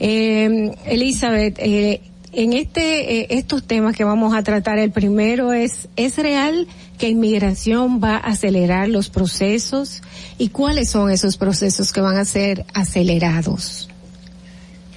Eh, 0.00 0.76
Elizabeth, 0.84 1.58
eh, 1.60 2.02
en 2.32 2.52
este, 2.52 3.20
eh, 3.20 3.26
estos 3.30 3.64
temas 3.64 3.96
que 3.96 4.04
vamos 4.04 4.34
a 4.34 4.42
tratar, 4.42 4.78
el 4.78 4.90
primero 4.90 5.54
es, 5.54 5.88
¿es 5.96 6.18
real 6.18 6.66
que 6.98 7.08
inmigración 7.08 8.02
va 8.04 8.16
a 8.16 8.32
acelerar 8.32 8.90
los 8.90 9.08
procesos? 9.08 10.02
¿Y 10.36 10.50
cuáles 10.50 10.90
son 10.90 11.10
esos 11.10 11.38
procesos 11.38 11.90
que 11.90 12.02
van 12.02 12.18
a 12.18 12.26
ser 12.26 12.66
acelerados? 12.74 13.88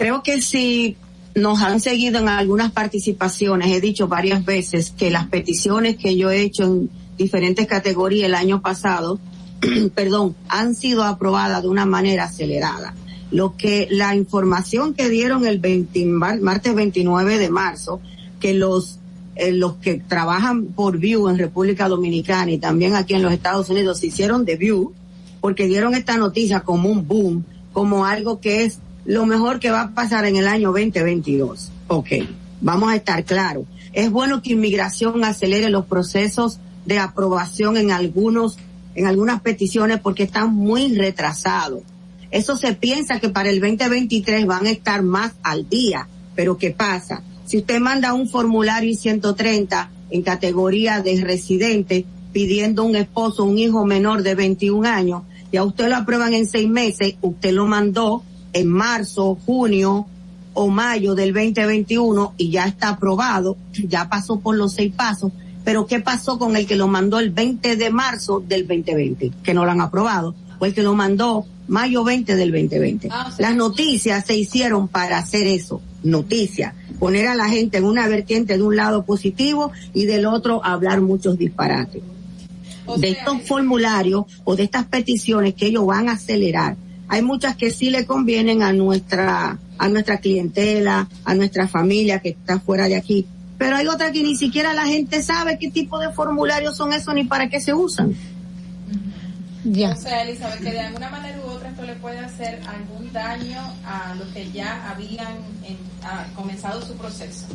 Creo 0.01 0.23
que 0.23 0.41
si 0.41 0.97
nos 1.35 1.61
han 1.61 1.79
seguido 1.79 2.17
en 2.17 2.27
algunas 2.27 2.71
participaciones, 2.71 3.71
he 3.71 3.79
dicho 3.79 4.07
varias 4.07 4.43
veces 4.43 4.89
que 4.89 5.11
las 5.11 5.27
peticiones 5.27 5.95
que 5.95 6.17
yo 6.17 6.31
he 6.31 6.41
hecho 6.41 6.63
en 6.63 6.89
diferentes 7.19 7.67
categorías 7.67 8.25
el 8.25 8.33
año 8.33 8.63
pasado, 8.63 9.19
perdón, 9.93 10.35
han 10.47 10.73
sido 10.73 11.03
aprobadas 11.03 11.61
de 11.61 11.67
una 11.67 11.85
manera 11.85 12.23
acelerada. 12.23 12.95
Lo 13.29 13.55
que 13.55 13.89
la 13.91 14.15
información 14.15 14.95
que 14.95 15.07
dieron 15.07 15.45
el 15.45 15.59
20, 15.59 16.03
martes 16.07 16.73
29 16.73 17.37
de 17.37 17.49
marzo, 17.51 18.01
que 18.39 18.55
los 18.55 18.97
eh, 19.35 19.51
los 19.51 19.75
que 19.75 19.99
trabajan 19.99 20.65
por 20.65 20.97
View 20.97 21.29
en 21.29 21.37
República 21.37 21.87
Dominicana 21.87 22.49
y 22.49 22.57
también 22.57 22.95
aquí 22.95 23.13
en 23.13 23.21
los 23.21 23.33
Estados 23.33 23.69
Unidos 23.69 23.99
se 23.99 24.07
hicieron 24.07 24.45
de 24.45 24.55
View 24.55 24.93
porque 25.41 25.67
dieron 25.67 25.93
esta 25.93 26.17
noticia 26.17 26.61
como 26.61 26.89
un 26.89 27.07
boom, 27.07 27.45
como 27.71 28.03
algo 28.07 28.39
que 28.39 28.63
es 28.63 28.79
lo 29.05 29.25
mejor 29.25 29.59
que 29.59 29.71
va 29.71 29.81
a 29.81 29.91
pasar 29.91 30.25
en 30.25 30.35
el 30.35 30.47
año 30.47 30.71
2022. 30.71 31.71
Ok, 31.87 32.07
vamos 32.61 32.91
a 32.91 32.95
estar 32.95 33.23
claros. 33.23 33.65
Es 33.93 34.09
bueno 34.09 34.41
que 34.41 34.53
inmigración 34.53 35.23
acelere 35.23 35.69
los 35.69 35.85
procesos 35.85 36.59
de 36.85 36.99
aprobación 36.99 37.77
en 37.77 37.91
algunos, 37.91 38.57
en 38.95 39.07
algunas 39.07 39.41
peticiones 39.41 39.99
porque 39.99 40.23
están 40.23 40.53
muy 40.53 40.95
retrasados. 40.95 41.81
Eso 42.29 42.55
se 42.55 42.73
piensa 42.73 43.19
que 43.19 43.29
para 43.29 43.49
el 43.49 43.59
2023 43.59 44.45
van 44.45 44.65
a 44.65 44.71
estar 44.71 45.03
más 45.03 45.33
al 45.43 45.67
día. 45.67 46.07
Pero 46.35 46.57
¿qué 46.57 46.71
pasa? 46.71 47.21
Si 47.45 47.57
usted 47.57 47.79
manda 47.81 48.13
un 48.13 48.29
formulario 48.29 48.95
130 48.95 49.91
en 50.11 50.21
categoría 50.21 51.01
de 51.01 51.21
residente 51.21 52.05
pidiendo 52.31 52.85
un 52.85 52.95
esposo, 52.95 53.43
un 53.43 53.57
hijo 53.57 53.85
menor 53.85 54.23
de 54.23 54.35
21 54.35 54.87
años, 54.87 55.23
y 55.51 55.57
a 55.57 55.65
usted 55.65 55.89
lo 55.89 55.97
aprueban 55.97 56.33
en 56.33 56.47
seis 56.47 56.69
meses, 56.69 57.15
usted 57.21 57.51
lo 57.51 57.67
mandó 57.67 58.23
en 58.53 58.67
marzo, 58.67 59.37
junio 59.45 60.07
o 60.53 60.67
mayo 60.67 61.15
del 61.15 61.33
2021 61.33 62.33
y 62.37 62.49
ya 62.49 62.65
está 62.65 62.89
aprobado, 62.89 63.57
ya 63.87 64.09
pasó 64.09 64.39
por 64.39 64.55
los 64.57 64.73
seis 64.73 64.93
pasos, 64.93 65.31
pero 65.63 65.85
¿qué 65.85 65.99
pasó 65.99 66.37
con 66.37 66.55
el 66.55 66.65
que 66.65 66.75
lo 66.75 66.87
mandó 66.87 67.19
el 67.19 67.29
20 67.29 67.75
de 67.77 67.89
marzo 67.89 68.43
del 68.45 68.67
2020? 68.67 69.31
Que 69.43 69.53
no 69.53 69.63
lo 69.65 69.71
han 69.71 69.81
aprobado, 69.81 70.35
o 70.59 70.65
el 70.65 70.73
que 70.73 70.81
lo 70.81 70.93
mandó 70.93 71.45
mayo 71.67 72.03
20 72.03 72.35
del 72.35 72.51
2020. 72.51 73.07
Ah, 73.11 73.31
Las 73.37 73.55
noticias 73.55 74.25
se 74.25 74.35
hicieron 74.35 74.87
para 74.87 75.19
hacer 75.19 75.47
eso, 75.47 75.81
noticias, 76.03 76.73
poner 76.99 77.27
a 77.27 77.35
la 77.35 77.47
gente 77.47 77.77
en 77.77 77.85
una 77.85 78.07
vertiente 78.07 78.57
de 78.57 78.63
un 78.63 78.75
lado 78.75 79.05
positivo 79.05 79.71
y 79.93 80.05
del 80.05 80.25
otro 80.25 80.63
hablar 80.65 81.01
muchos 81.01 81.37
disparates. 81.37 82.01
de 82.97 83.11
estos 83.11 83.43
formularios 83.43 84.25
o 84.43 84.55
de 84.57 84.63
estas 84.63 84.85
peticiones 84.85 85.53
que 85.53 85.67
ellos 85.67 85.85
van 85.85 86.09
a 86.09 86.13
acelerar. 86.13 86.75
Hay 87.11 87.21
muchas 87.21 87.57
que 87.57 87.71
sí 87.71 87.89
le 87.89 88.05
convienen 88.05 88.63
a 88.63 88.71
nuestra, 88.71 89.59
a 89.77 89.89
nuestra 89.89 90.19
clientela, 90.19 91.09
a 91.25 91.33
nuestra 91.35 91.67
familia 91.67 92.19
que 92.19 92.29
está 92.29 92.57
fuera 92.61 92.87
de 92.87 92.95
aquí, 92.95 93.27
pero 93.57 93.75
hay 93.75 93.85
otras 93.87 94.13
que 94.13 94.23
ni 94.23 94.37
siquiera 94.37 94.73
la 94.73 94.85
gente 94.85 95.21
sabe 95.21 95.59
qué 95.59 95.69
tipo 95.69 95.99
de 95.99 96.13
formularios 96.13 96.77
son 96.77 96.93
esos 96.93 97.13
ni 97.13 97.25
para 97.25 97.49
qué 97.49 97.59
se 97.59 97.73
usan. 97.73 98.15
Ya. 99.65 99.91
O 99.91 99.95
sea, 99.97 100.23
Elizabeth, 100.23 100.61
que 100.61 100.71
de 100.71 100.79
alguna 100.79 101.09
manera 101.09 101.37
u 101.45 101.49
otra 101.49 101.71
esto 101.71 101.83
le 101.83 101.95
puede 101.95 102.17
hacer 102.19 102.61
algún 102.65 103.11
daño 103.11 103.59
a 103.83 104.15
los 104.15 104.29
que 104.29 104.49
ya 104.49 104.89
habían 104.89 105.35
comenzado 106.33 106.81
su 106.81 106.93
proceso. 106.93 107.45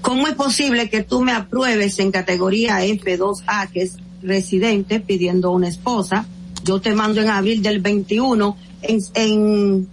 ¿Cómo 0.00 0.26
es 0.26 0.34
posible 0.34 0.90
que 0.90 1.04
tú 1.04 1.20
me 1.20 1.30
apruebes 1.30 2.00
en 2.00 2.10
categoría 2.10 2.84
F2A, 2.84 3.70
que 3.70 3.82
es 3.82 3.98
residente, 4.20 4.98
pidiendo 4.98 5.52
una 5.52 5.68
esposa? 5.68 6.26
Yo 6.64 6.80
te 6.80 6.94
mando 6.94 7.20
en 7.20 7.28
abril 7.28 7.62
del 7.62 7.80
21, 7.80 8.56
en, 8.82 8.98
en, 9.14 9.88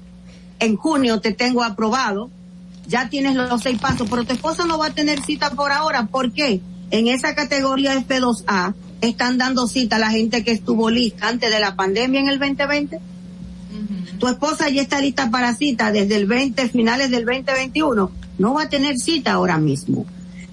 en 0.60 0.76
junio 0.77 1.19
te 1.19 1.34
tengo 1.34 1.64
aprobado, 1.64 2.30
ya 2.88 3.10
tienes 3.10 3.35
los 3.35 3.61
seis 3.61 3.80
pasos, 3.80 4.07
pero 4.10 4.23
tu 4.23 4.34
esposa 4.34 4.65
no 4.65 4.77
va 4.77 4.88
a 4.88 4.93
tener 4.93 5.22
cita 5.22 5.52
por 5.52 5.72
ahora. 5.72 6.07
¿Por 6.07 6.31
qué? 6.31 6.61
En 6.89 7.07
esa 7.07 7.35
categoría 7.35 7.95
F2A 7.95 8.73
están 9.02 9.38
dando 9.38 9.68
cita 9.68 9.95
a 9.98 9.99
la 9.99 10.11
gente 10.11 10.43
que 10.43 10.52
estuvo 10.52 10.89
lista 10.89 11.27
antes 11.27 11.49
de 11.52 11.60
la 11.60 11.76
pandemia 11.76 12.19
en 12.19 12.30
el 12.30 12.39
2020. 12.39 12.99
Tu 14.19 14.27
esposa 14.27 14.69
ya 14.69 14.81
está 14.81 14.99
lista 14.99 15.31
para 15.31 15.56
cita 15.56 15.91
desde 15.91 16.15
el 16.15 16.27
20, 16.27 16.69
finales 16.69 17.10
del 17.10 17.26
2021. 17.26 18.11
No 18.38 18.53
va 18.53 18.64
a 18.64 18.69
tener 18.69 18.98
cita 18.98 19.34
ahora 19.34 19.57
mismo. 19.57 20.06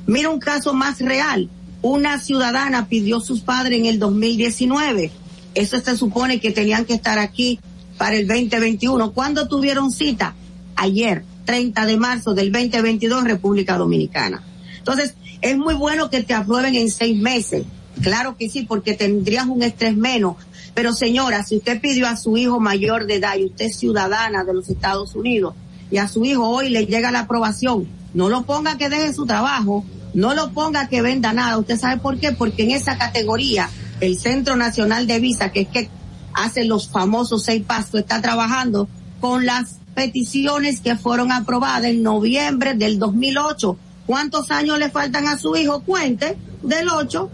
Mira 0.06 0.30
un 0.30 0.38
caso 0.38 0.72
más 0.72 1.00
real. 1.00 1.50
Una 1.82 2.18
ciudadana 2.18 2.88
pidió 2.88 3.18
a 3.18 3.20
sus 3.20 3.40
padres 3.40 3.78
en 3.78 3.86
el 3.86 3.98
2019. 3.98 5.10
Eso 5.54 5.80
se 5.80 5.96
supone 5.96 6.40
que 6.40 6.50
tenían 6.50 6.84
que 6.84 6.94
estar 6.94 7.18
aquí 7.18 7.60
para 7.96 8.16
el 8.16 8.26
2021. 8.26 9.12
¿Cuándo 9.12 9.48
tuvieron 9.48 9.90
cita? 9.90 10.34
Ayer, 10.76 11.24
30 11.44 11.86
de 11.86 11.96
marzo 11.96 12.34
del 12.34 12.52
2022, 12.52 13.24
República 13.24 13.76
Dominicana. 13.76 14.42
Entonces, 14.78 15.14
es 15.40 15.56
muy 15.56 15.74
bueno 15.74 16.10
que 16.10 16.22
te 16.22 16.34
aprueben 16.34 16.74
en 16.74 16.90
seis 16.90 17.18
meses 17.20 17.64
Claro 18.02 18.36
que 18.36 18.48
sí, 18.48 18.62
porque 18.62 18.94
tendrías 18.94 19.46
un 19.46 19.62
estrés 19.62 19.96
menos. 19.96 20.36
Pero 20.74 20.92
señora, 20.92 21.42
si 21.42 21.56
usted 21.56 21.80
pidió 21.80 22.06
a 22.06 22.16
su 22.16 22.36
hijo 22.36 22.60
mayor 22.60 23.06
de 23.06 23.16
edad 23.16 23.36
y 23.36 23.46
usted 23.46 23.66
es 23.66 23.76
ciudadana 23.76 24.44
de 24.44 24.54
los 24.54 24.68
Estados 24.68 25.14
Unidos 25.16 25.54
y 25.90 25.96
a 25.96 26.06
su 26.06 26.24
hijo 26.24 26.48
hoy 26.48 26.68
le 26.68 26.86
llega 26.86 27.10
la 27.10 27.20
aprobación, 27.20 27.88
no 28.14 28.28
lo 28.28 28.42
ponga 28.42 28.78
que 28.78 28.88
deje 28.88 29.12
su 29.12 29.26
trabajo, 29.26 29.84
no 30.14 30.34
lo 30.34 30.50
ponga 30.52 30.88
que 30.88 31.02
venda 31.02 31.32
nada. 31.32 31.58
¿Usted 31.58 31.78
sabe 31.78 32.00
por 32.00 32.18
qué? 32.18 32.32
Porque 32.32 32.62
en 32.62 32.70
esa 32.70 32.96
categoría, 32.98 33.68
el 34.00 34.18
Centro 34.18 34.56
Nacional 34.56 35.06
de 35.06 35.20
Visa, 35.20 35.50
que 35.50 35.62
es 35.62 35.68
que 35.68 35.88
hace 36.34 36.64
los 36.64 36.88
famosos 36.88 37.44
seis 37.44 37.64
pasos, 37.66 38.00
está 38.00 38.20
trabajando 38.20 38.88
con 39.20 39.46
las 39.46 39.76
peticiones 39.94 40.80
que 40.80 40.96
fueron 40.96 41.32
aprobadas 41.32 41.84
en 41.84 42.02
noviembre 42.02 42.74
del 42.74 42.98
2008. 42.98 43.76
¿Cuántos 44.06 44.50
años 44.50 44.78
le 44.78 44.90
faltan 44.90 45.26
a 45.26 45.36
su 45.36 45.56
hijo? 45.56 45.80
Cuente, 45.80 46.36
del 46.62 46.88
8 46.88 47.30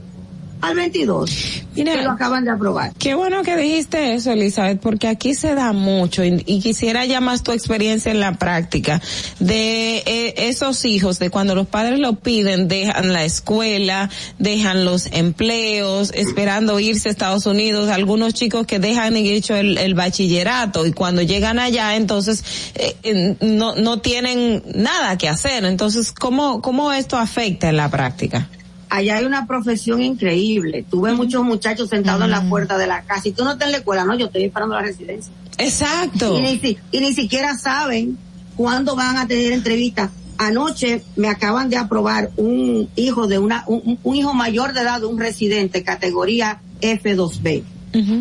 al 0.64 0.74
22. 0.76 1.64
Mira, 1.74 1.96
que 1.96 2.02
lo 2.02 2.10
acaban 2.12 2.44
de 2.44 2.52
aprobar. 2.52 2.92
Qué 2.98 3.14
bueno 3.14 3.42
que 3.42 3.56
dijiste 3.56 4.14
eso, 4.14 4.30
Elizabeth, 4.30 4.80
porque 4.80 5.08
aquí 5.08 5.34
se 5.34 5.54
da 5.54 5.72
mucho 5.72 6.24
y, 6.24 6.42
quisiera 6.64 7.04
ya 7.04 7.20
más 7.20 7.42
tu 7.42 7.52
experiencia 7.52 8.10
en 8.10 8.20
la 8.20 8.38
práctica 8.38 9.02
de 9.40 9.98
eh, 10.06 10.34
esos 10.48 10.84
hijos, 10.84 11.18
de 11.18 11.30
cuando 11.30 11.54
los 11.54 11.66
padres 11.66 11.98
lo 11.98 12.14
piden, 12.14 12.68
dejan 12.68 13.12
la 13.12 13.24
escuela, 13.24 14.08
dejan 14.38 14.84
los 14.84 15.06
empleos, 15.12 16.12
esperando 16.14 16.78
irse 16.80 17.08
a 17.08 17.12
Estados 17.12 17.46
Unidos, 17.46 17.90
algunos 17.90 18.34
chicos 18.34 18.66
que 18.66 18.78
dejan 18.78 19.16
hecho 19.16 19.54
el, 19.56 19.76
el 19.78 19.94
bachillerato 19.94 20.86
y 20.86 20.92
cuando 20.92 21.22
llegan 21.22 21.58
allá, 21.58 21.96
entonces 21.96 22.44
eh, 22.74 23.36
no, 23.40 23.74
no 23.74 24.00
tienen 24.00 24.62
nada 24.74 25.18
que 25.18 25.28
hacer. 25.28 25.64
Entonces, 25.64 26.12
¿cómo, 26.12 26.62
cómo 26.62 26.92
esto 26.92 27.18
afecta 27.18 27.68
en 27.68 27.76
la 27.76 27.90
práctica? 27.90 28.48
Allá 28.94 29.16
hay 29.16 29.24
una 29.24 29.46
profesión 29.46 30.00
increíble. 30.02 30.84
Tuve 30.88 31.12
muchos 31.12 31.42
muchachos 31.42 31.88
sentados 31.88 32.24
en 32.24 32.30
la 32.30 32.48
puerta 32.48 32.78
de 32.78 32.86
la 32.86 33.02
casa. 33.02 33.28
Y 33.28 33.32
tú 33.32 33.44
no 33.44 33.52
estás 33.52 33.66
en 33.66 33.72
la 33.72 33.78
escuela, 33.78 34.04
no, 34.04 34.16
yo 34.16 34.26
estoy 34.26 34.44
esperando 34.44 34.76
la 34.76 34.82
residencia. 34.82 35.32
Exacto. 35.58 36.38
Y 36.38 36.42
ni, 36.42 36.78
y 36.92 37.00
ni 37.00 37.12
siquiera 37.12 37.58
saben 37.58 38.16
cuándo 38.56 38.94
van 38.94 39.16
a 39.16 39.26
tener 39.26 39.52
entrevistas. 39.52 40.10
Anoche 40.38 41.02
me 41.16 41.28
acaban 41.28 41.70
de 41.70 41.76
aprobar 41.76 42.30
un 42.36 42.88
hijo 42.94 43.26
de 43.26 43.38
una, 43.38 43.64
un, 43.66 44.16
hijo 44.16 44.32
mayor 44.32 44.72
de 44.72 44.80
edad 44.80 45.00
de 45.00 45.06
un 45.06 45.18
residente, 45.18 45.82
categoría 45.82 46.60
F2B. 46.80 47.62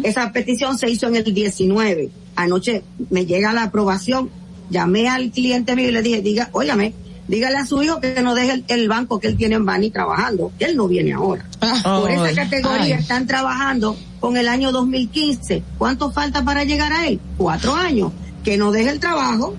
Esa 0.04 0.32
petición 0.32 0.78
se 0.78 0.90
hizo 0.90 1.08
en 1.08 1.16
el 1.16 1.34
19. 1.34 2.12
Anoche 2.36 2.84
me 3.10 3.26
llega 3.26 3.54
la 3.54 3.64
aprobación. 3.64 4.30
Llamé 4.70 5.08
al 5.08 5.30
cliente 5.32 5.76
mío 5.76 5.90
y 5.90 5.92
le 5.92 6.02
dije, 6.02 6.22
diga, 6.22 6.50
óyame, 6.52 6.94
dígale 7.28 7.58
a 7.58 7.66
su 7.66 7.82
hijo 7.82 8.00
que 8.00 8.22
no 8.22 8.36
deje 8.36 8.64
el, 8.68 8.88
banco 8.88 9.20
que 9.20 9.28
él 9.28 9.38
tiene 9.38 9.56
en 9.56 9.66
Bani 9.66 9.92
trabajando, 9.92 10.52
que 10.58 10.66
él 10.66 10.76
no 10.76 10.88
viene 10.88 11.14
ahora. 11.14 11.46
Por 11.84 12.12
esa 12.12 12.34
categoría 12.34 12.98
están 12.98 13.28
trabajando 13.28 13.96
con 14.20 14.38
el 14.38 14.48
año 14.48 14.72
2015. 14.72 15.64
¿Cuánto 15.78 16.12
falta 16.12 16.44
para 16.44 16.64
llegar 16.64 16.92
a 16.94 17.08
él? 17.08 17.20
Cuatro 17.38 17.74
años. 17.74 18.12
Que 18.44 18.58
no 18.58 18.72
deje 18.72 18.90
el 18.90 19.00
trabajo, 19.00 19.56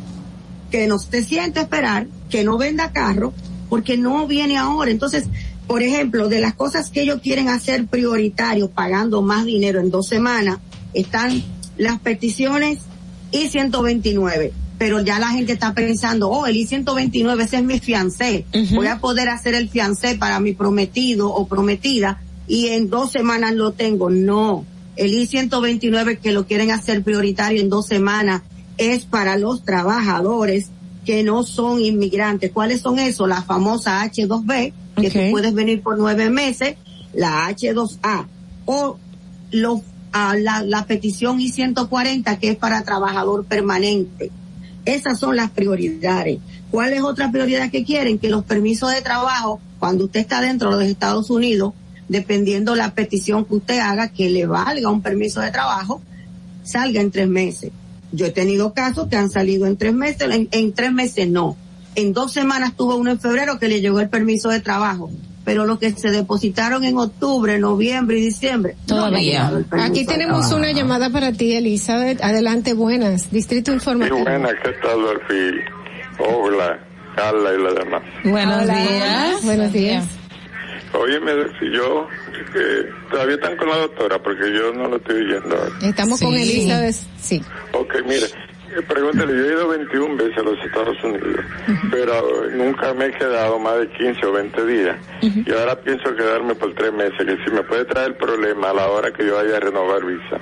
que 0.71 0.87
no 0.87 0.99
se 0.99 1.23
siente 1.23 1.61
esperar, 1.61 2.07
que 2.29 2.45
no 2.45 2.59
venda 2.59 2.93
carro, 2.93 3.33
porque 3.71 3.97
no 3.97 4.27
viene 4.27 4.59
ahora. 4.59 4.91
Entonces, 4.91 5.25
por 5.67 5.83
ejemplo, 5.83 6.29
de 6.29 6.41
las 6.41 6.55
cosas 6.55 6.91
que 6.91 7.01
ellos 7.01 7.21
quieren 7.23 7.49
hacer 7.49 7.87
prioritarios, 7.87 8.69
pagando 8.69 9.23
más 9.23 9.47
dinero 9.47 9.81
en 9.81 9.91
dos 9.91 10.07
semanas, 10.07 10.59
están 10.93 11.43
las 11.79 11.99
peticiones 12.01 12.81
y 13.33 13.49
129 13.49 14.53
pero 14.85 15.01
ya 15.01 15.19
la 15.19 15.31
gente 15.31 15.55
está 15.55 15.73
pensando, 15.73 16.29
oh, 16.29 16.45
el 16.45 16.57
I-129, 16.57 17.43
ese 17.43 17.57
es 17.57 17.63
mi 17.63 17.81
fiancé, 17.81 18.45
voy 18.75 18.87
a 18.87 18.99
poder 18.99 19.31
hacer 19.31 19.55
el 19.55 19.71
fiancé 19.71 20.15
para 20.15 20.41
mi 20.41 20.53
prometido 20.53 21.33
o 21.33 21.47
prometida 21.47 22.21
y 22.47 22.67
en 22.67 22.91
dos 22.91 23.11
semanas 23.11 23.55
lo 23.55 23.73
tengo. 23.73 24.11
No, 24.11 24.67
el 24.97 25.15
I-129 25.15 26.19
que 26.19 26.33
lo 26.33 26.47
quieren 26.47 26.71
hacer 26.71 27.03
prioritario 27.03 27.63
en 27.63 27.71
dos 27.71 27.87
semanas 27.87 28.43
es 28.77 29.07
para 29.07 29.39
los 29.39 29.65
trabajadores 29.65 30.69
que 31.07 31.23
no 31.23 31.45
son 31.45 31.81
inmigrantes. 31.81 32.53
¿Cuáles 32.53 32.83
son 32.83 32.99
esos? 32.99 33.27
La 33.27 33.41
famosa 33.41 34.05
H2B, 34.05 34.75
que 35.01 35.11
tú 35.11 35.19
puedes 35.31 35.55
venir 35.55 35.81
por 35.81 35.97
nueve 35.97 36.29
meses, 36.29 36.77
la 37.15 37.49
H2A 37.49 38.27
o 38.67 38.99
los, 39.51 39.81
ah, 40.13 40.37
la, 40.39 40.63
la 40.63 40.85
petición 40.85 41.41
I-140 41.41 42.39
que 42.39 42.51
es 42.51 42.57
para 42.57 42.85
trabajador 42.85 43.47
permanente 43.47 44.31
esas 44.85 45.19
son 45.19 45.37
las 45.37 45.51
prioridades. 45.51 46.39
¿Cuál 46.71 46.93
es 46.93 47.03
otra 47.03 47.31
prioridad 47.31 47.71
que 47.71 47.85
quieren? 47.85 48.19
Que 48.19 48.29
los 48.29 48.45
permisos 48.45 48.91
de 48.91 49.03
trabajo, 49.03 49.61
cuando 49.79 50.05
usted 50.05 50.21
está 50.21 50.41
dentro 50.41 50.71
de 50.71 50.77
los 50.77 50.85
Estados 50.85 51.31
Unidos, 51.31 51.73
dependiendo 52.09 52.75
la 52.75 52.95
petición 52.95 53.45
que 53.45 53.55
usted 53.55 53.79
haga, 53.79 54.09
que 54.09 54.29
le 54.31 54.47
valga 54.47 54.91
un 54.91 55.03
permiso 55.03 55.41
de 55.41 55.51
trabajo, 55.51 56.03
salga 56.63 57.01
en 57.01 57.11
tres 57.11 57.29
meses. 57.29 57.71
Yo 58.13 58.27
he 58.27 58.31
tenido 58.31 58.75
casos 58.75 59.09
que 59.09 59.17
han 59.17 59.31
salido 59.31 59.67
en 59.67 59.77
tres 59.77 59.95
meses, 59.95 60.29
en, 60.31 60.49
en 60.51 60.73
tres 60.73 60.93
meses 60.93 61.29
no. 61.29 61.57
En 61.95 62.13
dos 62.13 62.33
semanas 62.33 62.75
tuvo 62.77 62.97
uno 62.97 63.11
en 63.11 63.21
febrero 63.21 63.59
que 63.59 63.69
le 63.69 63.81
llegó 63.81 64.01
el 64.01 64.09
permiso 64.09 64.49
de 64.49 64.61
trabajo 64.61 65.11
pero 65.45 65.67
los 65.67 65.79
que 65.79 65.91
se 65.93 66.11
depositaron 66.11 66.85
en 66.85 66.99
octubre, 66.99 67.59
noviembre 67.59 68.19
y 68.19 68.23
diciembre. 68.23 68.77
Todavía. 68.87 69.53
Aquí 69.71 70.07
tenemos 70.07 70.51
una 70.53 70.73
llamada 70.73 71.11
para 71.11 71.33
ti, 71.33 71.55
Elizabeth. 71.55 72.23
Adelante, 72.23 72.73
buenas. 72.75 73.31
Distrito 73.31 73.73
Informativo. 73.73 74.17
Sí, 74.19 74.23
buenas, 74.23 74.53
¿qué 74.63 74.73
tal, 74.83 75.03
Dorfi? 75.03 75.61
Hola, 76.19 76.79
Carla 77.17 77.55
y 77.55 77.63
la 77.63 77.73
demás. 77.73 78.03
Buenos 78.25 78.63
días. 78.67 79.45
Buenos 79.45 79.73
días. 79.73 80.05
Óyeme, 80.93 81.33
si 81.59 81.71
yo, 81.73 82.07
que 82.53 82.89
todavía 83.11 83.35
están 83.35 83.57
con 83.57 83.69
la 83.69 83.79
doctora, 83.79 84.23
porque 84.23 84.53
yo 84.53 84.73
no 84.73 84.89
lo 84.89 84.97
estoy 84.97 85.25
viendo. 85.25 85.57
Estamos 85.83 86.21
con 86.21 86.35
Elizabeth, 86.35 86.95
sí. 87.21 87.43
Ok, 87.73 87.95
mire, 88.07 88.27
Pregúntale, 88.83 89.33
yo 89.37 89.45
he 89.45 89.53
ido 89.53 89.69
21 89.69 90.17
veces 90.17 90.39
a 90.39 90.43
los 90.43 90.59
Estados 90.65 90.97
Unidos, 91.05 91.45
pero 91.91 92.51
nunca 92.51 92.93
me 92.93 93.07
he 93.07 93.13
quedado 93.13 93.59
más 93.59 93.79
de 93.79 93.89
15 93.91 94.27
o 94.27 94.33
20 94.33 94.67
días. 94.67 94.97
Y 95.23 95.53
ahora 95.53 95.81
pienso 95.81 96.15
quedarme 96.15 96.55
por 96.55 96.75
tres 96.75 96.93
meses, 96.93 97.19
que 97.19 97.37
si 97.45 97.51
me 97.53 97.63
puede 97.63 97.85
traer 97.85 98.17
problema 98.17 98.71
a 98.71 98.75
la 98.75 98.89
hora 98.89 99.13
que 99.13 99.25
yo 99.27 99.37
vaya 99.37 99.57
a 99.57 99.61
renovar 99.61 100.05
visa. 100.05 100.41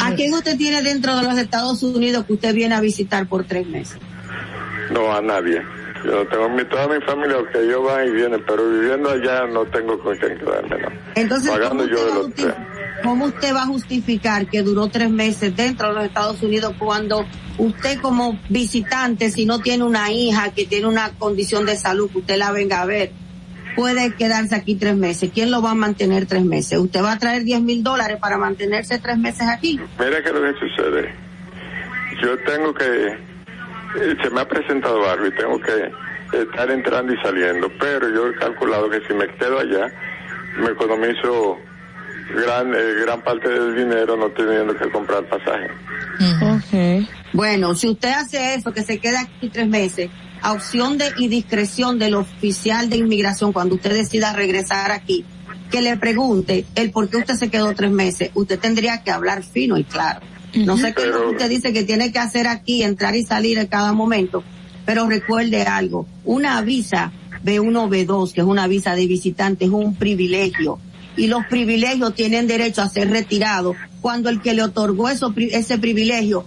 ¿A 0.00 0.14
quién 0.14 0.32
usted 0.34 0.56
tiene 0.56 0.82
dentro 0.82 1.16
de 1.16 1.22
los 1.22 1.36
Estados 1.38 1.82
Unidos 1.82 2.24
que 2.26 2.34
usted 2.34 2.54
viene 2.54 2.74
a 2.74 2.80
visitar 2.80 3.26
por 3.26 3.44
tres 3.44 3.66
meses? 3.66 3.98
No, 4.90 5.12
a 5.12 5.20
nadie. 5.20 5.62
Yo 6.04 6.26
tengo 6.28 6.48
mi, 6.48 6.64
toda 6.64 6.88
mi 6.88 7.04
familia 7.04 7.36
que 7.52 7.66
yo 7.66 7.82
van 7.82 8.08
y 8.08 8.10
vienen, 8.10 8.42
pero 8.46 8.68
viviendo 8.70 9.10
allá 9.10 9.46
no 9.46 9.64
tengo 9.66 9.98
con 9.98 10.16
quién 10.16 10.38
quedarme, 10.38 10.78
¿no? 10.78 10.88
Entonces, 11.14 11.50
Pagando 11.50 11.86
yo 11.86 12.06
del 12.06 12.16
hotel. 12.16 12.54
¿Cómo 13.02 13.26
usted 13.26 13.54
va 13.54 13.62
a 13.62 13.66
justificar 13.66 14.46
que 14.46 14.62
duró 14.62 14.88
tres 14.88 15.10
meses 15.10 15.54
dentro 15.56 15.88
de 15.88 15.94
los 15.94 16.04
Estados 16.04 16.42
Unidos 16.42 16.74
cuando 16.78 17.24
usted 17.58 18.00
como 18.00 18.38
visitante, 18.48 19.30
si 19.30 19.46
no 19.46 19.60
tiene 19.60 19.84
una 19.84 20.10
hija 20.10 20.52
que 20.52 20.66
tiene 20.66 20.86
una 20.86 21.10
condición 21.18 21.66
de 21.66 21.76
salud, 21.76 22.10
que 22.10 22.18
usted 22.18 22.36
la 22.36 22.52
venga 22.52 22.82
a 22.82 22.86
ver, 22.86 23.12
puede 23.76 24.14
quedarse 24.14 24.54
aquí 24.54 24.74
tres 24.74 24.96
meses. 24.96 25.30
¿Quién 25.32 25.50
lo 25.50 25.62
va 25.62 25.70
a 25.70 25.74
mantener 25.74 26.26
tres 26.26 26.44
meses? 26.44 26.78
¿Usted 26.78 27.02
va 27.02 27.12
a 27.12 27.18
traer 27.18 27.44
10 27.44 27.62
mil 27.62 27.82
dólares 27.82 28.18
para 28.20 28.36
mantenerse 28.36 28.98
tres 28.98 29.18
meses 29.18 29.46
aquí? 29.48 29.80
Mira 29.98 30.22
que 30.22 30.32
lo 30.32 30.42
que 30.42 30.58
sucede. 30.58 31.14
Yo 32.22 32.36
tengo 32.44 32.74
que, 32.74 33.16
se 34.22 34.30
me 34.30 34.40
ha 34.40 34.48
presentado 34.48 35.08
algo 35.08 35.26
y 35.26 35.34
tengo 35.34 35.60
que 35.60 35.90
estar 36.38 36.70
entrando 36.70 37.12
y 37.12 37.16
saliendo, 37.18 37.70
pero 37.78 38.08
yo 38.08 38.28
he 38.28 38.34
calculado 38.34 38.88
que 38.88 39.00
si 39.06 39.14
me 39.14 39.26
quedo 39.34 39.58
allá, 39.58 39.92
me 40.58 40.70
economizo 40.70 41.58
gran, 42.34 42.74
eh, 42.74 42.94
gran 43.02 43.22
parte 43.22 43.48
del 43.48 43.74
dinero 43.74 44.16
no 44.16 44.30
teniendo 44.30 44.76
que 44.76 44.90
comprar 44.90 45.24
pasaje. 45.28 45.70
Bueno, 47.32 47.74
si 47.74 47.88
usted 47.88 48.10
hace 48.10 48.54
eso, 48.54 48.72
que 48.72 48.82
se 48.82 48.98
queda 48.98 49.20
aquí 49.20 49.48
tres 49.48 49.68
meses, 49.68 50.10
a 50.42 50.52
opción 50.52 50.98
de 50.98 51.12
y 51.18 51.28
discreción 51.28 51.98
del 51.98 52.14
oficial 52.14 52.88
de 52.88 52.96
inmigración 52.96 53.52
cuando 53.52 53.74
usted 53.74 53.92
decida 53.92 54.32
regresar 54.32 54.90
aquí, 54.90 55.24
que 55.70 55.82
le 55.82 55.96
pregunte 55.96 56.66
el 56.74 56.90
por 56.90 57.08
qué 57.08 57.18
usted 57.18 57.34
se 57.34 57.50
quedó 57.50 57.72
tres 57.74 57.90
meses, 57.90 58.30
usted 58.34 58.58
tendría 58.58 59.02
que 59.02 59.10
hablar 59.10 59.42
fino 59.42 59.76
y 59.76 59.84
claro. 59.84 60.20
No 60.54 60.76
sé 60.76 60.92
qué 60.94 61.02
es 61.02 61.08
lo 61.08 61.22
que 61.22 61.30
usted 61.30 61.48
dice 61.48 61.72
que 61.72 61.84
tiene 61.84 62.12
que 62.12 62.18
hacer 62.18 62.46
aquí, 62.46 62.82
entrar 62.82 63.14
y 63.14 63.24
salir 63.24 63.58
en 63.58 63.66
cada 63.66 63.92
momento, 63.92 64.42
pero 64.84 65.08
recuerde 65.08 65.62
algo, 65.62 66.06
una 66.24 66.60
visa 66.62 67.12
B1, 67.44 67.88
B2, 67.88 68.32
que 68.32 68.40
es 68.40 68.46
una 68.46 68.66
visa 68.66 68.94
de 68.94 69.06
visitante, 69.06 69.66
es 69.66 69.70
un 69.70 69.94
privilegio 69.94 70.78
y 71.16 71.26
los 71.26 71.44
privilegios 71.46 72.14
tienen 72.14 72.46
derecho 72.46 72.82
a 72.82 72.88
ser 72.88 73.10
retirados 73.10 73.76
cuando 74.00 74.30
el 74.30 74.40
que 74.40 74.54
le 74.54 74.62
otorgó 74.62 75.08
eso, 75.08 75.32
ese 75.36 75.78
privilegio 75.78 76.44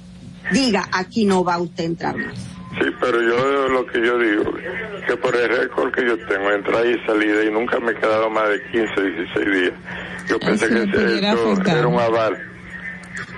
diga 0.51 0.87
aquí 0.91 1.25
no 1.25 1.43
va 1.43 1.57
usted 1.59 1.83
a 1.83 1.87
entrar 1.87 2.17
más. 2.17 2.33
Sí, 2.79 2.87
pero 2.99 3.21
yo 3.21 3.67
lo 3.69 3.85
que 3.85 3.99
yo 4.03 4.17
digo, 4.17 4.51
que 5.05 5.15
por 5.17 5.35
el 5.35 5.47
récord 5.47 5.93
que 5.93 6.05
yo 6.05 6.17
tengo, 6.25 6.49
entrada 6.49 6.85
y 6.85 6.97
salida, 7.05 7.43
y 7.43 7.51
nunca 7.51 7.79
me 7.79 7.91
he 7.91 7.95
quedado 7.95 8.31
más 8.31 8.49
de 8.49 8.61
15, 8.71 9.01
16 9.01 9.61
días, 9.61 9.73
yo 10.27 10.39
pensé 10.39 10.67
que 10.69 10.83
eso 10.83 11.51
afectar. 11.51 11.77
era 11.77 11.87
un 11.87 11.99
aval. 11.99 12.52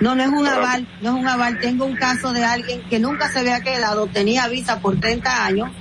No, 0.06 0.14
no 0.14 0.22
es 0.22 0.30
un 0.30 0.46
aval, 0.46 0.88
no 1.02 1.16
es 1.16 1.16
un 1.16 1.28
aval. 1.28 1.60
Tengo 1.60 1.84
un 1.84 1.96
caso 1.96 2.32
de 2.32 2.46
alguien 2.46 2.80
que 2.92 3.00
nunca 3.00 3.28
se 3.32 3.40
había 3.40 3.62
quedado, 3.62 4.06
tenía 4.06 4.48
visa 4.48 4.80
por 4.80 5.00
30 5.00 5.48
años. 5.48 5.72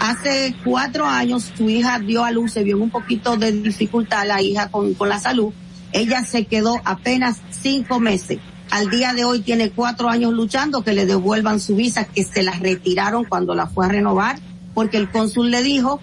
Hace 0.00 0.54
cuatro 0.64 1.04
años 1.04 1.50
su 1.56 1.68
hija 1.68 1.98
dio 1.98 2.24
a 2.24 2.30
luz, 2.30 2.52
se 2.52 2.62
vio 2.62 2.78
un 2.78 2.90
poquito 2.90 3.36
de 3.36 3.50
dificultad 3.50 4.24
la 4.24 4.40
hija 4.40 4.68
con, 4.68 4.94
con 4.94 5.08
la 5.08 5.18
salud. 5.18 5.52
Ella 5.90 6.22
se 6.22 6.46
quedó 6.46 6.80
apenas 6.84 7.40
cinco 7.50 7.98
meses. 7.98 8.38
Al 8.70 8.88
día 8.88 9.14
de 9.14 9.24
hoy 9.24 9.40
tiene 9.40 9.70
cuatro 9.70 10.10
años 10.10 10.32
luchando 10.32 10.84
que 10.84 10.92
le 10.92 11.04
devuelvan 11.04 11.58
su 11.58 11.74
visa, 11.74 12.04
que 12.04 12.22
se 12.22 12.44
la 12.44 12.52
retiraron 12.52 13.24
cuando 13.24 13.56
la 13.56 13.66
fue 13.66 13.86
a 13.86 13.88
renovar, 13.88 14.38
porque 14.74 14.96
el 14.96 15.10
cónsul 15.10 15.50
le 15.50 15.64
dijo 15.64 15.98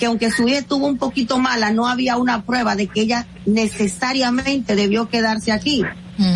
que 0.00 0.06
aunque 0.06 0.32
su 0.32 0.48
hija 0.48 0.58
estuvo 0.58 0.88
un 0.88 0.98
poquito 0.98 1.38
mala, 1.38 1.70
no 1.70 1.86
había 1.86 2.16
una 2.16 2.42
prueba 2.42 2.74
de 2.74 2.88
que 2.88 3.02
ella 3.02 3.28
necesariamente 3.46 4.74
debió 4.74 5.08
quedarse 5.08 5.52
aquí 5.52 5.84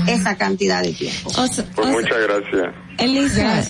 esa 0.07 0.37
cantidad 0.37 0.83
de 0.83 0.93
tiempo. 0.93 1.31
Pues 1.75 1.89
muchas 1.89 2.19
gracias. 2.23 2.75
Elisa, 2.99 3.65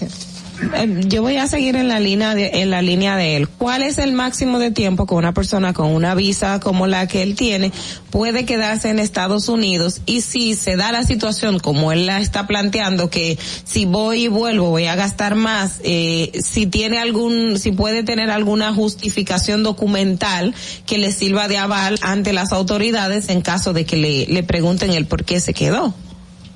yo 1.06 1.22
voy 1.22 1.36
a 1.36 1.46
seguir 1.46 1.76
en 1.76 1.88
la 1.88 2.00
línea 2.00 2.34
de, 2.34 2.50
en 2.60 2.70
la 2.70 2.82
línea 2.82 3.16
de 3.16 3.36
él. 3.36 3.48
¿Cuál 3.48 3.82
es 3.82 3.98
el 3.98 4.12
máximo 4.12 4.58
de 4.58 4.70
tiempo 4.70 5.06
que 5.06 5.14
una 5.14 5.32
persona 5.32 5.72
con 5.72 5.90
una 5.90 6.14
visa 6.14 6.60
como 6.60 6.86
la 6.86 7.06
que 7.06 7.22
él 7.22 7.36
tiene 7.36 7.72
puede 8.10 8.44
quedarse 8.44 8.90
en 8.90 8.98
Estados 8.98 9.48
Unidos? 9.48 10.00
Y 10.06 10.22
si 10.22 10.54
se 10.54 10.76
da 10.76 10.92
la 10.92 11.04
situación 11.04 11.58
como 11.58 11.92
él 11.92 12.06
la 12.06 12.20
está 12.20 12.46
planteando, 12.46 13.10
que 13.10 13.38
si 13.64 13.84
voy 13.84 14.24
y 14.24 14.28
vuelvo 14.28 14.70
voy 14.70 14.86
a 14.86 14.96
gastar 14.96 15.34
más, 15.34 15.80
eh, 15.84 16.32
si 16.42 16.66
tiene 16.66 16.98
algún, 16.98 17.58
si 17.58 17.72
puede 17.72 18.02
tener 18.02 18.30
alguna 18.30 18.72
justificación 18.74 19.62
documental 19.62 20.54
que 20.86 20.98
le 20.98 21.12
sirva 21.12 21.48
de 21.48 21.58
aval 21.58 21.98
ante 22.02 22.32
las 22.32 22.52
autoridades 22.52 23.28
en 23.28 23.42
caso 23.42 23.72
de 23.72 23.84
que 23.84 24.26
le 24.28 24.42
pregunten 24.42 24.92
el 24.92 25.06
por 25.06 25.24
qué 25.24 25.40
se 25.40 25.54
quedó. 25.54 25.94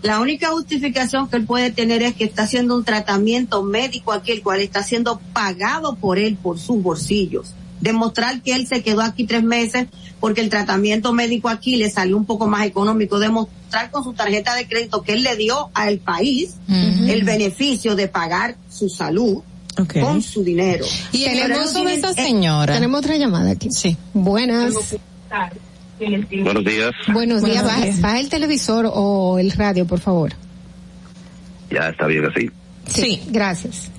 La 0.02 0.20
única 0.20 0.48
justificación 0.48 1.28
que 1.28 1.36
él 1.36 1.46
puede 1.46 1.70
tener 1.70 2.02
es 2.02 2.14
que 2.14 2.24
está 2.24 2.42
haciendo 2.42 2.76
un 2.76 2.84
tratamiento 2.84 3.62
médico 3.62 4.12
aquí, 4.12 4.32
el 4.32 4.42
cual 4.42 4.60
está 4.60 4.82
siendo 4.82 5.20
pagado 5.32 5.94
por 5.94 6.18
él, 6.18 6.36
por 6.36 6.58
sus 6.58 6.82
bolsillos. 6.82 7.54
Demostrar 7.80 8.42
que 8.42 8.54
él 8.54 8.66
se 8.66 8.82
quedó 8.82 9.02
aquí 9.02 9.24
tres 9.24 9.42
meses 9.42 9.88
porque 10.20 10.40
el 10.40 10.50
tratamiento 10.50 11.12
médico 11.12 11.48
aquí 11.48 11.76
le 11.76 11.90
salió 11.90 12.16
un 12.16 12.24
poco 12.24 12.46
más 12.46 12.66
económico. 12.66 13.18
Demostrar 13.18 13.90
con 13.90 14.04
su 14.04 14.12
tarjeta 14.12 14.54
de 14.54 14.68
crédito 14.68 15.02
que 15.02 15.14
él 15.14 15.22
le 15.22 15.36
dio 15.36 15.70
al 15.74 15.98
país 15.98 16.54
el 16.68 17.24
beneficio 17.24 17.96
de 17.96 18.08
pagar 18.08 18.56
su 18.70 18.88
salud 18.88 19.42
con 19.74 20.22
su 20.22 20.44
dinero. 20.44 20.84
Y 21.12 21.24
el 21.24 21.48
no 21.48 21.84
de 21.84 21.94
esa 21.94 22.10
eh, 22.10 22.14
señora. 22.14 22.74
Tenemos 22.74 23.00
otra 23.00 23.16
llamada 23.16 23.50
aquí. 23.50 23.68
Sí. 23.70 23.96
Buenas. 24.12 24.74
Buenos 26.42 26.64
días. 26.64 26.92
Buenos 27.08 27.42
días. 27.44 27.64
Baja, 27.64 27.86
baja 28.00 28.20
el 28.20 28.28
televisor 28.28 28.90
o 28.92 29.38
el 29.38 29.50
radio, 29.52 29.86
por 29.86 30.00
favor. 30.00 30.32
Ya 31.70 31.88
está 31.88 32.06
bien 32.06 32.24
así. 32.26 32.50
Sí. 32.86 33.22
Gracias. 33.28 33.90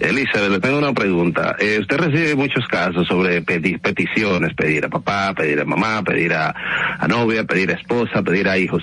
Elizabeth, 0.00 0.50
le 0.50 0.60
tengo 0.60 0.78
una 0.78 0.92
pregunta. 0.92 1.56
Eh, 1.58 1.78
usted 1.80 1.96
recibe 1.96 2.34
muchos 2.34 2.66
casos 2.66 3.06
sobre 3.06 3.40
pedir 3.42 3.80
peticiones, 3.80 4.52
pedir 4.54 4.84
a 4.84 4.88
papá, 4.88 5.32
pedir 5.34 5.60
a 5.60 5.64
mamá, 5.64 6.02
pedir 6.02 6.32
a, 6.34 6.54
a 6.98 7.08
novia, 7.08 7.44
pedir 7.44 7.70
a 7.70 7.74
esposa, 7.74 8.22
pedir 8.22 8.48
a 8.48 8.58
hijos. 8.58 8.82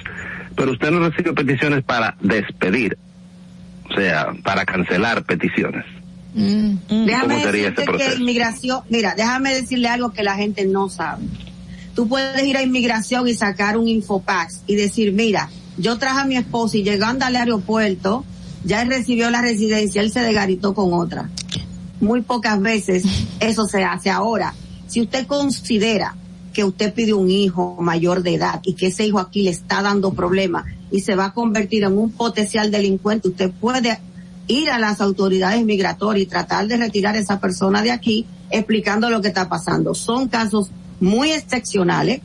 Pero 0.56 0.72
usted 0.72 0.90
no 0.92 1.08
recibe 1.08 1.34
peticiones 1.34 1.84
para 1.84 2.16
despedir, 2.22 2.98
o 3.90 3.94
sea, 3.96 4.34
para 4.44 4.66
cancelar 4.66 5.24
peticiones. 5.24 5.86
Déjame 6.34 6.80
¿Cómo 7.22 7.40
sería 7.42 7.44
ese 7.44 7.52
decirte 7.52 7.82
que 7.82 7.86
proceso? 7.86 8.18
inmigración, 8.20 8.80
mira, 8.90 9.14
déjame 9.16 9.54
decirle 9.54 9.90
algo 9.90 10.12
que 10.14 10.24
la 10.24 10.36
gente 10.36 10.66
no 10.66 10.90
sabe. 10.90 11.24
Tú 11.96 12.08
puedes 12.08 12.44
ir 12.44 12.58
a 12.58 12.64
inmigración 12.64 13.28
y 13.28 13.34
sacar 13.34 13.78
un 13.78 13.88
infopax 13.88 14.62
y 14.68 14.76
decir, 14.76 15.14
mira, 15.14 15.50
yo 15.78 15.98
traje 15.98 16.22
a 16.22 16.26
mi 16.26 16.38
esposo 16.38 16.78
y 16.78 16.84
llegando 16.84 17.26
al 17.26 17.36
aeropuerto, 17.36 18.24
ya 18.64 18.82
él 18.82 18.90
recibió 18.90 19.30
la 19.30 19.42
residencia, 19.42 20.02
él 20.02 20.12
se 20.12 20.22
desgaritó 20.22 20.74
con 20.74 20.94
otra. 20.94 21.30
Muy 22.00 22.22
pocas 22.22 22.60
veces 22.62 23.04
eso 23.40 23.68
se 23.68 23.84
hace 23.84 24.10
ahora. 24.10 24.54
Si 24.88 25.02
usted 25.02 25.28
considera 25.28 26.16
que 26.54 26.64
usted 26.64 26.94
pide 26.94 27.14
un 27.14 27.30
hijo 27.30 27.78
mayor 27.80 28.24
de 28.24 28.36
edad 28.36 28.60
y 28.64 28.74
que 28.74 28.88
ese 28.88 29.06
hijo 29.06 29.20
aquí 29.20 29.44
le 29.44 29.52
está 29.52 29.82
dando 29.82 30.14
problemas 30.14 30.66
y 30.92 31.02
se 31.02 31.16
va 31.16 31.26
a 31.26 31.34
convertir 31.34 31.84
en 31.84 31.98
un 31.98 32.12
potencial 32.12 32.72
delincuente, 32.72 33.30
usted 33.30 33.52
puede 33.52 34.00
ir 34.48 34.70
a 34.70 34.80
las 34.80 35.00
autoridades 35.00 35.64
migratorias 35.64 36.26
y 36.26 36.30
tratar 36.30 36.68
de 36.68 36.78
retirar 36.78 37.16
a 37.16 37.20
esa 37.20 37.40
persona 37.40 37.82
de 37.82 37.92
aquí 37.92 38.26
explicando 38.50 39.10
lo 39.10 39.22
que 39.22 39.30
está 39.30 39.48
pasando. 39.48 39.96
Son 39.96 40.28
casos 40.28 40.72
muy 41.02 41.32
excepcionales, 41.32 42.22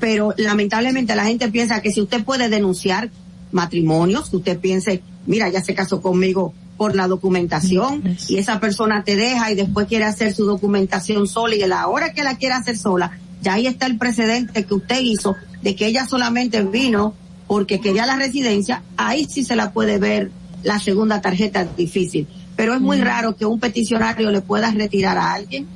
pero 0.00 0.34
lamentablemente 0.36 1.14
la 1.14 1.26
gente 1.26 1.48
piensa 1.48 1.80
que 1.80 1.92
si 1.92 2.00
usted 2.00 2.24
puede 2.24 2.48
denunciar 2.48 3.10
matrimonios, 3.52 4.30
que 4.30 4.36
usted 4.36 4.58
piense, 4.58 5.02
mira, 5.26 5.48
ya 5.48 5.62
se 5.62 5.74
casó 5.74 6.00
conmigo 6.00 6.52
por 6.76 6.96
la 6.96 7.06
documentación 7.08 8.02
y 8.28 8.38
esa 8.38 8.60
persona 8.60 9.04
te 9.04 9.16
deja 9.16 9.52
y 9.52 9.54
después 9.54 9.86
quiere 9.86 10.04
hacer 10.04 10.32
su 10.32 10.44
documentación 10.44 11.26
sola 11.26 11.56
y 11.56 11.62
a 11.62 11.66
la 11.66 11.88
hora 11.88 12.12
que 12.12 12.22
la 12.22 12.36
quiera 12.36 12.56
hacer 12.56 12.78
sola, 12.78 13.18
ya 13.42 13.54
ahí 13.54 13.66
está 13.66 13.86
el 13.86 13.98
precedente 13.98 14.64
que 14.64 14.74
usted 14.74 15.00
hizo 15.00 15.36
de 15.62 15.74
que 15.74 15.86
ella 15.86 16.06
solamente 16.06 16.62
vino 16.62 17.14
porque 17.46 17.80
quería 17.80 18.06
la 18.06 18.16
residencia, 18.16 18.82
ahí 18.96 19.26
sí 19.28 19.44
se 19.44 19.56
la 19.56 19.72
puede 19.72 19.98
ver 19.98 20.30
la 20.62 20.78
segunda 20.78 21.20
tarjeta 21.20 21.64
difícil. 21.64 22.26
Pero 22.56 22.74
es 22.74 22.80
muy 22.80 23.00
raro 23.00 23.36
que 23.36 23.46
un 23.46 23.60
peticionario 23.60 24.30
le 24.30 24.40
pueda 24.40 24.70
retirar 24.70 25.16
a 25.18 25.32
alguien 25.32 25.66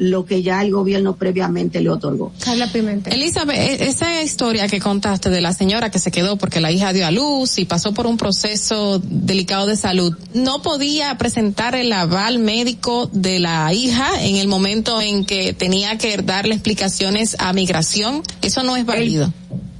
lo 0.00 0.24
que 0.24 0.42
ya 0.42 0.62
el 0.62 0.72
gobierno 0.72 1.16
previamente 1.16 1.78
le 1.82 1.90
otorgó. 1.90 2.32
Carla 2.42 2.72
Pimentel. 2.72 3.12
Elizabeth, 3.12 3.58
e- 3.58 3.88
esa 3.88 4.22
historia 4.22 4.66
que 4.66 4.80
contaste 4.80 5.28
de 5.28 5.42
la 5.42 5.52
señora 5.52 5.90
que 5.90 5.98
se 5.98 6.10
quedó 6.10 6.38
porque 6.38 6.58
la 6.58 6.72
hija 6.72 6.94
dio 6.94 7.06
a 7.06 7.10
luz 7.10 7.58
y 7.58 7.66
pasó 7.66 7.92
por 7.92 8.06
un 8.06 8.16
proceso 8.16 8.98
delicado 9.04 9.66
de 9.66 9.76
salud, 9.76 10.16
¿no 10.32 10.62
podía 10.62 11.18
presentar 11.18 11.74
el 11.74 11.92
aval 11.92 12.38
médico 12.38 13.10
de 13.12 13.40
la 13.40 13.70
hija 13.74 14.24
en 14.24 14.36
el 14.36 14.48
momento 14.48 15.02
en 15.02 15.26
que 15.26 15.52
tenía 15.52 15.98
que 15.98 16.16
darle 16.16 16.54
explicaciones 16.54 17.36
a 17.38 17.52
migración? 17.52 18.22
Eso 18.40 18.62
no 18.62 18.76
es 18.76 18.86
válido. 18.86 19.30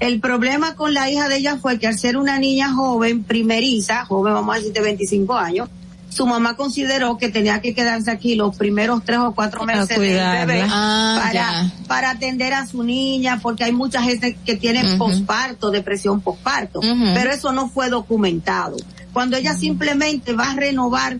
El 0.00 0.20
problema 0.20 0.74
con 0.76 0.92
la 0.92 1.10
hija 1.10 1.28
de 1.28 1.38
ella 1.38 1.56
fue 1.56 1.78
que 1.78 1.86
al 1.86 1.98
ser 1.98 2.18
una 2.18 2.38
niña 2.38 2.74
joven, 2.74 3.24
primeriza, 3.24 4.04
joven 4.04 4.34
vamos 4.34 4.54
a 4.54 4.58
decir 4.58 4.74
de 4.74 4.82
25 4.82 5.34
años, 5.34 5.70
su 6.10 6.26
mamá 6.26 6.54
consideró 6.56 7.16
que 7.16 7.28
tenía 7.30 7.60
que 7.62 7.72
quedarse 7.74 8.10
aquí 8.10 8.34
los 8.34 8.54
primeros 8.56 9.02
tres 9.04 9.18
o 9.20 9.32
cuatro 9.34 9.64
meses 9.64 9.88
del 9.88 9.98
bebé 10.46 10.64
Ah, 10.68 11.18
para, 11.22 11.32
ya. 11.32 11.72
para 11.86 12.10
atender 12.10 12.52
a 12.52 12.66
su 12.66 12.82
niña, 12.82 13.38
porque 13.40 13.64
hay 13.64 13.72
mucha 13.72 14.02
gente 14.02 14.36
que 14.44 14.56
tiene 14.56 14.84
Ujú. 14.84 14.98
posparto, 14.98 15.70
depresión 15.70 16.20
posparto, 16.20 16.80
pero 17.14 17.30
eso 17.32 17.52
no 17.52 17.68
fue 17.70 17.88
documentado. 17.88 18.76
Cuando 19.12 19.36
ella 19.36 19.54
simplemente 19.56 20.32
va 20.34 20.50
a 20.50 20.54
renovar 20.56 21.18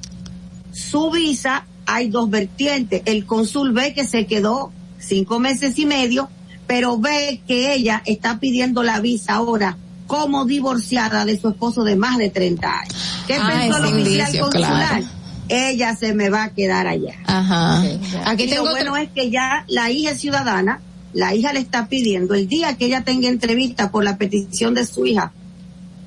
su 0.73 1.11
visa, 1.11 1.65
hay 1.87 2.09
dos 2.09 2.29
vertientes. 2.31 3.03
El 3.05 3.25
cónsul 3.27 3.73
ve 3.73 3.95
que 3.95 4.07
se 4.07 4.27
quedó 4.27 4.73
cinco 4.99 5.39
meses 5.39 5.79
y 5.79 5.87
medio, 5.87 6.29
pero 6.67 6.99
ve 6.99 7.41
que 7.49 7.73
ella 7.75 8.03
está 8.07 8.39
pidiendo 8.39 8.83
la 8.83 9.01
visa 9.01 9.35
ahora 9.35 9.77
como 10.11 10.45
divorciada 10.45 11.25
de 11.25 11.39
su 11.39 11.49
esposo 11.51 11.85
de 11.85 11.95
más 11.95 12.19
de 12.19 12.31
30 12.31 12.67
años. 12.81 12.95
¿Qué 13.29 13.35
Ah, 13.41 13.49
pensó 13.49 13.79
el 13.79 13.85
oficial 13.95 14.27
indicio, 14.27 14.43
consular? 14.43 14.73
claro. 14.99 15.07
ella 15.49 15.95
se 15.95 16.15
me 16.15 16.31
va 16.31 16.43
a 16.45 16.49
quedar 16.51 16.89
allá. 16.89 17.15
Ajá. 17.27 17.81
Aquí 18.25 18.49
tengo 18.49 18.65
lo 18.65 18.71
bueno 18.73 18.97
es 18.97 19.09
que 19.11 19.31
ya 19.31 19.65
la 19.69 19.89
hija 19.89 20.11
es 20.11 20.21
ciudadana, 20.21 20.81
la 21.13 21.33
hija 21.37 21.53
le 21.53 21.61
está 21.61 21.87
pidiendo 21.87 22.35
el 22.35 22.49
día 22.49 22.77
que 22.77 22.87
ella 22.87 23.03
tenga 23.05 23.29
entrevista 23.29 23.93
por 23.93 24.03
la 24.03 24.17
petición 24.19 24.75
de 24.75 24.85
su 24.85 25.07
hija. 25.07 25.33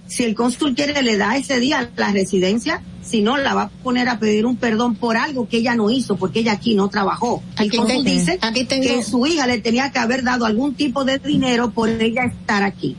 Si 0.07 0.25
el 0.25 0.35
cónsul 0.35 0.75
quiere, 0.75 1.01
le 1.01 1.15
da 1.15 1.38
ese 1.38 1.61
día 1.61 1.89
la 1.95 2.11
residencia, 2.11 2.81
si 3.03 3.21
no, 3.21 3.38
la 3.38 3.53
va 3.53 3.63
a 3.63 3.69
poner 3.69 4.07
a 4.09 4.17
pedir 4.17 4.45
un 4.45 4.55
perdón 4.55 4.95
por 4.95 5.17
algo 5.17 5.47
que 5.47 5.57
ella 5.57 5.75
no 5.75 5.89
hizo, 5.89 6.15
porque 6.15 6.39
ella 6.39 6.53
aquí 6.53 6.73
no 6.73 6.88
trabajó. 6.89 7.43
El 7.59 7.69
cónsul 7.71 8.03
dice 8.03 8.39
que 8.67 9.03
su 9.03 9.25
hija 9.25 9.45
le 9.45 9.59
tenía 9.59 9.91
que 9.91 9.99
haber 9.99 10.23
dado 10.23 10.45
algún 10.45 10.73
tipo 10.75 11.03
de 11.03 11.19
dinero 11.19 11.71
por 11.71 11.89
ella 11.89 12.23
estar 12.25 12.63
aquí. 12.63 12.95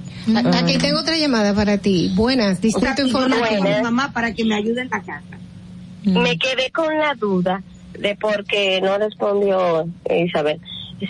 Aquí 0.53 0.79
tengo 0.79 1.01
otra 1.01 1.17
llamada 1.17 1.55
para 1.55 1.79
ti. 1.79 2.13
Buenas, 2.15 2.61
distrito 2.61 3.03
informativo. 3.03 3.65
mi 3.65 3.83
mamá 3.83 4.13
para 4.13 4.33
que 4.33 4.45
me 4.45 4.55
ayude 4.55 4.83
en 4.83 4.91
la 4.91 5.01
casa. 5.01 5.23
Me 6.05 6.39
quedé 6.39 6.71
con 6.71 6.97
la 6.99 7.15
duda 7.15 7.63
de 7.99 8.15
por 8.17 8.45
qué 8.45 8.81
no 8.83 8.99
respondió 8.99 9.89
Isabel. 10.11 10.61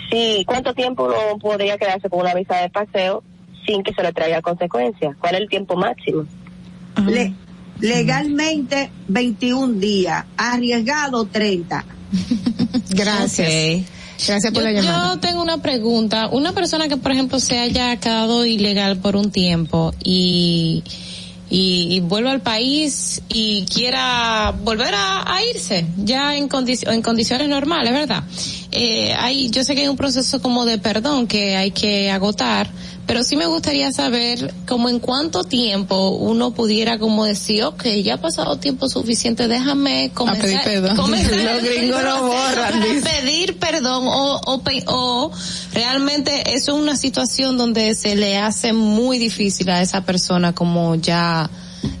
Sí, 0.09 0.43
¿cuánto 0.47 0.73
tiempo 0.73 1.05
uno 1.05 1.37
podría 1.39 1.77
quedarse 1.77 2.09
con 2.09 2.21
una 2.21 2.33
visa 2.33 2.57
de 2.57 2.69
paseo 2.69 3.23
sin 3.65 3.83
que 3.83 3.93
se 3.93 4.01
le 4.01 4.13
traiga 4.13 4.41
consecuencias? 4.41 5.15
¿Cuál 5.17 5.35
es 5.35 5.41
el 5.41 5.49
tiempo 5.49 5.75
máximo? 5.75 6.25
Legalmente 7.79 8.91
21 9.07 9.73
días, 9.79 10.25
arriesgado 10.37 11.25
30. 11.25 11.85
Gracias. 12.89 13.85
Gracias 14.25 14.53
por 14.53 14.63
yo, 14.63 14.69
la 14.69 14.71
llamada. 14.71 15.13
Yo 15.13 15.19
tengo 15.19 15.41
una 15.41 15.61
pregunta. 15.61 16.29
Una 16.29 16.53
persona 16.53 16.87
que, 16.87 16.97
por 16.97 17.11
ejemplo, 17.11 17.39
se 17.39 17.59
haya 17.59 17.95
quedado 17.97 18.45
ilegal 18.45 18.97
por 18.97 19.15
un 19.15 19.31
tiempo 19.31 19.93
y, 20.03 20.83
y, 21.49 21.99
vuelve 22.01 22.29
al 22.29 22.41
país 22.41 23.21
y 23.29 23.65
quiera 23.65 24.53
volver 24.63 24.93
a, 24.95 25.23
irse 25.53 25.85
ya 25.97 26.35
en, 26.35 26.49
en 26.51 27.01
condiciones 27.01 27.49
normales, 27.49 27.91
¿verdad? 27.91 28.23
Eh, 28.71 29.13
hay, 29.17 29.49
yo 29.49 29.63
sé 29.63 29.75
que 29.75 29.81
hay 29.81 29.87
un 29.87 29.97
proceso 29.97 30.41
como 30.41 30.65
de 30.65 30.77
perdón 30.77 31.27
que 31.27 31.55
hay 31.55 31.71
que 31.71 32.09
agotar 32.09 32.69
pero 33.05 33.23
sí 33.23 33.35
me 33.35 33.45
gustaría 33.45 33.91
saber 33.91 34.53
como 34.67 34.89
en 34.89 34.99
cuánto 34.99 35.43
tiempo 35.43 36.09
uno 36.09 36.51
pudiera 36.51 36.97
como 36.97 37.25
decir, 37.25 37.63
ok, 37.63 37.83
ya 38.03 38.15
ha 38.15 38.17
pasado 38.17 38.57
tiempo 38.57 38.89
suficiente, 38.89 39.47
déjame 39.47 40.11
comenzar, 40.13 40.61
a 40.61 40.63
pedir 40.63 40.81
perdón. 40.81 41.11
Los 41.11 41.63
gringos 41.63 42.03
lo 42.03 42.21
borran. 42.27 42.81
pedir 43.03 43.57
perdón 43.57 44.07
o, 44.07 44.41
o, 44.45 44.61
o 44.87 45.31
realmente 45.73 46.55
eso 46.55 46.75
es 46.75 46.81
una 46.81 46.97
situación 46.97 47.57
donde 47.57 47.93
se 47.95 48.15
le 48.15 48.37
hace 48.37 48.73
muy 48.73 49.19
difícil 49.19 49.69
a 49.69 49.81
esa 49.81 50.01
persona 50.01 50.53
como 50.53 50.95
ya, 50.95 51.49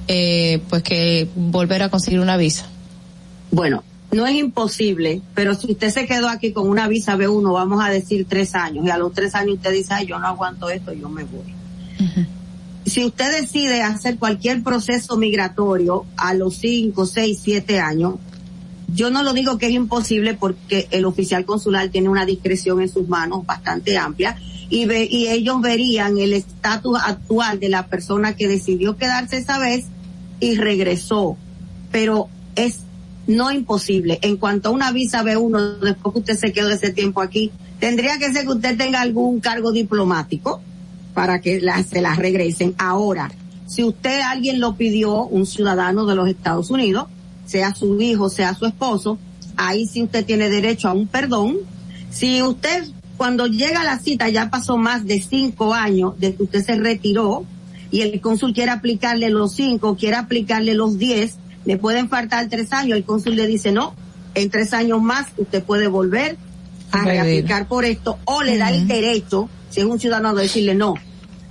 eh, 0.07 0.61
pues 0.69 0.81
que 0.83 1.29
volver 1.35 1.83
a 1.83 1.89
conseguir 1.89 2.19
una 2.19 2.37
visa. 2.37 2.65
Bueno, 3.51 3.83
no 4.15 4.25
es 4.25 4.35
imposible, 4.35 5.21
pero 5.33 5.53
si 5.53 5.71
usted 5.71 5.89
se 5.89 6.07
quedó 6.07 6.29
aquí 6.29 6.51
con 6.51 6.67
una 6.67 6.87
visa 6.87 7.15
B1, 7.15 7.53
vamos 7.53 7.83
a 7.83 7.89
decir 7.89 8.25
tres 8.27 8.55
años, 8.55 8.85
y 8.85 8.89
a 8.89 8.97
los 8.97 9.13
tres 9.13 9.35
años 9.35 9.55
usted 9.55 9.71
dice, 9.71 9.93
Ay, 9.93 10.07
yo 10.07 10.17
no 10.19 10.27
aguanto 10.27 10.69
esto, 10.69 10.93
yo 10.93 11.09
me 11.09 11.23
voy. 11.23 11.53
Si 12.85 13.03
usted 13.03 13.41
decide 13.41 13.81
hacer 13.81 14.17
cualquier 14.17 14.63
proceso 14.63 15.17
migratorio 15.17 16.05
a 16.17 16.33
los 16.33 16.57
cinco, 16.57 17.05
seis, 17.05 17.39
siete 17.41 17.79
años, 17.79 18.15
yo 18.93 19.09
no 19.09 19.23
lo 19.23 19.33
digo 19.33 19.57
que 19.57 19.67
es 19.67 19.73
imposible 19.73 20.35
porque 20.35 20.87
el 20.91 21.05
oficial 21.05 21.45
consular 21.45 21.89
tiene 21.89 22.09
una 22.09 22.25
discreción 22.25 22.81
en 22.81 22.89
sus 22.89 23.07
manos 23.07 23.45
bastante 23.45 23.97
amplia 23.97 24.37
y, 24.69 24.85
ve, 24.85 25.07
y 25.09 25.27
ellos 25.27 25.61
verían 25.61 26.17
el 26.17 26.33
estatus 26.33 26.97
actual 27.03 27.59
de 27.59 27.69
la 27.69 27.87
persona 27.87 28.35
que 28.35 28.47
decidió 28.47 28.97
quedarse 28.97 29.37
esa 29.37 29.57
vez 29.59 29.85
y 30.39 30.55
regresó. 30.55 31.37
Pero 31.91 32.29
es 32.55 32.79
no 33.27 33.51
imposible. 33.51 34.19
En 34.21 34.37
cuanto 34.37 34.69
a 34.69 34.71
una 34.71 34.91
visa 34.91 35.23
B1, 35.23 35.79
después 35.79 36.13
que 36.13 36.19
usted 36.19 36.37
se 36.37 36.53
quedó 36.53 36.69
ese 36.69 36.91
tiempo 36.91 37.21
aquí, 37.21 37.51
tendría 37.79 38.17
que 38.17 38.31
ser 38.31 38.43
que 38.43 38.53
usted 38.53 38.77
tenga 38.77 39.01
algún 39.01 39.39
cargo 39.39 39.71
diplomático 39.71 40.61
para 41.13 41.41
que 41.41 41.61
se 41.87 42.01
la 42.01 42.15
regresen. 42.15 42.75
Ahora, 42.77 43.31
si 43.67 43.83
usted 43.83 44.21
alguien 44.21 44.59
lo 44.59 44.75
pidió, 44.75 45.25
un 45.25 45.45
ciudadano 45.45 46.05
de 46.05 46.15
los 46.15 46.27
Estados 46.27 46.69
Unidos, 46.69 47.07
sea 47.45 47.73
su 47.73 47.99
hijo, 48.01 48.29
sea 48.29 48.53
su 48.53 48.65
esposo, 48.65 49.17
ahí 49.55 49.85
sí 49.85 50.03
usted 50.03 50.25
tiene 50.25 50.49
derecho 50.49 50.89
a 50.89 50.93
un 50.93 51.07
perdón. 51.07 51.57
Si 52.11 52.41
usted 52.41 52.85
cuando 53.17 53.47
llega 53.47 53.81
a 53.81 53.85
la 53.85 53.99
cita 53.99 54.29
ya 54.29 54.49
pasó 54.49 54.77
más 54.77 55.05
de 55.05 55.21
cinco 55.21 55.73
años 55.73 56.19
de 56.19 56.35
que 56.35 56.43
usted 56.43 56.65
se 56.65 56.75
retiró 56.75 57.45
y 57.91 58.01
el 58.01 58.19
cónsul 58.19 58.53
quiere 58.53 58.71
aplicarle 58.71 59.29
los 59.29 59.53
cinco, 59.53 59.95
quiere 59.95 60.17
aplicarle 60.17 60.73
los 60.73 60.97
diez, 60.97 61.37
le 61.65 61.77
pueden 61.77 62.09
faltar 62.09 62.47
tres 62.49 62.71
años, 62.73 62.97
el 62.97 63.03
cónsul 63.03 63.35
le 63.35 63.47
dice 63.47 63.71
no, 63.71 63.93
en 64.33 64.49
tres 64.49 64.73
años 64.73 65.01
más 65.01 65.27
usted 65.37 65.63
puede 65.63 65.87
volver 65.87 66.37
a 66.91 67.03
reaplicar 67.03 67.67
por 67.67 67.85
esto 67.85 68.19
o 68.25 68.43
le 68.43 68.57
da 68.57 68.69
el 68.69 68.87
derecho, 68.87 69.49
si 69.69 69.81
es 69.81 69.85
un 69.85 69.99
ciudadano, 69.99 70.35
de 70.35 70.43
decirle 70.43 70.75
no, 70.75 70.93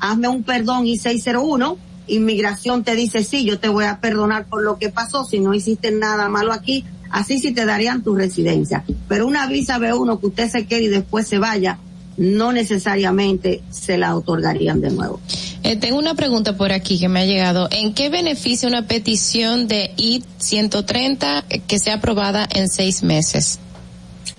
hazme 0.00 0.28
un 0.28 0.42
perdón 0.42 0.86
I-601, 0.86 1.76
inmigración 2.06 2.84
te 2.84 2.94
dice 2.94 3.24
sí, 3.24 3.44
yo 3.44 3.58
te 3.58 3.68
voy 3.68 3.84
a 3.84 4.00
perdonar 4.00 4.46
por 4.46 4.62
lo 4.62 4.78
que 4.78 4.90
pasó, 4.90 5.24
si 5.24 5.40
no 5.40 5.54
hiciste 5.54 5.90
nada 5.90 6.28
malo 6.28 6.52
aquí, 6.52 6.84
así 7.10 7.38
sí 7.38 7.52
te 7.52 7.64
darían 7.64 8.02
tu 8.02 8.14
residencia. 8.14 8.84
Pero 9.08 9.26
una 9.26 9.46
visa 9.46 9.78
B1 9.78 10.20
que 10.20 10.26
usted 10.26 10.50
se 10.50 10.66
quede 10.66 10.82
y 10.82 10.88
después 10.88 11.26
se 11.26 11.38
vaya, 11.38 11.78
no 12.16 12.52
necesariamente 12.52 13.62
se 13.70 13.98
la 13.98 14.16
otorgarían 14.16 14.80
de 14.80 14.90
nuevo. 14.90 15.20
Eh, 15.64 15.76
tengo 15.76 15.98
una 15.98 16.14
pregunta 16.14 16.58
por 16.58 16.72
aquí 16.72 17.00
que 17.00 17.08
me 17.08 17.20
ha 17.20 17.24
llegado. 17.24 17.68
¿En 17.70 17.94
qué 17.94 18.10
beneficia 18.10 18.68
una 18.68 18.86
petición 18.86 19.66
de 19.66 19.92
I-130 19.96 21.62
que 21.66 21.78
sea 21.78 21.94
aprobada 21.94 22.46
en 22.54 22.68
seis 22.68 23.02
meses? 23.02 23.58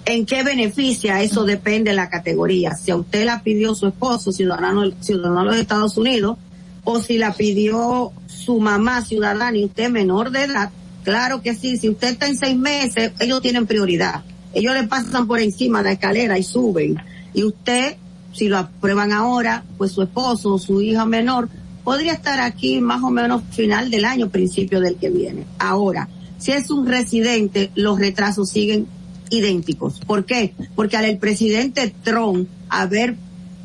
¿En 0.06 0.28
qué 0.28 0.44
beneficia? 0.44 1.24
Eso 1.24 1.44
depende 1.44 1.90
de 1.90 1.96
la 1.96 2.10
categoría. 2.10 2.76
Si 2.76 2.92
a 2.92 2.96
usted 2.96 3.26
la 3.26 3.42
pidió 3.42 3.74
su 3.74 3.88
esposo, 3.88 4.32
ciudadano, 4.32 4.92
ciudadano 5.02 5.40
de 5.40 5.46
los 5.48 5.56
Estados 5.56 5.98
Unidos, 5.98 6.38
o 6.84 7.02
si 7.02 7.18
la 7.18 7.34
pidió 7.34 8.12
su 8.28 8.60
mamá, 8.60 9.02
ciudadana, 9.02 9.58
y 9.58 9.66
usted 9.66 9.90
menor 9.90 10.30
de 10.30 10.44
edad, 10.44 10.70
claro 11.04 11.42
que 11.42 11.56
sí. 11.56 11.78
Si 11.78 11.90
usted 11.90 12.10
está 12.10 12.28
en 12.28 12.38
seis 12.38 12.56
meses, 12.56 13.14
ellos 13.20 13.42
tienen 13.42 13.66
prioridad. 13.66 14.24
Ellos 14.54 14.76
le 14.76 14.84
pasan 14.84 15.26
por 15.26 15.40
encima 15.40 15.80
de 15.80 15.86
la 15.86 15.92
escalera 15.94 16.38
y 16.38 16.44
suben. 16.44 17.02
Y 17.34 17.44
usted 17.44 17.98
si 18.36 18.50
lo 18.50 18.58
aprueban 18.58 19.14
ahora, 19.14 19.64
pues 19.78 19.94
su 19.94 20.02
esposo 20.02 20.54
o 20.54 20.60
su 20.60 20.82
hija 20.82 21.06
menor 21.06 21.50
podría 21.86 22.14
estar 22.14 22.40
aquí 22.42 22.82
más 22.82 23.02
o 23.02 23.10
menos 23.10 23.44
final 23.52 23.90
del 23.90 24.04
año, 24.04 24.30
principio 24.30 24.82
del 24.82 24.98
que 24.98 25.10
viene. 25.10 25.46
Ahora, 25.58 26.10
si 26.38 26.52
es 26.52 26.70
un 26.70 26.86
residente, 26.86 27.72
los 27.76 27.98
retrasos 27.98 28.50
siguen 28.50 28.88
idénticos. 29.30 30.02
¿Por 30.06 30.26
qué? 30.26 30.54
Porque 30.76 30.98
al 30.98 31.06
el 31.06 31.18
presidente 31.18 31.94
Trump 32.04 32.50
haber 32.70 33.16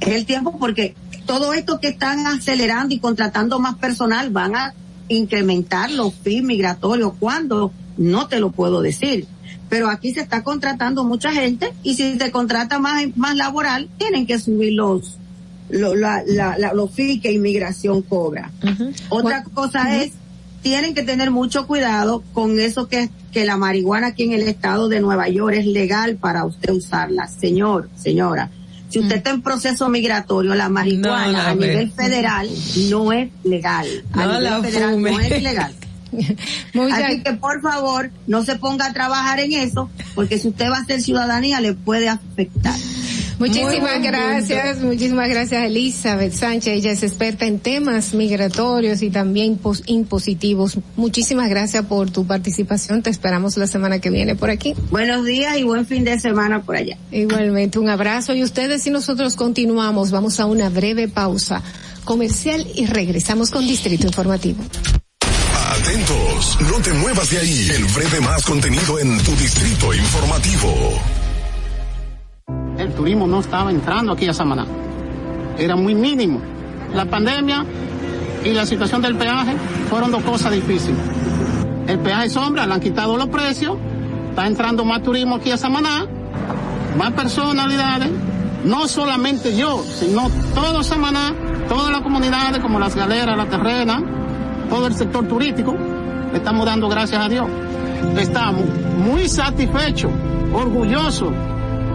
Es 0.00 0.08
el 0.08 0.26
tiempo 0.26 0.56
porque 0.58 0.94
todo 1.26 1.52
esto 1.52 1.80
que 1.80 1.88
están 1.88 2.26
acelerando 2.26 2.94
y 2.94 2.98
contratando 2.98 3.58
más 3.58 3.76
personal 3.76 4.30
van 4.30 4.54
a 4.54 4.74
incrementar 5.08 5.90
los 5.90 6.14
fees 6.14 6.42
migratorios. 6.42 7.12
cuando 7.18 7.72
No 7.96 8.28
te 8.28 8.40
lo 8.40 8.50
puedo 8.50 8.82
decir. 8.82 9.26
Pero 9.68 9.88
aquí 9.88 10.14
se 10.14 10.20
está 10.20 10.42
contratando 10.42 11.04
mucha 11.04 11.32
gente 11.32 11.72
y 11.82 11.94
si 11.94 12.18
se 12.18 12.30
contrata 12.30 12.78
más, 12.78 13.04
más 13.16 13.36
laboral, 13.36 13.88
tienen 13.98 14.26
que 14.26 14.38
subir 14.38 14.72
los, 14.72 15.18
los, 15.68 15.96
la, 15.96 16.22
la, 16.26 16.72
los 16.72 16.90
fees 16.90 17.20
que 17.20 17.32
inmigración 17.32 18.02
cobra. 18.02 18.50
Otra 19.10 19.44
cosa 19.44 19.96
es 20.02 20.12
tienen 20.62 20.94
que 20.94 21.02
tener 21.02 21.30
mucho 21.30 21.66
cuidado 21.66 22.22
con 22.32 22.58
eso 22.60 22.88
que, 22.88 23.10
que 23.32 23.44
la 23.44 23.56
marihuana 23.56 24.08
aquí 24.08 24.24
en 24.24 24.32
el 24.32 24.42
estado 24.42 24.88
de 24.88 25.00
Nueva 25.00 25.28
York 25.28 25.54
es 25.56 25.66
legal 25.66 26.16
para 26.16 26.44
usted 26.44 26.72
usarla. 26.72 27.28
Señor, 27.28 27.88
señora, 27.96 28.50
Si 28.90 28.98
usted 29.00 29.16
está 29.16 29.30
en 29.30 29.42
proceso 29.42 29.88
migratorio, 29.88 30.54
la 30.54 30.68
marihuana 30.68 31.26
No, 31.26 31.32
la 31.32 31.48
a 31.50 31.54
ve. 31.54 31.68
nivel 31.68 31.92
federal 31.92 32.48
no 32.90 33.12
es 33.12 33.30
legal. 33.44 33.86
A 34.12 34.24
No 34.24 34.26
nivel 34.38 34.44
la 34.44 34.62
federal 34.62 34.90
fume. 34.94 35.10
no 35.12 35.20
es 35.20 35.42
legal. 35.42 35.72
Muchas- 36.74 37.02
Así 37.04 37.22
que 37.22 37.32
por 37.34 37.60
favor, 37.60 38.10
no 38.26 38.42
se 38.44 38.56
ponga 38.56 38.86
a 38.86 38.92
trabajar 38.94 39.40
en 39.40 39.52
eso, 39.52 39.90
porque 40.14 40.38
si 40.38 40.48
usted 40.48 40.70
va 40.70 40.78
a 40.78 40.80
hacer 40.80 41.02
ciudadanía 41.02 41.60
le 41.60 41.74
puede 41.74 42.08
afectar. 42.08 42.74
Muchísimas 43.38 44.02
gracias, 44.02 44.80
muchísimas 44.80 45.28
gracias 45.28 45.62
Elizabeth 45.64 46.32
Sánchez, 46.32 46.74
ella 46.78 46.90
es 46.90 47.02
experta 47.04 47.46
en 47.46 47.60
temas 47.60 48.12
migratorios 48.12 49.00
y 49.02 49.10
también 49.10 49.56
pos- 49.56 49.84
impositivos. 49.86 50.78
Muchísimas 50.96 51.48
gracias 51.48 51.84
por 51.86 52.10
tu 52.10 52.26
participación, 52.26 53.02
te 53.02 53.10
esperamos 53.10 53.56
la 53.56 53.68
semana 53.68 54.00
que 54.00 54.10
viene 54.10 54.34
por 54.34 54.50
aquí. 54.50 54.74
Buenos 54.90 55.24
días 55.24 55.56
y 55.56 55.62
buen 55.62 55.86
fin 55.86 56.04
de 56.04 56.18
semana 56.18 56.62
por 56.62 56.74
allá. 56.76 56.96
Igualmente, 57.12 57.78
un 57.78 57.88
abrazo 57.88 58.34
y 58.34 58.42
ustedes 58.42 58.84
y 58.86 58.90
nosotros 58.90 59.36
continuamos, 59.36 60.10
vamos 60.10 60.40
a 60.40 60.46
una 60.46 60.68
breve 60.68 61.06
pausa 61.06 61.62
comercial 62.04 62.66
y 62.74 62.86
regresamos 62.86 63.50
con 63.50 63.66
Distrito 63.66 64.06
Informativo. 64.06 64.64
Atentos, 65.70 66.58
no 66.62 66.82
te 66.82 66.92
muevas 66.94 67.30
de 67.30 67.38
ahí. 67.38 67.70
El 67.76 67.84
breve 67.84 68.20
más 68.20 68.44
contenido 68.44 68.98
en 68.98 69.16
tu 69.18 69.30
distrito 69.36 69.92
informativo. 69.94 70.74
El 72.88 72.94
turismo 72.94 73.26
no 73.26 73.40
estaba 73.40 73.70
entrando 73.70 74.12
aquí 74.12 74.26
a 74.28 74.32
Samaná. 74.32 74.64
Era 75.58 75.76
muy 75.76 75.94
mínimo. 75.94 76.40
La 76.94 77.04
pandemia 77.04 77.64
y 78.42 78.52
la 78.52 78.64
situación 78.64 79.02
del 79.02 79.14
peaje 79.14 79.54
fueron 79.90 80.10
dos 80.10 80.22
cosas 80.22 80.52
difíciles. 80.52 80.98
El 81.86 81.98
peaje 81.98 82.30
sombra, 82.30 82.66
le 82.66 82.72
han 82.72 82.80
quitado 82.80 83.18
los 83.18 83.28
precios, 83.28 83.76
está 84.30 84.46
entrando 84.46 84.86
más 84.86 85.02
turismo 85.02 85.36
aquí 85.36 85.50
a 85.50 85.58
Samaná, 85.58 86.06
más 86.96 87.12
personalidades, 87.12 88.08
no 88.64 88.88
solamente 88.88 89.54
yo, 89.54 89.82
sino 89.82 90.30
todo 90.54 90.82
Samaná, 90.82 91.34
todas 91.68 91.92
las 91.92 92.00
comunidades 92.00 92.58
como 92.62 92.78
las 92.78 92.96
galeras, 92.96 93.36
la 93.36 93.46
terrena, 93.46 94.02
todo 94.70 94.86
el 94.86 94.94
sector 94.94 95.28
turístico, 95.28 95.76
le 96.32 96.38
estamos 96.38 96.64
dando 96.64 96.88
gracias 96.88 97.22
a 97.22 97.28
Dios. 97.28 97.46
Estamos 98.16 98.64
muy 98.96 99.28
satisfechos, 99.28 100.10
orgullosos. 100.54 101.34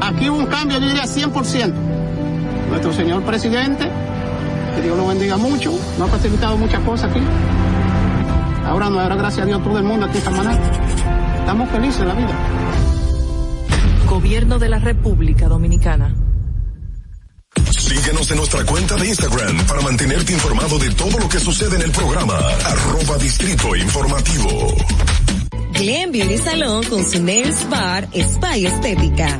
Aquí 0.04 0.30
hubo 0.30 0.40
un 0.40 0.48
cambio, 0.48 0.80
yo 0.80 0.88
diría 0.88 1.06
100%. 1.06 1.74
Nuestro 2.70 2.92
señor 2.92 3.24
presidente, 3.24 3.90
que 4.76 4.82
Dios 4.82 4.98
lo 4.98 5.08
bendiga 5.08 5.38
mucho, 5.38 5.72
nos 5.98 6.10
ha 6.10 6.12
facilitado 6.12 6.58
muchas 6.58 6.82
cosas 6.82 7.10
aquí. 7.10 7.22
Ahora 8.66 8.90
no, 8.90 9.00
ahora 9.00 9.16
gracias 9.16 9.44
a 9.44 9.46
Dios 9.46 9.64
todo 9.64 9.78
el 9.78 9.86
mundo 9.86 10.06
aquí 10.06 10.18
en 10.18 10.24
Samaná. 10.26 10.60
Estamos 11.40 11.70
felices 11.70 12.02
en 12.02 12.08
la 12.10 12.14
vida. 12.16 12.38
Gobierno 14.10 14.60
de 14.60 14.70
la 14.70 14.80
República 14.80 15.48
Dominicana. 15.48 16.14
Síguenos 17.72 18.30
en 18.30 18.38
nuestra 18.38 18.66
cuenta 18.66 18.96
de 18.96 19.08
Instagram 19.08 19.66
para 19.68 19.82
mantenerte 19.82 20.34
informado 20.34 20.80
de 20.80 20.90
todo 20.92 21.18
lo 21.18 21.30
que 21.30 21.40
sucede 21.40 21.78
en 21.78 21.84
el 21.84 21.92
programa. 21.92 22.38
Arroba 22.66 23.18
Distrito 23.20 23.74
Informativo. 23.74 24.76
Glen 25.74 26.12
Beauty 26.12 26.38
Salón 26.40 26.84
con 26.90 27.10
su 27.10 27.24
Nails 27.24 27.70
Bar 27.70 28.10
Spa 28.14 28.58
y 28.58 28.66
Estética. 28.66 29.40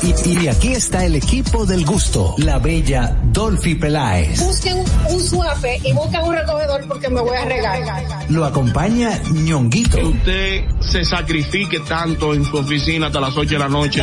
Y, 0.00 0.30
y- 0.30 0.38
y 0.44 0.48
aquí 0.48 0.72
está 0.72 1.04
el 1.04 1.16
equipo 1.16 1.66
del 1.66 1.84
gusto, 1.84 2.34
la 2.38 2.58
bella 2.58 3.14
Dolphy 3.24 3.74
Peláez. 3.74 4.40
Busquen 4.40 4.78
un 5.10 5.20
suafe 5.20 5.78
y 5.84 5.92
busquen 5.92 6.22
un 6.22 6.34
recogedor 6.34 6.86
porque 6.88 7.08
me 7.10 7.20
voy 7.20 7.36
a 7.36 7.44
regar. 7.44 7.78
Lo 8.30 8.44
acompaña 8.46 9.20
ñonguito. 9.30 9.98
Que 9.98 10.04
usted 10.04 10.64
se 10.80 11.04
sacrifique 11.04 11.80
tanto 11.80 12.32
en 12.32 12.44
su 12.44 12.56
oficina 12.56 13.08
hasta 13.08 13.20
las 13.20 13.36
8 13.36 13.50
de 13.50 13.58
la 13.58 13.68
noche. 13.68 14.02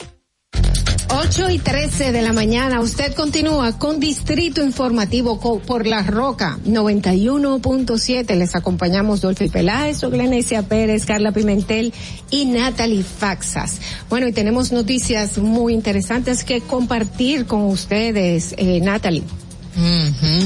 8 1.13 1.49
y 1.49 1.59
13 1.59 2.13
de 2.13 2.21
la 2.21 2.31
mañana, 2.31 2.79
usted 2.79 3.13
continúa 3.13 3.77
con 3.77 3.99
Distrito 3.99 4.63
Informativo 4.63 5.39
por 5.39 5.85
La 5.85 6.03
Roca 6.03 6.57
91.7. 6.65 8.33
Les 8.35 8.55
acompañamos 8.55 9.19
Dolphy 9.19 9.49
Peláez, 9.49 10.03
Oglenesia 10.05 10.63
Pérez, 10.63 11.05
Carla 11.05 11.33
Pimentel 11.33 11.93
y 12.29 12.45
Natalie 12.45 13.03
Faxas. 13.03 13.81
Bueno, 14.09 14.25
y 14.25 14.31
tenemos 14.31 14.71
noticias 14.71 15.37
muy 15.37 15.73
interesantes 15.73 16.45
que 16.45 16.61
compartir 16.61 17.45
con 17.45 17.63
ustedes, 17.63 18.55
eh, 18.57 18.79
Natalie. 18.79 19.23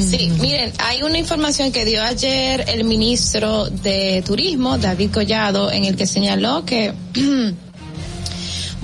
Sí, 0.02 0.32
miren, 0.40 0.72
hay 0.80 1.04
una 1.04 1.20
información 1.20 1.72
que 1.72 1.86
dio 1.86 2.02
ayer 2.02 2.66
el 2.70 2.86
ministro 2.86 3.66
de 3.70 4.24
Turismo, 4.26 4.80
David 4.80 5.12
Collado, 5.12 5.72
en 5.72 5.86
el 5.86 5.96
que 5.96 6.08
señaló 6.08 6.66
que 6.66 6.94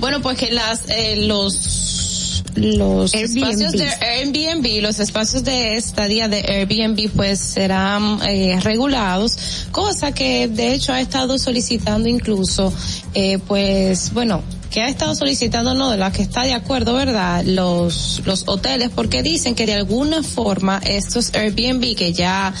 Bueno, 0.02 0.20
pues 0.20 0.36
que 0.36 0.50
las, 0.50 0.82
eh, 0.88 1.14
los, 1.14 2.42
los 2.56 3.14
espacios 3.14 3.70
de 3.70 3.88
Airbnb, 3.88 4.82
los 4.82 4.98
espacios 4.98 5.44
de 5.44 5.76
estadía 5.76 6.26
de 6.26 6.38
Airbnb 6.38 7.08
pues 7.14 7.38
serán 7.38 8.18
eh, 8.26 8.58
regulados, 8.62 9.68
cosa 9.70 10.10
que 10.10 10.48
de 10.48 10.74
hecho 10.74 10.92
ha 10.92 11.00
estado 11.00 11.38
solicitando 11.38 12.08
incluso, 12.08 12.72
eh, 13.14 13.38
pues 13.46 14.12
bueno, 14.12 14.42
que 14.72 14.82
ha 14.82 14.88
estado 14.88 15.14
solicitando, 15.14 15.72
no, 15.72 15.88
de 15.90 15.98
la 15.98 16.10
que 16.10 16.22
está 16.22 16.42
de 16.42 16.54
acuerdo, 16.54 16.94
¿verdad? 16.94 17.44
Los, 17.44 18.22
los 18.24 18.42
hoteles, 18.48 18.90
porque 18.92 19.22
dicen 19.22 19.54
que 19.54 19.66
de 19.66 19.74
alguna 19.74 20.24
forma 20.24 20.80
estos 20.84 21.32
Airbnb 21.32 21.94
que 21.94 22.12
ya 22.12 22.52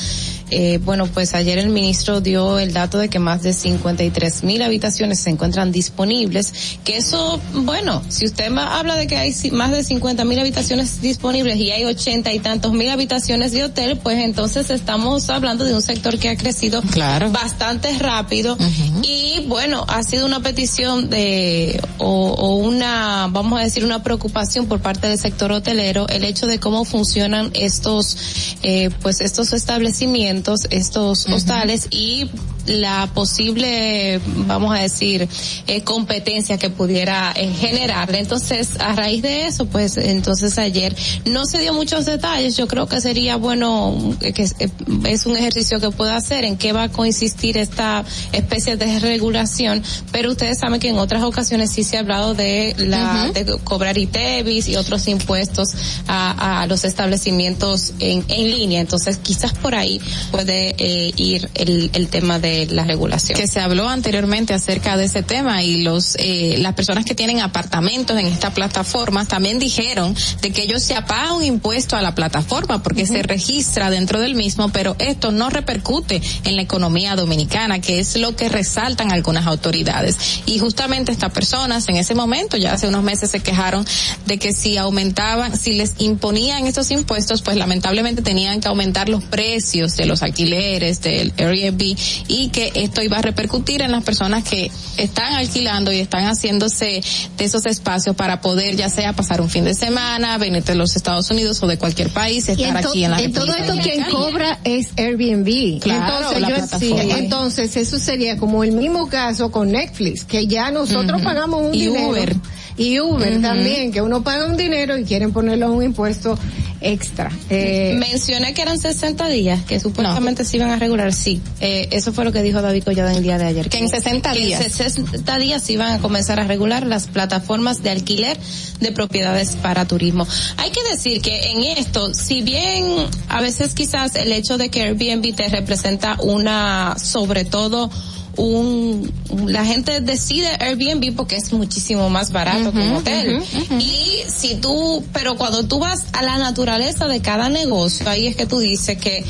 eh, 0.54 0.78
bueno, 0.84 1.06
pues 1.06 1.32
ayer 1.34 1.56
el 1.56 1.70
ministro 1.70 2.20
dio 2.20 2.58
el 2.58 2.74
dato 2.74 2.98
de 2.98 3.08
que 3.08 3.18
más 3.18 3.42
de 3.42 3.54
53 3.54 4.44
mil 4.44 4.60
habitaciones 4.60 5.18
se 5.18 5.30
encuentran 5.30 5.72
disponibles, 5.72 6.76
que 6.84 6.98
eso, 6.98 7.40
bueno, 7.54 8.02
si 8.10 8.26
usted 8.26 8.52
habla 8.58 8.96
de 8.96 9.06
que 9.06 9.16
hay 9.16 9.34
más 9.50 9.70
de 9.70 9.82
50 9.82 10.26
mil 10.26 10.38
habitaciones 10.38 11.00
disponibles 11.00 11.56
y 11.56 11.70
hay 11.70 11.86
ochenta 11.86 12.34
y 12.34 12.38
tantos 12.38 12.74
mil 12.74 12.90
habitaciones 12.90 13.52
de 13.52 13.64
hotel, 13.64 13.96
pues 13.96 14.18
entonces 14.18 14.68
estamos 14.68 15.30
hablando 15.30 15.64
de 15.64 15.74
un 15.74 15.80
sector 15.80 16.18
que 16.18 16.28
ha 16.28 16.36
crecido 16.36 16.82
bastante 17.30 17.98
rápido 17.98 18.58
y 19.02 19.46
bueno, 19.48 19.86
ha 19.88 20.02
sido 20.02 20.26
una 20.26 20.40
petición 20.40 21.08
de 21.08 21.80
o, 21.96 22.28
o 22.32 22.56
una, 22.56 23.28
vamos 23.30 23.58
a 23.58 23.64
decir, 23.64 23.86
una 23.86 24.02
preocupación 24.02 24.66
por 24.66 24.80
parte 24.80 25.06
del 25.08 25.18
sector 25.18 25.50
hotelero 25.50 26.06
el 26.08 26.24
hecho 26.24 26.46
de 26.46 26.60
cómo 26.60 26.84
funcionan 26.84 27.50
estos, 27.54 28.18
eh, 28.62 28.90
pues 29.00 29.22
estos 29.22 29.54
establecimientos 29.54 30.41
estos 30.70 31.26
hostales 31.28 31.88
y 31.90 32.28
la 32.66 33.10
posible, 33.14 34.20
vamos 34.46 34.74
a 34.74 34.80
decir, 34.80 35.28
eh, 35.66 35.82
competencia 35.82 36.58
que 36.58 36.70
pudiera 36.70 37.32
eh, 37.36 37.52
generar. 37.52 38.14
Entonces, 38.14 38.80
a 38.80 38.94
raíz 38.94 39.22
de 39.22 39.46
eso, 39.46 39.66
pues 39.66 39.96
entonces 39.96 40.58
ayer 40.58 40.94
no 41.24 41.46
se 41.46 41.60
dio 41.60 41.74
muchos 41.74 42.06
detalles. 42.06 42.56
Yo 42.56 42.66
creo 42.66 42.86
que 42.86 43.00
sería 43.00 43.36
bueno 43.36 44.16
eh, 44.20 44.32
que 44.32 44.42
es, 44.42 45.26
un 45.26 45.36
ejercicio 45.36 45.80
que 45.80 45.90
pueda 45.90 46.16
hacer 46.16 46.44
en 46.44 46.56
qué 46.56 46.72
va 46.72 46.84
a 46.84 46.88
consistir 46.88 47.56
esta 47.58 48.04
especie 48.32 48.76
de 48.76 48.98
regulación, 48.98 49.82
pero 50.10 50.30
ustedes 50.30 50.58
saben 50.58 50.80
que 50.80 50.88
en 50.88 50.98
otras 50.98 51.22
ocasiones 51.22 51.70
sí 51.70 51.84
se 51.84 51.96
ha 51.96 52.00
hablado 52.00 52.34
de 52.34 52.74
la 52.78 53.30
de 53.32 53.58
cobrar 53.64 53.98
ITEVIS 53.98 54.68
y 54.68 54.76
otros 54.76 55.06
impuestos 55.08 55.70
a, 56.06 56.62
a 56.62 56.66
los 56.66 56.84
establecimientos 56.84 57.94
en, 57.98 58.24
en 58.28 58.50
línea. 58.50 58.80
Entonces, 58.80 59.18
quizás 59.18 59.52
por 59.52 59.74
ahí 59.74 60.00
puede 60.30 60.74
eh, 60.78 61.12
ir 61.16 61.48
el, 61.54 61.90
el 61.94 62.08
tema 62.08 62.38
de 62.38 62.51
la 62.70 62.84
regulación. 62.84 63.38
Que 63.38 63.46
se 63.46 63.60
habló 63.60 63.88
anteriormente 63.88 64.54
acerca 64.54 64.96
de 64.96 65.04
ese 65.04 65.22
tema 65.22 65.62
y 65.62 65.82
los 65.82 66.16
eh, 66.18 66.56
las 66.58 66.74
personas 66.74 67.04
que 67.04 67.14
tienen 67.14 67.40
apartamentos 67.40 68.18
en 68.18 68.26
esta 68.26 68.52
plataforma 68.54 69.24
también 69.24 69.58
dijeron 69.58 70.14
de 70.40 70.50
que 70.50 70.62
ellos 70.62 70.82
se 70.82 70.94
apagan 70.94 71.34
un 71.34 71.44
impuesto 71.44 71.96
a 71.96 72.02
la 72.02 72.14
plataforma 72.14 72.82
porque 72.82 73.06
se 73.06 73.22
registra 73.22 73.90
dentro 73.90 74.20
del 74.20 74.34
mismo, 74.34 74.70
pero 74.70 74.96
esto 74.98 75.32
no 75.32 75.50
repercute 75.50 76.20
en 76.44 76.56
la 76.56 76.62
economía 76.62 77.16
dominicana, 77.16 77.80
que 77.80 78.00
es 78.00 78.16
lo 78.16 78.36
que 78.36 78.48
resaltan 78.48 79.12
algunas 79.12 79.46
autoridades. 79.46 80.42
Y 80.46 80.58
justamente 80.58 81.12
estas 81.12 81.32
personas 81.32 81.88
en 81.88 81.96
ese 81.96 82.14
momento, 82.14 82.56
ya 82.56 82.72
hace 82.72 82.88
unos 82.88 83.02
meses 83.02 83.30
se 83.30 83.40
quejaron 83.40 83.84
de 84.26 84.38
que 84.38 84.52
si 84.52 84.76
aumentaban, 84.76 85.56
si 85.56 85.74
les 85.74 85.94
imponían 85.98 86.66
estos 86.66 86.90
impuestos, 86.90 87.42
pues 87.42 87.56
lamentablemente 87.56 88.22
tenían 88.22 88.60
que 88.60 88.68
aumentar 88.68 89.08
los 89.08 89.24
precios 89.24 89.96
de 89.96 90.06
los 90.06 90.22
alquileres, 90.22 91.00
del 91.00 91.32
Airbnb 91.36 91.96
y 92.28 92.41
que 92.48 92.72
esto 92.74 93.02
iba 93.02 93.18
a 93.18 93.22
repercutir 93.22 93.82
en 93.82 93.92
las 93.92 94.04
personas 94.04 94.44
que 94.44 94.70
están 94.96 95.34
alquilando 95.34 95.92
y 95.92 96.00
están 96.00 96.24
haciéndose 96.24 97.02
de 97.36 97.44
esos 97.44 97.66
espacios 97.66 98.16
para 98.16 98.40
poder 98.40 98.76
ya 98.76 98.88
sea 98.88 99.12
pasar 99.12 99.40
un 99.40 99.48
fin 99.48 99.64
de 99.64 99.74
semana, 99.74 100.38
venir 100.38 100.64
de 100.64 100.74
los 100.74 100.96
Estados 100.96 101.30
Unidos 101.30 101.62
o 101.62 101.66
de 101.66 101.78
cualquier 101.78 102.10
país, 102.10 102.48
estar 102.48 102.76
aquí 102.76 103.04
en 103.04 103.10
la 103.10 103.20
En 103.20 103.32
todo 103.32 103.54
esto 103.54 103.74
quien 103.82 104.04
cobra 104.04 104.58
es 104.64 104.88
Airbnb. 104.96 105.80
entonces, 105.84 106.82
entonces 107.16 107.76
eso 107.76 107.98
sería 107.98 108.36
como 108.36 108.64
el 108.64 108.72
mismo 108.72 109.08
caso 109.08 109.50
con 109.50 109.72
Netflix, 109.72 110.24
que 110.24 110.46
ya 110.46 110.70
nosotros 110.70 111.22
pagamos 111.22 111.62
un 111.62 111.72
dinero. 111.72 112.08
Uber. 112.08 112.36
Y 112.76 113.00
Uber 113.00 113.40
también, 113.40 113.92
que 113.92 114.00
uno 114.00 114.22
paga 114.22 114.46
un 114.46 114.56
dinero 114.56 114.96
y 114.96 115.04
quieren 115.04 115.32
ponerlo 115.32 115.66
a 115.66 115.70
un 115.70 115.82
impuesto 115.82 116.38
extra. 116.82 117.30
Eh, 117.48 117.94
Mencioné 117.98 118.54
que 118.54 118.62
eran 118.62 118.78
60 118.78 119.28
días, 119.28 119.62
que 119.64 119.80
supuestamente 119.80 120.44
se 120.44 120.56
iban 120.56 120.70
a 120.70 120.76
regular, 120.76 121.12
sí. 121.12 121.40
Eh, 121.60 121.88
eso 121.92 122.12
fue 122.12 122.24
lo 122.24 122.32
que 122.32 122.42
dijo 122.42 122.60
David 122.60 122.84
Collado 122.84 123.10
en 123.10 123.16
el 123.16 123.22
día 123.22 123.38
de 123.38 123.46
ayer. 123.46 123.68
Que, 123.68 123.78
en 123.78 123.88
60 123.88 124.32
días. 124.34 124.60
En 124.60 124.70
60 124.70 125.38
días 125.38 125.62
se 125.62 125.74
iban 125.74 125.92
a 125.92 125.98
comenzar 126.00 126.40
a 126.40 126.44
regular 126.44 126.86
las 126.86 127.06
plataformas 127.06 127.82
de 127.82 127.90
alquiler 127.90 128.38
de 128.80 128.92
propiedades 128.92 129.56
para 129.56 129.86
turismo. 129.86 130.26
Hay 130.56 130.70
que 130.70 130.82
decir 130.90 131.22
que 131.22 131.52
en 131.52 131.78
esto, 131.78 132.12
si 132.14 132.42
bien 132.42 132.84
a 133.28 133.40
veces 133.40 133.74
quizás 133.74 134.16
el 134.16 134.32
hecho 134.32 134.58
de 134.58 134.70
que 134.70 134.82
Airbnb 134.82 135.34
te 135.34 135.48
representa 135.48 136.16
una, 136.20 136.96
sobre 136.98 137.44
todo, 137.44 137.90
un 138.36 139.12
la 139.46 139.64
gente 139.64 140.00
decide 140.00 140.48
Airbnb 140.60 141.14
porque 141.14 141.36
es 141.36 141.52
muchísimo 141.52 142.08
más 142.10 142.32
barato 142.32 142.72
que 142.72 142.78
un 142.78 142.96
hotel. 142.96 143.42
y 143.78 144.22
si 144.28 144.56
tú, 144.56 145.04
pero 145.12 145.36
cuando 145.36 145.64
tú 145.64 145.78
vas 145.78 146.06
a 146.12 146.22
la 146.22 146.38
naturaleza 146.38 147.08
de 147.08 147.20
cada 147.20 147.48
negocio, 147.48 148.08
ahí 148.08 148.26
es 148.26 148.36
que 148.36 148.46
tú 148.46 148.58
dices 148.58 148.98
que 148.98 149.24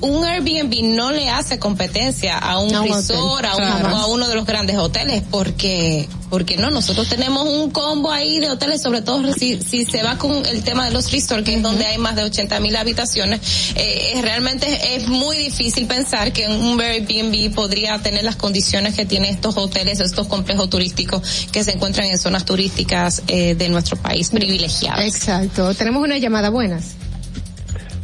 un 0.00 0.24
Airbnb 0.24 0.82
no 0.82 1.12
le 1.12 1.28
hace 1.28 1.58
competencia 1.58 2.38
a 2.38 2.58
un 2.58 2.70
resort, 2.88 3.44
a, 3.44 4.00
a, 4.00 4.06
uno 4.06 4.28
de 4.28 4.34
los 4.34 4.46
grandes 4.46 4.76
hoteles, 4.76 5.22
porque 5.30 6.08
porque 6.30 6.56
no, 6.56 6.70
nosotros 6.70 7.08
tenemos 7.08 7.44
un 7.44 7.70
combo 7.70 8.10
ahí 8.10 8.38
de 8.38 8.50
hoteles, 8.50 8.80
sobre 8.80 9.02
todo 9.02 9.32
si, 9.32 9.60
si 9.60 9.84
se 9.84 10.02
va 10.02 10.16
con 10.16 10.46
el 10.46 10.62
tema 10.62 10.86
de 10.86 10.92
los 10.92 11.10
resorts, 11.10 11.44
que 11.44 11.54
es 11.54 11.62
donde 11.62 11.84
hay 11.84 11.98
más 11.98 12.14
de 12.14 12.22
80 12.22 12.60
mil 12.60 12.76
habitaciones, 12.76 13.40
eh, 13.74 14.20
realmente 14.22 14.94
es 14.94 15.08
muy 15.08 15.36
difícil 15.36 15.86
pensar 15.86 16.32
que 16.32 16.46
un 16.46 16.80
Airbnb 16.80 17.52
podría 17.52 17.98
tener 17.98 18.22
las 18.22 18.36
condiciones 18.36 18.94
que 18.94 19.04
tienen 19.04 19.34
estos 19.34 19.56
hoteles, 19.56 19.98
estos 19.98 20.28
complejos 20.28 20.70
turísticos 20.70 21.48
que 21.50 21.64
se 21.64 21.72
encuentran 21.72 22.06
en 22.06 22.16
zonas 22.16 22.44
turísticas 22.44 23.22
eh, 23.26 23.56
de 23.56 23.68
nuestro 23.68 23.96
país 23.96 24.30
privilegiadas. 24.30 25.04
Exacto. 25.04 25.74
Tenemos 25.74 26.00
una 26.00 26.16
llamada, 26.18 26.48
buenas. 26.48 26.99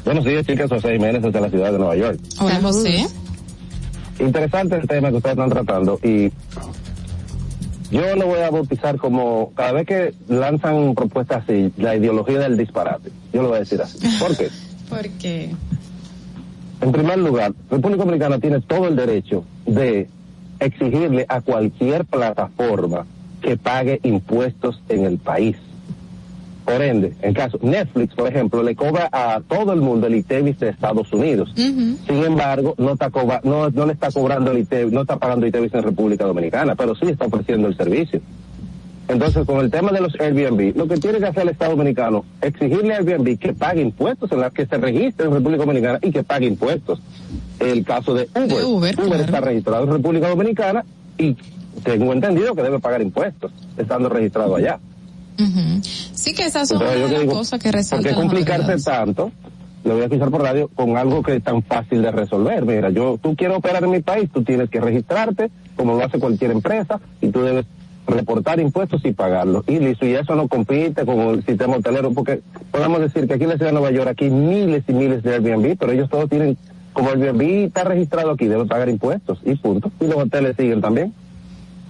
Buenos 0.07 0.25
días, 0.25 0.47
chicas. 0.47 0.71
José 0.71 0.93
Jiménez 0.93 1.21
desde 1.21 1.41
la 1.41 1.51
ciudad 1.51 1.73
de 1.73 1.79
Nueva 1.79 1.97
York. 1.97 2.21
Hola, 2.39 2.61
José. 2.63 3.09
Interesante 4.21 4.77
el 4.77 4.87
tema 4.87 5.11
que 5.11 5.17
ustedes 5.17 5.37
están 5.37 5.51
tratando 5.51 5.99
y 6.01 6.31
yo 7.91 8.15
lo 8.15 8.27
voy 8.27 8.39
a 8.39 8.51
bautizar 8.51 8.99
como, 8.99 9.53
cada 9.57 9.73
vez 9.73 9.85
que 9.85 10.15
lanzan 10.29 10.95
propuestas 10.95 11.43
así, 11.43 11.73
la 11.77 11.97
ideología 11.97 12.39
del 12.39 12.57
disparate. 12.57 13.11
Yo 13.33 13.43
lo 13.43 13.49
voy 13.49 13.57
a 13.57 13.61
decir 13.61 13.83
así. 13.83 13.99
¿Por 14.21 14.37
qué? 14.37 14.49
Porque. 14.89 15.51
En 16.81 16.93
primer 16.93 17.19
lugar, 17.19 17.53
República 17.69 18.05
Dominicana 18.05 18.39
tiene 18.39 18.61
todo 18.61 18.87
el 18.87 18.95
derecho 18.95 19.45
de 19.67 20.09
exigirle 20.61 21.27
a 21.29 21.41
cualquier 21.41 22.05
plataforma 22.05 23.07
que 23.43 23.57
pague 23.57 23.99
impuestos 24.05 24.81
en 24.89 25.05
el 25.05 25.19
país. 25.19 25.57
Por 26.67 26.83
ende, 26.83 27.15
en 27.23 27.33
caso 27.33 27.59
Netflix, 27.63 28.13
por 28.17 28.27
ejemplo, 28.27 28.61
le 28.61 28.75
cobra 28.75 29.09
a 29.13 29.41
todo 29.41 29.73
el 29.73 29.81
mundo 29.81 30.09
el 30.09 30.17
ITEVIS 30.17 30.59
de 30.59 30.71
Estados 30.71 31.13
Unidos. 31.13 31.53
Sin 31.55 32.25
embargo, 32.25 32.75
no 32.77 32.95
está 32.95 33.09
cobra, 33.09 33.41
no, 33.45 33.71
no 33.71 33.87
le 33.87 33.93
está 33.93 34.11
cobrando 34.11 34.51
el 34.51 34.59
ITEVIS, 34.59 34.93
no 34.93 35.03
está 35.03 35.17
pagando 35.17 35.47
ITEVIS 35.47 35.73
en 35.75 35.83
República 35.85 36.25
Dominicana, 36.25 36.75
pero 36.75 36.97
sí 36.97 37.07
está 37.07 37.27
ofreciendo 37.27 37.69
el 37.69 37.77
servicio. 37.77 38.21
Entonces, 39.07 39.47
con 39.47 39.61
el 39.61 39.71
tema 39.71 39.93
de 39.93 40.01
los 40.01 40.19
Airbnb, 40.19 40.77
lo 40.77 40.89
que 40.89 40.97
tiene 40.97 41.19
que 41.19 41.27
hacer 41.27 41.45
el 41.45 41.51
Estado 41.51 41.77
Dominicano, 41.77 42.25
exigirle 42.43 42.95
a 42.95 42.99
Airbnb 42.99 43.39
que 43.39 43.53
pague 43.53 43.81
impuestos 43.81 44.33
en 44.33 44.41
las 44.41 44.53
que 44.53 44.67
se 44.67 44.77
registre 44.77 45.27
en 45.27 45.35
República 45.35 45.65
Dominicana 45.65 46.01
y 46.03 46.11
que 46.11 46.25
pague 46.25 46.47
impuestos. 46.47 47.01
El 47.61 47.85
caso 47.85 48.13
de 48.13 48.29
Uber. 48.35 49.01
Uber, 49.01 49.21
está 49.21 49.41
registrado 49.41 49.85
en 49.85 49.93
República 49.93 50.29
Dominicana 50.29 50.85
y 51.17 51.37
tengo 51.85 52.13
entendido 52.13 52.57
que 52.57 52.63
debe 52.63 52.81
pagar 52.81 53.01
impuestos, 53.01 53.53
estando 53.77 54.09
registrado 54.09 54.57
allá. 54.57 54.81
Sí 56.13 56.35
que 56.35 56.47
esas 56.47 56.69
son 56.69 56.83
las 56.83 57.25
cosas 57.25 57.61
que 57.61 57.73
resaltan. 57.73 58.03
¿Por 58.03 58.11
qué 58.11 58.29
complicarse 58.29 58.77
tanto? 58.85 59.33
Lo 59.85 59.95
voy 59.95 60.03
a 60.03 60.05
escuchar 60.07 60.31
por 60.31 60.43
radio 60.43 60.69
con 60.75 60.97
algo 60.97 61.23
que 61.23 61.37
es 61.37 61.45
tan 61.45 61.63
fácil 61.63 62.03
de 62.03 62.11
resolver. 62.11 62.65
Mira, 62.65 62.91
yo, 62.91 63.19
tú 63.23 63.37
quieres 63.37 63.57
operar 63.57 63.85
en 63.85 63.91
mi 63.93 64.01
país, 64.01 64.29
tú 64.33 64.43
tienes 64.43 64.69
que 64.69 64.81
registrarte, 64.81 65.51
como 65.77 65.95
lo 65.95 66.05
hace 66.05 66.19
cualquier 66.19 66.51
empresa, 66.51 67.01
y 67.21 67.29
tú 67.29 67.43
debes 67.43 67.67
reportar 68.07 68.59
impuestos 68.59 69.05
y 69.05 69.13
pagarlos. 69.13 69.65
Y 69.69 69.79
listo, 69.79 70.05
y 70.07 70.15
eso 70.15 70.35
no 70.35 70.49
compite 70.49 71.05
con 71.05 71.21
el 71.21 71.45
sistema 71.45 71.77
hotelero, 71.77 72.13
porque 72.13 72.41
podemos 72.73 73.01
decir 73.01 73.29
que 73.29 73.35
aquí 73.35 73.45
en 73.45 73.51
la 73.51 73.57
ciudad 73.57 73.71
de 73.71 73.79
Nueva 73.79 73.93
York 73.93 74.09
aquí 74.09 74.25
hay 74.25 74.31
miles 74.31 74.83
y 74.89 74.93
miles 74.93 75.23
de 75.23 75.35
Airbnb, 75.35 75.77
pero 75.79 75.93
ellos 75.93 76.11
todos 76.11 76.29
tienen, 76.29 76.57
como 76.93 77.11
Airbnb 77.11 77.67
está 77.67 77.85
registrado 77.85 78.33
aquí, 78.33 78.47
deben 78.47 78.67
pagar 78.67 78.89
impuestos 78.89 79.39
y 79.45 79.55
punto. 79.55 79.93
Y 80.01 80.07
los 80.07 80.17
hoteles 80.17 80.57
siguen 80.57 80.81
también 80.81 81.15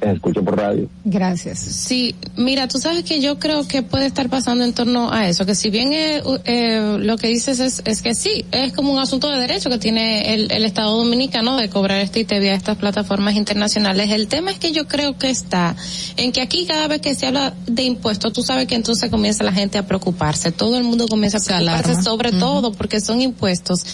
escucho 0.01 0.45
por 0.45 0.57
radio. 0.57 0.89
Gracias. 1.05 1.59
Sí, 1.59 2.15
mira, 2.37 2.69
tú 2.69 2.79
sabes 2.79 3.05
que 3.05 3.21
yo 3.21 3.39
creo 3.39 3.67
que 3.67 3.83
puede 3.83 4.07
estar 4.07 4.29
pasando 4.29 4.65
en 4.65 4.73
torno 4.73 5.13
a 5.13 5.29
eso, 5.29 5.47
que 5.47 5.55
si 5.55 5.71
bien 5.71 5.93
eh, 5.93 6.23
eh, 6.45 6.97
lo 7.01 7.17
que 7.17 7.29
dices 7.29 7.61
es, 7.61 7.83
es 7.85 8.03
que 8.03 8.15
sí, 8.15 8.45
es 8.53 8.73
como 8.73 8.93
un 8.93 8.99
asunto 8.99 9.31
de 9.31 9.39
derecho 9.39 9.71
que 9.71 9.79
tiene 9.79 10.35
el, 10.35 10.51
el 10.53 10.65
Estado 10.65 10.97
Dominicano 10.97 11.57
de 11.57 11.69
cobrar 11.69 12.01
este 12.01 12.21
ITE 12.21 12.41
vía 12.41 12.55
estas 12.55 12.77
plataformas 12.77 13.35
internacionales. 13.35 14.11
El 14.11 14.29
tema 14.29 14.51
es 14.51 14.59
que 14.59 14.73
yo 14.73 14.87
creo 14.87 15.17
que 15.19 15.31
está 15.31 15.77
en 16.17 16.33
que 16.33 16.41
aquí 16.41 16.67
cada 16.67 16.89
vez 16.89 17.01
que 17.01 17.15
se 17.15 17.27
habla 17.27 17.55
de 17.67 17.83
impuestos, 17.83 18.33
tú 18.33 18.43
sabes 18.43 18.67
que 18.67 18.75
entonces 18.75 19.11
comienza 19.11 19.45
la 19.45 19.53
gente 19.53 19.79
a 19.79 19.87
preocuparse, 19.87 20.53
todo 20.53 20.77
el 20.77 20.85
mundo 20.85 21.09
comienza 21.09 21.39
a 21.39 21.41
preocuparse 21.41 22.03
sobre 22.03 22.33
todo 22.33 22.73
porque 22.73 23.01
son 23.01 23.21
impuestos 23.21 23.85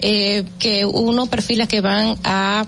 eh, 0.00 0.44
que 0.58 0.84
uno 0.84 1.26
perfila 1.26 1.66
que 1.66 1.80
van 1.80 2.16
a 2.24 2.66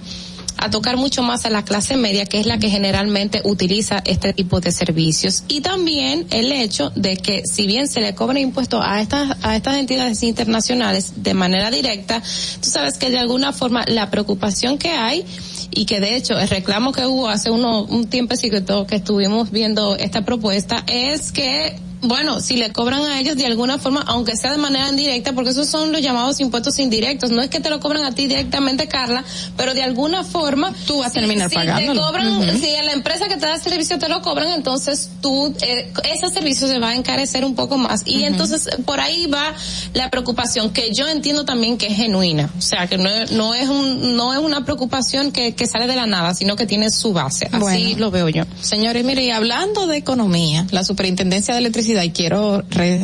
a 0.57 0.71
tocar 0.71 0.97
mucho 0.97 1.23
más 1.23 1.45
a 1.45 1.51
la 1.51 1.65
clase 1.65 1.97
media, 1.97 2.27
que 2.27 2.41
es 2.41 2.47
la 2.47 2.59
que 2.59 2.71
generalmente 2.71 3.41
utiliza 3.45 4.03
este 4.05 4.33
tipo 4.33 4.61
de 4.61 4.73
servicios. 4.73 5.45
Y 5.49 5.61
también 5.61 6.27
el 6.31 6.53
hecho 6.53 6.91
de 6.95 7.17
que 7.17 7.43
si 7.47 7.67
bien 7.67 7.89
se 7.89 8.01
le 8.01 8.15
cobra 8.15 8.41
impuestos 8.41 8.81
a 8.85 9.01
estas, 9.01 9.37
a 9.43 9.57
estas 9.57 9.77
entidades 9.77 10.23
internacionales 10.23 11.13
de 11.17 11.35
manera 11.35 11.71
directa, 11.71 12.23
tú 12.61 12.69
sabes 12.69 12.99
que 12.99 13.11
de 13.11 13.19
alguna 13.19 13.53
forma 13.53 13.85
la 13.87 14.11
preocupación 14.11 14.79
que 14.79 14.91
hay 14.91 15.25
y 15.71 15.87
que 15.87 16.01
de 16.01 16.17
hecho 16.17 16.39
el 16.39 16.49
reclamo 16.49 16.93
que 16.93 17.07
hubo 17.07 17.29
hace 17.29 17.51
uno, 17.51 17.85
un 17.85 18.07
tiempecito 18.09 18.87
que 18.87 18.97
estuvimos 18.97 19.51
viendo 19.51 19.97
esta 19.97 20.23
propuesta 20.23 20.85
es 20.87 21.33
que 21.33 21.77
bueno, 22.03 22.41
si 22.41 22.57
le 22.57 22.73
cobran 22.73 23.03
a 23.03 23.21
ellos 23.21 23.37
de 23.37 23.47
alguna 23.47 23.79
forma, 23.79 24.03
aunque 24.07 24.37
sea 24.37 24.51
de 24.51 24.59
manera 24.59 24.89
indirecta, 24.89 25.33
porque 25.33 25.51
esos 25.51 25.69
son 25.69 25.93
los 25.93 26.03
llamados 26.03 26.41
impuestos 26.41 26.79
indirectos. 26.81 27.31
No 27.31 27.43
es 27.43 27.49
que 27.49 27.61
te 27.61 27.71
lo 27.71 27.79
cobran 27.79 28.05
a 28.05 28.13
ti 28.13 28.27
directamente, 28.27 28.89
Carla, 28.89 29.25
pero 29.57 29.73
de 29.73 29.83
alguna 29.83 30.25
forma 30.25 30.73
tú 30.87 30.99
vas 30.99 31.11
a 31.11 31.13
terminar 31.13 31.49
si 31.49 31.57
Te 31.57 31.87
cobran, 31.95 32.59
Si 32.59 32.75
a 32.75 32.83
la 32.83 32.93
empresa 32.93 33.29
que 33.29 33.37
te 33.37 33.47
da 33.47 33.59
servicio 33.59 33.99
te 33.99 34.09
lo 34.09 34.21
cobran, 34.21 34.51
entonces 34.51 35.11
tú 35.21 35.55
eh, 35.63 35.93
ese 36.13 36.29
servicio 36.31 36.67
se 36.67 36.81
va 36.81 36.91
a 36.91 36.95
encarecer 36.97 37.45
un 37.45 37.55
poco 37.55 37.79
más. 37.79 38.03
Y 38.05 38.25
entonces 38.25 38.69
por 38.85 38.99
ahí 38.99 39.27
va 39.27 39.55
la 39.95 40.11
preocupación 40.11 40.73
que 40.73 40.93
yo 40.93 41.07
entiendo 41.09 41.45
también 41.45 41.79
que 41.79 41.87
es 41.87 41.97
genuina, 41.97 42.51
o 42.59 42.61
sea, 42.61 42.89
que 42.89 42.99
no, 42.99 43.11
no 43.31 43.55
es 43.55 43.69
un 43.69 44.17
no 44.17 44.33
es 44.33 44.41
una 44.41 44.65
preocupación 44.65 45.31
que, 45.31 45.55
que 45.55 45.67
sale 45.67 45.87
de 45.87 45.95
la 45.95 46.07
nada, 46.07 46.35
sino 46.35 46.57
que 46.57 46.67
tiene 46.67 46.91
su 46.91 47.13
base. 47.13 47.49
Así 47.53 47.95
lo 47.95 48.11
veo 48.11 48.29
yo. 48.29 48.45
Señores, 48.61 49.05
mire, 49.05 49.23
y 49.23 49.31
hablando 49.31 49.87
de 49.87 49.97
economía, 49.97 50.67
la 50.71 50.83
Superintendencia 50.83 51.55
de 51.55 51.61
Electricidad 51.61 51.92
y 52.05 52.11
quiero 52.11 52.63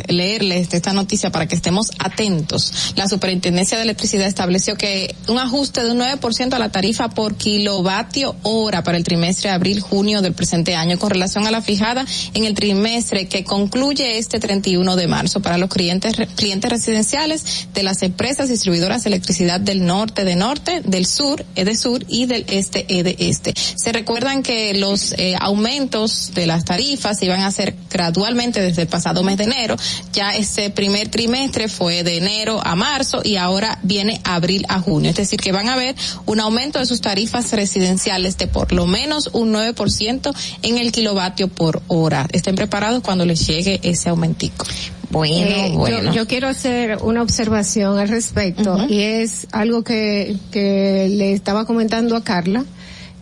leerles 0.08 0.73
esta 0.73 0.92
noticia 0.92 1.31
para 1.31 1.47
que 1.47 1.55
estemos 1.55 1.91
atentos. 1.99 2.94
La 2.97 3.08
Superintendencia 3.08 3.76
de 3.76 3.84
Electricidad 3.84 4.26
estableció 4.26 4.76
que 4.76 5.15
un 5.28 5.39
ajuste 5.39 5.83
de 5.83 5.91
un 5.91 5.99
9% 5.99 6.55
a 6.55 6.58
la 6.58 6.70
tarifa 6.70 7.10
por 7.10 7.34
kilovatio 7.36 8.36
hora 8.42 8.83
para 8.83 8.97
el 8.97 9.05
trimestre 9.05 9.50
abril-junio 9.50 10.23
del 10.23 10.33
presente 10.33 10.75
año 10.75 10.99
con 10.99 11.10
relación 11.10 11.47
a 11.47 11.50
la 11.50 11.60
fijada 11.60 12.07
en 12.34 12.44
el 12.44 12.55
trimestre 12.55 13.28
que 13.28 13.44
concluye 13.44 14.18
este 14.18 14.41
31 14.41 14.97
de 14.97 15.07
marzo 15.07 15.41
para 15.41 15.58
los 15.58 15.68
clientes, 15.68 16.17
clientes 16.36 16.70
residenciales 16.70 17.68
de 17.75 17.83
las 17.83 18.02
empresas 18.02 18.49
distribuidoras 18.49 19.05
de 19.05 19.10
electricidad 19.10 19.60
del 19.60 19.84
norte 19.84 20.25
de 20.25 20.36
norte, 20.36 20.81
del 20.84 21.07
sur, 21.07 21.44
E 21.55 21.65
de 21.65 21.76
sur 21.76 22.05
y 22.08 22.26
del 22.26 22.44
este, 22.49 22.86
E 22.89 23.02
de 23.02 23.17
este. 23.18 23.55
Se 23.76 23.92
recuerdan 23.92 24.42
que 24.42 24.75
los 24.75 25.12
eh, 25.12 25.34
aumentos 25.39 26.33
de 26.34 26.47
las 26.47 26.65
tarifas 26.65 27.23
iban 27.23 27.41
a 27.41 27.50
ser 27.50 27.75
gradualmente 27.91 28.60
desde 28.60 28.77
el 28.82 28.89
pasado 28.89 29.23
mes 29.23 29.36
de 29.36 29.44
enero. 29.44 29.76
Ya 30.12 30.34
ese 30.34 30.70
primer 30.70 31.08
trimestre 31.08 31.68
fue 31.68 32.02
de 32.02 32.16
enero 32.16 32.60
a 32.65 32.74
marzo 32.74 33.20
y 33.24 33.36
ahora 33.36 33.78
viene 33.82 34.20
abril 34.24 34.65
a 34.68 34.81
junio. 34.81 35.10
Es 35.10 35.16
decir, 35.16 35.40
que 35.40 35.52
van 35.52 35.68
a 35.68 35.76
ver 35.76 35.94
un 36.26 36.40
aumento 36.40 36.78
de 36.78 36.86
sus 36.86 37.00
tarifas 37.00 37.52
residenciales 37.52 38.36
de 38.39 38.47
por 38.47 38.73
lo 38.73 38.86
menos 38.86 39.31
un 39.32 39.52
9% 39.52 40.34
en 40.62 40.78
el 40.78 40.92
kilovatio 40.92 41.48
por 41.48 41.82
hora. 41.89 42.26
Estén 42.32 42.55
preparados 42.55 43.02
cuando 43.02 43.24
les 43.24 43.47
llegue 43.47 43.81
ese 43.82 44.08
aumentico. 44.08 44.66
Bueno, 45.10 45.47
eh, 45.47 45.73
bueno. 45.74 46.12
Yo, 46.12 46.26
quiero 46.26 46.48
hacer 46.48 46.98
una 47.00 47.23
observación 47.23 47.98
al 47.98 48.08
respecto 48.08 48.86
y 48.89 49.00
es 49.00 49.47
algo 49.52 49.82
que, 49.82 50.36
que 50.50 51.08
le 51.10 51.32
estaba 51.32 51.65
comentando 51.65 52.15
a 52.15 52.23
Carla, 52.23 52.65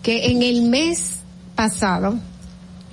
que 0.02 0.26
en 0.26 0.42
el 0.42 0.62
mes 0.62 1.16
pasado, 1.54 2.18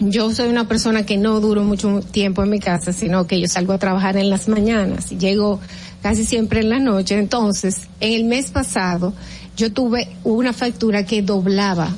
yo 0.10 0.34
soy 0.34 0.50
una 0.50 0.68
persona 0.68 1.06
que 1.06 1.18
no 1.18 1.40
duro 1.40 1.64
mucho 1.64 2.02
tiempo 2.02 2.44
en 2.44 2.50
mi 2.50 2.60
casa, 2.60 2.94
sino 2.94 3.28
que 3.28 3.40
yo 3.40 3.48
salgo 3.48 3.74
a 3.74 3.78
trabajar 3.78 4.18
en 4.18 4.30
las 4.30 4.48
mañanas 4.48 5.12
y 5.12 5.18
llego 5.18 5.60
casi 6.02 6.26
siempre 6.26 6.62
en 6.62 6.70
la 6.70 6.80
noche. 6.80 7.18
Entonces, 7.18 7.88
en 8.00 8.14
el 8.14 8.26
mes 8.26 8.52
pasado, 8.52 9.14
yo 9.56 9.72
tuve 9.72 10.10
una 10.24 10.54
factura 10.54 11.06
que 11.06 11.22
doblaba. 11.22 11.96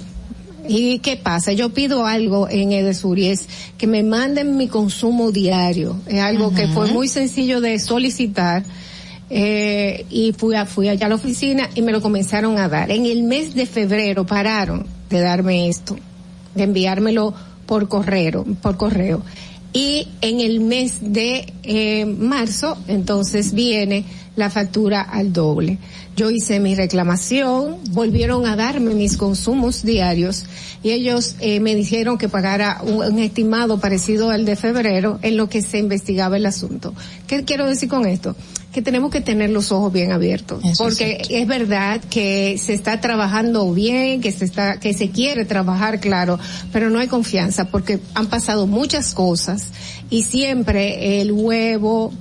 ¿Y 0.67 0.99
qué 0.99 1.15
pasa? 1.15 1.53
Yo 1.53 1.69
pido 1.69 2.05
algo 2.05 2.49
en 2.49 2.71
Edesur 2.71 3.19
y 3.19 3.27
es 3.27 3.47
que 3.77 3.85
me 3.85 4.03
manden 4.03 4.57
mi 4.57 4.67
consumo 4.67 5.31
diario. 5.31 5.99
Es 6.07 6.21
algo 6.21 6.53
que 6.53 6.67
fue 6.67 6.91
muy 6.91 7.07
sencillo 7.07 7.61
de 7.61 7.79
solicitar. 7.79 8.63
Eh, 9.29 10.05
y 10.11 10.33
fui, 10.33 10.55
a, 10.55 10.67
fui 10.67 10.87
allá 10.87 11.07
a 11.07 11.09
la 11.09 11.15
oficina 11.15 11.67
y 11.73 11.81
me 11.81 11.91
lo 11.91 12.01
comenzaron 12.01 12.59
a 12.59 12.67
dar. 12.67 12.91
En 12.91 13.05
el 13.05 13.23
mes 13.23 13.55
de 13.55 13.65
febrero 13.65 14.25
pararon 14.25 14.85
de 15.09 15.19
darme 15.19 15.67
esto, 15.67 15.97
de 16.53 16.63
enviármelo 16.63 17.33
por 17.65 17.87
correo, 17.87 18.45
por 18.61 18.77
correo. 18.77 19.21
Y 19.73 20.07
en 20.21 20.39
el 20.39 20.61
mes 20.61 20.97
de 21.01 21.53
eh, 21.63 22.05
marzo, 22.05 22.77
entonces 22.87 23.53
viene 23.53 24.05
la 24.35 24.49
factura 24.49 25.01
al 25.01 25.33
doble. 25.33 25.77
Yo 26.15 26.31
hice 26.31 26.61
mi 26.61 26.75
reclamación, 26.75 27.77
volvieron 27.89 28.45
a 28.45 28.55
darme 28.55 28.93
mis 28.93 29.17
consumos 29.17 29.83
diarios 29.83 30.45
y 30.81 30.91
ellos 30.91 31.35
eh, 31.41 31.59
me 31.59 31.75
dijeron 31.75 32.17
que 32.17 32.29
pagara 32.29 32.81
un, 32.83 33.19
estimado 33.19 33.81
parecido 33.81 34.29
al 34.29 34.45
de 34.45 34.55
febrero 34.55 35.19
en 35.23 35.35
lo 35.35 35.49
que 35.49 35.61
se 35.61 35.77
investigaba 35.77 36.37
el 36.37 36.45
asunto. 36.45 36.93
¿Qué 37.27 37.43
quiero 37.43 37.67
decir 37.67 37.89
con 37.89 38.05
esto? 38.05 38.33
Que 38.71 38.81
tenemos 38.81 39.11
que 39.11 39.19
tener 39.19 39.49
los 39.49 39.73
ojos 39.73 39.91
bien 39.91 40.13
abiertos, 40.13 40.63
porque 40.77 41.21
es, 41.29 41.47
verdad 41.47 41.99
que 42.09 42.57
se 42.59 42.73
está 42.73 43.01
trabajando 43.01 43.73
bien, 43.73 44.21
que 44.21 44.31
se 44.31 44.45
está, 44.45 44.79
que 44.79 44.93
se 44.93 45.09
quiere 45.09 45.43
trabajar, 45.43 45.99
claro, 45.99 46.39
pero 46.71 46.89
no 46.89 46.99
hay 46.99 47.07
confianza 47.07 47.65
porque 47.65 47.99
han 48.13 48.27
pasado 48.27 48.67
muchas 48.67 49.13
cosas 49.13 49.71
y 50.09 50.23
siempre 50.23 51.19
el 51.19 51.33
huevo, 51.33 52.13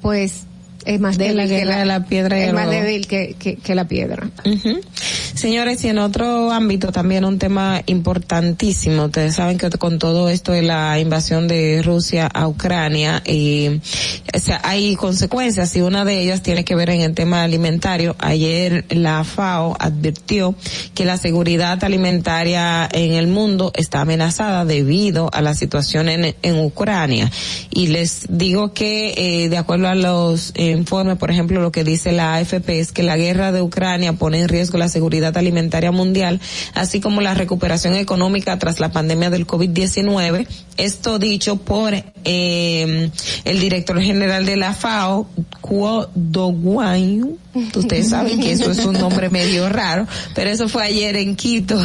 pues 0.00 0.44
es 0.84 1.00
más 1.00 1.18
débil 1.18 1.48
que 1.48 1.64
la, 1.64 1.84
la 1.84 2.04
piedra 2.04 2.38
es 2.44 2.52
más 2.52 2.68
débil 2.70 3.06
que, 3.06 3.34
que, 3.34 3.74
la 3.74 3.86
piedra. 3.86 4.30
Señores, 5.34 5.82
y 5.84 5.88
en 5.88 5.98
otro 5.98 6.52
ámbito 6.52 6.92
también 6.92 7.24
un 7.24 7.38
tema 7.38 7.82
importantísimo. 7.86 9.06
Ustedes 9.06 9.34
saben 9.34 9.58
que 9.58 9.70
con 9.70 9.98
todo 9.98 10.28
esto 10.28 10.52
de 10.52 10.62
la 10.62 10.98
invasión 10.98 11.48
de 11.48 11.82
Rusia 11.82 12.26
a 12.26 12.46
Ucrania, 12.46 13.22
y, 13.26 13.80
o 14.34 14.38
sea, 14.38 14.60
hay 14.64 14.94
consecuencias 14.96 15.74
y 15.76 15.80
una 15.80 16.04
de 16.04 16.20
ellas 16.20 16.42
tiene 16.42 16.64
que 16.64 16.74
ver 16.74 16.90
en 16.90 17.00
el 17.00 17.14
tema 17.14 17.42
alimentario. 17.42 18.14
Ayer 18.18 18.84
la 18.90 19.24
FAO 19.24 19.76
advirtió 19.78 20.54
que 20.94 21.04
la 21.04 21.16
seguridad 21.16 21.82
alimentaria 21.82 22.88
en 22.92 23.12
el 23.12 23.26
mundo 23.26 23.72
está 23.74 24.02
amenazada 24.02 24.64
debido 24.64 25.30
a 25.32 25.42
la 25.42 25.54
situación 25.54 26.08
en, 26.08 26.34
en 26.42 26.58
Ucrania. 26.60 27.30
Y 27.70 27.88
les 27.88 28.26
digo 28.28 28.72
que, 28.74 29.14
eh, 29.16 29.48
de 29.48 29.58
acuerdo 29.58 29.88
a 29.88 29.94
los 29.94 30.52
eh, 30.54 30.71
informe, 30.72 31.16
por 31.16 31.30
ejemplo, 31.30 31.60
lo 31.60 31.72
que 31.72 31.84
dice 31.84 32.12
la 32.12 32.34
AFP 32.34 32.80
es 32.80 32.92
que 32.92 33.02
la 33.02 33.16
guerra 33.16 33.52
de 33.52 33.62
Ucrania 33.62 34.12
pone 34.14 34.40
en 34.40 34.48
riesgo 34.48 34.78
la 34.78 34.88
seguridad 34.88 35.36
alimentaria 35.36 35.92
mundial, 35.92 36.40
así 36.74 37.00
como 37.00 37.20
la 37.20 37.34
recuperación 37.34 37.94
económica 37.94 38.58
tras 38.58 38.80
la 38.80 38.92
pandemia 38.92 39.30
del 39.30 39.46
COVID-19. 39.46 40.46
Esto 40.76 41.18
dicho 41.18 41.56
por 41.56 41.94
eh, 41.94 43.10
el 43.44 43.60
director 43.60 44.00
general 44.00 44.46
de 44.46 44.56
la 44.56 44.74
FAO, 44.74 45.28
Kuo. 45.60 46.08
Ustedes 47.74 48.08
saben 48.08 48.40
que 48.40 48.52
eso 48.52 48.70
es 48.70 48.78
un 48.84 48.94
nombre 48.94 49.28
medio 49.28 49.68
raro, 49.68 50.06
pero 50.34 50.48
eso 50.48 50.68
fue 50.68 50.84
ayer 50.84 51.16
en 51.16 51.36
Quito, 51.36 51.78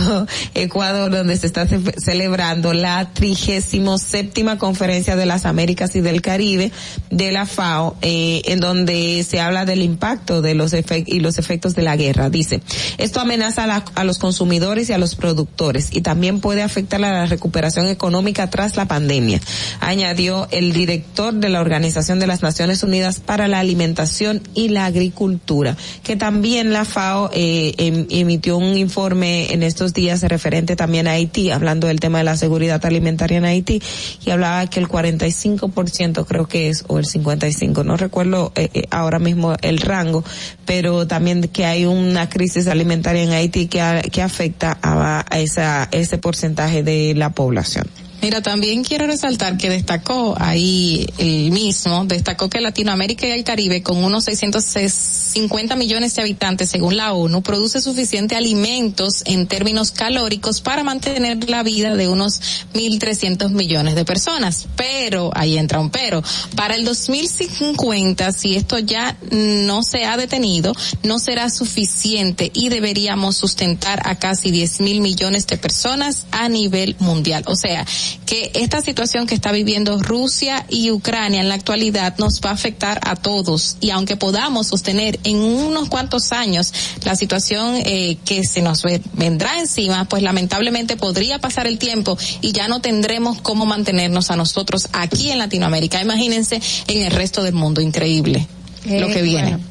Ecuador, 0.53 1.11
donde 1.11 1.35
se 1.35 1.48
está 1.48 1.67
celebrando 1.67 2.74
la 2.74 3.09
trigésimo 3.14 3.98
séptima 3.98 4.57
conferencia 4.57 5.17
de 5.17 5.25
las 5.25 5.45
Américas 5.45 5.95
y 5.95 6.01
del 6.01 6.22
Caribe 6.22 6.72
de 7.09 7.32
la 7.32 7.45
FAO, 7.45 7.98
eh, 8.01 8.41
en 8.45 8.61
donde 8.61 8.76
se 8.85 9.39
habla 9.39 9.65
del 9.65 9.81
impacto 9.81 10.41
de 10.41 10.53
los 10.53 10.73
efectos 10.73 11.14
y 11.14 11.19
los 11.19 11.38
efectos 11.38 11.73
de 11.75 11.83
la 11.83 11.95
guerra. 11.95 12.30
Dice, 12.30 12.61
esto 12.97 13.19
amenaza 13.19 13.64
a, 13.64 13.83
a 13.95 14.03
los 14.03 14.19
consumidores 14.19 14.89
y 14.89 14.93
a 14.93 14.97
los 14.97 15.15
productores 15.15 15.89
y 15.91 16.01
también 16.01 16.39
puede 16.39 16.61
afectar 16.61 17.03
a 17.03 17.11
la 17.11 17.25
recuperación 17.25 17.88
económica 17.88 18.49
tras 18.49 18.75
la 18.75 18.85
pandemia. 18.85 19.39
Añadió 19.80 20.47
el 20.51 20.73
director 20.73 21.33
de 21.33 21.49
la 21.49 21.61
Organización 21.61 22.19
de 22.19 22.27
las 22.27 22.41
Naciones 22.41 22.83
Unidas 22.83 23.19
para 23.19 23.47
la 23.47 23.59
Alimentación 23.59 24.41
y 24.53 24.69
la 24.69 24.85
Agricultura, 24.85 25.77
que 26.03 26.15
también 26.15 26.72
la 26.72 26.85
FAO 26.85 27.30
eh, 27.33 27.73
em, 27.77 28.06
emitió 28.09 28.57
un 28.57 28.77
informe 28.77 29.53
en 29.53 29.64
estos 29.64 29.93
días 29.93 30.22
referente 30.23 30.75
también 30.75 31.07
a 31.07 31.11
Haití, 31.11 31.51
hablando 31.51 31.88
del 31.88 31.99
tema 31.99 32.19
de 32.19 32.23
la 32.23 32.38
seguridad 32.38 32.83
alimentaria 32.85 33.38
en 33.38 33.45
Haití, 33.45 33.81
y 34.25 34.30
hablaba 34.30 34.67
que 34.67 34.80
el 34.80 34.88
45% 34.88 36.25
creo 36.25 36.47
que 36.47 36.69
es, 36.69 36.83
o 36.88 36.99
el 36.99 37.06
55, 37.06 37.83
no 37.83 37.97
recuerdo 37.97 38.51
eh, 38.56 38.66
eh, 38.73 38.83
ahora 38.91 39.19
mismo 39.19 39.55
el 39.61 39.79
rango, 39.79 40.23
pero 40.65 41.07
también 41.07 41.41
que 41.43 41.65
hay 41.65 41.85
una 41.85 42.29
crisis 42.29 42.67
alimentaria 42.67 43.23
en 43.23 43.31
Haití 43.31 43.67
que, 43.67 44.01
que 44.11 44.21
afecta 44.21 44.77
a, 44.81 45.25
a 45.29 45.39
esa, 45.39 45.87
ese 45.91 46.17
porcentaje 46.17 46.83
de 46.83 47.13
la 47.15 47.31
población. 47.31 47.87
Mira, 48.21 48.41
también 48.41 48.83
quiero 48.83 49.05
resaltar 49.05 49.57
que 49.57 49.69
destacó 49.69 50.35
ahí 50.39 51.05
el 51.19 51.51
mismo, 51.51 52.05
destacó 52.05 52.49
que 52.49 52.59
Latinoamérica 52.61 53.27
y 53.27 53.31
el 53.31 53.43
Caribe, 53.43 53.83
con 53.83 54.03
unos 54.03 54.23
650 54.23 55.75
millones 55.75 56.15
de 56.15 56.23
habitantes 56.23 56.69
según 56.69 56.97
la 56.97 57.13
ONU, 57.13 57.43
produce 57.43 57.79
suficiente 57.79 58.35
alimentos 58.35 59.21
en 59.25 59.45
términos 59.45 59.91
calóricos 59.91 60.61
para 60.61 60.83
mantener 60.83 61.47
la 61.47 61.61
vida 61.61 61.95
de 61.95 62.07
unos 62.07 62.41
1.300 62.73 63.49
millones 63.51 63.93
de 63.93 64.03
personas. 64.03 64.67
Pero, 64.75 65.29
ahí 65.35 65.57
entra 65.57 65.79
un 65.79 65.91
pero, 65.91 66.23
para 66.55 66.73
el 66.73 66.85
2050, 66.85 68.31
si 68.31 68.55
esto 68.55 68.79
ya 68.79 69.15
no 69.29 69.83
se 69.83 70.05
ha 70.05 70.17
detenido, 70.17 70.73
no 71.03 71.19
será 71.19 71.51
suficiente 71.51 72.51
y 72.53 72.69
deberíamos 72.69 73.37
sustentar 73.37 74.01
a 74.05 74.15
casi 74.15 74.49
10 74.49 74.81
mil 74.81 75.01
millones 75.01 75.45
de 75.45 75.57
personas 75.57 76.25
a 76.31 76.49
nivel 76.49 76.95
mundial. 76.99 77.43
O 77.45 77.55
sea, 77.55 77.85
que 78.25 78.51
esta 78.55 78.81
situación 78.81 79.27
que 79.27 79.35
está 79.35 79.51
viviendo 79.51 79.97
Rusia 79.99 80.65
y 80.69 80.91
Ucrania 80.91 81.41
en 81.41 81.49
la 81.49 81.55
actualidad 81.55 82.15
nos 82.17 82.41
va 82.41 82.49
a 82.51 82.53
afectar 82.53 82.99
a 83.03 83.15
todos. 83.15 83.77
Y 83.81 83.89
aunque 83.91 84.17
podamos 84.17 84.67
sostener 84.67 85.19
en 85.23 85.37
unos 85.37 85.89
cuantos 85.89 86.31
años 86.31 86.73
la 87.03 87.15
situación 87.15 87.75
eh, 87.85 88.17
que 88.25 88.43
se 88.43 88.61
nos 88.61 88.83
ve- 88.83 89.01
vendrá 89.13 89.59
encima, 89.59 90.05
pues 90.05 90.23
lamentablemente 90.23 90.97
podría 90.97 91.39
pasar 91.39 91.67
el 91.67 91.77
tiempo 91.77 92.17
y 92.41 92.51
ya 92.51 92.67
no 92.67 92.81
tendremos 92.81 93.41
cómo 93.41 93.65
mantenernos 93.65 94.31
a 94.31 94.35
nosotros 94.35 94.89
aquí 94.93 95.31
en 95.31 95.39
Latinoamérica. 95.39 96.01
Imagínense 96.01 96.61
en 96.87 97.03
el 97.03 97.11
resto 97.11 97.43
del 97.43 97.53
mundo, 97.53 97.81
increíble 97.81 98.47
lo 98.90 99.07
que 99.07 99.19
Eh, 99.19 99.22
viene. 99.24 99.49
bueno. 99.51 99.64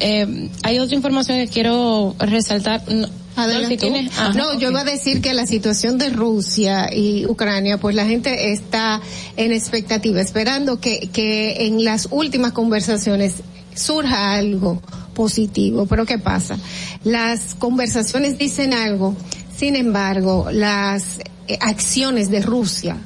Eh, 0.00 0.48
hay 0.62 0.78
otra 0.78 0.94
información 0.96 1.38
que 1.38 1.48
quiero 1.48 2.14
resaltar. 2.18 2.82
No, 2.90 3.08
Adelante. 3.36 4.08
Ajá, 4.16 4.32
no, 4.32 4.56
yo 4.60 4.70
iba 4.70 4.82
a 4.82 4.84
decir 4.84 5.20
que 5.20 5.34
la 5.34 5.44
situación 5.44 5.98
de 5.98 6.10
Rusia 6.10 6.88
y 6.94 7.26
Ucrania, 7.26 7.78
pues 7.78 7.96
la 7.96 8.06
gente 8.06 8.52
está 8.52 9.00
en 9.36 9.52
expectativa, 9.52 10.20
esperando 10.20 10.78
que, 10.78 11.10
que 11.12 11.66
en 11.66 11.82
las 11.84 12.06
últimas 12.12 12.52
conversaciones 12.52 13.34
surja 13.74 14.34
algo 14.34 14.80
positivo. 15.14 15.86
Pero 15.86 16.06
¿qué 16.06 16.18
pasa? 16.18 16.58
Las 17.02 17.56
conversaciones 17.56 18.38
dicen 18.38 18.72
algo, 18.72 19.16
sin 19.56 19.74
embargo, 19.74 20.48
las 20.52 21.18
eh, 21.48 21.58
acciones 21.60 22.30
de 22.30 22.40
Rusia 22.40 22.96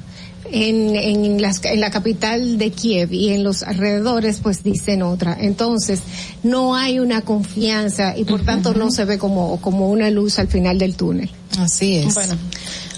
en, 0.51 0.95
en, 0.95 1.41
las, 1.41 1.63
en 1.63 1.79
la 1.79 1.91
capital 1.91 2.57
de 2.57 2.71
Kiev 2.71 3.13
y 3.13 3.29
en 3.29 3.43
los 3.43 3.63
alrededores 3.63 4.39
pues 4.41 4.63
dicen 4.63 5.03
otra. 5.03 5.37
Entonces, 5.39 6.01
no 6.43 6.75
hay 6.75 6.99
una 6.99 7.21
confianza 7.21 8.17
y 8.17 8.25
por 8.25 8.43
tanto 8.43 8.73
no 8.73 8.91
se 8.91 9.05
ve 9.05 9.17
como, 9.17 9.59
como 9.61 9.89
una 9.89 10.09
luz 10.09 10.39
al 10.39 10.47
final 10.47 10.77
del 10.77 10.95
túnel. 10.95 11.29
Así 11.57 11.97
es. 11.97 12.13
Bueno, 12.13 12.37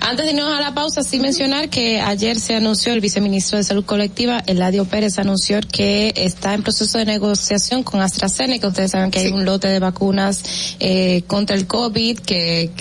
antes 0.02 0.26
de 0.26 0.32
irnos 0.32 0.52
a 0.52 0.60
la 0.60 0.74
pausa, 0.74 1.04
sí 1.04 1.20
mencionar 1.20 1.70
que 1.70 2.02
ayer 2.02 2.40
se 2.40 2.56
anunció 2.56 2.94
el 2.94 3.02
viceministro 3.02 3.58
de 3.58 3.64
Salud 3.64 3.86
Colectiva, 3.86 4.44
Eladio 4.46 4.86
Pérez, 4.86 5.20
anunció 5.20 5.60
que 5.72 6.14
está 6.16 6.54
en 6.54 6.64
proceso 6.64 6.98
de 6.98 7.06
negociación 7.06 7.84
con 7.84 8.02
AstraZeneca. 8.02 8.68
Ustedes 8.68 8.92
saben 8.92 9.12
que 9.12 9.20
hay 9.20 9.32
un 9.32 9.46
lote 9.46 9.68
de 9.68 9.80
vacunas 9.80 10.44
eh, 10.80 11.24
contra 11.28 11.56
el 11.56 11.68
COVID 11.68 12.20
que 12.20 12.72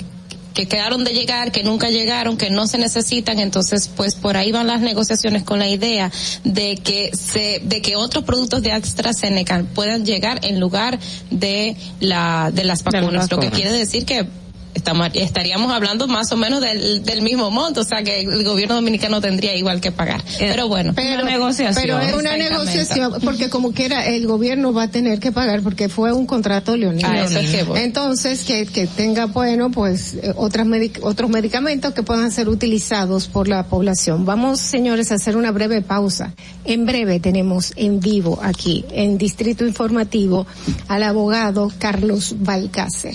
que 0.55 0.67
quedaron 0.67 1.05
de 1.05 1.13
llegar, 1.13 1.53
que 1.53 1.63
nunca 1.63 1.91
llegaron, 1.91 2.37
que 2.37 2.51
no 2.51 2.67
se 2.67 2.79
necesitan, 2.79 3.39
entonces 3.39 3.89
pues 3.97 4.15
por 4.15 4.37
ahí 4.37 4.53
van 4.53 4.67
las 4.67 4.81
negociaciones 4.81 5.43
con 5.43 5.59
la 5.59 5.69
idea 5.69 6.11
de 6.45 6.77
que 6.77 7.11
se, 7.17 7.61
de 7.65 7.83
que 7.83 7.97
otros 7.97 8.25
productos 8.25 8.63
de 8.63 8.73
AstraZeneca 8.73 9.65
puedan 9.75 10.05
llegar 10.05 10.45
en 10.45 10.61
lugar 10.61 10.99
de 11.31 11.77
la, 12.01 12.51
de 12.53 12.65
las 12.65 12.83
vacunas, 12.83 13.31
lo 13.31 13.39
que 13.39 13.51
quiere 13.51 13.73
decir 13.73 14.05
que 14.05 14.27
estamos, 14.75 15.09
estaríamos 15.15 15.73
hablando 15.73 16.07
más 16.09 16.31
o 16.33 16.37
menos 16.37 16.61
del, 16.61 17.03
del 17.05 17.23
mismo 17.23 17.51
monto, 17.51 17.81
o 17.81 17.85
sea 17.85 18.03
que 18.03 18.21
el 18.21 18.45
gobierno 18.45 18.75
dominicano 18.77 19.21
tendría 19.21 19.55
igual 19.57 19.81
que 19.81 19.93
pagar. 19.93 20.23
Pero 20.39 20.69
bueno, 20.69 20.93
Pero, 20.95 21.23
una 21.23 21.31
negociación. 21.31 21.75
pero 21.83 21.99
es 22.01 22.15
una 22.15 22.37
negociación, 22.37 23.15
porque 23.25 23.51
como 23.51 23.73
quiera 23.73 24.07
el 24.07 24.27
gobierno 24.27 24.73
va 24.73 24.85
a 24.85 24.89
tener 24.91 25.19
que 25.21 25.33
pagar 25.33 25.63
porque 25.63 25.89
fue 25.89 26.13
un 26.13 26.27
contrato 26.27 26.77
leonino. 26.77 27.09
A 27.09 27.21
eso 27.25 27.39
es 27.39 27.51
que 27.51 27.63
voy. 27.65 27.81
Entonces, 27.81 28.45
que, 28.45 28.67
que 28.67 28.87
tenga, 28.87 29.27
bueno, 29.27 29.71
pues 29.71 30.15
eh, 30.15 30.33
otras 30.37 30.67
medic- 30.67 31.01
otros 31.03 31.31
medicamentos 31.31 31.93
que 31.95 32.03
puedan 32.03 32.31
ser 32.33 32.49
utilizados 32.49 33.29
por 33.29 33.49
la 33.49 33.65
población. 33.65 34.25
Vamos, 34.25 34.61
señores, 34.61 35.11
a 35.13 35.17
hacer 35.17 35.37
una 35.37 35.51
breve 35.51 35.83
pausa. 35.83 36.33
En 36.65 36.87
breve 36.87 37.21
tenemos 37.21 37.73
en 37.77 38.01
vivo 38.01 38.39
aquí, 38.43 38.85
en 38.93 39.19
Distrito 39.19 39.67
Informativo, 39.67 40.47
al 40.89 41.03
abogado 41.03 41.73
Carlos 41.79 42.35
Balcácer. 42.39 43.15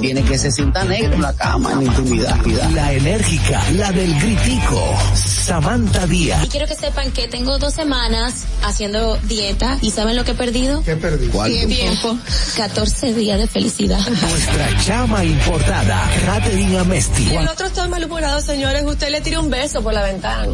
tiene 0.00 0.22
que 0.22 0.38
se 0.38 0.50
sienta 0.50 0.84
negro 0.84 1.14
en 1.14 1.22
la 1.22 1.32
cama 1.34 1.72
en 1.72 1.82
intimidad. 1.82 2.36
La 2.74 2.92
enérgica, 2.92 3.62
la 3.72 3.92
del 3.92 4.14
gritico, 4.20 4.96
Samantha 5.14 6.06
Díaz. 6.06 6.44
Y 6.44 6.48
quiero 6.48 6.66
que 6.66 6.74
sepan 6.74 7.10
que 7.12 7.28
tengo 7.28 7.58
dos 7.58 7.74
semanas 7.74 8.44
haciendo 8.62 9.16
dieta 9.24 9.78
y 9.80 9.90
¿saben 9.90 10.16
lo 10.16 10.24
que 10.24 10.32
he 10.32 10.34
perdido? 10.34 10.82
¿Qué 10.82 10.96
perdí? 10.96 11.28
Tiempo. 11.28 12.16
14 12.56 13.14
días 13.14 13.38
de 13.38 13.46
felicidad. 13.46 14.00
Nuestra 14.08 14.68
chama 14.84 15.24
importada, 15.24 16.10
Catherine 16.24 16.78
Amesti. 16.78 17.22
Y 17.22 17.26
el 17.26 17.32
Juan, 17.34 17.48
otro 17.48 17.66
está 17.66 17.88
malhumorado, 17.88 18.40
señores. 18.40 18.82
Usted 18.84 19.10
le 19.10 19.20
tira 19.20 19.40
un 19.40 19.50
beso 19.50 19.82
por 19.82 19.92
la 19.92 20.02
ventana. 20.02 20.46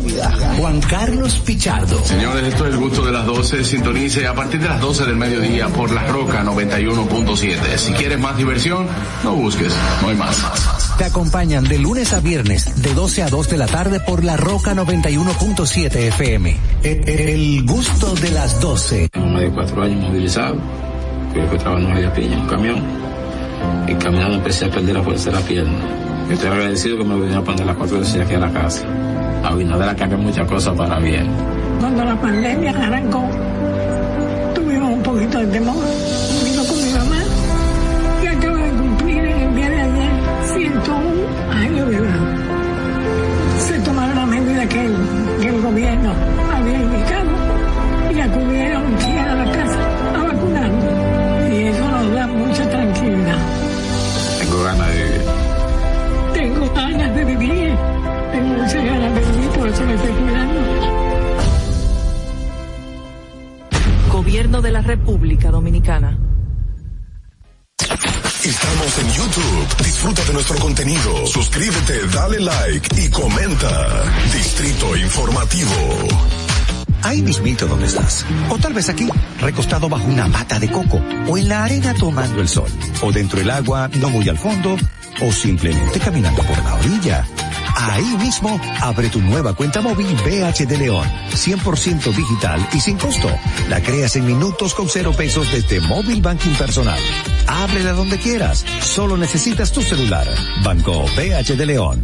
Juan 0.59 0.81
Carlos 0.81 1.41
Pichardo. 1.45 2.05
Señores, 2.05 2.45
esto 2.45 2.67
es 2.67 2.75
el 2.75 2.79
gusto 2.79 3.05
de 3.05 3.13
las 3.13 3.27
12. 3.27 3.65
Sintonice 3.65 4.27
a 4.27 4.35
partir 4.35 4.61
de 4.61 4.69
las 4.69 4.81
12 4.81 5.05
del 5.05 5.17
mediodía 5.17 5.69
por 5.69 5.91
La 5.91 6.07
Roca 6.07 6.43
91.7. 6.45 7.77
Si 7.77 7.93
quieres 7.93 8.19
más 8.19 8.37
diversión, 8.37 8.89
no 9.25 9.35
busques, 9.35 9.75
no 10.03 10.09
hay 10.09 10.17
más. 10.17 10.43
Te 10.99 11.05
acompañan 11.05 11.65
de 11.65 11.79
lunes 11.79 12.13
a 12.13 12.21
viernes, 12.21 12.83
de 12.83 12.93
12 12.95 13.23
a 13.23 13.29
2 13.29 13.49
de 13.49 13.57
la 13.57 13.67
tarde 13.67 14.01
por 14.01 14.25
La 14.25 14.37
Roca 14.37 14.75
91.7 14.75 15.95
FM. 15.95 16.57
El, 16.83 17.09
el 17.09 17.65
gusto 17.65 18.15
de 18.15 18.31
las 18.31 18.61
12. 18.61 19.09
Tengo 19.11 19.27
más 19.29 19.43
de 19.43 19.51
cuatro 19.51 19.83
años 19.83 20.03
movilizado. 20.09 20.57
Creo 21.33 21.51
que 21.51 21.59
trabajando 21.59 21.89
en 21.89 21.95
media 21.95 22.13
piña, 22.13 22.35
en 22.35 22.41
un 22.41 22.49
camión. 22.49 22.83
Y 23.87 23.95
caminando 23.95 24.35
empecé 24.35 24.65
a 24.67 24.71
perder 24.71 24.95
la 24.97 25.03
fuerza 25.03 25.31
de 25.31 25.37
la 25.37 25.43
pierna. 25.43 25.79
Yo 26.29 26.35
estoy 26.35 26.49
agradecido 26.51 26.99
que 26.99 27.05
me 27.05 27.15
vinieron 27.15 27.39
a 27.39 27.45
poner 27.45 27.67
las 27.67 27.77
cuatro 27.77 28.01
veces 28.01 28.21
aquí 28.21 28.35
a 28.35 28.39
la 28.39 28.53
casa. 28.53 28.85
Abinader 29.45 29.89
ha 29.89 29.97
cambiado 29.97 30.23
muchas 30.23 30.47
cosas 30.49 30.77
para 30.77 30.99
bien. 30.99 31.27
Cuando 31.81 32.05
la 32.05 32.21
pandemia 32.21 32.71
arrancó, 32.71 33.25
tuvimos 34.55 34.93
un 34.93 35.03
poquito 35.03 35.39
de 35.39 35.47
temor. 35.47 35.77
Que 44.69 44.85
el, 44.85 44.97
que 45.41 45.49
el 45.49 45.63
gobierno 45.63 46.13
había 46.53 46.79
indicado 46.79 47.31
y 48.15 48.21
acudieron 48.21 48.95
aquí 48.95 49.17
a 49.17 49.35
la 49.35 49.45
casa 49.53 49.81
a 50.15 50.23
vacunarnos. 50.25 51.53
Y 51.53 51.63
eso 51.63 51.91
nos 51.91 52.13
da 52.13 52.27
mucha 52.27 52.71
tranquilidad. 52.71 53.39
Tengo 54.39 54.63
ganas 54.65 54.89
de 54.89 54.95
vivir. 54.95 55.23
Tengo 56.35 56.75
ganas 56.75 57.15
de 57.15 57.25
vivir. 57.25 57.75
Tengo 58.33 58.49
muchas 58.55 58.85
ganas 58.85 59.15
de 59.15 59.21
vivir, 59.21 59.51
por 59.59 59.69
eso 59.69 59.85
me 59.85 59.95
estoy 59.95 60.13
cuidando. 60.13 60.61
Gobierno 64.13 64.63
de 64.63 64.71
la 64.71 64.81
República 64.83 65.51
Dominicana. 65.51 66.19
Estamos 68.49 68.99
en 68.99 69.13
YouTube. 69.13 69.85
Disfruta 69.85 70.25
de 70.25 70.33
nuestro 70.33 70.59
contenido, 70.59 71.27
suscríbete, 71.27 72.07
dale 72.07 72.41
like 72.41 72.99
y 72.99 73.11
comenta. 73.11 74.05
Distrito 74.33 74.97
Informativo. 74.97 75.71
Ahí 77.03 77.21
mismito 77.21 77.67
donde 77.67 77.85
estás. 77.85 78.25
O 78.49 78.57
tal 78.57 78.73
vez 78.73 78.89
aquí, 78.89 79.07
recostado 79.39 79.91
bajo 79.91 80.07
una 80.07 80.29
mata 80.29 80.59
de 80.59 80.71
coco. 80.71 80.99
O 81.29 81.37
en 81.37 81.47
la 81.47 81.65
arena 81.65 81.93
tomando 81.93 82.41
el 82.41 82.49
sol. 82.49 82.71
O 83.03 83.13
dentro 83.13 83.39
del 83.39 83.51
agua, 83.51 83.91
no 84.01 84.09
muy 84.09 84.27
al 84.31 84.39
fondo. 84.39 84.79
O 85.21 85.31
simplemente 85.31 86.01
caminando 86.01 86.43
por 86.43 86.57
la 86.65 86.75
orilla. 86.77 87.27
Ahí 87.77 88.17
mismo, 88.17 88.59
abre 88.81 89.11
tu 89.11 89.21
nueva 89.21 89.53
cuenta 89.53 89.83
móvil 89.83 90.07
BH 90.25 90.65
de 90.67 90.79
León. 90.79 91.07
100% 91.33 92.17
digital 92.17 92.67
y 92.73 92.81
sin 92.81 92.97
costo. 92.97 93.29
La 93.69 93.83
creas 93.83 94.17
en 94.17 94.25
minutos 94.25 94.73
con 94.73 94.89
cero 94.89 95.13
pesos 95.15 95.53
desde 95.53 95.81
Móvil 95.83 96.23
Banking 96.23 96.55
Personal. 96.55 96.99
Ábrela 97.49 97.93
donde 97.93 98.19
quieras. 98.19 98.65
Solo 98.83 99.17
necesitas 99.17 99.73
tu 99.73 99.83
celular. 99.83 100.27
Banco 100.63 101.05
BH 101.17 101.57
de 101.57 101.67
León. 101.67 102.03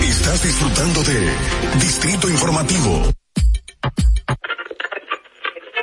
Estás 0.00 0.42
disfrutando 0.42 1.02
de 1.04 1.30
Distrito 1.80 2.28
Informativo. 2.28 3.02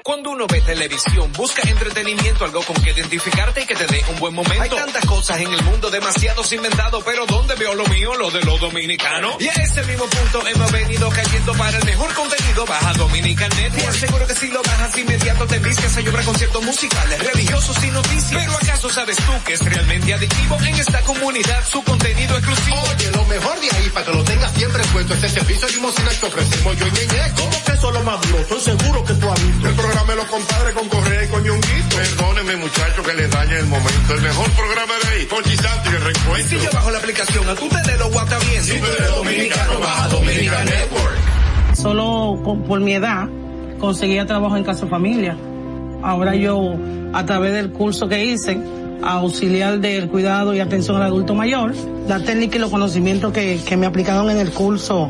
Cuando 0.03 0.31
uno 0.31 0.47
ve 0.47 0.59
televisión, 0.59 1.31
busca 1.31 1.61
entretenimiento, 1.61 2.43
algo 2.43 2.61
con 2.63 2.75
que 2.83 2.91
identificarte 2.91 3.61
y 3.61 3.65
que 3.65 3.73
te 3.73 3.87
dé 3.87 4.03
un 4.09 4.19
buen 4.19 4.33
momento. 4.33 4.61
Hay 4.61 4.69
tantas 4.69 5.05
cosas 5.05 5.39
en 5.39 5.53
el 5.53 5.63
mundo, 5.63 5.89
demasiados 5.89 6.51
inventados, 6.51 7.01
pero 7.05 7.25
¿dónde 7.25 7.55
veo 7.55 7.73
lo 7.73 7.85
mío? 7.85 8.13
Lo 8.15 8.29
de 8.29 8.41
los 8.41 8.59
dominicanos. 8.59 9.37
Y 9.39 9.47
a 9.47 9.53
ese 9.53 9.81
mismo 9.83 10.03
punto 10.03 10.45
hemos 10.45 10.71
venido 10.73 11.09
cayendo 11.09 11.53
para 11.53 11.77
el 11.77 11.85
mejor 11.85 12.13
contenido. 12.15 12.65
Baja 12.65 12.93
Dominican 12.95 13.49
Network. 13.55 13.93
Seguro 13.93 14.27
que 14.27 14.35
si 14.35 14.47
lo 14.49 14.61
bajas 14.61 14.97
inmediato 14.97 15.47
te 15.47 15.59
vistes 15.59 15.95
a 15.95 16.01
llorar 16.01 16.25
conciertos 16.25 16.63
musicales, 16.63 17.31
religiosos 17.33 17.83
y 17.85 17.87
noticias. 17.91 18.43
Pero 18.43 18.57
¿acaso 18.57 18.89
sabes 18.89 19.15
tú 19.15 19.31
que 19.45 19.53
es 19.53 19.63
realmente 19.63 20.13
adictivo 20.13 20.57
en 20.65 20.75
esta 20.75 21.01
comunidad 21.03 21.65
su 21.65 21.81
contenido 21.81 22.37
exclusivo? 22.37 22.77
Oye, 22.93 23.09
lo 23.11 23.25
mejor 23.25 23.57
de 23.61 23.69
ahí 23.71 23.89
para 23.93 24.05
que 24.05 24.11
lo 24.11 24.23
tengas 24.25 24.51
siempre 24.51 24.83
puesto 24.91 25.13
es 25.13 25.23
el 25.23 25.29
servicio 25.29 25.67
limosina 25.69 26.09
que 26.09 26.25
ofrecemos 26.25 26.77
yo 26.77 26.87
y 26.87 26.91
Ñeñeco. 26.91 27.35
¿Cómo 27.37 27.63
que 27.63 27.71
eso 27.71 27.87
es 27.87 27.93
lo 27.93 28.03
más 28.03 28.21
duro? 28.27 28.39
Estoy 28.39 28.59
seguro 28.59 29.05
que 29.05 29.13
tú 29.13 29.31
has 29.31 29.47
visto. 29.47 29.69
El 29.69 29.75
programa 29.93 30.13
de 30.13 30.15
los 30.17 30.25
compadres 30.25 30.73
con 30.73 30.89
Correa 30.89 31.23
y 31.23 31.27
con. 31.27 31.43
Perdóneme 31.95 32.55
muchacho 32.57 33.03
que 33.03 33.13
le 33.13 33.27
dañe 33.27 33.59
el 33.59 33.65
momento. 33.67 34.13
El 34.15 34.21
mejor 34.21 34.49
programa 34.51 34.93
de 35.03 35.09
ahí, 35.13 35.27
Santo 35.57 35.89
y 35.89 35.89
el 35.89 36.01
Y 36.01 36.03
reencuentro. 36.03 36.59
si 36.59 36.65
yo 36.65 36.69
bajo 36.73 36.91
la 36.91 36.97
aplicación, 36.97 37.49
a 37.49 37.55
tú 37.55 37.69
te 37.69 37.91
de 37.91 37.97
lo 37.97 38.09
guata 38.09 38.37
bien. 38.39 38.63
Si 38.63 38.79
tú 38.79 38.85
eres 38.85 39.09
dominicano, 39.15 39.79
baja 39.79 40.07
Dominican 40.09 40.65
Network. 40.65 41.17
Solo 41.75 42.41
con- 42.43 42.63
por 42.63 42.79
mi 42.79 42.93
edad 42.93 43.27
conseguía 43.79 44.25
trabajo 44.25 44.57
en 44.57 44.63
Casa 44.63 44.87
Familia. 44.87 45.37
Ahora 46.01 46.35
yo, 46.35 46.75
a 47.13 47.25
través 47.25 47.53
del 47.53 47.71
curso 47.71 48.07
que 48.07 48.25
hice, 48.25 48.57
auxiliar 49.03 49.79
del 49.79 50.09
cuidado 50.09 50.53
y 50.53 50.59
atención 50.59 50.97
al 50.97 51.03
adulto 51.03 51.35
mayor, 51.35 51.73
la 52.07 52.19
técnica 52.19 52.57
y 52.57 52.59
los 52.59 52.69
conocimientos 52.71 53.31
que, 53.33 53.59
que 53.65 53.77
me 53.77 53.85
aplicaron 53.85 54.29
en 54.29 54.39
el 54.39 54.51
curso 54.51 55.09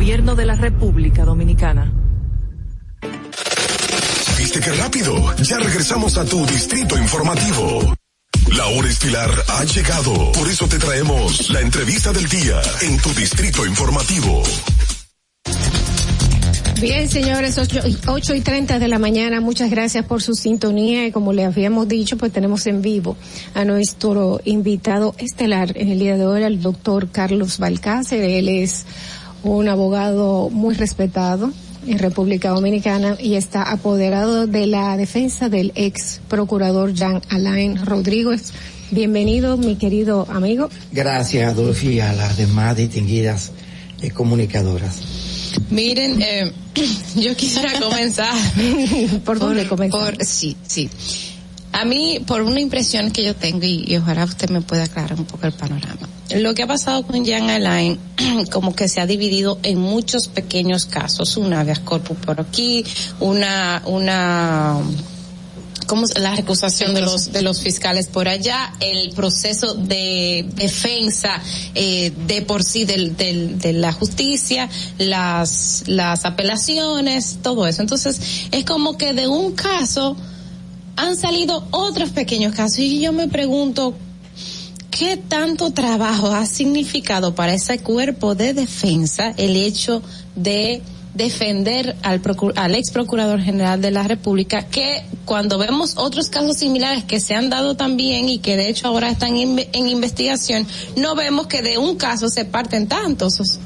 Gobierno 0.00 0.34
de 0.34 0.46
la 0.46 0.54
República 0.54 1.26
Dominicana. 1.26 1.92
¿Viste 4.38 4.58
qué 4.58 4.72
rápido? 4.72 5.36
Ya 5.42 5.58
regresamos 5.58 6.16
a 6.16 6.24
tu 6.24 6.46
Distrito 6.46 6.96
Informativo. 6.96 7.94
La 8.56 8.64
hora 8.68 8.88
estilar 8.88 9.30
ha 9.46 9.64
llegado. 9.64 10.32
Por 10.32 10.48
eso 10.48 10.66
te 10.68 10.78
traemos 10.78 11.50
la 11.50 11.60
entrevista 11.60 12.14
del 12.14 12.26
día 12.30 12.62
en 12.80 12.96
tu 12.96 13.10
Distrito 13.10 13.66
Informativo. 13.66 14.42
Bien, 16.80 17.06
señores, 17.10 17.58
8, 17.58 18.34
y 18.34 18.40
30 18.40 18.78
de 18.78 18.88
la 18.88 18.98
mañana, 18.98 19.42
muchas 19.42 19.70
gracias 19.70 20.06
por 20.06 20.22
su 20.22 20.32
sintonía 20.32 21.06
y 21.06 21.12
como 21.12 21.34
le 21.34 21.44
habíamos 21.44 21.86
dicho, 21.86 22.16
pues 22.16 22.32
tenemos 22.32 22.66
en 22.66 22.80
vivo 22.80 23.18
a 23.52 23.66
nuestro 23.66 24.40
invitado 24.46 25.14
estelar 25.18 25.76
en 25.76 25.90
el 25.90 25.98
día 25.98 26.16
de 26.16 26.24
hoy, 26.24 26.42
al 26.42 26.62
doctor 26.62 27.10
Carlos 27.10 27.58
Balcácer. 27.58 28.24
Él 28.24 28.48
es 28.48 28.86
un 29.42 29.68
abogado 29.68 30.50
muy 30.50 30.74
respetado 30.74 31.52
en 31.86 31.98
República 31.98 32.50
Dominicana 32.50 33.16
y 33.18 33.34
está 33.36 33.62
apoderado 33.62 34.46
de 34.46 34.66
la 34.66 34.96
defensa 34.96 35.48
del 35.48 35.72
ex 35.74 36.20
procurador 36.28 36.92
Jean 36.92 37.22
Alain 37.30 37.84
Rodríguez. 37.84 38.52
Bienvenido, 38.90 39.56
mi 39.56 39.76
querido 39.76 40.26
amigo. 40.30 40.68
Gracias, 40.92 41.52
Adolfo, 41.52 41.86
y 41.88 42.00
a 42.00 42.12
las 42.12 42.36
demás 42.36 42.76
distinguidas 42.76 43.52
eh, 44.02 44.10
comunicadoras. 44.10 45.00
Miren, 45.70 46.20
eh, 46.22 46.52
yo 47.16 47.34
quisiera 47.36 47.72
comenzar. 47.80 48.34
¿Por 49.24 49.38
dónde 49.38 49.66
comenzar? 49.66 50.16
por- 50.16 50.24
sí, 50.24 50.56
sí. 50.66 50.90
A 51.80 51.84
mí, 51.86 52.20
por 52.26 52.42
una 52.42 52.60
impresión 52.60 53.10
que 53.10 53.24
yo 53.24 53.34
tengo, 53.34 53.64
y, 53.64 53.96
ojalá 53.96 54.24
usted 54.26 54.50
me 54.50 54.60
pueda 54.60 54.84
aclarar 54.84 55.18
un 55.18 55.24
poco 55.24 55.46
el 55.46 55.52
panorama. 55.54 56.06
Lo 56.36 56.52
que 56.54 56.64
ha 56.64 56.66
pasado 56.66 57.06
con 57.06 57.24
Jean 57.24 57.48
Alain, 57.48 57.98
como 58.52 58.74
que 58.74 58.86
se 58.86 59.00
ha 59.00 59.06
dividido 59.06 59.58
en 59.62 59.78
muchos 59.78 60.28
pequeños 60.28 60.84
casos. 60.84 61.38
Una 61.38 61.60
habeas 61.60 61.78
corpus 61.78 62.18
por 62.18 62.38
aquí, 62.38 62.84
una, 63.18 63.80
una, 63.86 64.76
¿cómo 65.86 66.06
se- 66.06 66.20
la 66.20 66.36
recusación 66.36 66.92
de 66.92 67.00
los 67.00 67.32
de 67.32 67.40
los 67.40 67.62
fiscales 67.62 68.08
por 68.08 68.28
allá, 68.28 68.74
el 68.80 69.12
proceso 69.12 69.72
de 69.72 70.44
defensa 70.56 71.40
eh, 71.74 72.12
de 72.26 72.42
por 72.42 72.62
sí 72.62 72.84
del, 72.84 73.16
del, 73.16 73.58
de 73.58 73.72
la 73.72 73.92
justicia, 73.92 74.68
las 74.98 75.84
las 75.86 76.26
apelaciones, 76.26 77.38
todo 77.42 77.66
eso. 77.66 77.80
Entonces 77.80 78.20
es 78.50 78.66
como 78.66 78.98
que 78.98 79.14
de 79.14 79.28
un 79.28 79.52
caso 79.52 80.14
han 80.96 81.16
salido 81.16 81.66
otros 81.70 82.10
pequeños 82.10 82.54
casos 82.54 82.78
y 82.80 83.00
yo 83.00 83.12
me 83.12 83.28
pregunto 83.28 83.94
¿Qué 84.90 85.16
tanto 85.16 85.70
trabajo 85.70 86.32
ha 86.32 86.44
significado 86.46 87.34
para 87.34 87.54
ese 87.54 87.78
cuerpo 87.78 88.34
de 88.34 88.54
defensa 88.54 89.32
el 89.36 89.54
hecho 89.56 90.02
de 90.34 90.82
defender 91.14 91.96
al, 92.02 92.20
procu- 92.20 92.52
al 92.56 92.74
ex 92.74 92.90
procurador 92.90 93.40
general 93.40 93.80
de 93.80 93.92
la 93.92 94.02
República 94.02 94.66
que 94.66 95.04
cuando 95.24 95.58
vemos 95.58 95.94
otros 95.96 96.28
casos 96.28 96.56
similares 96.56 97.04
que 97.04 97.20
se 97.20 97.34
han 97.34 97.50
dado 97.50 97.76
también 97.76 98.28
y 98.28 98.38
que 98.40 98.56
de 98.56 98.68
hecho 98.68 98.88
ahora 98.88 99.10
están 99.10 99.36
en, 99.36 99.64
en 99.72 99.88
investigación, 99.88 100.66
no 100.96 101.14
vemos 101.14 101.46
que 101.46 101.62
de 101.62 101.78
un 101.78 101.94
caso 101.96 102.28
se 102.28 102.44
parten 102.44 102.88
tantos. 102.88 103.60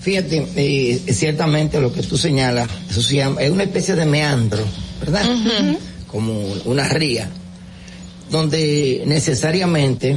Fíjate, 0.00 0.46
eh, 0.56 1.02
ciertamente 1.12 1.80
lo 1.80 1.92
que 1.92 2.02
tú 2.02 2.18
señalas, 2.18 2.68
eso 2.90 3.00
se 3.00 3.14
llama, 3.16 3.40
es 3.42 3.50
una 3.50 3.62
especie 3.62 3.94
de 3.94 4.04
meandro, 4.06 4.64
¿verdad? 5.00 5.24
Como 6.16 6.32
una 6.64 6.88
ría, 6.88 7.28
donde 8.30 9.02
necesariamente 9.04 10.12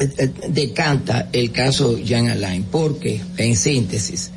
eh, 0.00 0.08
eh, 0.18 0.30
decanta 0.48 1.28
el 1.32 1.52
caso 1.52 1.96
Jean 1.98 2.28
Alain, 2.28 2.64
porque, 2.64 3.20
en 3.36 3.54
síntesis, 3.54 4.32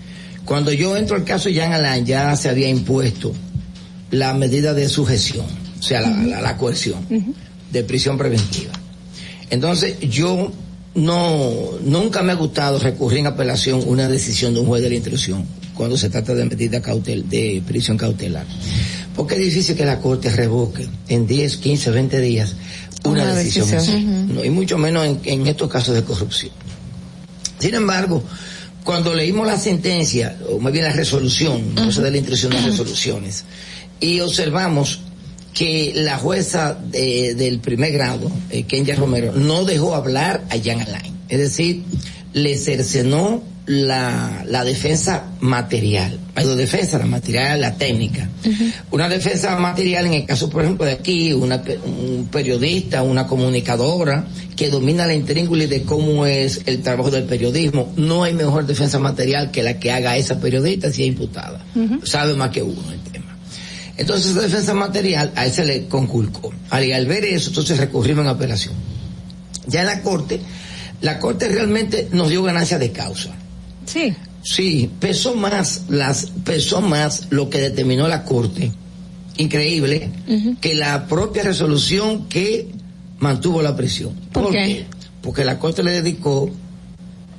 cuando 0.45 0.71
yo 0.71 0.95
entro 0.97 1.15
al 1.15 1.23
caso 1.23 1.49
Jean 1.49 1.73
Alain 1.73 2.05
ya 2.05 2.35
se 2.35 2.47
había 2.49 2.69
impuesto 2.69 3.33
la 4.11 4.35
medida 4.35 4.75
de 4.75 4.87
sujeción, 4.87 5.47
o 5.79 5.81
sea, 5.81 6.01
la, 6.01 6.09
la- 6.11 6.41
la 6.41 6.57
coerción 6.57 6.99
de 7.71 7.83
prisión 7.83 8.15
preventiva. 8.19 8.71
Entonces, 9.49 9.99
yo 10.01 10.51
no, 10.93 11.51
nunca 11.83 12.21
me 12.21 12.33
ha 12.33 12.35
gustado 12.35 12.77
recurrir 12.77 13.19
en 13.21 13.27
apelación 13.27 13.81
una 13.87 14.07
decisión 14.07 14.53
de 14.53 14.59
un 14.59 14.67
juez 14.67 14.83
de 14.83 14.89
la 14.89 14.95
instrucción 14.95 15.43
cuando 15.73 15.97
se 15.97 16.09
trata 16.09 16.35
de 16.35 16.45
medida 16.45 16.81
cautel, 16.81 17.27
de 17.27 17.63
prisión 17.67 17.97
cautelar. 17.97 18.45
Porque 19.15 19.35
es 19.35 19.41
difícil 19.41 19.75
que 19.75 19.85
la 19.85 19.99
corte 19.99 20.29
revoque 20.29 20.87
en 21.07 21.25
10, 21.27 21.57
15, 21.57 21.91
20 21.91 22.19
días 22.21 22.55
una, 23.05 23.23
Una 23.23 23.35
decisión, 23.35 23.69
decisión. 23.69 23.95
así. 23.97 24.33
No, 24.33 24.43
y 24.43 24.49
mucho 24.49 24.77
menos 24.77 25.05
en, 25.05 25.19
en 25.23 25.47
estos 25.47 25.69
casos 25.69 25.95
de 25.95 26.03
corrupción. 26.03 26.51
Sin 27.59 27.73
embargo, 27.75 28.23
cuando 28.83 29.13
leímos 29.13 29.47
la 29.47 29.57
sentencia, 29.57 30.37
o 30.49 30.59
más 30.59 30.73
bien 30.73 30.85
la 30.85 30.91
resolución, 30.93 31.73
no 31.75 31.91
se 31.91 32.01
da 32.01 32.09
la 32.09 32.17
instrucción 32.17 32.51
de 32.51 32.61
resoluciones, 32.61 33.45
y 33.99 34.19
observamos 34.19 34.99
que 35.53 35.93
la 35.95 36.17
jueza 36.17 36.77
de- 36.91 37.33
del 37.35 37.59
primer 37.59 37.93
grado, 37.93 38.29
eh, 38.49 38.63
Kenya 38.63 38.95
Romero, 38.95 39.31
no 39.33 39.63
dejó 39.63 39.95
hablar 39.95 40.43
a 40.49 40.57
Jean 40.57 40.81
Alain. 40.81 41.13
Es 41.29 41.39
decir, 41.39 41.83
le 42.33 42.57
cercenó 42.57 43.41
la, 43.67 44.43
la 44.47 44.63
defensa 44.63 45.31
material. 45.39 46.19
Hay 46.35 46.45
dos 46.45 46.57
defensas, 46.57 46.99
la 46.99 47.07
material, 47.07 47.61
la 47.61 47.75
técnica. 47.75 48.29
Una 48.91 49.09
defensa 49.09 49.57
material, 49.57 50.05
en 50.05 50.13
el 50.13 50.25
caso, 50.25 50.49
por 50.49 50.63
ejemplo, 50.63 50.85
de 50.85 50.93
aquí, 50.93 51.33
una, 51.33 51.63
un 51.85 52.27
periodista, 52.31 53.01
una 53.03 53.25
comunicadora 53.25 54.27
que 54.55 54.69
domina 54.69 55.07
la 55.07 55.13
intríngulis 55.13 55.69
de 55.69 55.83
cómo 55.83 56.25
es 56.25 56.61
el 56.65 56.81
trabajo 56.81 57.09
del 57.09 57.23
periodismo. 57.23 57.91
No 57.95 58.23
hay 58.23 58.33
mejor 58.33 58.65
defensa 58.65 58.99
material 58.99 59.51
que 59.51 59.63
la 59.63 59.79
que 59.79 59.91
haga 59.91 60.17
esa 60.17 60.39
periodista 60.39 60.91
si 60.91 61.03
es 61.03 61.07
imputada. 61.09 61.65
Sabe 62.03 62.35
más 62.35 62.51
que 62.51 62.61
uno 62.61 62.91
el 62.91 62.99
tema. 63.11 63.37
Entonces, 63.97 64.31
esa 64.31 64.41
defensa 64.41 64.73
material 64.73 65.31
a 65.35 65.45
él 65.45 65.51
se 65.51 65.65
le 65.65 65.87
conculcó. 65.87 66.53
Al, 66.69 66.91
al 66.91 67.05
ver 67.05 67.25
eso, 67.25 67.49
entonces 67.49 67.77
recurrimos 67.77 68.25
en 68.25 68.29
apelación. 68.29 68.73
Ya 69.67 69.81
en 69.81 69.87
la 69.87 70.01
corte, 70.01 70.39
la 71.01 71.17
corte 71.17 71.47
realmente 71.47 72.09
nos 72.11 72.29
dio 72.29 72.43
ganancia 72.43 72.77
de 72.77 72.91
causa. 72.91 73.31
Sí. 73.85 74.13
Sí, 74.43 74.91
pesó 74.99 75.35
más 75.35 75.85
las, 75.89 76.27
pesó 76.43 76.81
más 76.81 77.27
lo 77.31 77.49
que 77.49 77.59
determinó 77.59 78.07
la 78.07 78.23
corte, 78.23 78.71
increíble, 79.37 80.11
que 80.61 80.75
la 80.75 81.07
propia 81.07 81.41
resolución 81.43 82.27
que 82.27 82.67
mantuvo 83.17 83.63
la 83.63 83.75
prisión. 83.75 84.13
¿Por 84.31 84.51
qué? 84.51 84.85
Porque 85.21 85.43
la 85.43 85.57
corte 85.57 85.81
le 85.81 85.93
dedicó 86.01 86.51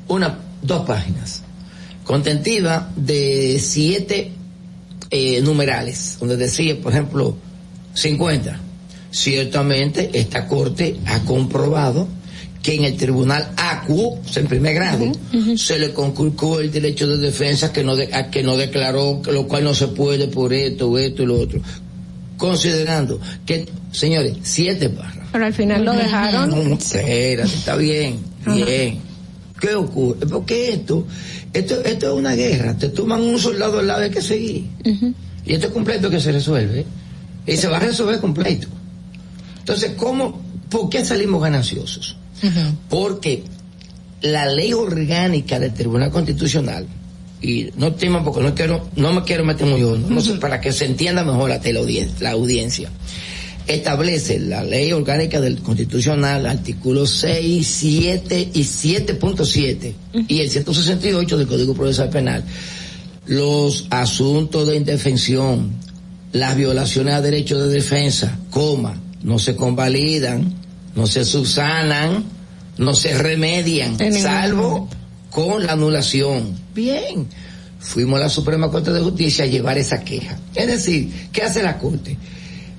una, 0.09 0.39
dos 0.63 0.85
páginas, 0.85 1.43
contentiva 2.03 2.91
de 2.97 3.61
siete 3.61 4.33
eh, 5.11 5.41
numerales, 5.43 6.17
donde 6.19 6.37
decía, 6.37 6.77
por 6.81 6.93
ejemplo, 6.93 7.37
50. 7.95 8.61
Ciertamente 9.13 10.11
esta 10.13 10.49
corte 10.49 10.99
ha 11.07 11.21
comprobado 11.21 12.09
que 12.67 12.75
en 12.75 12.85
el 12.85 12.97
tribunal 12.97 13.49
sea, 14.29 14.43
en 14.43 14.49
primer 14.49 14.75
grado, 14.75 15.13
se 15.57 15.79
le 15.79 15.93
conculcó 15.93 16.59
el 16.59 16.73
derecho 16.73 17.07
de 17.07 17.17
defensa 17.19 17.73
que 17.73 17.85
no 17.85 17.95
de- 17.95 18.13
a 18.13 18.29
que 18.29 18.43
no 18.43 18.57
declaró, 18.57 19.23
lo 19.31 19.47
cual 19.47 19.63
no 19.63 19.73
se 19.73 19.87
puede 19.87 20.27
por 20.27 20.53
esto, 20.53 20.99
esto 20.99 21.23
y 21.23 21.27
lo 21.27 21.39
otro. 21.39 21.61
Considerando 22.37 23.21
que, 23.47 23.67
señores, 23.93 24.35
siete 24.43 24.89
barras. 24.89 25.29
Pero 25.31 25.47
al 25.47 25.55
final 25.55 25.85
lo 25.85 25.93
dejaron. 25.93 26.51
No, 26.51 26.75
espérate, 26.75 27.55
está 27.55 27.77
bien, 27.77 28.19
bien. 28.45 28.99
¿Qué 29.61 29.75
ocurre? 29.77 30.27
Porque 30.27 30.71
esto, 30.73 31.07
esto, 31.53 31.81
esto 31.85 32.07
es 32.13 32.13
una 32.19 32.35
guerra. 32.35 32.77
Te 32.77 32.89
toman 32.89 33.21
un 33.23 33.39
soldado 33.39 33.79
al 33.79 33.87
lado 33.87 34.03
hay 34.03 34.11
que 34.11 34.21
seguir. 34.23 34.65
Y 35.47 35.55
esto 35.55 35.69
es 35.69 35.73
completo 35.73 36.11
que 36.11 36.19
se 36.19 36.33
resuelve. 36.33 36.85
Y 37.47 37.57
se 37.57 37.69
va 37.69 37.77
a 37.77 37.81
resolver 37.81 38.19
completo. 38.21 38.67
Entonces, 39.61 39.93
¿cómo, 39.97 40.43
por 40.69 40.91
qué 40.91 41.05
salimos 41.05 41.41
gananciosos? 41.41 42.17
Porque 42.89 43.43
la 44.23 44.47
ley 44.47 44.73
orgánica 44.73 45.59
del 45.59 45.73
Tribunal 45.75 46.11
Constitucional, 46.11 46.87
y 47.43 47.71
no 47.77 47.93
tema 47.95 48.25
porque 48.25 48.41
no 48.43 48.55
quiero, 48.55 48.89
no 48.97 49.13
me 49.13 49.23
quiero 49.23 49.45
meter 49.45 49.67
muy 49.67 49.83
hondo, 49.83 50.09
no 50.11 50.21
sé, 50.21 50.35
para 50.35 50.61
que 50.61 50.73
se 50.73 50.87
entienda 50.87 51.23
mejor 51.25 51.49
la, 51.51 51.61
teleaudien- 51.61 52.11
la 52.21 52.31
audiencia, 52.31 52.91
establece 53.67 54.39
la 54.41 54.63
ley 54.65 54.93
orgánica 54.93 55.41
del 55.41 55.59
Constitucional, 55.59 56.47
artículos 56.47 57.11
6, 57.21 57.67
7 57.67 58.51
y 58.55 58.61
7.7 58.63 59.93
y 60.29 60.41
el 60.41 60.51
168 60.51 61.37
del 61.37 61.47
Código 61.47 61.75
Procesal 61.75 62.09
Penal, 62.11 62.45
los 63.27 63.87
asuntos 63.91 64.69
de 64.69 64.77
indefensión, 64.77 65.73
las 66.33 66.57
violaciones 66.57 67.15
a 67.15 67.21
derechos 67.21 67.67
de 67.67 67.75
defensa, 67.75 68.39
coma, 68.51 69.01
no 69.23 69.39
se 69.39 69.57
convalidan, 69.57 70.55
no 70.97 71.07
se 71.07 71.25
subsanan, 71.25 72.25
no 72.79 72.95
se 72.95 73.17
remedian, 73.17 73.97
salvo 74.21 74.89
con 75.31 75.65
la 75.65 75.73
anulación. 75.73 76.59
Bien, 76.75 77.27
fuimos 77.79 78.19
a 78.19 78.25
la 78.25 78.29
Suprema 78.29 78.71
Corte 78.71 78.93
de 78.93 79.01
Justicia 79.01 79.45
a 79.45 79.49
llevar 79.49 79.79
esa 79.79 80.03
queja. 80.03 80.39
Es 80.55 80.67
decir, 80.67 81.29
¿qué 81.33 81.43
hace 81.43 81.63
la 81.63 81.79
Corte? 81.79 82.17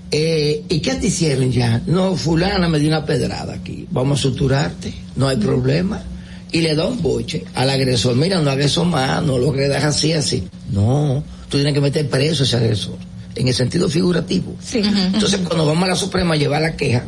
Eh, 0.09 0.63
¿Y 0.67 0.79
qué 0.79 0.95
te 0.95 1.07
hicieron 1.07 1.51
ya? 1.51 1.81
No, 1.85 2.15
fulana 2.15 2.67
me 2.67 2.79
dio 2.79 2.89
una 2.89 3.05
pedrada 3.05 3.53
aquí. 3.53 3.87
Vamos 3.91 4.19
a 4.19 4.23
suturarte, 4.23 4.93
no 5.15 5.27
hay 5.27 5.37
problema. 5.37 6.01
Y 6.51 6.61
le 6.61 6.75
da 6.75 6.85
un 6.85 7.01
boche 7.01 7.43
al 7.55 7.69
agresor. 7.69 8.15
Mira, 8.15 8.39
no 8.41 8.49
hagas 8.49 8.67
eso 8.67 8.85
más, 8.85 9.21
no 9.21 9.37
lo 9.37 9.51
agredas 9.51 9.83
así, 9.83 10.13
así. 10.13 10.47
No, 10.71 11.23
tú 11.49 11.57
tienes 11.57 11.73
que 11.73 11.81
meter 11.81 12.09
preso 12.09 12.43
a 12.43 12.45
ese 12.45 12.57
agresor. 12.57 12.95
En 13.35 13.47
el 13.47 13.53
sentido 13.53 13.87
figurativo. 13.89 14.55
Sí. 14.59 14.81
Entonces, 14.83 15.41
cuando 15.43 15.65
vamos 15.65 15.83
a 15.83 15.87
la 15.89 15.95
Suprema 15.95 16.33
a 16.33 16.37
llevar 16.37 16.61
la 16.61 16.75
queja, 16.75 17.03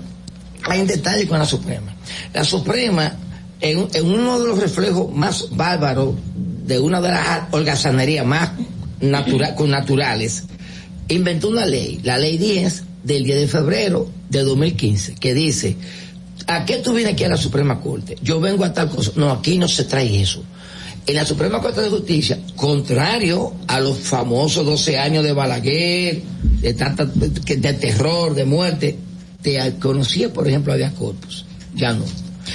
hay 0.63 0.81
un 0.81 0.87
detalle 0.87 1.27
con 1.27 1.39
la 1.39 1.45
Suprema. 1.45 1.95
La 2.33 2.43
Suprema, 2.43 3.15
en, 3.61 3.77
uno 4.03 4.39
de 4.39 4.47
los 4.47 4.59
reflejos 4.59 5.13
más 5.13 5.47
bárbaros 5.51 6.15
de 6.65 6.79
una 6.79 7.01
de 7.01 7.09
las 7.09 7.43
holgazanerías 7.51 8.25
más 8.25 8.51
natura- 9.01 9.55
con 9.55 9.69
naturales, 9.69 10.43
inventó 11.07 11.49
una 11.49 11.65
ley, 11.65 11.99
la 12.03 12.17
ley 12.17 12.37
10 12.37 12.83
del 13.03 13.23
10 13.23 13.39
de 13.39 13.47
febrero 13.47 14.09
de 14.29 14.43
2015, 14.43 15.15
que 15.15 15.33
dice, 15.33 15.75
¿a 16.47 16.65
qué 16.65 16.77
tú 16.77 16.93
vienes 16.93 17.13
aquí 17.13 17.23
a 17.23 17.29
la 17.29 17.37
Suprema 17.37 17.79
Corte? 17.81 18.17
Yo 18.21 18.39
vengo 18.39 18.63
a 18.63 18.73
tal 18.73 18.89
cosa. 18.89 19.11
No, 19.15 19.31
aquí 19.31 19.57
no 19.57 19.67
se 19.67 19.85
trae 19.85 20.21
eso. 20.21 20.43
En 21.07 21.15
la 21.15 21.25
Suprema 21.25 21.59
Corte 21.59 21.81
de 21.81 21.89
Justicia, 21.89 22.39
contrario 22.55 23.53
a 23.67 23.79
los 23.79 23.97
famosos 23.97 24.63
12 24.63 24.99
años 24.99 25.23
de 25.23 25.33
Balaguer, 25.33 26.21
de 26.61 26.73
tanta, 26.75 27.05
de 27.05 27.73
terror, 27.73 28.35
de 28.35 28.45
muerte, 28.45 28.99
te 29.41 29.75
conocía, 29.79 30.31
por 30.31 30.47
ejemplo, 30.47 30.73
había 30.73 30.91
corpus. 30.91 31.45
Ya 31.75 31.93
no. 31.93 32.05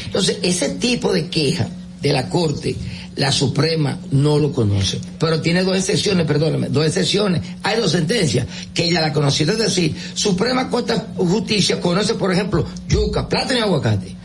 Entonces, 0.07 0.39
ese 0.43 0.71
tipo 0.71 1.13
de 1.13 1.29
queja 1.29 1.69
de 2.01 2.13
la 2.13 2.29
Corte, 2.29 2.77
la 3.17 3.33
Suprema 3.33 3.99
no 4.11 4.39
lo 4.39 4.53
conoce. 4.53 5.01
Pero 5.19 5.41
tiene 5.41 5.63
dos 5.63 5.77
excepciones, 5.77 6.27
perdóname, 6.27 6.69
dos 6.69 6.87
excepciones. 6.87 7.43
Hay 7.63 7.81
dos 7.81 7.93
sentencias 7.93 8.47
que 8.75 8.85
ella 8.85 9.01
la 9.01 9.13
conoció. 9.13 9.51
Es 9.51 9.59
decir, 9.59 9.95
Suprema 10.15 10.69
Corte 10.69 10.95
de 10.95 11.01
Justicia 11.17 11.81
conoce, 11.81 12.15
por 12.15 12.33
ejemplo, 12.33 12.67
yuca, 12.89 13.29
plátano 13.29 13.59
y 13.59 13.63
aguacate. 13.63 14.17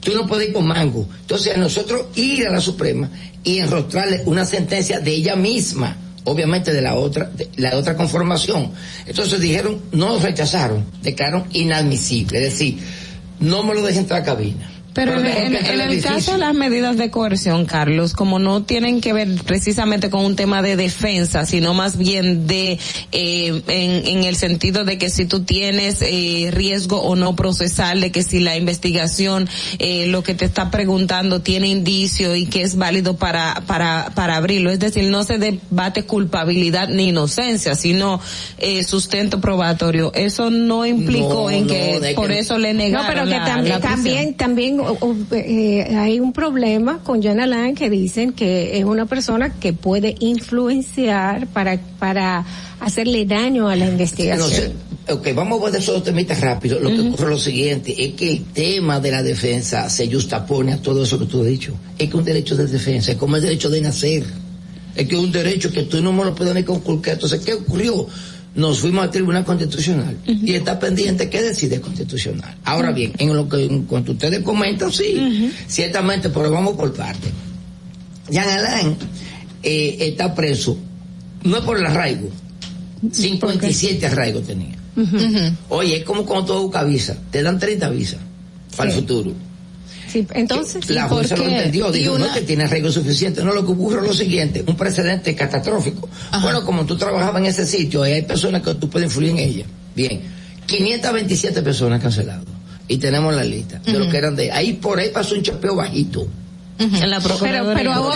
Tú 0.00 0.12
no 0.14 0.26
puedes 0.26 0.48
ir 0.48 0.54
con 0.54 0.66
mango. 0.66 1.06
Entonces, 1.20 1.54
a 1.54 1.56
nosotros 1.56 2.06
ir 2.16 2.46
a 2.48 2.52
la 2.52 2.60
Suprema 2.60 3.08
y 3.44 3.58
enrostrarle 3.58 4.22
una 4.26 4.44
sentencia 4.44 4.98
de 4.98 5.12
ella 5.12 5.36
misma, 5.36 5.96
obviamente 6.24 6.72
de 6.72 6.82
la 6.82 6.94
otra, 6.94 7.26
de 7.26 7.50
la 7.56 7.76
otra 7.76 7.96
conformación. 7.96 8.70
Entonces 9.06 9.40
dijeron, 9.40 9.80
no 9.92 10.18
rechazaron, 10.18 10.84
declararon 11.02 11.46
inadmisible. 11.52 12.38
Es 12.38 12.52
decir, 12.52 12.78
no 13.40 13.62
me 13.62 13.74
lo 13.74 13.82
dejen 13.82 14.02
entrar 14.02 14.22
a 14.22 14.24
cabina. 14.24 14.71
Pero 14.94 15.18
en, 15.18 15.56
el 15.56 16.02
caso 16.02 16.32
de 16.32 16.38
las 16.38 16.54
medidas 16.54 16.98
de 16.98 17.10
coerción, 17.10 17.64
Carlos, 17.64 18.12
como 18.12 18.38
no 18.38 18.62
tienen 18.64 19.00
que 19.00 19.12
ver 19.12 19.28
precisamente 19.46 20.10
con 20.10 20.24
un 20.24 20.36
tema 20.36 20.60
de 20.60 20.76
defensa, 20.76 21.46
sino 21.46 21.72
más 21.72 21.96
bien 21.96 22.46
de, 22.46 22.78
eh, 23.12 23.62
en, 23.68 24.06
en 24.18 24.24
el 24.24 24.36
sentido 24.36 24.84
de 24.84 24.98
que 24.98 25.08
si 25.08 25.24
tú 25.24 25.44
tienes 25.44 26.02
eh, 26.02 26.50
riesgo 26.52 27.00
o 27.00 27.16
no 27.16 27.34
procesal, 27.36 28.00
de 28.02 28.12
que 28.12 28.22
si 28.22 28.40
la 28.40 28.56
investigación, 28.56 29.48
eh, 29.78 30.06
lo 30.08 30.22
que 30.22 30.34
te 30.34 30.44
está 30.44 30.70
preguntando 30.70 31.40
tiene 31.40 31.68
indicio 31.68 32.36
y 32.36 32.44
que 32.46 32.60
es 32.62 32.76
válido 32.76 33.16
para, 33.16 33.62
para, 33.66 34.12
para 34.14 34.36
abrirlo. 34.36 34.70
Es 34.70 34.78
decir, 34.78 35.04
no 35.04 35.24
se 35.24 35.38
debate 35.38 36.02
culpabilidad 36.04 36.88
ni 36.88 37.08
inocencia, 37.08 37.74
sino 37.76 38.20
eh, 38.58 38.84
sustento 38.84 39.40
probatorio. 39.40 40.12
Eso 40.14 40.50
no 40.50 40.84
implicó 40.84 41.44
No, 41.44 41.50
en 41.50 41.66
no, 41.66 41.72
que 41.72 42.12
por 42.14 42.28
que- 42.28 42.38
eso 42.40 42.58
le 42.58 42.72
No, 42.74 42.78
negaron 42.80 43.06
pero 43.08 43.24
que 43.24 43.30
la- 43.30 43.80
también, 43.80 44.34
también 44.34 44.81
o- 44.82 44.98
o, 45.08 45.16
eh, 45.32 45.94
hay 45.96 46.20
un 46.20 46.32
problema 46.32 47.00
con 47.02 47.22
Jan 47.22 47.40
Alain 47.40 47.74
que 47.74 47.88
dicen 47.90 48.32
que 48.32 48.78
es 48.78 48.84
una 48.84 49.06
persona 49.06 49.52
que 49.54 49.72
puede 49.72 50.14
influenciar 50.20 51.46
para, 51.48 51.78
para 51.98 52.44
hacerle 52.80 53.24
daño 53.24 53.68
a 53.68 53.76
la 53.76 53.86
investigación. 53.86 54.48
No 54.48 54.54
sé, 54.54 54.72
ok, 55.12 55.28
vamos 55.34 55.60
a 55.60 55.64
ver 55.70 55.80
esos 55.80 55.94
dos 55.94 56.04
temitas 56.04 56.40
rápido. 56.40 56.78
Lo 56.80 56.88
que 56.90 57.00
ocurre 57.00 57.24
es 57.24 57.30
lo 57.30 57.38
siguiente, 57.38 58.04
es 58.04 58.14
que 58.14 58.32
el 58.32 58.44
tema 58.46 59.00
de 59.00 59.10
la 59.10 59.22
defensa 59.22 59.88
se 59.90 60.10
justapone 60.10 60.72
a 60.72 60.78
todo 60.82 61.02
eso 61.02 61.18
que 61.18 61.26
tú 61.26 61.40
has 61.40 61.46
dicho. 61.46 61.74
Es 61.98 62.08
que 62.10 62.16
un 62.16 62.24
derecho 62.24 62.56
de 62.56 62.66
defensa 62.66 63.12
es 63.12 63.18
como 63.18 63.36
el 63.36 63.42
derecho 63.42 63.68
de 63.70 63.80
nacer. 63.80 64.24
Es 64.94 65.08
que 65.08 65.14
es 65.16 65.20
un 65.22 65.32
derecho 65.32 65.70
que 65.72 65.84
tú 65.84 66.02
no 66.02 66.12
me 66.12 66.22
lo 66.24 66.34
puedes 66.34 66.54
ni 66.54 66.64
conculcar. 66.64 67.14
Entonces, 67.14 67.40
¿qué 67.40 67.54
ocurrió? 67.54 68.06
Nos 68.54 68.80
fuimos 68.80 69.04
al 69.04 69.10
Tribunal 69.10 69.44
Constitucional 69.44 70.16
y 70.26 70.54
está 70.54 70.78
pendiente 70.78 71.30
qué 71.30 71.42
decide 71.42 71.76
el 71.76 71.80
Constitucional. 71.80 72.54
Ahora 72.64 72.92
bien, 72.92 73.12
en 73.18 73.34
lo 73.34 73.48
que 73.48 73.64
en 73.64 73.84
cuanto 73.84 74.12
ustedes 74.12 74.40
comentan, 74.40 74.92
sí, 74.92 75.50
ciertamente, 75.66 76.28
pero 76.28 76.50
vamos 76.50 76.76
por 76.76 76.92
parte. 76.92 77.30
Jean 78.28 78.48
Alain 78.48 78.96
eh, 79.62 79.96
está 80.00 80.34
preso, 80.34 80.76
no 81.44 81.56
es 81.56 81.64
por 81.64 81.78
el 81.78 81.86
arraigo, 81.86 82.28
57 83.10 84.06
arraigos 84.06 84.46
tenía. 84.46 84.76
Oye, 85.70 85.96
es 85.96 86.04
como 86.04 86.26
cuando 86.26 86.54
tú 86.54 86.62
buscas 86.62 86.86
visa, 86.86 87.16
te 87.30 87.42
dan 87.42 87.58
30 87.58 87.88
visas 87.90 88.20
para 88.76 88.90
el 88.90 88.96
futuro. 88.96 89.32
Sí, 90.12 90.26
entonces, 90.34 90.90
La 90.90 91.08
¿por 91.08 91.18
jueza 91.20 91.36
lo 91.36 91.44
entendió, 91.44 91.88
Y 91.88 92.00
dijo, 92.00 92.18
no 92.18 92.24
una- 92.26 92.34
que 92.34 92.42
tiene 92.42 92.64
arraigo 92.64 92.90
suficiente. 92.92 93.42
No, 93.42 93.54
lo 93.54 93.64
que 93.64 93.72
ocurre 93.72 94.00
es 94.00 94.06
lo 94.06 94.12
siguiente, 94.12 94.62
un 94.66 94.76
precedente 94.76 95.34
catastrófico. 95.34 96.06
Bueno, 96.42 96.64
como 96.66 96.84
tú 96.84 96.96
trabajabas 96.98 97.40
en 97.40 97.46
ese 97.46 97.66
sitio, 97.66 98.02
ahí 98.02 98.12
hay 98.12 98.22
personas 98.22 98.60
que 98.60 98.74
tú 98.74 98.90
puedes 98.90 99.06
influir 99.06 99.30
en 99.30 99.38
ellas. 99.38 99.66
Bien, 99.96 100.20
527 100.66 101.62
personas 101.62 102.00
canceladas. 102.02 102.44
Y 102.88 102.98
tenemos 102.98 103.34
la 103.34 103.44
lista 103.44 103.78
de 103.78 103.92
lo 103.98 104.10
que 104.10 104.16
eran 104.18 104.36
de 104.36 104.52
ahí 104.52 104.74
por 104.74 104.98
ahí 104.98 105.08
pasó 105.10 105.34
un 105.34 105.42
chapeo 105.42 105.74
bajito. 105.76 106.26
En 106.78 107.10
la 107.10 107.20
Pero, 107.20 107.92
aún, 107.92 108.12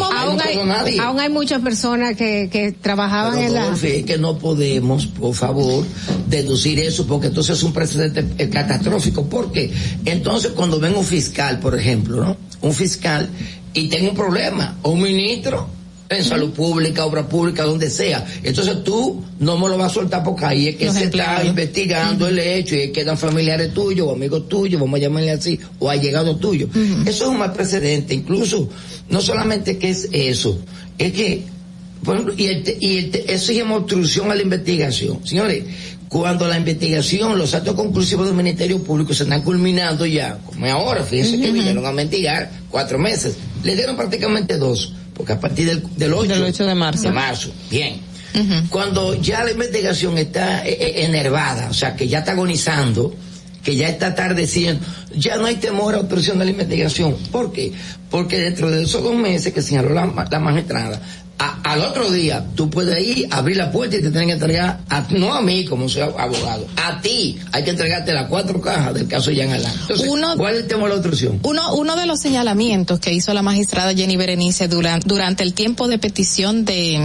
aún- 0.00 0.40
hay, 0.40 0.98
aún 0.98 1.32
muchas 1.32 1.60
personas 1.62 2.16
que, 2.16 2.48
que 2.50 2.72
trabajaban 2.72 3.34
Pero, 3.34 3.46
en 3.46 3.54
la... 3.54 3.64
Dolphy, 3.66 3.88
es 3.88 4.04
que 4.04 4.18
no 4.18 4.38
podemos, 4.38 5.06
por 5.06 5.34
favor, 5.34 5.84
deducir 6.28 6.78
eso 6.78 7.06
porque 7.06 7.28
entonces 7.28 7.56
es 7.58 7.62
un 7.62 7.72
precedente 7.72 8.24
eh, 8.38 8.48
catastrófico. 8.48 9.26
Porque 9.28 9.72
entonces 10.04 10.52
cuando 10.52 10.78
ven 10.78 10.94
un 10.96 11.04
fiscal, 11.04 11.58
por 11.58 11.78
ejemplo, 11.78 12.24
¿no? 12.24 12.36
Un 12.60 12.74
fiscal 12.74 13.28
y 13.72 13.88
tenga 13.88 14.10
un 14.10 14.16
problema, 14.16 14.76
o 14.82 14.90
un 14.90 15.02
ministro 15.02 15.68
en 16.08 16.22
salud 16.24 16.50
pública, 16.50 17.04
obra 17.06 17.26
pública, 17.28 17.64
donde 17.64 17.88
sea. 17.90 18.24
Entonces 18.42 18.84
tú 18.84 19.22
no 19.40 19.56
me 19.58 19.68
lo 19.68 19.78
vas 19.78 19.90
a 19.90 19.94
soltar 19.94 20.22
porque 20.22 20.44
ahí 20.44 20.68
es 20.68 20.76
que 20.76 20.84
Los 20.86 20.94
se 20.94 21.04
está 21.04 21.42
investigando 21.44 22.28
el 22.28 22.38
hecho 22.38 22.76
y 22.76 22.92
quedan 22.92 23.16
familiares 23.18 23.72
tuyos 23.72 24.06
o 24.08 24.12
amigos 24.12 24.48
tuyos, 24.48 24.80
vamos 24.80 24.98
a 24.98 25.02
llamarle 25.02 25.30
así, 25.30 25.58
o 25.78 25.88
allegados 25.90 26.38
tuyos. 26.40 26.68
Eso 27.06 27.24
es 27.24 27.30
un 27.30 27.38
mal 27.38 27.52
precedente. 27.52 28.14
Incluso, 28.14 28.68
no 29.08 29.20
solamente 29.20 29.78
que 29.78 29.90
es 29.90 30.08
eso, 30.12 30.58
es 30.98 31.12
que 31.12 31.42
por 32.04 32.16
ejemplo, 32.16 32.34
y, 32.36 32.44
el 32.48 32.62
te- 32.62 32.76
y 32.78 32.98
el 32.98 33.10
te- 33.10 33.32
eso 33.32 33.50
llama 33.52 33.76
obstrucción 33.76 34.30
a 34.30 34.34
la 34.34 34.42
investigación. 34.42 35.26
Señores, 35.26 35.64
cuando 36.10 36.46
la 36.46 36.58
investigación, 36.58 37.38
los 37.38 37.54
actos 37.54 37.74
conclusivos 37.74 38.26
del 38.26 38.36
Ministerio 38.36 38.78
Público 38.82 39.14
se 39.14 39.22
están 39.22 39.40
culminando 39.40 40.04
ya, 40.04 40.36
como 40.44 40.66
es 40.66 40.72
ahora, 40.72 41.02
fíjense 41.02 41.40
que 41.40 41.50
vinieron 41.50 41.86
a 41.86 41.90
investigar 41.90 42.50
cuatro 42.70 42.98
meses, 42.98 43.36
le 43.64 43.74
dieron 43.74 43.96
prácticamente 43.96 44.58
dos, 44.58 44.92
porque 45.14 45.32
a 45.32 45.40
partir 45.40 45.66
del, 45.66 45.82
del 45.96 46.12
8, 46.12 46.28
Del 46.34 46.42
8 46.42 46.66
de 46.66 46.74
marzo. 46.74 47.02
de 47.02 47.10
marzo, 47.12 47.50
bien. 47.70 48.00
Cuando 48.68 49.14
ya 49.14 49.44
la 49.44 49.52
investigación 49.52 50.18
está 50.18 50.66
eh, 50.66 50.72
eh, 50.72 51.04
enervada, 51.04 51.68
o 51.70 51.74
sea, 51.74 51.94
que 51.94 52.08
ya 52.08 52.18
está 52.18 52.32
agonizando, 52.32 53.14
que 53.62 53.76
ya 53.76 53.88
está 53.88 54.08
atardeciendo, 54.08 54.84
ya 55.16 55.36
no 55.36 55.46
hay 55.46 55.54
temor 55.54 55.94
a 55.94 56.00
obstrucción 56.00 56.40
de 56.40 56.46
la 56.46 56.50
investigación. 56.50 57.16
¿Por 57.30 57.52
qué? 57.52 57.72
Porque 58.10 58.38
dentro 58.40 58.70
de 58.72 58.82
esos 58.82 59.04
dos 59.04 59.14
meses 59.14 59.52
que 59.52 59.62
señaló 59.62 59.90
la 59.94 60.06
magistrada, 60.40 61.00
a- 61.38 61.60
al 61.72 61.80
otro 61.82 62.10
día 62.10 62.44
tú 62.54 62.70
puedes 62.70 62.98
ir, 63.04 63.26
abrir 63.30 63.56
la 63.56 63.70
puerta 63.72 63.96
y 63.96 64.02
te 64.02 64.10
tienen 64.10 64.28
que 64.28 64.34
entregar, 64.34 64.80
a, 64.88 65.06
no 65.10 65.34
a 65.34 65.40
mí 65.40 65.64
como 65.64 65.88
soy 65.88 66.02
abogado, 66.02 66.66
a 66.76 67.00
ti 67.00 67.38
hay 67.52 67.64
que 67.64 67.70
entregarte 67.70 68.12
las 68.12 68.28
cuatro 68.28 68.60
cajas 68.60 68.94
del 68.94 69.08
caso 69.08 69.30
Jean 69.30 69.50
Alain. 69.52 69.74
Entonces, 69.82 70.06
Uno- 70.08 70.36
¿cuál 70.36 70.54
es 70.54 70.60
el 70.62 70.66
tema 70.68 70.82
de 70.84 70.88
la 70.90 70.94
obstrucción? 70.96 71.40
Uno, 71.42 71.74
uno 71.74 71.96
de 71.96 72.06
los 72.06 72.20
señalamientos 72.20 73.00
que 73.00 73.12
hizo 73.12 73.32
la 73.34 73.42
magistrada 73.42 73.94
Jenny 73.94 74.16
Berenice 74.16 74.68
durante, 74.68 75.08
durante 75.08 75.42
el 75.42 75.54
tiempo 75.54 75.88
de 75.88 75.98
petición 75.98 76.64
de 76.64 77.00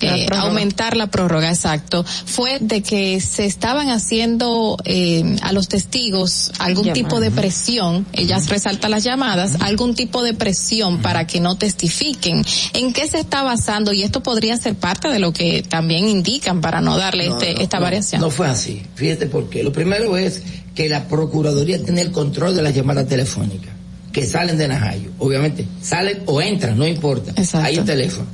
eh, 0.00 0.26
aumentar 0.36 0.96
la 0.96 1.08
prórroga, 1.08 1.48
exacto, 1.48 2.04
fue 2.04 2.58
de 2.60 2.82
que 2.82 3.20
se 3.20 3.46
estaban 3.46 3.90
haciendo 3.90 4.76
eh, 4.84 5.36
a 5.42 5.52
los 5.52 5.68
testigos 5.68 6.52
algún 6.58 6.92
tipo 6.92 7.20
de 7.20 7.30
presión, 7.30 8.06
ellas 8.12 8.48
resaltan 8.48 8.90
las 8.90 9.04
llamadas, 9.04 9.56
algún 9.60 9.94
tipo 9.94 10.22
de 10.22 10.34
presión 10.34 10.98
para 11.02 11.26
que 11.26 11.40
no 11.40 11.56
testifiquen. 11.56 12.44
¿En 12.72 12.92
qué 12.92 13.06
se 13.06 13.20
está 13.20 13.42
basando? 13.42 13.92
Y 13.92 14.02
esto 14.02 14.22
podría 14.22 14.56
ser 14.56 14.74
parte 14.74 15.08
de 15.08 15.18
lo 15.18 15.32
que 15.32 15.62
también 15.62 16.08
indican 16.08 16.60
para 16.60 16.80
no 16.80 16.96
darle 16.96 17.28
No, 17.28 17.34
este, 17.34 17.54
no, 17.54 17.60
esta 17.60 17.78
no, 17.78 17.82
variación. 17.84 18.20
No 18.20 18.30
fue 18.30 18.46
así. 18.46 18.82
Fíjate 18.94 19.26
por 19.26 19.48
qué. 19.48 19.62
Lo 19.62 19.72
primero 19.72 20.16
es 20.16 20.42
que 20.74 20.88
la 20.88 21.08
Procuraduría 21.08 21.82
tiene 21.82 22.02
el 22.02 22.12
control 22.12 22.54
de 22.54 22.62
las 22.62 22.74
llamadas 22.74 23.08
telefónicas 23.08 23.72
que 24.12 24.26
salen 24.26 24.58
de 24.58 24.68
Najayo. 24.68 25.10
Obviamente, 25.18 25.66
salen 25.82 26.22
o 26.26 26.40
entran, 26.40 26.78
no 26.78 26.86
importa. 26.86 27.32
Exacto. 27.36 27.66
Hay 27.66 27.78
un 27.78 27.84
teléfono. 27.84 28.26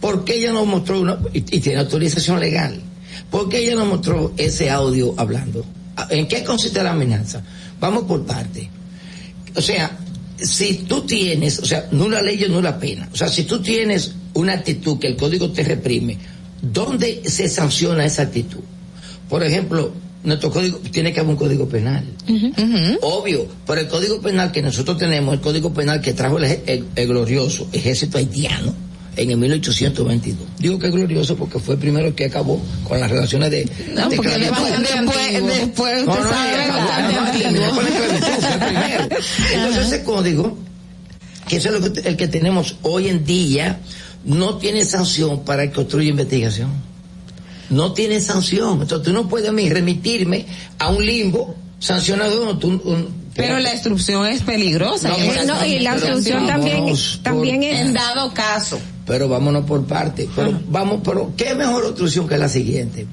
¿Por 0.00 0.24
qué 0.24 0.36
ella 0.36 0.52
no 0.52 0.64
mostró 0.66 1.00
una, 1.00 1.18
y, 1.32 1.38
y 1.38 1.60
tiene 1.60 1.80
autorización 1.80 2.38
legal? 2.40 2.80
¿Por 3.30 3.48
qué 3.48 3.58
ella 3.58 3.74
no 3.76 3.86
mostró 3.86 4.32
ese 4.36 4.70
audio 4.70 5.14
hablando? 5.16 5.64
¿En 6.10 6.28
qué 6.28 6.44
consiste 6.44 6.82
la 6.82 6.92
amenaza? 6.92 7.42
Vamos 7.80 8.04
por 8.04 8.24
parte. 8.26 8.68
O 9.56 9.62
sea, 9.62 9.96
si 10.38 10.74
tú 10.86 11.02
tienes, 11.02 11.58
o 11.60 11.64
sea, 11.64 11.88
nula 11.92 12.20
ley 12.20 12.42
y 12.44 12.48
nula 12.50 12.78
pena. 12.78 13.08
O 13.12 13.16
sea, 13.16 13.28
si 13.28 13.44
tú 13.44 13.60
tienes 13.62 14.12
una 14.34 14.52
actitud 14.52 14.98
que 14.98 15.06
el 15.06 15.16
código 15.16 15.50
te 15.50 15.62
reprime, 15.64 16.18
¿dónde 16.60 17.22
se 17.24 17.48
sanciona 17.48 18.04
esa 18.04 18.22
actitud? 18.22 18.60
Por 19.30 19.42
ejemplo, 19.42 19.92
nuestro 20.24 20.50
código 20.50 20.78
tiene 20.90 21.12
que 21.12 21.20
haber 21.20 21.30
un 21.30 21.36
código 21.38 21.66
penal. 21.68 22.04
Obvio, 23.00 23.46
pero 23.66 23.80
el 23.80 23.88
código 23.88 24.20
penal 24.20 24.52
que 24.52 24.60
nosotros 24.60 24.98
tenemos, 24.98 25.32
el 25.34 25.40
código 25.40 25.72
penal 25.72 26.02
que 26.02 26.12
trajo 26.12 26.38
el- 26.38 26.84
el 26.94 27.06
glorioso 27.08 27.68
ejército 27.72 28.18
haitiano 28.18 28.74
en 29.16 29.30
el 29.30 29.36
1822. 29.38 30.38
Digo 30.58 30.78
que 30.78 30.86
es 30.88 30.92
glorioso 30.92 31.36
porque 31.36 31.58
fue 31.58 31.74
el 31.74 31.80
primero 31.80 32.14
que 32.14 32.26
acabó 32.26 32.60
con 32.84 33.00
las 33.00 33.10
relaciones 33.10 33.50
de, 33.50 33.68
No, 33.94 34.08
de 34.08 34.16
porque 34.16 34.38
después, 34.38 34.72
después 35.46 36.04
No, 36.06 36.12
usted 36.12 36.24
no, 36.24 36.30
sabe, 36.30 36.66
no, 37.14 37.32
primero. 37.32 37.72
Entonces 39.54 39.86
ese 39.86 40.04
código, 40.04 40.56
que 41.48 41.56
eso 41.56 41.68
es 41.74 41.80
lo 41.80 41.92
que, 41.92 42.00
el 42.08 42.16
que 42.16 42.28
tenemos 42.28 42.76
hoy 42.82 43.08
en 43.08 43.24
día, 43.24 43.80
no 44.24 44.56
tiene 44.56 44.84
sanción 44.84 45.44
para 45.44 45.64
el 45.64 45.68
que 45.70 45.76
construye 45.76 46.08
investigación. 46.10 46.70
No 47.70 47.92
tiene 47.92 48.20
sanción. 48.20 48.80
Entonces 48.82 49.04
tú 49.06 49.12
no 49.12 49.28
puedes 49.28 49.48
a 49.48 49.52
mí 49.52 49.68
remitirme 49.68 50.46
a 50.78 50.88
un 50.90 51.04
limbo 51.04 51.54
sancionado. 51.78 52.44
no, 52.44 52.58
tú- 52.58 52.80
un- 52.84 53.26
Pero 53.34 53.58
la 53.58 53.72
instrucción 53.72 54.26
es 54.26 54.42
peligrosa. 54.42 55.08
No, 55.08 55.16
No, 55.54 55.66
y 55.66 55.78
la 55.80 55.98
solución 55.98 56.46
también, 56.46 56.84
también 57.22 57.62
es... 57.62 57.80
En 57.80 57.92
dado 57.92 58.32
caso. 58.32 58.78
Pero 59.06 59.28
vámonos 59.28 59.64
por 59.64 59.86
parte. 59.86 60.28
Pero 60.34 60.60
vamos, 60.68 61.00
pero 61.04 61.32
¿qué 61.36 61.54
mejor 61.54 61.84
obstrucción 61.84 62.28
que 62.28 62.36
la 62.36 62.48
siguiente? 62.48 63.06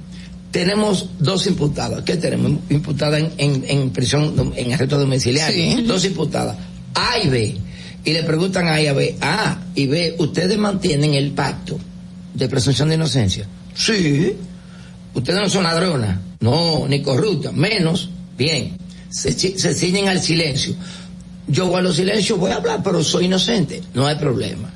Tenemos 0.51 1.09
dos 1.19 1.47
imputadas. 1.47 2.03
¿Qué 2.03 2.17
tenemos? 2.17 2.51
Imputada 2.69 3.19
en, 3.19 3.31
en, 3.37 3.63
en 3.67 3.89
prisión, 3.91 4.53
en 4.55 4.73
arresto 4.73 4.99
domiciliario. 4.99 5.77
Sí. 5.77 5.83
Dos 5.83 6.03
imputadas. 6.05 6.57
A 6.95 7.19
y 7.23 7.29
B. 7.29 7.57
Y 8.05 8.11
le 8.11 8.23
preguntan 8.23 8.67
a 8.67 8.73
A 8.73 8.81
y 8.81 8.87
a 8.87 8.93
B, 8.93 9.15
A 9.21 9.61
y 9.75 9.87
B, 9.87 10.15
¿ustedes 10.19 10.57
mantienen 10.57 11.13
el 11.13 11.31
pacto 11.31 11.79
de 12.33 12.49
presunción 12.49 12.89
de 12.89 12.95
inocencia? 12.95 13.47
Sí. 13.75 14.33
Ustedes 15.13 15.39
no 15.39 15.49
son 15.49 15.63
ladronas. 15.63 16.19
No, 16.39 16.87
ni 16.87 17.01
corruptas. 17.01 17.53
Menos. 17.53 18.09
Bien. 18.37 18.77
Se, 19.09 19.31
se 19.31 19.73
ciñen 19.73 20.07
al 20.07 20.19
silencio. 20.19 20.75
Yo 21.47 21.67
guardo 21.67 21.93
silencio, 21.93 22.37
voy 22.37 22.51
a 22.51 22.55
hablar, 22.55 22.81
pero 22.83 23.03
soy 23.03 23.25
inocente. 23.25 23.81
No 23.93 24.05
hay 24.07 24.15
problema. 24.15 24.71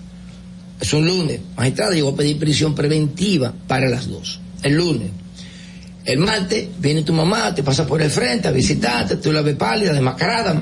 Es 0.80 0.94
un 0.94 1.06
lunes. 1.06 1.40
Magistrado, 1.56 1.94
yo 1.94 2.06
voy 2.06 2.14
a 2.14 2.18
pedir 2.18 2.40
prisión 2.40 2.76
preventiva 2.76 3.54
para 3.68 3.90
las 3.90 4.08
dos. 4.08 4.40
El 4.64 4.76
lunes. 4.76 5.10
El 6.06 6.20
martes 6.20 6.70
viene 6.80 7.04
tu 7.04 7.14
mamá, 7.14 7.54
te 7.54 7.64
pasa 7.64 7.86
por 7.86 8.02
el 8.02 8.10
frente 8.10 8.48
a 8.48 8.52
visitarte, 8.52 9.18
tú 9.18 9.32
la 9.32 9.42
ves 9.42 9.56
pálida, 9.56 9.92
desmascarada. 9.92 10.62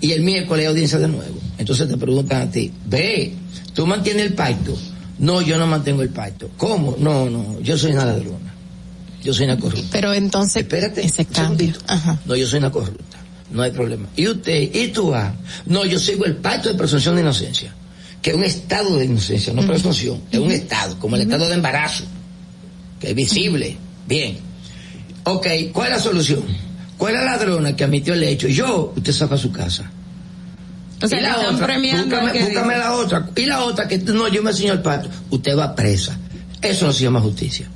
Y 0.00 0.10
el 0.10 0.22
miércoles 0.22 0.64
hay 0.64 0.70
audiencia 0.70 0.98
de 0.98 1.08
nuevo. 1.08 1.38
Entonces 1.56 1.88
te 1.88 1.96
preguntan 1.96 2.42
a 2.42 2.50
ti, 2.50 2.72
ve, 2.86 3.32
¿tú 3.74 3.86
mantienes 3.86 4.26
el 4.26 4.34
pacto? 4.34 4.76
No, 5.20 5.40
yo 5.40 5.56
no 5.56 5.66
mantengo 5.66 6.02
el 6.02 6.08
pacto. 6.08 6.50
¿Cómo? 6.56 6.96
No, 6.98 7.30
no, 7.30 7.60
yo 7.60 7.78
soy 7.78 7.92
una 7.92 8.06
ladrona. 8.06 8.54
Yo 9.22 9.32
soy 9.32 9.44
una 9.44 9.58
corrupta. 9.58 9.88
Pero 9.92 10.12
entonces, 10.12 10.62
Espérate, 10.62 11.06
ese 11.06 11.24
cambio. 11.24 11.72
No, 12.26 12.34
yo 12.34 12.46
soy 12.46 12.58
una 12.58 12.72
corrupta. 12.72 13.18
No 13.52 13.62
hay 13.62 13.70
problema. 13.70 14.08
¿Y 14.16 14.26
usted? 14.26 14.68
¿Y 14.74 14.88
tú? 14.88 15.14
Ah? 15.14 15.32
No, 15.66 15.84
yo 15.84 15.98
sigo 15.98 16.24
el 16.24 16.36
pacto 16.36 16.68
de 16.68 16.74
presunción 16.74 17.14
de 17.14 17.22
inocencia. 17.22 17.72
Que 18.24 18.30
es 18.30 18.36
un 18.36 18.44
estado 18.44 18.96
de 18.96 19.04
inocencia, 19.04 19.52
no 19.52 19.66
presunción. 19.66 20.18
Es 20.32 20.38
un 20.38 20.50
estado, 20.50 20.98
como 20.98 21.14
el 21.14 21.22
estado 21.22 21.46
de 21.46 21.56
embarazo. 21.56 22.04
Que 22.98 23.10
es 23.10 23.14
visible. 23.14 23.76
Bien. 24.08 24.38
Ok, 25.24 25.46
¿cuál 25.74 25.88
es 25.88 25.98
la 25.98 26.02
solución? 26.02 26.42
¿Cuál 26.96 27.16
es 27.16 27.20
la 27.20 27.26
ladrona 27.32 27.76
que 27.76 27.84
admitió 27.84 28.14
el 28.14 28.22
hecho? 28.22 28.48
Yo, 28.48 28.94
usted 28.96 29.12
saca 29.12 29.34
a 29.34 29.36
su 29.36 29.52
casa. 29.52 29.90
O 31.02 31.06
sea, 31.06 31.18
Y 31.18 31.22
la 31.22 31.36
otra, 31.50 31.76
búscame, 31.76 32.78
la 32.78 32.94
otra. 32.94 33.28
Y 33.36 33.44
la 33.44 33.62
otra 33.62 33.86
que 33.86 33.98
no, 33.98 34.26
yo 34.28 34.42
me 34.42 34.52
enseño 34.52 34.72
el 34.72 34.80
pacto. 34.80 35.10
Usted 35.28 35.54
va 35.54 35.74
presa. 35.74 36.18
Eso 36.62 36.86
no 36.86 36.94
se 36.94 37.04
llama 37.04 37.20
justicia. 37.20 37.68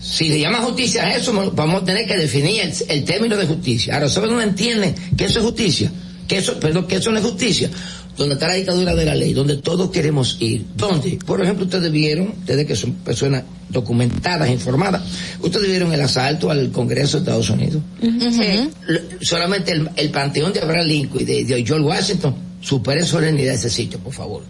Si 0.00 0.30
le 0.30 0.40
llama 0.40 0.60
justicia 0.60 1.02
a 1.04 1.14
eso, 1.14 1.52
vamos 1.52 1.82
a 1.82 1.84
tener 1.84 2.06
que 2.06 2.16
definir 2.16 2.62
el, 2.62 2.72
el 2.88 3.04
término 3.04 3.36
de 3.36 3.46
justicia. 3.46 3.96
Ahora, 3.96 4.08
¿saben 4.08 4.30
dónde 4.30 4.44
entienden 4.44 4.94
que 5.14 5.26
eso 5.26 5.40
es 5.40 5.44
justicia? 5.44 5.92
Que 6.26 6.38
eso, 6.38 6.58
perdón, 6.58 6.86
que 6.86 6.96
eso 6.96 7.10
no 7.10 7.18
es 7.18 7.24
justicia. 7.24 7.68
Donde 8.16 8.34
está 8.34 8.46
la 8.48 8.54
dictadura 8.54 8.94
de 8.94 9.04
la 9.06 9.14
ley, 9.14 9.32
donde 9.32 9.56
todos 9.56 9.90
queremos 9.90 10.36
ir. 10.40 10.66
¿Dónde? 10.76 11.18
Por 11.24 11.42
ejemplo, 11.42 11.64
ustedes 11.64 11.90
vieron, 11.90 12.28
ustedes 12.40 12.66
que 12.66 12.76
son 12.76 12.92
personas 12.92 13.42
documentadas, 13.70 14.50
informadas, 14.50 15.00
ustedes 15.40 15.66
vieron 15.68 15.92
el 15.94 16.00
asalto 16.02 16.50
al 16.50 16.70
Congreso 16.70 17.16
de 17.16 17.22
Estados 17.22 17.48
Unidos. 17.48 17.82
Lo- 18.86 19.00
solamente 19.22 19.72
el, 19.72 19.88
el 19.96 20.10
panteón 20.10 20.52
de 20.52 20.60
Abraham 20.60 20.86
Lincoln 20.86 21.22
y 21.22 21.24
de, 21.24 21.44
de 21.46 21.64
George 21.64 21.84
Washington 21.86 22.34
supera 22.60 23.00
en 23.00 23.06
solemnidad 23.06 23.54
ese 23.54 23.70
sitio, 23.70 23.98
por 23.98 24.12
favor. 24.12 24.42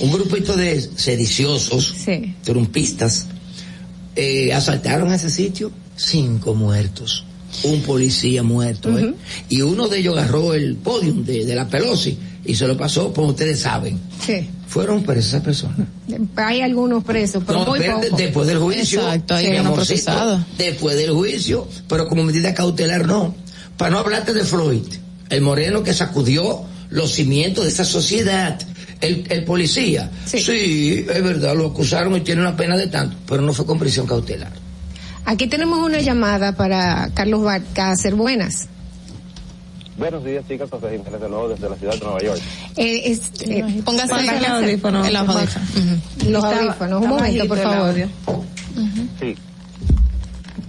Un 0.00 0.10
grupito 0.12 0.56
de 0.56 0.80
sediciosos, 0.80 1.94
trumpistas, 2.42 3.26
eh, 4.16 4.52
asaltaron 4.52 5.12
ese 5.12 5.30
sitio, 5.30 5.70
cinco 5.96 6.54
muertos, 6.54 7.24
un 7.62 7.80
policía 7.82 8.42
muerto, 8.42 8.98
¿eh? 8.98 9.14
y 9.48 9.62
uno 9.62 9.86
de 9.88 9.98
ellos 10.00 10.18
agarró 10.18 10.54
el 10.54 10.74
podium 10.74 11.24
de, 11.24 11.44
de 11.46 11.54
la 11.54 11.68
Pelosi 11.68 12.18
y 12.46 12.54
se 12.54 12.66
lo 12.66 12.76
pasó, 12.76 13.12
como 13.12 13.28
ustedes 13.28 13.60
saben. 13.60 13.98
Sí. 14.24 14.48
Fueron 14.68 15.02
presas 15.02 15.26
esas 15.28 15.42
personas. 15.42 15.86
Hay 16.36 16.60
algunos 16.60 17.04
presos, 17.04 17.42
pero 17.46 17.60
No, 17.60 17.66
muy 17.66 17.80
pocos. 17.80 18.16
después 18.18 18.46
del 18.46 18.58
juicio. 18.58 19.00
Exacto, 19.00 19.34
mi 19.34 19.40
viene 19.42 19.58
amorcito, 19.58 19.76
procesado. 19.86 20.44
Después 20.58 20.96
del 20.96 21.10
juicio, 21.12 21.68
pero 21.88 22.08
como 22.08 22.22
medida 22.24 22.52
cautelar 22.54 23.06
no. 23.06 23.34
Para 23.76 23.90
no 23.90 23.98
hablarte 23.98 24.32
de 24.32 24.44
Floyd, 24.44 24.82
el 25.30 25.40
moreno 25.42 25.82
que 25.82 25.92
sacudió 25.94 26.64
los 26.90 27.12
cimientos 27.12 27.64
de 27.64 27.70
esa 27.70 27.84
sociedad. 27.84 28.58
El, 29.00 29.26
el 29.28 29.44
policía, 29.44 30.10
sí. 30.24 31.04
es 31.06 31.22
verdad, 31.22 31.54
lo 31.54 31.66
acusaron 31.66 32.16
y 32.16 32.20
tiene 32.22 32.40
una 32.40 32.56
pena 32.56 32.78
de 32.78 32.86
tanto, 32.86 33.14
pero 33.28 33.42
no 33.42 33.52
fue 33.52 33.66
con 33.66 33.78
prisión 33.78 34.06
cautelar. 34.06 34.50
Aquí 35.26 35.48
tenemos 35.48 35.80
una 35.84 36.00
llamada 36.00 36.56
para 36.56 37.10
Carlos 37.12 37.42
Barcácer. 37.42 38.14
Buenas. 38.14 38.68
Buenos 39.98 40.24
días, 40.24 40.44
chicas. 40.46 40.68
José 40.70 40.90
Jiménez 40.98 41.20
de 41.20 41.28
nuevo 41.28 41.48
desde 41.48 41.68
la 41.70 41.76
ciudad 41.76 41.94
de 41.94 42.00
Nueva 42.00 42.18
York. 42.20 42.40
Eh, 42.76 43.02
este, 43.06 43.64
Póngase 43.84 44.08
Juan 44.12 44.28
el 44.28 44.44
audífono. 44.44 45.04
El 45.06 45.16
audífono. 45.16 45.40
Los 46.28 46.44
Está- 46.44 46.60
audífonos. 46.60 47.02
Un 47.02 47.08
momento, 47.08 47.48
por 47.48 47.58
favor. 47.58 47.88
audio. 47.88 48.08
Sí. 49.20 49.34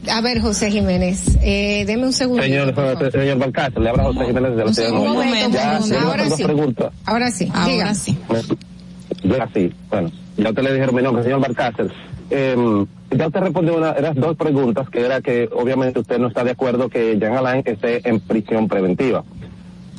A 0.09 0.21
ver, 0.21 0.39
José 0.39 0.71
Jiménez, 0.71 1.37
eh, 1.41 1.83
deme 1.85 2.05
un 2.05 2.13
segundo. 2.13 2.41
Señor, 2.41 2.73
señor 3.11 3.37
Balcázar, 3.39 3.81
le 3.81 3.89
habla 3.89 4.03
José 4.05 4.25
Jiménez 4.27 4.55
de 4.55 4.65
la 4.65 4.73
ciudad 4.73 4.87
de 4.87 4.93
Nueva 4.95 5.13
York. 5.13 5.25
momento, 5.25 5.57
Ya, 5.57 5.71
un 5.73 5.79
momento. 5.89 6.07
Ahora 6.07 6.29
sí. 6.29 6.43
preguntas. 6.43 6.93
Ahora 7.05 7.31
sí, 7.31 7.51
diga. 7.65 7.85
Ya 7.87 9.49
sí, 9.53 9.73
bueno, 9.89 10.11
ya 10.37 10.49
usted 10.49 10.63
le 10.63 10.73
dijeron 10.73 10.95
mi 10.95 11.01
nombre, 11.01 11.23
señor 11.23 11.41
Barcácer. 11.41 11.91
Eh, 12.29 12.85
ya 13.11 13.27
usted 13.27 13.39
respondió 13.39 13.77
una, 13.77 13.91
eran 13.91 14.15
dos 14.15 14.35
preguntas, 14.35 14.89
que 14.89 15.05
era 15.05 15.21
que 15.21 15.49
obviamente 15.53 15.99
usted 15.99 16.19
no 16.19 16.27
está 16.27 16.43
de 16.43 16.51
acuerdo 16.51 16.89
que 16.89 17.17
Jean 17.19 17.35
Alain 17.35 17.63
esté 17.65 18.07
en 18.07 18.19
prisión 18.19 18.67
preventiva. 18.67 19.23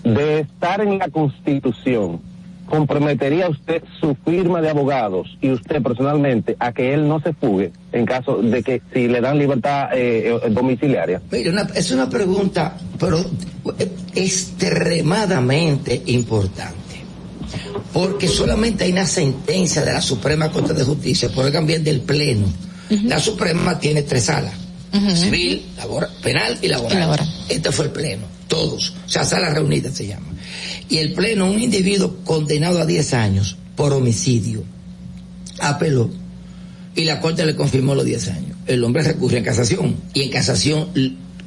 De 0.05 0.41
estar 0.41 0.81
en 0.81 0.99
la 0.99 1.09
Constitución, 1.09 2.21
¿comprometería 2.67 3.49
usted 3.49 3.83
su 4.01 4.15
firma 4.25 4.61
de 4.61 4.71
abogados 4.71 5.37
y 5.41 5.51
usted 5.51 5.83
personalmente 5.83 6.57
a 6.59 6.73
que 6.73 6.93
él 6.93 7.09
no 7.09 7.21
se 7.21 7.33
fugue 7.33 7.73
en 7.93 8.05
caso 8.05 8.43
de 8.43 8.63
que 8.63 8.83
si 8.93 9.09
le 9.09 9.21
dan 9.21 9.39
libertad 9.39 9.89
eh, 9.95 10.39
eh, 10.43 10.51
domiciliaria? 10.51 11.21
Mire, 11.31 11.53
es 11.75 11.91
una 11.91 12.09
pregunta, 12.09 12.77
pero 12.99 13.19
eh, 13.19 13.91
extremadamente 14.15 16.03
importante. 16.07 16.77
Porque 17.93 18.29
solamente 18.29 18.85
hay 18.85 18.93
una 18.93 19.07
sentencia 19.07 19.83
de 19.83 19.95
la 19.95 20.03
Suprema 20.03 20.51
Corte 20.51 20.75
de 20.75 20.85
Justicia, 20.85 21.31
por 21.35 21.47
el 21.47 21.53
también 21.53 21.83
del 21.83 22.03
Pleno. 22.03 22.47
La 23.05 23.19
Suprema 23.21 23.79
tiene 23.79 24.03
tres 24.03 24.25
salas. 24.25 24.55
Civil, 25.15 25.63
labora- 25.77 26.09
penal 26.23 26.59
y 26.63 26.69
laboral. 26.69 26.99
Este 27.49 27.71
fue 27.73 27.87
el 27.87 27.91
Pleno, 27.93 28.27
todos. 28.49 28.95
O 29.07 29.09
sea, 29.09 29.25
salas 29.25 29.53
reunidas 29.55 29.95
se 29.95 30.07
llama. 30.07 30.27
Y 30.89 30.97
el 30.99 31.13
Pleno, 31.13 31.51
un 31.51 31.61
individuo 31.61 32.17
condenado 32.25 32.81
a 32.81 32.87
10 32.87 33.13
años 33.15 33.57
por 33.77 33.93
homicidio, 33.93 34.65
apeló 35.61 36.11
y 36.95 37.05
la 37.05 37.21
Corte 37.21 37.45
le 37.45 37.55
confirmó 37.55 37.95
los 37.95 38.05
10 38.05 38.29
años. 38.29 38.57
El 38.67 38.83
hombre 38.85 39.03
recurrió 39.03 39.39
en 39.39 39.45
casación 39.45 39.97
y 40.15 40.23
en 40.23 40.31
casación, 40.31 40.89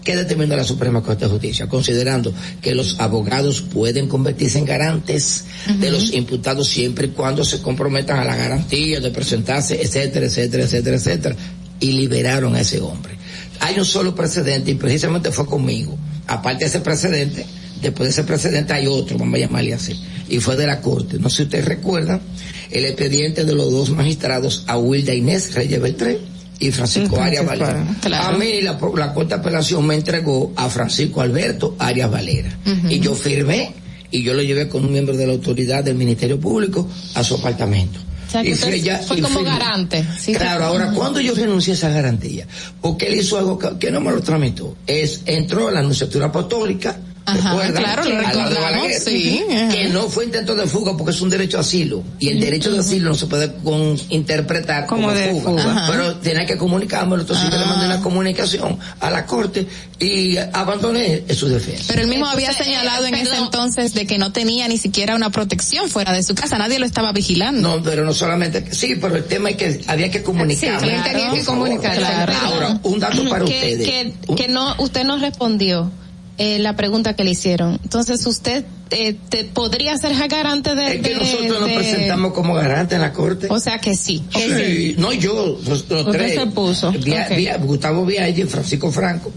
¿qué 0.03 0.15
determinó 0.15 0.55
la 0.55 0.63
Suprema 0.63 1.01
Corte 1.01 1.25
de 1.25 1.31
Justicia? 1.31 1.67
Considerando 1.67 2.33
que 2.61 2.75
los 2.75 2.99
abogados 2.99 3.61
pueden 3.61 4.07
convertirse 4.07 4.59
en 4.59 4.65
garantes 4.65 5.45
de 5.79 5.91
los 5.91 6.13
imputados 6.13 6.67
siempre 6.67 7.07
y 7.07 7.09
cuando 7.09 7.43
se 7.43 7.61
comprometan 7.61 8.19
a 8.19 8.25
la 8.25 8.35
garantía 8.35 8.99
de 8.99 9.11
presentarse, 9.11 9.81
etcétera, 9.81 10.25
etcétera, 10.25 10.63
etcétera, 10.63 10.95
etcétera, 10.97 11.35
y 11.79 11.91
liberaron 11.93 12.55
a 12.55 12.61
ese 12.61 12.79
hombre. 12.79 13.13
Hay 13.59 13.77
un 13.77 13.85
solo 13.85 14.15
precedente 14.15 14.71
y 14.71 14.75
precisamente 14.75 15.31
fue 15.31 15.45
conmigo. 15.45 15.97
Aparte 16.27 16.65
de 16.65 16.69
ese 16.69 16.79
precedente, 16.79 17.45
después 17.81 18.07
de 18.07 18.11
ese 18.11 18.23
precedente 18.23 18.73
hay 18.73 18.87
otro, 18.87 19.17
vamos 19.17 19.35
a 19.35 19.39
llamarle 19.39 19.73
así, 19.73 19.99
y 20.29 20.39
fue 20.39 20.55
de 20.55 20.67
la 20.67 20.81
Corte. 20.81 21.19
No 21.19 21.29
sé 21.29 21.37
si 21.37 21.43
ustedes 21.43 21.65
recuerdan 21.65 22.21
el 22.71 22.85
expediente 22.85 23.43
de 23.43 23.53
los 23.53 23.69
dos 23.71 23.89
magistrados, 23.91 24.63
a 24.67 24.77
Wilda 24.77 25.13
Inés 25.13 25.53
Reyes 25.53 25.81
Beltré 25.81 26.30
y 26.61 26.71
Francisco 26.71 27.19
Arias 27.19 27.45
Valera. 27.45 27.85
claro. 28.01 28.35
A 28.35 28.37
mí 28.37 28.61
la, 28.61 28.77
la 28.95 29.13
Corte 29.13 29.35
de 29.35 29.41
Apelación 29.41 29.85
me 29.85 29.95
entregó 29.95 30.53
a 30.55 30.69
Francisco 30.69 31.19
Alberto 31.21 31.75
Arias 31.79 32.09
Valera. 32.09 32.55
Y 32.87 32.99
yo 32.99 33.13
firmé 33.15 33.73
y 34.11 34.23
yo 34.23 34.33
lo 34.33 34.41
llevé 34.41 34.69
con 34.69 34.85
un 34.85 34.91
miembro 34.91 35.17
de 35.17 35.25
la 35.27 35.33
autoridad 35.33 35.83
del 35.83 35.95
Ministerio 35.95 36.39
Público 36.39 36.87
a 37.15 37.23
su 37.23 37.35
apartamento. 37.35 37.99
O 38.27 38.31
sea, 38.31 38.43
que 38.43 38.53
usted 38.53 39.01
fue 39.05 39.19
como 39.21 39.43
garante. 39.43 40.05
Sí, 40.17 40.33
Claro, 40.33 40.63
ahora, 40.65 40.87
Ujú. 40.87 40.95
cuando 40.95 41.19
yo 41.19 41.35
renuncié 41.35 41.73
a 41.73 41.75
esa 41.75 41.89
garantía? 41.89 42.47
Porque 42.79 43.07
él 43.07 43.15
hizo 43.19 43.37
algo 43.37 43.59
que, 43.59 43.77
que 43.77 43.91
no 43.91 43.99
me 43.99 44.11
lo 44.11 44.21
tramitó. 44.21 44.77
Es, 44.87 45.23
entró 45.25 45.67
a 45.67 45.71
la 45.71 45.79
Anunciatura 45.81 46.27
Apostólica, 46.27 46.97
Ajá, 47.23 47.71
claro, 47.73 48.03
lo 48.03 48.09
de 48.09 48.17
recordamos, 48.17 48.55
Balaguer, 48.61 48.99
sí, 48.99 49.43
ajá. 49.49 49.69
Que 49.69 49.89
no 49.89 50.09
fue 50.09 50.25
intento 50.25 50.55
de 50.55 50.65
fuga 50.67 50.97
porque 50.97 51.11
es 51.11 51.21
un 51.21 51.29
derecho 51.29 51.57
a 51.57 51.61
asilo. 51.61 52.03
Y 52.19 52.29
el 52.29 52.39
derecho 52.39 52.71
de 52.71 52.79
asilo 52.79 53.09
no 53.09 53.15
se 53.15 53.27
puede 53.27 53.53
con- 53.63 53.95
interpretar 54.09 54.85
como, 54.87 55.03
Como 55.07 55.13
de 55.13 55.33
fuga. 55.41 55.85
Pero 55.89 56.15
tenía 56.15 56.45
que 56.45 56.57
comunicármelo, 56.57 57.21
entonces 57.21 57.49
yo 57.51 57.57
le 57.57 57.65
mandé 57.65 57.85
una 57.85 58.01
comunicación 58.01 58.77
a 58.99 59.11
la 59.11 59.25
Corte 59.25 59.67
y 59.99 60.35
abandoné 60.37 61.23
su 61.33 61.47
defensa. 61.47 61.85
Pero 61.89 62.01
él 62.01 62.07
mismo 62.07 62.25
Entonces, 62.25 62.49
había 62.49 62.63
señalado 62.65 63.05
eh, 63.05 63.09
en 63.09 63.13
ese 63.15 63.25
perdón. 63.29 63.45
entonces 63.45 63.93
de 63.93 64.07
que 64.07 64.17
no 64.17 64.31
tenía 64.31 64.67
ni 64.67 64.77
siquiera 64.77 65.15
una 65.15 65.29
protección 65.29 65.89
fuera 65.89 66.13
de 66.13 66.23
su 66.23 66.33
casa, 66.33 66.57
nadie 66.57 66.79
lo 66.79 66.85
estaba 66.85 67.11
vigilando. 67.11 67.77
No, 67.77 67.83
pero 67.83 68.03
no 68.03 68.13
solamente, 68.13 68.73
sí, 68.73 68.95
pero 68.99 69.15
el 69.15 69.25
tema 69.25 69.51
es 69.51 69.57
que 69.57 69.81
había 69.87 70.09
que 70.09 70.23
comunicar. 70.23 70.79
Sí, 70.81 70.87
tenía 71.03 71.31
que 71.31 71.45
comunicar, 71.45 71.95
claro. 71.97 72.33
Ahora, 72.45 72.79
un 72.83 72.99
dato 72.99 73.23
para 73.29 73.45
que, 73.45 73.53
ustedes. 73.77 73.87
que, 73.87 74.35
que 74.35 74.47
no, 74.47 74.75
usted 74.79 75.03
no 75.03 75.17
respondió 75.19 75.91
eh, 76.41 76.59
la 76.59 76.75
pregunta 76.75 77.15
que 77.15 77.23
le 77.23 77.31
hicieron. 77.31 77.79
Entonces, 77.83 78.25
usted 78.25 78.65
eh, 78.89 79.15
te 79.29 79.45
podría 79.45 79.97
ser 79.97 80.15
garante 80.27 80.75
de. 80.75 80.95
Es 80.95 81.01
que 81.01 81.09
de- 81.09 81.15
nosotros 81.15 81.59
nos 81.61 81.69
presentamos 81.71 82.33
como 82.33 82.53
garante 82.55 82.95
en 82.95 83.01
la 83.01 83.13
corte. 83.13 83.47
O 83.49 83.59
sea 83.59 83.79
que 83.79 83.95
sí. 83.95 84.21
Sí, 84.35 84.95
no 84.97 85.13
yo, 85.13 85.59
los, 85.67 85.89
los 85.89 86.11
tres. 86.11 86.33
se 86.35 86.47
puso, 86.47 86.91
Via- 86.91 87.27
ok. 87.29 87.37
Via- 87.37 87.57
Gustavo 87.57 88.05
Vialle, 88.05 88.45
Francisco 88.47 88.91
Franco 88.91 89.31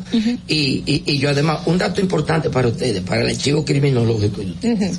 y, 0.49 0.83
y, 0.87 1.03
y 1.07 1.19
yo 1.19 1.31
además, 1.31 1.61
un 1.67 1.79
dato 1.79 2.01
importante 2.01 2.51
para 2.51 2.69
ustedes, 2.69 3.03
para 3.03 3.21
el 3.23 3.29
archivo 3.29 3.65
criminológico. 3.65 4.43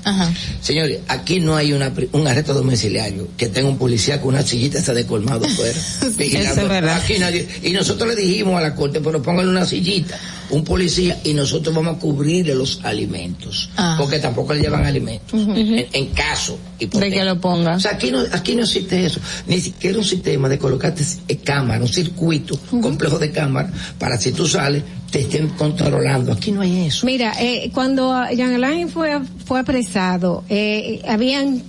Ajá. 0.03 0.31
Señores, 0.61 0.99
aquí 1.07 1.39
no 1.39 1.55
hay 1.55 1.73
una, 1.73 1.91
un 2.13 2.27
arresto 2.27 2.53
domiciliario 2.53 3.27
que 3.37 3.47
tenga 3.47 3.67
un 3.67 3.77
policía 3.77 4.21
con 4.21 4.35
una 4.35 4.43
sillita 4.43 4.79
esa 4.79 4.93
de 4.93 5.05
colmado 5.05 5.45
fuera. 5.49 5.77
vigilando. 6.17 6.51
eso 6.51 6.61
es 6.61 6.69
verdad. 6.69 7.01
Aquí 7.03 7.17
nadie. 7.19 7.47
Y 7.63 7.71
nosotros 7.71 8.07
le 8.07 8.15
dijimos 8.21 8.55
a 8.57 8.61
la 8.61 8.73
corte, 8.75 9.01
pero 9.01 9.21
pónganle 9.21 9.51
una 9.51 9.65
sillita, 9.65 10.17
un 10.49 10.63
policía, 10.63 11.19
y 11.23 11.33
nosotros 11.33 11.73
vamos 11.73 11.95
a 11.95 11.99
cubrirle 11.99 12.55
los 12.55 12.79
alimentos. 12.83 13.69
Ah. 13.77 13.95
Porque 13.97 14.19
tampoco 14.19 14.53
le 14.53 14.61
llevan 14.61 14.85
alimentos. 14.85 15.39
en, 15.39 15.87
en 15.91 16.05
caso 16.07 16.57
De 16.79 16.87
que 16.87 17.23
lo 17.23 17.39
ponga. 17.39 17.75
o 17.75 17.79
sea, 17.79 17.91
aquí 17.91 18.11
no, 18.11 18.19
aquí 18.31 18.55
no 18.55 18.63
existe 18.63 19.05
eso. 19.05 19.19
Ni 19.47 19.59
siquiera 19.59 19.97
un 19.97 20.03
sistema 20.05 20.49
de 20.49 20.57
colocarte 20.57 21.03
eh, 21.27 21.37
cámara, 21.37 21.81
un 21.81 21.87
circuito 21.87 22.57
complejo 22.81 23.17
de 23.19 23.31
cámara 23.31 23.71
para 23.97 24.17
si 24.17 24.31
tú 24.31 24.47
sales 24.47 24.83
te 25.11 25.21
estén 25.21 25.49
controlando. 25.49 26.33
Aquí 26.33 26.51
no 26.51 26.61
hay 26.61 26.85
eso. 26.87 27.05
Mira, 27.05 27.33
eh, 27.39 27.71
cuando 27.73 28.13
Jean 28.35 28.53
Alain 28.53 28.89
fue, 28.89 29.19
fue 29.45 29.59
apresado, 29.59 30.43
eh, 30.49 31.01
habían 31.07 31.63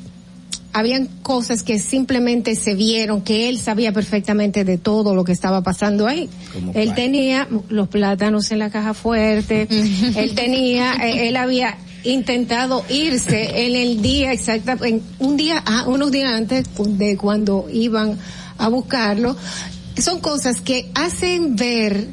habían 0.76 1.06
cosas 1.22 1.62
que 1.62 1.78
simplemente 1.78 2.54
se 2.54 2.74
vieron 2.74 3.22
que 3.22 3.48
él 3.48 3.58
sabía 3.58 3.92
perfectamente 3.92 4.62
de 4.62 4.76
todo 4.76 5.14
lo 5.14 5.24
que 5.24 5.32
estaba 5.32 5.62
pasando 5.62 6.06
ahí. 6.06 6.28
¿Cómo 6.52 6.72
Él 6.74 6.88
cuál? 6.88 6.94
tenía 6.94 7.48
los 7.70 7.88
plátanos 7.88 8.50
en 8.50 8.58
la 8.58 8.68
caja 8.68 8.92
fuerte, 8.92 9.68
él 10.16 10.34
tenía, 10.34 10.92
eh, 10.96 11.28
él 11.28 11.36
había 11.36 11.78
intentado 12.04 12.84
irse 12.90 13.64
en 13.64 13.74
el 13.74 14.02
día 14.02 14.34
exacta, 14.34 14.76
en 14.82 15.00
un 15.18 15.38
día, 15.38 15.62
ah, 15.64 15.84
unos 15.86 16.12
días 16.12 16.30
antes 16.30 16.66
de 16.76 17.16
cuando 17.16 17.68
iban 17.72 18.18
a 18.58 18.68
buscarlo. 18.68 19.34
Son 19.96 20.20
cosas 20.20 20.60
que 20.60 20.90
hacen 20.94 21.56
ver 21.56 22.06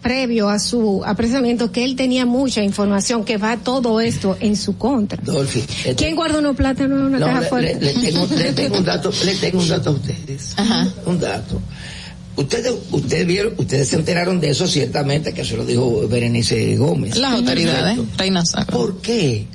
previo 0.00 0.48
a 0.48 0.58
su 0.58 1.02
apresamiento 1.04 1.70
que 1.72 1.84
él 1.84 1.94
tenía 1.96 2.26
mucha 2.26 2.62
información 2.62 3.24
que 3.24 3.36
va 3.36 3.56
todo 3.58 4.00
esto 4.00 4.36
en 4.40 4.56
su 4.56 4.76
contra. 4.78 5.22
Dolphy, 5.22 5.62
le 5.84 5.94
¿Quién 5.94 6.16
guarda 6.16 6.38
unos 6.38 6.56
plátanos 6.56 6.98
en 7.00 7.04
una 7.06 7.18
No, 7.18 7.26
caja 7.26 7.40
le, 7.42 7.46
fuerte? 7.48 7.74
le- 7.80 7.94
le 7.94 8.00
tengo, 8.10 8.26
le 8.36 8.52
tengo 8.52 8.78
un 8.78 8.84
dato, 8.84 9.12
le 9.24 9.34
tengo 9.36 9.58
un 9.60 9.68
dato 9.68 9.90
a 9.90 9.92
ustedes. 9.92 10.54
Un 11.06 11.20
dato. 11.20 11.60
Ustedes, 12.36 12.72
ustedes 12.90 13.26
vieron, 13.26 13.52
ustedes 13.58 13.88
se 13.88 13.96
enteraron 13.96 14.40
de 14.40 14.50
eso 14.50 14.66
ciertamente, 14.66 15.34
que 15.34 15.44
se 15.44 15.56
lo 15.56 15.64
dijo 15.66 16.08
Berenice 16.08 16.76
Gómez. 16.76 17.16
Las 17.16 17.34
autoridades. 17.34 17.98
Reina 18.16 18.44
Sacra. 18.46 18.74
¿Por 18.76 18.98
qué? 19.02 19.46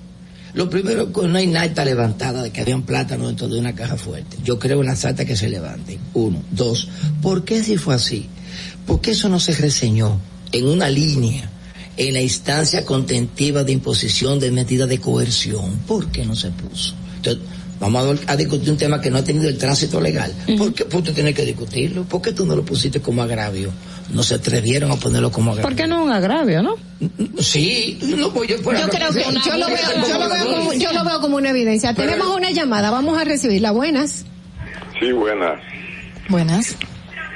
Lo 0.54 0.70
primero, 0.70 1.12
que 1.12 1.28
no 1.28 1.38
hay 1.38 1.48
nada 1.48 1.84
levantada 1.84 2.44
de 2.44 2.52
que 2.52 2.62
habían 2.62 2.84
plátanos 2.84 3.28
dentro 3.28 3.48
de 3.48 3.60
una 3.60 3.74
caja 3.74 3.98
fuerte. 3.98 4.38
Yo 4.44 4.60
creo 4.60 4.82
en 4.82 4.88
las 4.88 5.04
actas 5.04 5.26
que 5.26 5.36
se 5.36 5.50
levanten. 5.50 5.98
Uno. 6.14 6.42
Dos. 6.52 6.88
¿Por 7.22 7.44
qué 7.44 7.64
si 7.64 7.78
fue 7.78 7.96
así? 7.96 8.28
¿Por 8.86 9.02
qué 9.02 9.12
eso 9.12 9.28
no 9.30 9.40
se 9.40 9.54
reseñó 9.54 10.20
en 10.58 10.68
una 10.68 10.90
línea 10.90 11.50
en 11.98 12.14
la 12.14 12.22
instancia 12.22 12.86
contentiva 12.86 13.64
de 13.64 13.72
imposición 13.72 14.40
de 14.40 14.52
medida 14.52 14.86
de 14.86 15.00
coerción? 15.00 15.80
¿Por 15.88 16.08
qué 16.12 16.26
no 16.26 16.36
se 16.36 16.50
puso? 16.52 16.94
Entonces, 17.18 17.44
vamos 17.80 18.20
a, 18.28 18.36
discutir 18.36 18.72
un 18.72 18.78
tema 18.78 19.02
que 19.02 19.10
no 19.10 19.18
ha 19.18 19.24
tenido 19.24 19.50
el 19.50 19.58
tránsito 19.58 20.00
legal. 20.00 20.34
¿Por 20.58 20.74
qué 20.74 20.86
pues, 20.86 20.96
usted 20.96 21.14
tiene 21.14 21.34
que 21.34 21.44
discutirlo? 21.46 22.04
¿Por 22.04 22.22
qué 22.22 22.32
tú 22.32 22.46
no 22.46 22.56
lo 22.56 22.64
pusiste 22.64 23.02
como 23.02 23.22
agravio? 23.22 23.72
No 24.12 24.24
se 24.24 24.36
atrevieron 24.36 24.92
a 24.92 24.96
ponerlo 24.96 25.32
como 25.32 25.52
agravio. 25.52 25.68
¿Por 25.68 25.76
qué 25.76 25.88
no 25.88 26.04
un 26.04 26.12
agravio, 26.12 26.62
no? 26.62 26.76
Sí, 27.40 28.00
no, 28.02 28.32
pues 28.32 28.50
yo, 28.50 28.62
por 28.62 28.78
Yo 28.78 28.88
creo 28.88 29.12
que 29.12 29.24
una- 29.28 29.44
yo 29.44 29.58
lo 29.58 29.68
veo, 29.68 29.78
yo 30.08 30.20
lo 30.20 30.30
veo 30.30 30.46
como, 30.46 30.74
yo 30.74 30.94
lo 30.94 31.04
veo 31.04 31.22
como 31.22 31.38
una 31.38 31.50
evidencia. 31.50 31.94
Tenemos 31.94 32.28
una 32.28 32.52
llamada, 32.52 32.92
vamos 32.92 33.18
a 33.18 33.24
recibirla. 33.24 33.72
Buenas. 33.72 34.26
Sí, 35.00 35.12
buenas. 35.12 35.60
Buenas. 36.30 36.76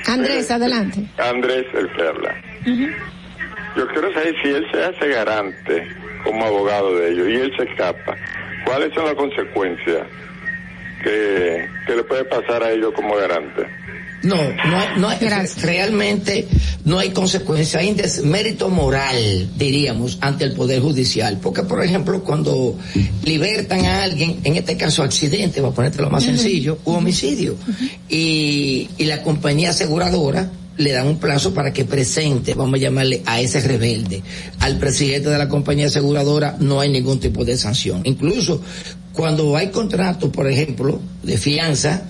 Andrés, 0.06 0.49
adelante. 0.51 1.09
Andrés, 1.17 1.65
el 1.73 1.91
que 1.93 2.01
habla. 2.07 2.49
Yo 2.66 3.88
quiero 3.88 4.14
saber 4.14 4.36
si 4.42 4.50
él 4.50 4.66
se 4.72 4.84
hace 4.84 5.08
garante 5.10 5.88
como 6.24 6.46
abogado 6.46 6.96
de 6.98 7.12
ellos 7.12 7.28
y 7.30 7.36
él 7.36 7.52
se 7.58 7.64
escapa. 7.64 8.16
¿cuáles 8.66 8.94
son 8.94 9.06
las 9.06 9.16
consecuencias 9.16 10.08
que, 11.04 11.68
que 11.88 11.96
le 11.96 12.04
puede 12.04 12.26
pasar 12.26 12.64
a 12.64 12.72
ellos 12.72 12.94
como 12.96 13.16
garante? 13.16 13.64
No, 14.22 14.36
no, 14.36 14.98
no 14.98 15.08
hay, 15.08 15.18
realmente 15.62 16.46
no 16.84 17.00
hay 17.00 17.12
consecuencia, 17.12 17.80
hay 17.80 17.94
desmérito 17.94 18.70
moral, 18.70 19.50
diríamos, 19.58 20.18
ante 20.20 20.44
el 20.44 20.54
Poder 20.54 20.82
Judicial. 20.82 21.40
Porque, 21.42 21.64
por 21.64 21.82
ejemplo, 21.84 22.22
cuando 22.22 22.78
libertan 23.24 23.86
a 23.86 24.04
alguien, 24.04 24.42
en 24.44 24.58
este 24.58 24.76
caso 24.76 25.04
accidente, 25.04 25.62
va 25.62 25.70
a 25.70 25.72
ponerte 25.72 26.02
lo 26.02 26.10
más 26.10 26.26
sencillo, 26.26 26.80
o 26.84 26.96
homicidio, 26.96 27.56
y, 28.10 28.90
y 28.98 29.06
la 29.06 29.24
compañía 29.24 29.70
aseguradora 29.70 30.52
le 30.80 30.93
dan 30.93 31.08
un 31.08 31.19
plazo 31.19 31.53
para 31.53 31.74
que 31.74 31.83
presente, 31.85 32.53
vamos 32.53 32.75
a 32.75 32.83
llamarle 32.83 33.22
a 33.25 33.41
ese 33.41 33.59
rebelde. 33.59 34.24
Al 34.59 34.77
presidente 34.80 35.30
de 35.30 35.38
la 35.38 35.49
compañía 35.49 35.88
aseguradora 35.88 36.56
no 36.59 36.80
hay 36.80 36.90
ningún 36.90 37.19
tipo 37.19 37.43
de 37.43 37.58
sanción. 37.58 38.01
Incluso 38.06 38.61
cuando 39.11 39.58
hay 39.58 39.69
contratos, 39.72 40.30
por 40.32 40.49
ejemplo, 40.49 41.01
de 41.22 41.38
fianza, 41.38 42.03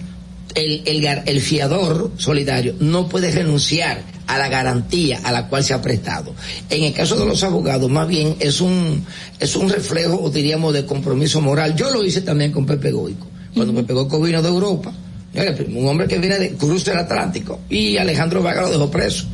el, 0.53 0.83
el, 0.85 1.01
gar- 1.01 1.23
el 1.25 1.41
fiador 1.41 2.11
solidario 2.17 2.75
no 2.79 3.09
puede 3.09 3.31
renunciar 3.31 4.03
a 4.27 4.37
la 4.37 4.49
garantía 4.49 5.19
a 5.23 5.31
la 5.31 5.47
cual 5.47 5.63
se 5.63 5.73
ha 5.73 5.81
prestado. 5.81 6.35
En 6.69 6.83
el 6.83 6.93
caso 6.93 7.15
de 7.17 7.25
los 7.25 7.43
abogados, 7.43 7.89
más 7.89 8.07
bien 8.07 8.35
es 8.39 8.61
un, 8.61 9.03
es 9.39 9.55
un 9.55 9.69
reflejo, 9.69 10.29
diríamos, 10.29 10.73
de 10.73 10.85
compromiso 10.85 11.41
moral. 11.41 11.75
Yo 11.75 11.89
lo 11.89 12.05
hice 12.05 12.21
también 12.21 12.51
con 12.51 12.67
Pepe 12.67 12.91
Goico. 12.91 13.25
Cuando 13.55 13.73
Pepe 13.73 13.93
Goico 13.93 14.21
vino 14.21 14.43
de 14.43 14.47
Europa, 14.49 14.93
un 15.33 15.87
hombre 15.87 16.07
que 16.07 16.17
viene 16.17 16.39
de 16.39 16.51
cruce 16.53 16.91
del 16.91 16.99
Atlántico, 16.99 17.61
y 17.69 17.97
Alejandro 17.97 18.41
Vaga 18.41 18.63
lo 18.63 18.71
dejó 18.71 18.89
preso. 18.91 19.25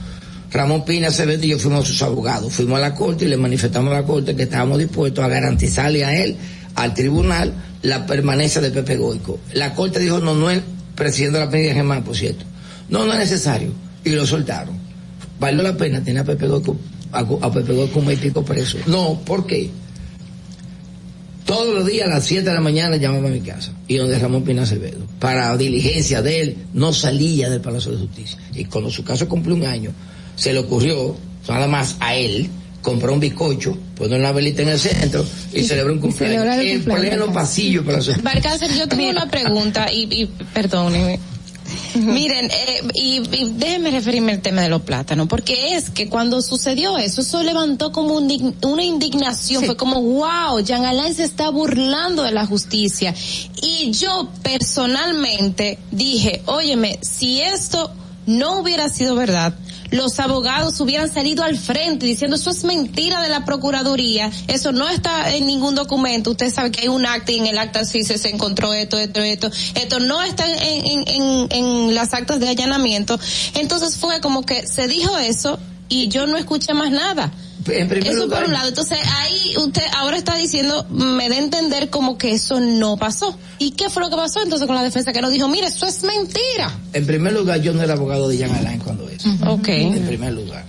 Ramón 0.51 0.85
Pina 0.85 1.09
Acevedo 1.09 1.43
y 1.45 1.49
yo 1.49 1.59
fuimos 1.59 1.87
sus 1.87 2.01
abogados. 2.01 2.53
Fuimos 2.53 2.77
a 2.77 2.81
la 2.81 2.95
corte 2.95 3.25
y 3.25 3.27
le 3.27 3.35
manifestamos 3.35 3.91
a 3.91 4.01
la 4.01 4.03
corte 4.05 4.35
que 4.35 4.43
estábamos 4.43 4.79
dispuestos 4.79 5.23
a 5.23 5.27
garantizarle 5.27 6.05
a 6.05 6.15
él, 6.23 6.37
al 6.75 6.93
tribunal, 6.93 7.53
la 7.81 8.05
permanencia 8.05 8.61
de 8.61 8.71
Pepe 8.71 8.95
Goico. 8.95 9.39
La 9.53 9.73
corte 9.73 9.99
dijo, 9.99 10.19
no, 10.19 10.33
no 10.33 10.49
es 10.49 10.61
presidente 10.95 11.39
de 11.39 11.45
la 11.45 11.51
Penitencia 11.51 11.81
Germán, 11.81 12.03
por 12.03 12.15
cierto. 12.15 12.45
No, 12.89 13.05
no 13.05 13.13
es 13.13 13.19
necesario. 13.19 13.73
Y 14.03 14.11
lo 14.11 14.25
soltaron. 14.25 14.77
Valió 15.39 15.61
la 15.61 15.75
pena 15.75 16.01
tener 16.01 16.21
a 16.21 16.25
Pepe 16.25 16.47
Goico, 16.47 16.77
a, 17.11 17.19
a 17.19 17.51
Pepe 17.51 17.73
Goico 17.73 17.99
un 17.99 18.45
preso. 18.45 18.77
No, 18.87 19.19
¿por 19.25 19.45
qué? 19.45 19.69
Todos 21.45 21.75
los 21.75 21.85
días 21.85 22.07
a 22.07 22.09
las 22.09 22.25
7 22.25 22.43
de 22.43 22.53
la 22.55 22.61
mañana 22.61 22.95
llamaba 22.97 23.27
a 23.27 23.31
mi 23.31 23.41
casa 23.41 23.71
y 23.87 23.97
donde 23.97 24.17
Ramón 24.17 24.43
Pina 24.43 24.63
Acevedo. 24.63 25.05
Para 25.19 25.55
diligencia 25.57 26.21
de 26.21 26.41
él, 26.41 26.57
no 26.73 26.91
salía 26.91 27.49
del 27.49 27.61
Palacio 27.61 27.91
de 27.91 27.99
Justicia. 27.99 28.37
Y 28.53 28.65
cuando 28.65 28.89
su 28.89 29.03
caso 29.03 29.27
cumplió 29.29 29.55
un 29.55 29.65
año, 29.65 29.91
se 30.35 30.53
le 30.53 30.59
ocurrió, 30.59 31.15
nada 31.47 31.67
más 31.67 31.97
a 31.99 32.15
él, 32.15 32.49
comprar 32.81 33.11
un 33.11 33.19
bizcocho, 33.19 33.77
poner 33.95 34.19
una 34.19 34.31
velita 34.31 34.63
en 34.63 34.69
el 34.69 34.79
centro 34.79 35.23
y 35.53 35.63
celebrar 35.63 35.93
un 35.93 35.99
cumpleaños. 35.99 36.57
En 36.57 36.83
pleno 36.83 37.31
pasillo 37.31 37.85
para 37.85 38.01
su... 38.01 38.13
Barcácer, 38.21 38.71
yo 38.73 38.87
tengo 38.87 39.09
una 39.09 39.29
pregunta 39.29 39.91
y, 39.91 40.03
y 40.03 40.29
Miren, 41.95 42.49
eh, 42.51 42.81
y, 42.93 43.17
y 43.35 43.51
déjenme 43.55 43.91
referirme 43.91 44.33
al 44.33 44.41
tema 44.41 44.61
de 44.61 44.69
los 44.69 44.81
plátanos, 44.81 45.27
porque 45.27 45.75
es 45.75 45.89
que 45.89 46.09
cuando 46.09 46.41
sucedió 46.41 46.97
eso, 46.97 47.21
eso 47.21 47.43
levantó 47.43 47.91
como 47.91 48.15
un 48.15 48.55
una 48.61 48.83
indignación, 48.83 49.63
fue 49.65 49.77
como, 49.77 50.01
wow, 50.01 50.59
Jean 50.59 50.85
Alain 50.85 51.13
se 51.13 51.23
está 51.23 51.49
burlando 51.49 52.23
de 52.23 52.31
la 52.31 52.45
justicia. 52.45 53.13
Y 53.61 53.91
yo 53.91 54.29
personalmente 54.43 55.79
dije, 55.91 56.41
óyeme, 56.45 56.99
si 57.01 57.41
esto 57.41 57.91
no 58.25 58.59
hubiera 58.59 58.89
sido 58.89 59.15
verdad, 59.15 59.53
los 59.95 60.19
abogados 60.19 60.79
hubieran 60.81 61.11
salido 61.11 61.43
al 61.43 61.57
frente 61.57 62.05
diciendo 62.05 62.35
eso 62.35 62.49
es 62.49 62.63
mentira 62.63 63.21
de 63.21 63.29
la 63.29 63.45
Procuraduría, 63.45 64.31
eso 64.47 64.71
no 64.71 64.87
está 64.89 65.33
en 65.33 65.47
ningún 65.47 65.75
documento, 65.75 66.31
usted 66.31 66.53
sabe 66.53 66.71
que 66.71 66.81
hay 66.81 66.87
un 66.87 67.05
acta 67.05 67.31
y 67.31 67.39
en 67.39 67.47
el 67.47 67.57
acta 67.57 67.85
sí 67.85 68.03
se, 68.03 68.29
encontró 68.29 68.73
esto, 68.73 68.97
esto, 68.97 69.21
esto, 69.21 69.51
esto 69.75 69.99
no 69.99 70.21
está 70.23 70.45
en, 70.47 70.85
en, 70.85 71.03
en, 71.07 71.47
en 71.51 71.95
las 71.95 72.13
actas 72.13 72.39
de 72.39 72.49
allanamiento, 72.49 73.19
entonces 73.55 73.97
fue 73.97 74.21
como 74.21 74.45
que 74.45 74.67
se 74.67 74.87
dijo 74.87 75.17
eso 75.17 75.59
y 75.89 76.07
yo 76.07 76.27
no 76.27 76.37
escuché 76.37 76.73
más 76.73 76.91
nada. 76.91 77.31
En 77.67 77.87
primer 77.87 78.07
Eso 78.11 78.23
lugar- 78.25 78.39
por 78.41 78.47
un 78.49 78.53
lado, 78.53 78.67
entonces 78.69 78.99
ahí 79.17 79.53
usted 79.57 79.81
ahora 79.97 80.17
está 80.17 80.35
diciendo, 80.35 80.85
me 80.91 81.29
da 81.29 81.35
a 81.35 81.39
entender 81.39 81.89
como 81.89 82.17
que 82.17 82.31
eso 82.33 82.59
no 82.59 82.97
pasó. 82.97 83.37
¿Y 83.57 83.71
qué 83.71 83.89
fue 83.89 84.03
lo 84.03 84.09
que 84.09 84.15
pasó 84.17 84.41
entonces 84.43 84.67
con 84.67 84.75
la 84.75 84.83
defensa 84.83 85.11
que 85.13 85.21
nos 85.21 85.31
dijo, 85.31 85.47
mire, 85.47 85.67
eso 85.67 85.85
es 85.87 86.03
mentira? 86.03 86.77
En 86.93 87.05
primer 87.05 87.33
lugar, 87.33 87.61
yo 87.61 87.73
no 87.73 87.81
era 87.81 87.93
abogado 87.93 88.27
de 88.27 88.37
Jean 88.37 88.51
Alain 88.51 88.79
cuando 88.79 89.09
eso. 89.09 89.29
Ok. 89.47 89.67
En 89.69 90.05
primer 90.05 90.33
lugar. 90.33 90.63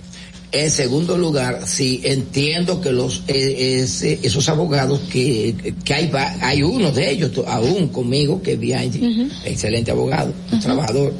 En 0.53 0.71
segundo 0.71 1.17
lugar, 1.17 1.63
sí 1.67 1.99
entiendo 2.05 2.79
que 2.79 2.91
los 2.93 3.21
eh, 3.27 3.81
ese- 3.83 4.19
esos 4.23 4.47
abogados 4.47 5.01
que, 5.11 5.73
que 5.83 5.93
hay 5.93 6.09
hay 6.41 6.63
uno 6.63 6.89
de 6.91 7.11
ellos 7.11 7.31
aún 7.45 7.89
conmigo 7.89 8.41
que 8.41 8.53
es 8.53 8.59
Bianchi, 8.59 9.29
excelente 9.45 9.91
abogado, 9.91 10.33
trabajador. 10.61 11.13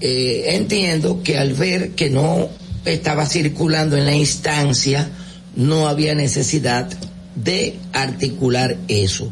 Eh, 0.00 0.56
entiendo 0.56 1.22
que 1.22 1.38
al 1.38 1.54
ver 1.54 1.92
que 1.92 2.10
no 2.10 2.48
estaba 2.84 3.26
circulando 3.26 3.96
en 3.96 4.06
la 4.06 4.14
instancia, 4.14 5.08
no 5.56 5.88
había 5.88 6.14
necesidad 6.14 6.88
de 7.34 7.78
articular 7.92 8.76
eso. 8.88 9.30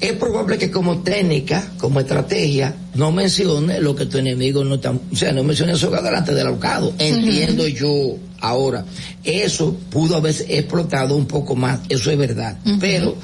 Es 0.00 0.12
probable 0.14 0.58
que 0.58 0.70
como 0.72 0.98
técnica, 1.02 1.64
como 1.78 2.00
estrategia, 2.00 2.74
no 2.94 3.12
mencione 3.12 3.80
lo 3.80 3.94
que 3.94 4.06
tu 4.06 4.18
enemigo 4.18 4.64
no 4.64 4.74
está, 4.74 4.90
o 4.90 5.16
sea, 5.16 5.30
no 5.32 5.44
mencione 5.44 5.74
eso 5.74 5.90
delante 5.90 6.34
del 6.34 6.48
abogado. 6.48 6.92
Entiendo 6.98 7.68
yo 7.68 8.16
ahora. 8.40 8.84
Eso 9.22 9.76
pudo 9.90 10.16
haber 10.16 10.34
explotado 10.48 11.14
un 11.16 11.26
poco 11.26 11.54
más, 11.54 11.80
eso 11.88 12.10
es 12.10 12.18
verdad. 12.18 12.58
Pero 12.80 13.16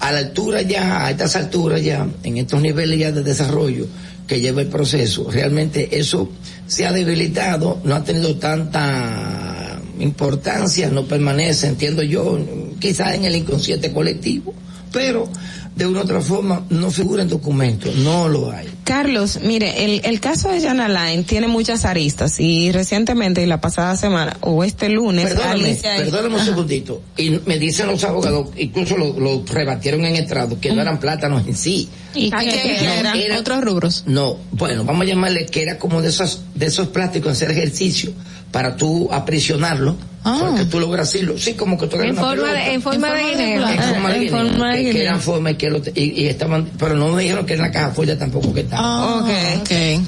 a 0.00 0.10
la 0.10 0.18
altura 0.18 0.62
ya, 0.62 1.06
a 1.06 1.10
estas 1.12 1.36
alturas 1.36 1.82
ya, 1.82 2.04
en 2.24 2.38
estos 2.38 2.60
niveles 2.60 2.98
ya 2.98 3.12
de 3.12 3.22
desarrollo 3.22 3.86
que 4.26 4.40
lleva 4.40 4.60
el 4.60 4.68
proceso, 4.68 5.30
realmente 5.30 5.98
eso 5.98 6.30
se 6.66 6.86
ha 6.86 6.92
debilitado, 6.92 7.80
no 7.84 7.94
ha 7.94 8.04
tenido 8.04 8.36
tanta 8.36 9.80
importancia, 9.98 10.90
no 10.90 11.04
permanece, 11.04 11.68
entiendo 11.68 12.02
yo, 12.02 12.38
quizás 12.78 13.14
en 13.14 13.24
el 13.24 13.36
inconsciente 13.36 13.92
colectivo, 13.92 14.54
pero 14.92 15.28
de 15.74 15.86
una 15.86 16.00
u 16.00 16.02
otra 16.02 16.20
forma 16.20 16.64
no 16.70 16.90
figura 16.90 17.22
en 17.22 17.28
documentos, 17.28 17.94
no 17.96 18.28
lo 18.28 18.50
hay. 18.50 18.68
Carlos, 18.84 19.40
mire, 19.42 19.84
el, 19.84 20.02
el 20.04 20.20
caso 20.20 20.50
de 20.50 20.60
Jan 20.60 20.78
Alain 20.80 21.24
tiene 21.24 21.48
muchas 21.48 21.84
aristas 21.86 22.38
y 22.38 22.70
recientemente, 22.70 23.42
y 23.42 23.46
la 23.46 23.60
pasada 23.60 23.96
semana, 23.96 24.36
o 24.40 24.62
este 24.62 24.88
lunes, 24.90 25.24
Perdóname, 25.26 25.70
Alicia- 25.70 25.96
perdóname 25.96 26.34
un 26.34 26.40
Ajá. 26.42 26.44
segundito. 26.44 27.02
Y 27.16 27.30
me 27.46 27.58
dicen 27.58 27.86
los 27.86 28.04
abogados, 28.04 28.48
incluso 28.56 28.96
lo, 28.96 29.18
lo 29.18 29.42
rebatieron 29.46 30.04
en 30.04 30.16
estrado, 30.16 30.60
que 30.60 30.72
no 30.72 30.82
eran 30.82 31.00
plátanos 31.00 31.46
en 31.46 31.56
sí. 31.56 31.88
¿Y 32.14 32.30
Ah, 32.32 32.40
qué- 32.40 32.50
que- 32.50 32.56
qué 32.62 32.74
que 32.78 32.84
eran? 33.00 33.16
eran 33.16 33.38
otros 33.38 33.64
rubros. 33.64 34.04
No, 34.06 34.36
bueno, 34.52 34.84
vamos 34.84 35.02
a 35.02 35.08
llamarle 35.08 35.46
que 35.46 35.62
era 35.62 35.78
como 35.78 36.02
de 36.02 36.10
esos, 36.10 36.42
de 36.54 36.66
esos 36.66 36.88
plásticos, 36.88 37.32
hacer 37.32 37.50
ejercicio 37.50 38.12
para 38.52 38.76
tú 38.76 39.08
aprisionarlo, 39.10 39.96
porque 40.24 40.64
tú 40.64 40.80
logras 40.80 41.08
hacerlo. 41.08 41.36
Sí, 41.38 41.52
como 41.54 41.76
que 41.78 41.86
tú 41.86 41.96
En 42.00 42.16
forma 42.16 42.52
de- 42.52 42.72
en 42.72 42.82
forma 42.82 43.12
de. 43.12 43.54
En 43.54 43.60
forma 43.82 44.08
de 44.12 44.16
En 44.18 44.24
guineo, 44.24 44.48
forma 44.48 44.72
de 44.74 44.84
que- 44.84 44.90
que 44.92 45.02
eran 45.02 45.20
forma 45.20 45.50
y 45.50 45.54
que 45.56 45.70
lo- 45.70 45.82
y, 45.94 46.22
y 46.22 46.26
estaban, 46.28 46.70
pero 46.78 46.94
no 46.94 47.08
me 47.08 47.22
dijeron 47.22 47.44
que 47.44 47.54
en 47.54 47.60
la 47.60 47.70
caja 47.70 47.90
fuerte 47.90 48.16
tampoco 48.16 48.52
que 48.54 48.60
estaba. 48.60 49.18
ok. 49.18 49.28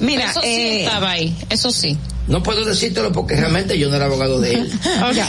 Mira, 0.01 0.31
eso 0.31 0.41
sí 0.41 0.47
eh, 0.47 0.83
estaba 0.85 1.11
ahí, 1.11 1.35
eso 1.49 1.71
sí. 1.71 1.97
No 2.27 2.43
puedo 2.43 2.65
decírtelo 2.65 3.11
porque 3.11 3.35
realmente 3.35 3.79
yo 3.79 3.89
no 3.89 3.95
era 3.95 4.05
abogado 4.05 4.39
de 4.39 4.53
él. 4.53 4.71
Ya, 5.15 5.27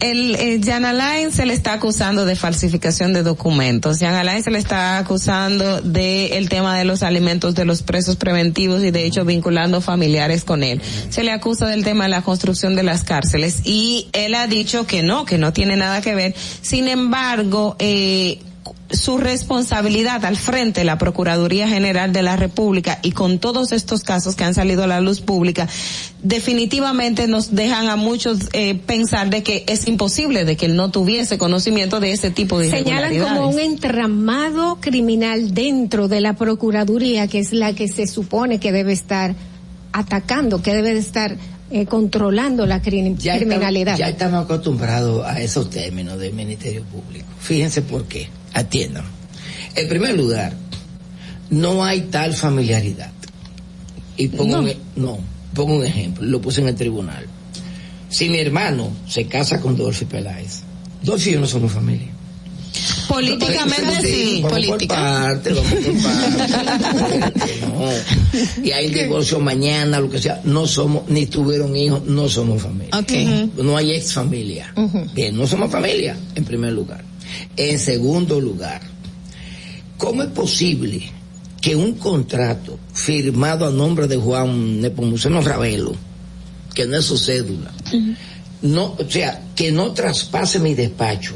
El, 0.00 0.36
eh, 0.36 0.60
Jan 0.64 0.84
Alain 0.84 1.32
se 1.32 1.44
le 1.44 1.52
está 1.52 1.74
acusando 1.74 2.24
de 2.24 2.34
falsificación 2.34 3.12
de 3.12 3.22
documentos. 3.22 3.98
Jan 3.98 4.14
Alain 4.14 4.42
se 4.42 4.50
le 4.50 4.58
está 4.58 4.98
acusando 4.98 5.82
de 5.82 6.38
el 6.38 6.48
tema 6.48 6.78
de 6.78 6.84
los 6.84 7.02
alimentos 7.02 7.54
de 7.54 7.64
los 7.64 7.82
presos 7.82 8.16
preventivos 8.16 8.82
y 8.82 8.90
de 8.90 9.04
hecho 9.04 9.24
vinculando 9.24 9.80
familiares 9.80 10.44
con 10.44 10.62
él. 10.62 10.80
Se 11.10 11.22
le 11.22 11.32
acusa 11.32 11.66
del 11.66 11.84
tema 11.84 12.04
de 12.04 12.10
la 12.10 12.22
construcción 12.22 12.74
de 12.74 12.82
las 12.82 13.04
cárceles 13.04 13.60
y 13.64 14.08
él 14.12 14.34
ha 14.34 14.46
dicho 14.46 14.86
que 14.86 15.02
no, 15.02 15.24
que 15.24 15.36
no 15.36 15.52
tiene 15.52 15.76
nada 15.76 16.00
que 16.00 16.14
ver. 16.14 16.34
Sin 16.62 16.88
embargo, 16.88 17.76
eh, 17.78 18.38
su 18.90 19.18
responsabilidad 19.18 20.24
al 20.24 20.36
frente 20.36 20.80
de 20.80 20.84
la 20.84 20.96
Procuraduría 20.96 21.68
General 21.68 22.12
de 22.12 22.22
la 22.22 22.36
República 22.36 22.98
y 23.02 23.12
con 23.12 23.38
todos 23.38 23.72
estos 23.72 24.02
casos 24.02 24.34
que 24.34 24.44
han 24.44 24.54
salido 24.54 24.84
a 24.84 24.86
la 24.86 25.00
luz 25.00 25.20
pública, 25.20 25.68
definitivamente 26.22 27.26
nos 27.28 27.54
dejan 27.54 27.88
a 27.88 27.96
muchos 27.96 28.48
eh, 28.52 28.74
pensar 28.74 29.28
de 29.28 29.42
que 29.42 29.64
es 29.66 29.86
imposible 29.88 30.44
de 30.44 30.56
que 30.56 30.66
él 30.66 30.76
no 30.76 30.90
tuviese 30.90 31.36
conocimiento 31.36 32.00
de 32.00 32.12
ese 32.12 32.30
tipo 32.30 32.58
de 32.58 32.70
Señalan 32.70 33.18
como 33.18 33.48
un 33.48 33.58
entramado 33.58 34.78
criminal 34.80 35.52
dentro 35.52 36.08
de 36.08 36.20
la 36.20 36.34
Procuraduría, 36.34 37.26
que 37.26 37.40
es 37.40 37.52
la 37.52 37.74
que 37.74 37.88
se 37.88 38.06
supone 38.06 38.58
que 38.58 38.72
debe 38.72 38.92
estar 38.92 39.34
atacando, 39.92 40.62
que 40.62 40.72
debe 40.72 40.94
de 40.94 41.00
estar 41.00 41.36
eh, 41.70 41.84
controlando 41.84 42.64
la 42.64 42.78
Ya 42.78 43.36
criminalidad. 43.36 43.94
Estamos, 43.94 43.98
ya 43.98 44.08
estamos 44.08 44.44
acostumbrados 44.44 45.26
a 45.26 45.42
esos 45.42 45.68
términos 45.68 46.18
del 46.18 46.32
Ministerio 46.32 46.82
Público. 46.84 47.26
Fíjense 47.40 47.82
por 47.82 48.06
qué. 48.06 48.37
Atiendan. 48.54 49.04
En 49.74 49.88
primer 49.88 50.16
lugar, 50.16 50.52
no 51.50 51.84
hay 51.84 52.02
tal 52.02 52.34
familiaridad. 52.34 53.10
Y 54.16 54.28
pongo, 54.28 54.56
No. 54.56 54.62
un, 54.62 54.68
e- 54.68 54.76
no, 54.96 55.18
pongo 55.54 55.76
un 55.76 55.84
ejemplo, 55.86 56.24
lo 56.26 56.40
puse 56.40 56.60
en 56.60 56.68
el 56.68 56.74
tribunal. 56.74 57.26
Si 58.10 58.28
mi 58.28 58.38
hermano 58.38 58.90
se 59.06 59.26
casa 59.26 59.60
con 59.60 59.76
Dolphy 59.76 60.06
Peláez, 60.06 60.60
Dolphy 61.02 61.30
y 61.30 61.32
yo 61.34 61.40
no 61.40 61.46
somos 61.46 61.70
familia. 61.72 62.08
Políticamente 63.08 64.02
sí, 64.02 64.40
vamos 64.42 64.52
política. 64.58 64.94
por 64.94 65.04
parte, 65.04 65.52
vamos 65.52 65.72
por 65.72 66.02
parte. 66.02 67.60
no. 67.62 68.62
Y 68.64 68.70
hay 68.72 68.90
divorcio 68.90 69.40
mañana, 69.40 70.00
lo 70.00 70.10
que 70.10 70.18
sea. 70.20 70.40
No 70.44 70.66
somos, 70.66 71.08
ni 71.08 71.26
tuvieron 71.26 71.74
hijos, 71.76 72.04
no 72.04 72.28
somos 72.28 72.62
familia. 72.62 72.90
No 73.56 73.76
hay 73.76 73.92
ex 73.92 74.12
familia. 74.12 74.72
Bien, 75.14 75.36
no 75.36 75.46
somos 75.46 75.70
familia, 75.70 76.16
en 76.34 76.44
primer 76.44 76.72
lugar. 76.72 77.04
En 77.56 77.78
segundo 77.78 78.40
lugar, 78.40 78.80
¿cómo 79.96 80.22
es 80.22 80.30
posible 80.30 81.02
que 81.60 81.74
un 81.74 81.94
contrato 81.94 82.78
firmado 82.92 83.66
a 83.66 83.70
nombre 83.70 84.06
de 84.06 84.16
Juan 84.16 84.80
Nepomuceno 84.80 85.40
Ravelo, 85.40 85.94
que 86.74 86.86
no 86.86 86.96
es 86.96 87.04
su 87.04 87.18
cédula, 87.18 87.72
no, 88.62 88.96
o 88.98 89.10
sea, 89.10 89.42
que 89.54 89.72
no 89.72 89.92
traspase 89.92 90.58
mi 90.58 90.74
despacho? 90.74 91.34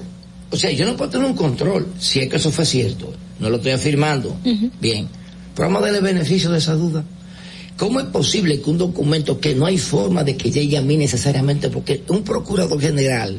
O 0.51 0.57
sea, 0.57 0.71
yo 0.71 0.85
no 0.85 0.97
puedo 0.97 1.11
tener 1.11 1.27
un 1.27 1.35
control, 1.35 1.89
si 1.99 2.21
es 2.21 2.29
que 2.29 2.37
eso 2.37 2.53
fue 2.53 2.67
cierto, 2.67 3.12
no 3.41 3.49
lo 3.49 3.57
estoy 3.57 3.73
afirmando. 3.73 4.37
Bien, 4.81 5.09
pero 5.55 5.69
vamos 5.69 5.83
a 5.83 5.87
darle 5.87 6.01
beneficio 6.01 6.51
de 6.51 6.59
esa 6.59 6.75
duda. 6.75 7.05
¿Cómo 7.77 8.01
es 8.01 8.07
posible 8.07 8.61
que 8.61 8.71
un 8.71 8.79
documento 8.79 9.41
que 9.41 9.55
no 9.55 9.67
hay 9.67 9.79
forma 9.79 10.23
de 10.25 10.37
que 10.37 10.51
llegue 10.51 10.77
a 10.77 10.83
mí 10.83 10.97
necesariamente, 10.97 11.69
porque 11.69 12.03
un 12.09 12.23
procurador 12.23 12.81
general, 12.81 13.39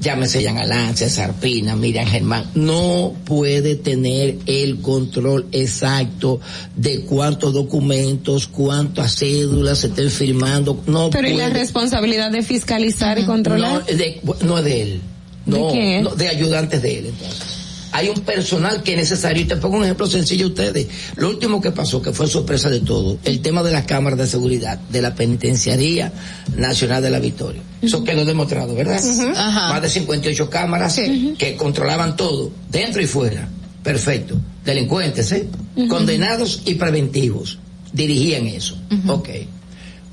llámese 0.00 0.44
Jan 0.44 0.58
Alán, 0.58 0.96
César 0.96 1.34
Pina, 1.34 1.76
Miriam 1.76 2.06
Germán, 2.06 2.50
no 2.54 3.14
puede 3.24 3.76
tener 3.76 4.36
el 4.46 4.80
control 4.80 5.46
exacto 5.52 6.40
de 6.76 7.00
cuántos 7.00 7.52
documentos, 7.52 8.46
cuántas 8.46 9.16
cédulas 9.18 9.78
se 9.78 9.88
estén 9.88 10.10
firmando, 10.10 10.82
no 10.86 11.10
Pero 11.10 11.28
¿y 11.28 11.34
la 11.34 11.48
puede. 11.48 11.60
responsabilidad 11.60 12.30
de 12.30 12.42
fiscalizar 12.42 13.18
y 13.18 13.24
controlar? 13.24 13.72
No, 13.72 13.96
de, 13.96 14.20
no 14.42 14.58
es 14.58 14.64
de 14.64 14.82
él. 14.82 15.00
No, 15.46 15.70
¿De 15.70 16.00
no, 16.02 16.14
de 16.16 16.28
ayudantes 16.28 16.82
de 16.82 16.98
él, 16.98 17.06
entonces. 17.06 17.55
Hay 17.92 18.08
un 18.08 18.20
personal 18.20 18.82
que 18.82 18.92
es 18.92 18.98
necesario. 18.98 19.42
Y 19.42 19.46
te 19.46 19.56
pongo 19.56 19.76
un 19.76 19.84
ejemplo 19.84 20.06
sencillo 20.06 20.46
a 20.46 20.48
ustedes. 20.48 20.86
Lo 21.16 21.28
último 21.28 21.60
que 21.60 21.70
pasó, 21.70 22.02
que 22.02 22.12
fue 22.12 22.26
sorpresa 22.26 22.68
de 22.68 22.80
todo, 22.80 23.18
el 23.24 23.40
tema 23.40 23.62
de 23.62 23.72
las 23.72 23.84
cámaras 23.84 24.18
de 24.18 24.26
seguridad 24.26 24.78
de 24.78 25.02
la 25.02 25.14
Penitenciaría 25.14 26.12
Nacional 26.56 27.02
de 27.02 27.10
la 27.10 27.18
Victoria. 27.18 27.62
Eso 27.82 28.04
quedó 28.04 28.24
demostrado, 28.24 28.74
¿verdad? 28.74 29.00
Ajá. 29.36 29.68
Más 29.68 29.82
de 29.82 29.88
58 29.88 30.50
cámaras 30.50 31.00
que 31.38 31.56
controlaban 31.56 32.16
todo, 32.16 32.50
dentro 32.70 33.02
y 33.02 33.06
fuera. 33.06 33.48
Perfecto. 33.82 34.36
Delincuentes, 34.64 35.30
¿eh? 35.32 35.48
Condenados 35.88 36.62
y 36.64 36.74
preventivos. 36.74 37.58
Dirigían 37.92 38.46
eso. 38.46 38.76
Ok. 39.06 39.28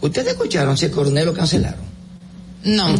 ¿Ustedes 0.01 0.33
escucharon 0.33 0.77
si 0.77 0.85
el 0.85 0.91
coronel 0.91 1.25
lo 1.25 1.33
cancelaron? 1.33 1.93
No. 2.63 2.95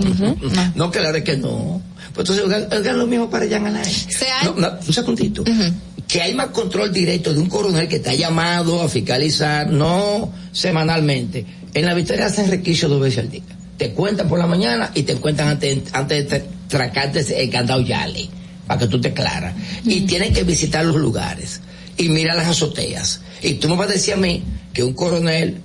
No, 0.76 0.92
claro 0.92 1.24
que 1.24 1.38
no. 1.38 1.82
Pues 2.14 2.30
entonces 2.30 2.68
hagan- 2.72 2.98
lo 2.98 3.08
mismo 3.08 3.30
para 3.30 3.48
Jan 3.50 3.66
Alain. 3.66 3.86
No, 4.44 4.54
no, 4.56 4.72
un 4.86 4.94
segundito. 4.94 5.44
Que 6.08 6.22
hay 6.22 6.34
más 6.36 6.48
control 6.48 6.94
directo 6.94 7.34
de 7.34 7.40
un 7.40 7.50
coronel 7.50 7.88
que 7.88 7.96
está 7.96 8.14
llamado 8.14 8.82
a 8.82 8.90
fiscalizar, 8.90 9.68
no 9.70 10.32
semanalmente. 10.52 11.46
En 11.74 11.86
la 11.86 11.94
victoria 11.94 12.28
hacen 12.28 12.50
requisitos 12.50 12.90
dos 12.90 13.02
veces 13.02 13.20
al 13.20 13.32
día. 13.32 13.42
Te 13.78 13.92
cuentan 13.94 14.28
por 14.30 14.38
la 14.38 14.46
mañana 14.46 14.92
y 14.94 15.04
te 15.04 15.16
cuentan 15.16 15.48
antes, 15.48 15.80
antes 15.94 16.30
de 16.30 16.44
tracarte 16.68 17.42
el 17.44 17.50
candado 17.50 17.82
Yale, 17.82 18.30
para 18.68 18.80
que 18.82 18.88
tú 18.88 19.02
te 19.02 19.14
claras. 19.14 19.56
Y 19.84 20.02
tienen 20.02 20.34
que 20.34 20.44
visitar 20.44 20.86
los 20.86 20.96
lugares 20.98 21.62
y 21.98 22.10
mira 22.10 22.36
las 22.36 22.48
azoteas. 22.48 23.22
Y 23.42 23.56
tú 23.56 23.68
me 23.70 23.76
vas 23.76 23.90
a 23.90 23.94
decir 23.94 24.14
a 24.14 24.18
mí 24.18 24.44
que 24.74 24.84
un 24.84 24.94
coronel, 24.94 25.58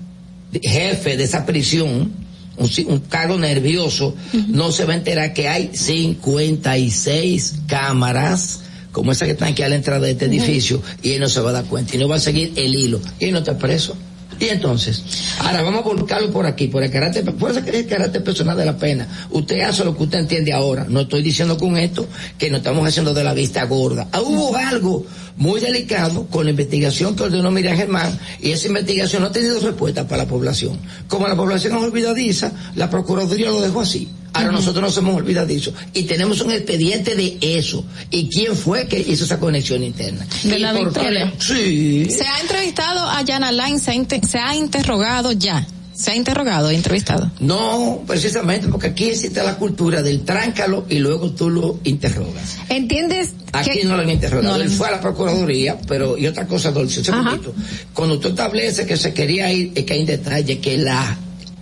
jefe 0.63 1.17
de 1.19 1.25
esa 1.25 1.45
prisión, 1.45 2.11
un, 2.59 2.71
un 2.87 3.01
cargo 3.01 3.39
nervioso, 3.39 4.15
no 4.49 4.73
se 4.73 4.85
va 4.85 4.95
a 4.95 4.97
enterar 4.97 5.33
que 5.33 5.49
hay 5.49 5.71
56 5.73 7.55
cámaras 7.67 8.61
como 8.93 9.13
esa 9.13 9.27
que 9.27 9.33
están 9.33 9.53
aquí 9.53 9.63
a 9.63 9.69
la 9.69 9.77
entrada 9.77 10.01
de 10.01 10.13
este 10.13 10.25
edificio 10.25 10.83
y 11.03 11.13
él 11.13 11.21
no 11.21 11.29
se 11.29 11.41
va 11.41 11.51
a 11.51 11.53
dar 11.53 11.65
cuenta 11.67 11.95
y 11.95 11.99
no 11.99 12.09
va 12.09 12.17
a 12.17 12.21
seguir 12.21 12.53
el 12.57 12.75
hilo 12.75 13.01
y 13.21 13.27
él 13.27 13.33
no 13.33 13.39
está 13.39 13.57
preso. 13.57 13.97
Y 14.41 14.49
entonces, 14.51 15.03
ahora 15.41 15.63
vamos 15.63 15.81
a 15.81 15.89
volcarlo 15.89 16.31
por 16.31 16.47
aquí, 16.47 16.69
por 16.69 16.85
el 16.85 16.91
carácter, 16.91 17.25
por 17.35 17.51
eso 17.51 17.65
que 17.65 17.71
es 17.71 17.77
el 17.77 17.87
carácter 17.87 18.23
personal 18.23 18.57
de 18.57 18.65
la 18.65 18.77
pena. 18.77 19.09
Usted 19.31 19.61
hace 19.61 19.85
lo 19.85 19.97
que 19.97 20.05
usted 20.05 20.21
entiende 20.21 20.53
ahora. 20.53 20.87
No 20.89 21.01
estoy 21.01 21.23
diciendo 21.23 21.59
con 21.59 21.77
esto 21.77 22.07
que 22.39 22.49
nos 22.49 22.59
estamos 22.59 22.87
haciendo 22.87 23.13
de 23.15 23.25
la 23.25 23.35
vista 23.35 23.65
gorda. 23.65 24.09
Ah, 24.13 24.21
hubo 24.21 24.57
algo 24.57 25.05
muy 25.37 25.61
delicado 25.61 26.27
con 26.27 26.45
la 26.45 26.51
investigación 26.51 27.17
que 27.17 27.25
ordenó 27.25 27.51
Miriam 27.51 27.77
Germán 27.77 28.19
y 28.41 28.53
esa 28.53 28.69
investigación 28.69 29.23
no 29.23 29.29
ha 29.29 29.33
tenido 29.33 29.59
respuesta 29.61 30.07
para 30.07 30.23
la 30.23 30.29
población. 30.29 30.79
Como 31.09 31.27
la 31.27 31.37
población 31.37 31.77
es 31.77 31.83
olvidadiza, 31.83 32.53
la 32.77 32.89
Procuraduría 32.91 33.51
lo 33.51 33.61
dejó 33.61 33.81
así. 33.81 34.09
Ahora 34.39 34.53
nosotros 34.53 34.83
no 34.83 34.91
somos 34.91 35.17
olvidadizos 35.17 35.75
y 35.95 36.03
tenemos 36.05 36.41
un 36.41 36.53
expediente 36.53 37.15
de 37.15 37.39
eso. 37.41 37.85
¿Y 38.11 38.29
quién 38.29 38.55
fue 38.57 38.87
que 38.87 38.99
hizo 38.99 39.25
esa 39.25 39.39
conexión 39.39 39.83
interna? 39.83 40.27
De 40.45 40.57
¿Y 40.57 40.59
la 40.61 40.73
victoria. 40.73 41.33
Sí. 41.39 42.07
Se 42.11 42.27
ha 42.27 42.41
entrevistado 42.41 43.01
a 43.09 43.25
Jan 43.27 43.45
Alain, 43.45 43.79
se 43.81 43.91
ha, 43.91 43.95
inte- 43.95 44.21
se 44.27 44.39
ha 44.39 44.55
interrogado 44.55 45.33
ya. 45.33 45.67
Se 45.95 46.13
ha 46.13 46.15
interrogado, 46.15 46.71
entrevistado. 46.71 47.29
No, 47.41 48.05
precisamente 48.07 48.69
porque 48.69 48.87
aquí 48.87 49.07
existe 49.07 49.43
la 49.43 49.57
cultura 49.57 50.01
del 50.01 50.21
tráncalo 50.25 50.87
y 50.89 51.01
luego 51.01 51.31
tú 51.33 51.51
lo 51.51 51.81
interrogas. 51.83 52.57
¿Entiendes? 52.69 53.31
Aquí 53.53 53.71
que- 53.81 53.85
no 53.85 53.97
lo 53.97 54.03
han 54.03 54.11
interrogado. 54.11 54.57
No, 54.59 54.63
Él 54.63 54.71
fue 54.71 54.87
a 54.87 54.93
la 54.93 55.01
Procuraduría, 55.01 55.77
pero, 55.89 56.17
y 56.17 56.29
otra 56.29 56.47
cosa, 56.47 56.71
Dulce, 56.71 57.01
un 57.01 57.05
segundito. 57.07 57.53
Cuando 57.93 58.21
tú 58.21 58.29
estableces 58.29 58.87
que 58.87 58.97
se 58.97 59.13
quería 59.13 59.53
ir, 59.53 59.73
es 59.75 59.83
que 59.85 59.95
hay 59.95 60.01
un 60.01 60.07
detalle, 60.07 60.61
que 60.61 60.79
la, 60.79 61.17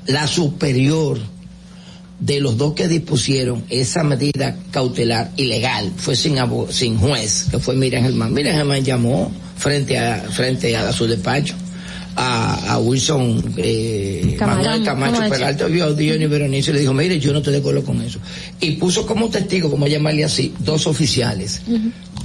la 0.08 0.26
superior 0.26 1.18
de 2.18 2.40
los 2.40 2.56
dos 2.56 2.74
que 2.74 2.88
dispusieron 2.88 3.64
esa 3.68 4.02
medida 4.02 4.56
cautelar 4.70 5.30
ilegal 5.36 5.92
fue 5.96 6.16
sin 6.16 6.36
abo- 6.36 6.70
sin 6.70 6.96
juez, 6.98 7.46
que 7.50 7.58
fue 7.58 7.74
Miriam 7.76 8.02
Germán. 8.04 8.32
Miriam 8.32 8.56
Germán 8.56 8.84
llamó 8.84 9.30
frente 9.56 9.98
a, 9.98 10.20
frente 10.30 10.76
a, 10.76 10.92
su 10.92 11.06
despacho 11.06 11.54
a, 12.16 12.72
a 12.72 12.78
Wilson 12.78 13.54
eh, 13.58 14.36
Camacho. 14.38 14.62
Manuel 14.62 14.84
Camacho, 14.84 15.12
Camacho. 15.14 15.32
Peralta 15.32 15.66
vio 15.66 15.84
a 15.84 15.92
Diony 15.92 16.26
Berenice 16.26 16.70
y 16.70 16.74
le 16.74 16.80
dijo, 16.80 16.94
mire, 16.94 17.18
yo 17.20 17.32
no 17.32 17.38
estoy 17.38 17.52
de 17.52 17.58
acuerdo 17.60 17.84
con 17.84 18.00
eso. 18.02 18.18
Y 18.60 18.72
puso 18.72 19.06
como 19.06 19.28
testigo, 19.28 19.70
como 19.70 19.86
llamarle 19.86 20.24
así, 20.24 20.52
dos 20.60 20.86
oficiales. 20.86 21.60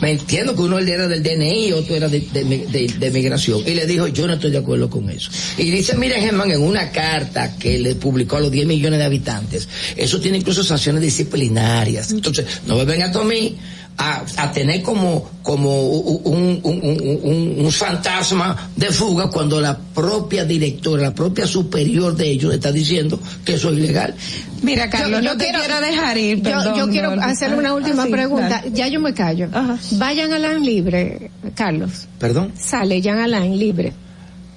Me 0.02 0.12
entiendo 0.12 0.56
que 0.56 0.62
uno 0.64 0.80
era 0.80 1.08
del 1.08 1.22
DNI 1.22 1.68
y 1.68 1.72
otro 1.74 1.96
era 1.96 2.08
de, 2.08 2.22
de, 2.22 2.44
de- 2.44 2.94
de 3.00 3.12
migración. 3.12 3.62
Y 3.68 3.76
le 3.76 3.86
dijo, 3.86 4.08
yo 4.08 4.26
no 4.26 4.34
estoy 4.34 4.50
de 4.50 4.58
acuerdo 4.58 4.90
con 4.90 5.08
eso. 5.12 5.30
Y 5.60 5.70
dice, 5.70 5.96
mira, 5.96 6.16
Germán, 6.20 6.50
en 6.50 6.62
una 6.62 6.90
carta 6.92 7.56
que 7.58 7.78
le 7.78 7.94
publicó 7.96 8.38
a 8.38 8.42
los 8.42 8.52
10 8.52 8.66
millones 8.66 8.98
de 8.98 9.06
habitantes, 9.06 9.68
eso 9.96 10.20
tiene 10.20 10.40
incluso 10.40 10.64
sanciones 10.64 11.02
disciplinarias. 11.04 12.12
Entonces, 12.12 12.46
no 12.66 12.78
me 12.78 12.86
vengan 12.86 13.16
a 13.16 13.24
mí 13.24 13.56
a, 14.04 14.24
a 14.38 14.52
tener 14.52 14.82
como, 14.82 15.30
como 15.44 15.84
un, 15.90 16.22
un, 16.24 16.60
un- 16.64 16.82
un- 16.84 17.20
un- 17.24 17.66
un 17.66 17.72
fantasma 17.72 18.72
de 18.76 18.88
fuga 18.88 19.30
cuando 19.30 19.62
la 19.62 19.78
propia 19.78 20.44
directora, 20.44 21.04
la 21.04 21.14
propia 21.14 21.46
superior 21.46 22.16
de 22.16 22.30
ellos 22.32 22.52
está 22.54 22.72
diciendo 22.72 23.20
que 23.46 23.54
eso 23.54 23.70
es 23.70 23.78
ilegal. 23.78 24.16
Mira, 24.64 24.90
Carlos, 24.90 25.20
Yo- 25.20 25.26
yo 25.26 25.32
no 25.34 25.38
te 25.38 25.44
quiero- 25.46 25.60
quiero 25.60 25.82
dejar 25.82 26.18
ir, 26.18 26.38
Yo, 26.38 26.44
perdón, 26.44 26.76
yo 26.78 26.90
quiero 26.90 27.10
Dolphy. 27.12 27.26
hacer 27.30 27.54
una 27.54 27.74
última 27.76 28.04
Ah, 28.04 28.06
sí, 28.08 28.12
pregunta. 28.12 28.64
Ya 28.74 28.88
yo 28.88 29.00
me 29.00 29.14
callo. 29.14 29.48
Vayan 29.94 30.34
Alain 30.34 30.66
libre, 30.66 31.30
Carlos. 31.56 32.08
¿Perdón? 32.20 32.52
Sale 32.60 33.02
Jan 33.04 33.20
Alain 33.20 33.58
libre. 33.58 33.94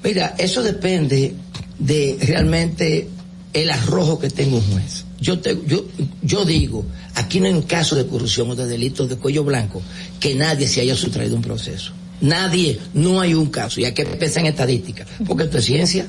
Mira, 0.02 0.34
eso 0.39 0.62
depende 0.62 1.34
de 1.78 2.16
realmente 2.23 3.08
el 3.52 3.70
arrojo 3.70 4.18
que 4.18 4.31
tenga 4.31 4.56
un 4.56 4.62
juez. 4.73 5.05
Yo, 5.20 5.39
te, 5.39 5.56
yo, 5.66 5.84
yo 6.23 6.44
digo, 6.44 6.84
aquí 7.15 7.41
no 7.41 7.47
hay 7.47 7.52
un 7.52 7.62
caso 7.62 7.97
de 7.97 8.07
corrupción 8.07 8.51
o 8.51 8.57
de 8.57 8.67
delitos 8.67 9.09
de 9.09 9.17
cuello 9.17 9.44
blanco 9.44 9.83
que 10.20 10.34
nadie 10.34 10.68
se 10.68 10.81
haya 10.81 10.94
sustraído 10.94 11.36
un 11.36 11.43
proceso. 11.43 11.93
Nadie, 12.20 12.81
no 12.94 13.20
hay 13.20 13.34
un 13.34 13.47
caso. 13.47 13.81
Y 13.81 13.84
hay 13.84 13.93
que 13.93 14.05
pensar 14.05 14.41
en 14.41 14.47
estadística. 14.47 15.05
Porque 15.26 15.44
esto 15.44 15.59
es 15.59 15.65
ciencia. 15.65 16.07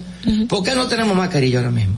¿Por 0.47 0.63
qué 0.63 0.75
no 0.75 0.87
tenemos 0.87 1.15
mascarilla 1.15 1.59
ahora 1.59 1.71
mismo? 1.71 1.97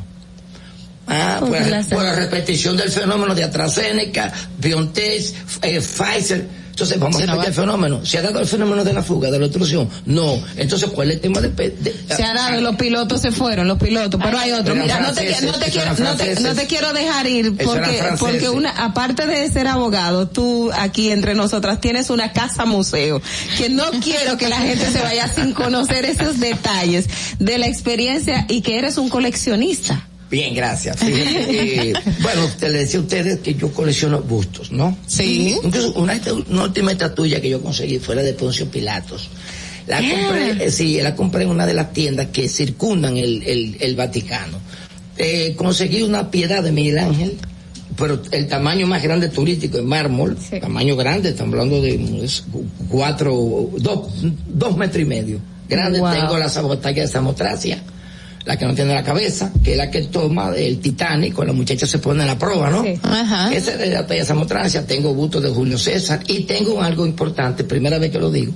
Ah, 1.07 1.39
por 1.39 2.03
la 2.03 2.15
repetición 2.15 2.75
del 2.75 2.89
fenómeno 2.89 3.33
de 3.33 3.43
AstraZeneca, 3.43 4.33
BioNTech, 4.59 5.33
eh, 5.61 5.79
Pfizer. 5.79 6.47
Entonces, 6.77 6.99
vamos 6.99 7.15
a 7.19 7.25
repetir 7.25 7.47
el 7.47 7.53
fenómeno. 7.55 8.05
¿Se 8.05 8.19
ha 8.19 8.21
dado 8.21 8.39
el 8.39 8.45
fenómeno 8.45 8.83
de 8.83 8.93
la 8.93 9.01
fuga, 9.01 9.31
de 9.31 9.39
la 9.39 9.45
obstrucción? 9.47 9.89
No. 10.05 10.35
Entonces, 10.57 10.87
¿cuál 10.91 11.09
es 11.09 11.15
el 11.15 11.21
tema 11.21 11.41
de... 11.41 11.49
de- 11.49 11.95
Se 12.15 12.23
ha 12.23 12.35
dado, 12.35 12.61
los 12.61 12.75
pilotos 12.75 13.19
se 13.19 13.31
fueron, 13.31 13.67
los 13.67 13.79
pilotos, 13.79 14.21
pero 14.23 14.37
hay 14.37 14.51
otro. 14.51 14.75
Mira, 14.75 14.99
no 14.99 15.11
te, 15.11 15.41
no 15.41 15.53
te 15.53 15.71
quiero, 15.71 15.95
no 15.97 16.15
te, 16.15 16.39
no 16.39 16.53
te 16.53 16.67
quiero 16.67 16.93
dejar 16.93 17.25
ir 17.25 17.57
porque, 17.65 17.99
porque 18.19 18.49
una, 18.49 18.69
aparte 18.85 19.25
de 19.25 19.49
ser 19.49 19.65
abogado, 19.65 20.27
tú 20.27 20.69
aquí 20.71 21.09
entre 21.09 21.33
nosotras 21.33 21.81
tienes 21.81 22.11
una 22.11 22.31
casa 22.31 22.65
museo, 22.65 23.23
que 23.57 23.69
no 23.69 23.85
quiero 24.03 24.37
que 24.37 24.47
la 24.47 24.57
gente 24.57 24.91
se 24.91 25.01
vaya 25.01 25.27
sin 25.27 25.53
conocer 25.53 26.05
esos 26.05 26.39
detalles 26.39 27.07
de 27.39 27.57
la 27.57 27.65
experiencia 27.65 28.45
y 28.49 28.61
que 28.61 28.77
eres 28.77 28.99
un 28.99 29.09
coleccionista. 29.09 30.06
Bien, 30.29 30.53
gracias. 30.53 30.97
Fíjate, 30.99 31.89
eh, 31.89 31.93
bueno, 32.21 32.47
te 32.59 32.69
le 32.69 32.79
decía 32.79 32.99
a 32.99 33.03
ustedes 33.03 33.39
que 33.39 33.55
yo 33.55 33.71
colecciono 33.71 34.21
bustos, 34.21 34.71
¿no? 34.71 34.97
Sí. 35.07 35.55
Incluso 35.63 35.93
una, 35.93 36.19
una 36.49 36.63
última 36.63 36.91
estatuilla 36.91 37.39
que 37.39 37.49
yo 37.49 37.61
conseguí 37.61 37.99
fuera 37.99 38.21
de 38.21 38.33
Poncio 38.33 38.69
Pilatos. 38.69 39.29
La 39.87 39.97
compré, 39.99 40.65
eh, 40.65 40.71
sí, 40.71 40.99
la 41.01 41.15
compré 41.15 41.43
en 41.43 41.49
una 41.49 41.65
de 41.65 41.73
las 41.73 41.93
tiendas 41.93 42.27
que 42.33 42.49
circundan 42.49 43.15
el, 43.15 43.41
el, 43.43 43.77
el 43.79 43.95
Vaticano. 43.95 44.59
Eh, 45.17 45.53
conseguí 45.55 46.01
una 46.01 46.29
piedad 46.29 46.61
de 46.61 46.73
Miguel 46.73 46.97
Ángel, 46.99 47.37
pero 47.95 48.21
el 48.31 48.47
tamaño 48.49 48.85
más 48.85 49.01
grande 49.01 49.29
turístico 49.29 49.77
es 49.77 49.83
mármol, 49.85 50.37
tamaño 50.59 50.97
grande, 50.97 51.29
estamos 51.29 51.53
hablando 51.53 51.81
de 51.81 52.27
cuatro, 52.89 53.69
dos, 53.77 54.09
dos 54.47 54.75
metros 54.77 55.01
y 55.01 55.05
medio. 55.05 55.39
Grande, 55.69 55.99
Wow. 55.99 56.11
tengo 56.13 56.37
la 56.37 56.49
sabotaje 56.49 57.01
de 57.01 57.07
Samotracia, 57.07 57.81
la 58.47 58.57
que 58.57 58.65
no 58.65 58.73
tiene 58.73 58.93
la 58.93 59.03
cabeza, 59.03 59.51
que 59.61 59.73
es 59.73 59.77
la 59.77 59.91
que 59.91 60.03
toma 60.03 60.55
el 60.55 60.79
Titanic, 60.79 61.33
cuando 61.33 61.51
los 61.51 61.57
muchachos 61.57 61.89
se 61.89 61.99
ponen 61.99 62.21
a 62.21 62.25
la 62.27 62.39
prueba, 62.39 62.69
¿no? 62.69 62.85
Ajá. 63.03 63.53
Esa 63.53 63.73
es 63.73 63.79
de 63.79 63.87
la 63.87 64.07
talla 64.07 64.23
Samotracia, 64.23 64.87
tengo 64.87 65.13
busto 65.13 65.41
de 65.41 65.49
Julio 65.49 65.77
César 65.77 66.21
y 66.27 66.43
tengo 66.43 66.81
algo 66.81 67.05
importante, 67.05 67.65
primera 67.65 67.99
vez 67.99 68.09
que 68.09 68.19
lo 68.19 68.31
digo. 68.31 68.53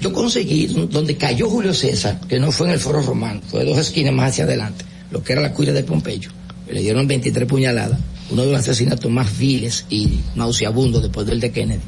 Yo 0.00 0.12
conseguí 0.12 0.68
donde 0.68 1.16
cayó 1.16 1.50
Julio 1.50 1.74
César, 1.74 2.20
que 2.28 2.38
no 2.38 2.52
fue 2.52 2.68
en 2.68 2.74
el 2.74 2.78
Foro 2.78 3.02
Romano, 3.02 3.40
fue 3.48 3.64
dos 3.64 3.76
esquinas 3.78 4.14
más 4.14 4.30
hacia 4.30 4.44
adelante, 4.44 4.84
lo 5.10 5.20
que 5.24 5.32
era 5.32 5.42
la 5.42 5.52
cuira 5.52 5.72
de 5.72 5.82
Pompeyo. 5.82 6.30
Le 6.70 6.80
dieron 6.80 7.08
23 7.08 7.48
puñaladas, 7.48 7.98
uno 8.30 8.42
de 8.42 8.52
los 8.52 8.60
asesinatos 8.60 9.10
más 9.10 9.36
viles 9.36 9.84
y 9.90 10.20
nauseabundos 10.36 11.02
después 11.02 11.26
del 11.26 11.40
de 11.40 11.50
Kennedy. 11.50 11.82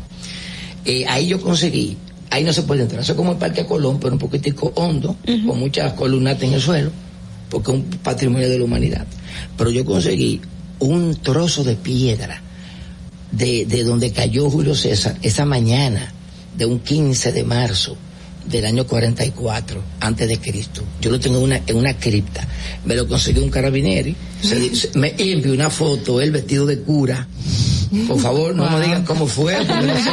Eh, 0.85 1.05
ahí 1.07 1.29
yo 1.29 1.41
conseguí, 1.41 1.97
ahí 2.31 2.43
no 2.43 2.53
se 2.53 2.63
puede 2.63 2.83
entrar, 2.83 3.03
eso 3.03 3.13
es 3.13 3.17
como 3.17 3.31
el 3.33 3.39
Parque 3.39 3.65
Colón, 3.67 4.01
pero 4.01 4.15
un 4.15 4.19
poquitico 4.19 4.73
hondo, 4.75 5.15
con 5.47 5.61
muchas 5.61 5.93
columnatas 5.93 6.43
en 6.43 6.55
el 6.55 6.61
suelo, 6.61 6.91
porque 7.51 7.71
es 7.73 7.77
un 7.79 7.85
patrimonio 8.03 8.49
de 8.49 8.59
la 8.59 8.65
humanidad. 8.65 9.07
Pero 9.59 9.71
yo 9.71 9.85
conseguí 9.85 10.41
un 10.79 11.17
trozo 11.17 11.63
de 11.65 11.77
piedra 11.77 12.41
de, 13.33 13.67
de 13.67 13.85
donde 13.85 14.13
cayó 14.13 14.49
Julio 14.51 14.75
César 14.75 15.17
esa 15.23 15.45
mañana 15.45 16.13
de 16.57 16.65
un 16.67 16.81
15 16.81 17.33
de 17.33 17.45
marzo 17.45 17.97
del 18.49 18.65
año 18.65 18.87
44 18.87 19.83
antes 20.01 20.27
de 20.29 20.39
Cristo. 20.41 20.83
Yo 21.01 21.11
lo 21.11 21.21
tengo 21.21 21.39
en 21.39 21.45
una, 21.45 21.61
en 21.67 21.77
una 21.77 21.95
cripta. 21.99 22.47
Me 22.85 22.95
lo 22.97 23.07
consiguió 23.07 23.45
un 23.45 23.51
carabinieri. 23.51 24.17
Se- 24.75 24.99
me 24.99 25.15
envió 25.19 25.53
una 25.53 25.69
foto, 25.71 26.21
él 26.21 26.31
vestido 26.33 26.65
de 26.67 26.81
cura. 26.81 27.29
Por 28.07 28.21
favor, 28.21 28.55
no 28.55 28.71
me 28.71 28.81
digan 28.85 29.05
cómo 29.05 29.27
fue. 29.27 29.57
porque 29.57 29.87
no 29.87 29.95
sé. 29.95 30.11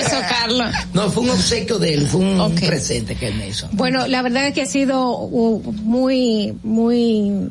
eso, 0.00 0.16
Carlos? 0.28 0.70
No, 0.94 1.10
fue 1.10 1.24
un 1.24 1.30
obsequio 1.30 1.78
de 1.78 1.94
él, 1.94 2.06
fue 2.06 2.20
un 2.20 2.54
presente 2.54 3.16
que 3.16 3.28
él 3.28 3.34
me 3.34 3.48
hizo. 3.48 3.68
Bueno, 3.72 4.06
la 4.06 4.22
verdad 4.22 4.46
es 4.46 4.54
que 4.54 4.62
ha 4.62 4.66
sido 4.66 5.18
uh, 5.18 5.72
muy, 5.82 6.54
muy, 6.62 7.50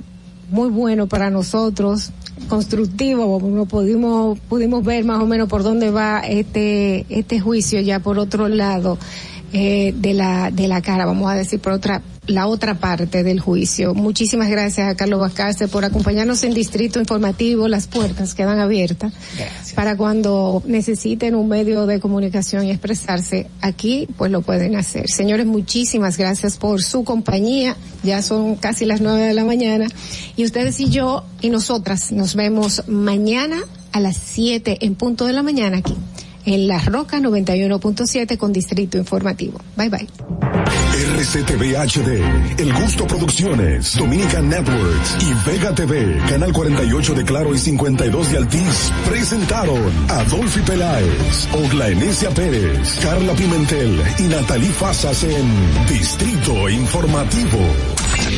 muy 0.50 0.70
bueno 0.70 1.08
para 1.08 1.30
nosotros, 1.30 2.12
constructivo, 2.48 3.42
no 3.42 3.66
pudimos, 3.66 4.40
pudimos 4.48 4.84
ver 4.84 5.04
más 5.04 5.22
o 5.22 5.26
menos 5.26 5.50
por 5.50 5.64
dónde 5.64 5.92
va 5.92 6.20
este, 6.20 7.06
este 7.10 7.40
juicio 7.40 7.82
ya 7.82 8.00
por 8.00 8.20
otro 8.20 8.48
lado 8.48 8.98
eh, 9.54 9.94
de 9.96 10.14
la, 10.14 10.52
de 10.52 10.68
la 10.68 10.82
cara, 10.82 11.06
vamos 11.06 11.30
a 11.32 11.36
decir 11.36 11.60
por 11.60 11.74
otra, 11.74 12.02
la 12.28 12.48
otra 12.48 12.76
parte 12.76 13.24
del 13.24 13.40
juicio. 13.40 13.94
Muchísimas 13.94 14.50
gracias 14.50 14.88
a 14.88 14.96
Carlos 14.96 15.20
Vázquez 15.20 15.70
por 15.70 15.86
acompañarnos 15.86 16.44
en 16.44 16.54
Distrito 16.54 17.00
Informativo, 17.00 17.68
las 17.68 17.88
puertas 17.88 18.34
quedan 18.34 18.60
abiertas 18.60 19.14
para 19.76 19.98
cuando 19.98 20.64
necesiten 20.66 21.36
un 21.36 21.48
medio 21.48 21.86
de 21.86 22.00
comunicación 22.00 22.66
y 22.66 22.72
expresarse 22.72 23.48
aquí, 23.62 24.08
pues 24.18 24.32
lo 24.32 24.42
pueden 24.42 24.76
hacer. 24.76 25.10
Señores, 25.10 25.46
muchísimas 25.46 26.18
gracias 26.18 26.58
por 26.58 26.82
su 26.82 27.04
compañía. 27.04 27.76
Ya 28.04 28.22
son 28.22 28.56
casi 28.56 28.86
las 28.86 29.02
nueve 29.02 29.24
de 29.24 29.34
la 29.34 29.44
mañana. 29.44 29.88
Y 30.36 30.46
ustedes 30.46 30.80
y 30.80 30.90
yo 30.90 31.24
y 31.42 31.50
nosotras 31.50 32.12
nos 32.12 32.36
vemos 32.36 32.84
mañana 32.88 33.64
a 33.92 34.00
las 34.00 34.18
siete 34.18 34.78
en 34.82 34.96
punto 34.96 35.26
de 35.26 35.34
la 35.34 35.44
mañana 35.44 35.78
aquí 35.78 35.96
en 36.46 36.68
La 36.68 36.80
Roca 36.80 37.20
91.7 37.20 38.38
con 38.38 38.54
Distrito 38.54 38.98
Informativo. 38.98 39.60
Bye 39.76 39.90
bye. 39.90 40.08
RCTV 40.96 41.76
HD, 41.76 42.60
El 42.60 42.74
Gusto 42.74 43.06
Producciones, 43.06 43.98
Dominican 43.98 44.48
Networks 44.48 45.18
y 45.22 45.50
Vega 45.50 45.76
TV, 45.76 46.18
Canal 46.30 46.54
48 46.54 47.14
de 47.14 47.24
Claro 47.26 47.54
y 47.54 47.58
52 47.58 48.32
de 48.32 48.38
Altiz, 48.38 48.92
presentaron 49.10 49.92
Adolfi 50.10 50.62
Peláez, 50.62 51.48
Ogla 51.54 51.90
Enesia 51.90 52.30
Pérez, 52.30 53.00
Carla 53.02 53.34
Pimentel 53.34 54.02
y 54.20 54.24
Natalie 54.24 54.72
Fasas 54.72 55.24
en 55.24 55.86
Distrito 55.88 56.70
Informativo. 56.70 57.60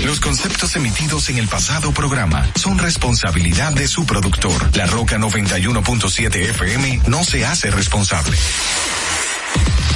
Los 0.06 0.20
conceptos 0.20 0.76
emitidos 0.76 1.30
en 1.30 1.38
el 1.38 1.48
pasado 1.48 1.92
programa 1.92 2.50
son 2.56 2.78
responsabilidad 2.78 3.74
de 3.74 3.88
su 3.88 4.06
productor. 4.06 4.76
La 4.76 4.86
Roca 4.86 5.18
91.7 5.18 6.36
FM 6.50 7.02
no 7.08 7.24
se 7.24 7.46
hace 7.46 7.72
responsable. 7.72 8.38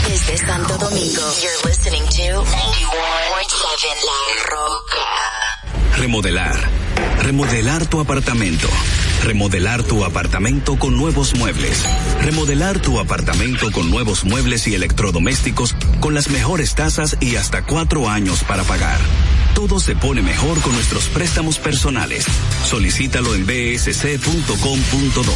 Desde 0.07 0.38
Santo 0.38 0.77
Domingo, 0.77 1.21
you're 1.41 1.69
listening 1.69 2.03
to 2.03 2.43
91.7 2.43 2.51
La 4.05 4.43
Roca. 4.49 5.97
Remodelar. 5.97 6.55
Remodelar 7.23 7.85
tu 7.85 7.99
apartamento. 7.99 8.67
Remodelar 9.23 9.83
tu 9.83 10.03
apartamento 10.03 10.77
con 10.77 10.97
nuevos 10.97 11.35
muebles. 11.35 11.83
Remodelar 12.21 12.80
tu 12.80 12.99
apartamento 12.99 13.71
con 13.71 13.91
nuevos 13.91 14.25
muebles 14.25 14.67
y 14.67 14.73
electrodomésticos 14.73 15.75
con 15.99 16.15
las 16.15 16.30
mejores 16.30 16.73
tasas 16.75 17.17
y 17.19 17.35
hasta 17.35 17.63
cuatro 17.63 18.09
años 18.09 18.43
para 18.43 18.63
pagar. 18.63 18.99
Todo 19.53 19.80
se 19.80 19.95
pone 19.95 20.21
mejor 20.21 20.59
con 20.61 20.73
nuestros 20.73 21.07
préstamos 21.09 21.59
personales. 21.59 22.25
Solicítalo 22.63 23.35
en 23.35 23.45
bsc.com.do. 23.45 25.35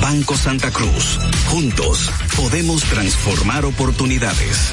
Banco 0.00 0.36
Santa 0.36 0.70
Cruz. 0.70 1.18
Juntos 1.48 2.10
podemos 2.36 2.82
transformar 2.84 3.64
oportunidades. 3.64 4.72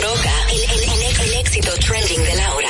Roca, 0.01 0.31
el, 0.49 0.61
el- 0.63 1.33
éxito 1.39 1.71
trending 1.79 2.23
de 2.23 2.35
Laura. 2.35 2.60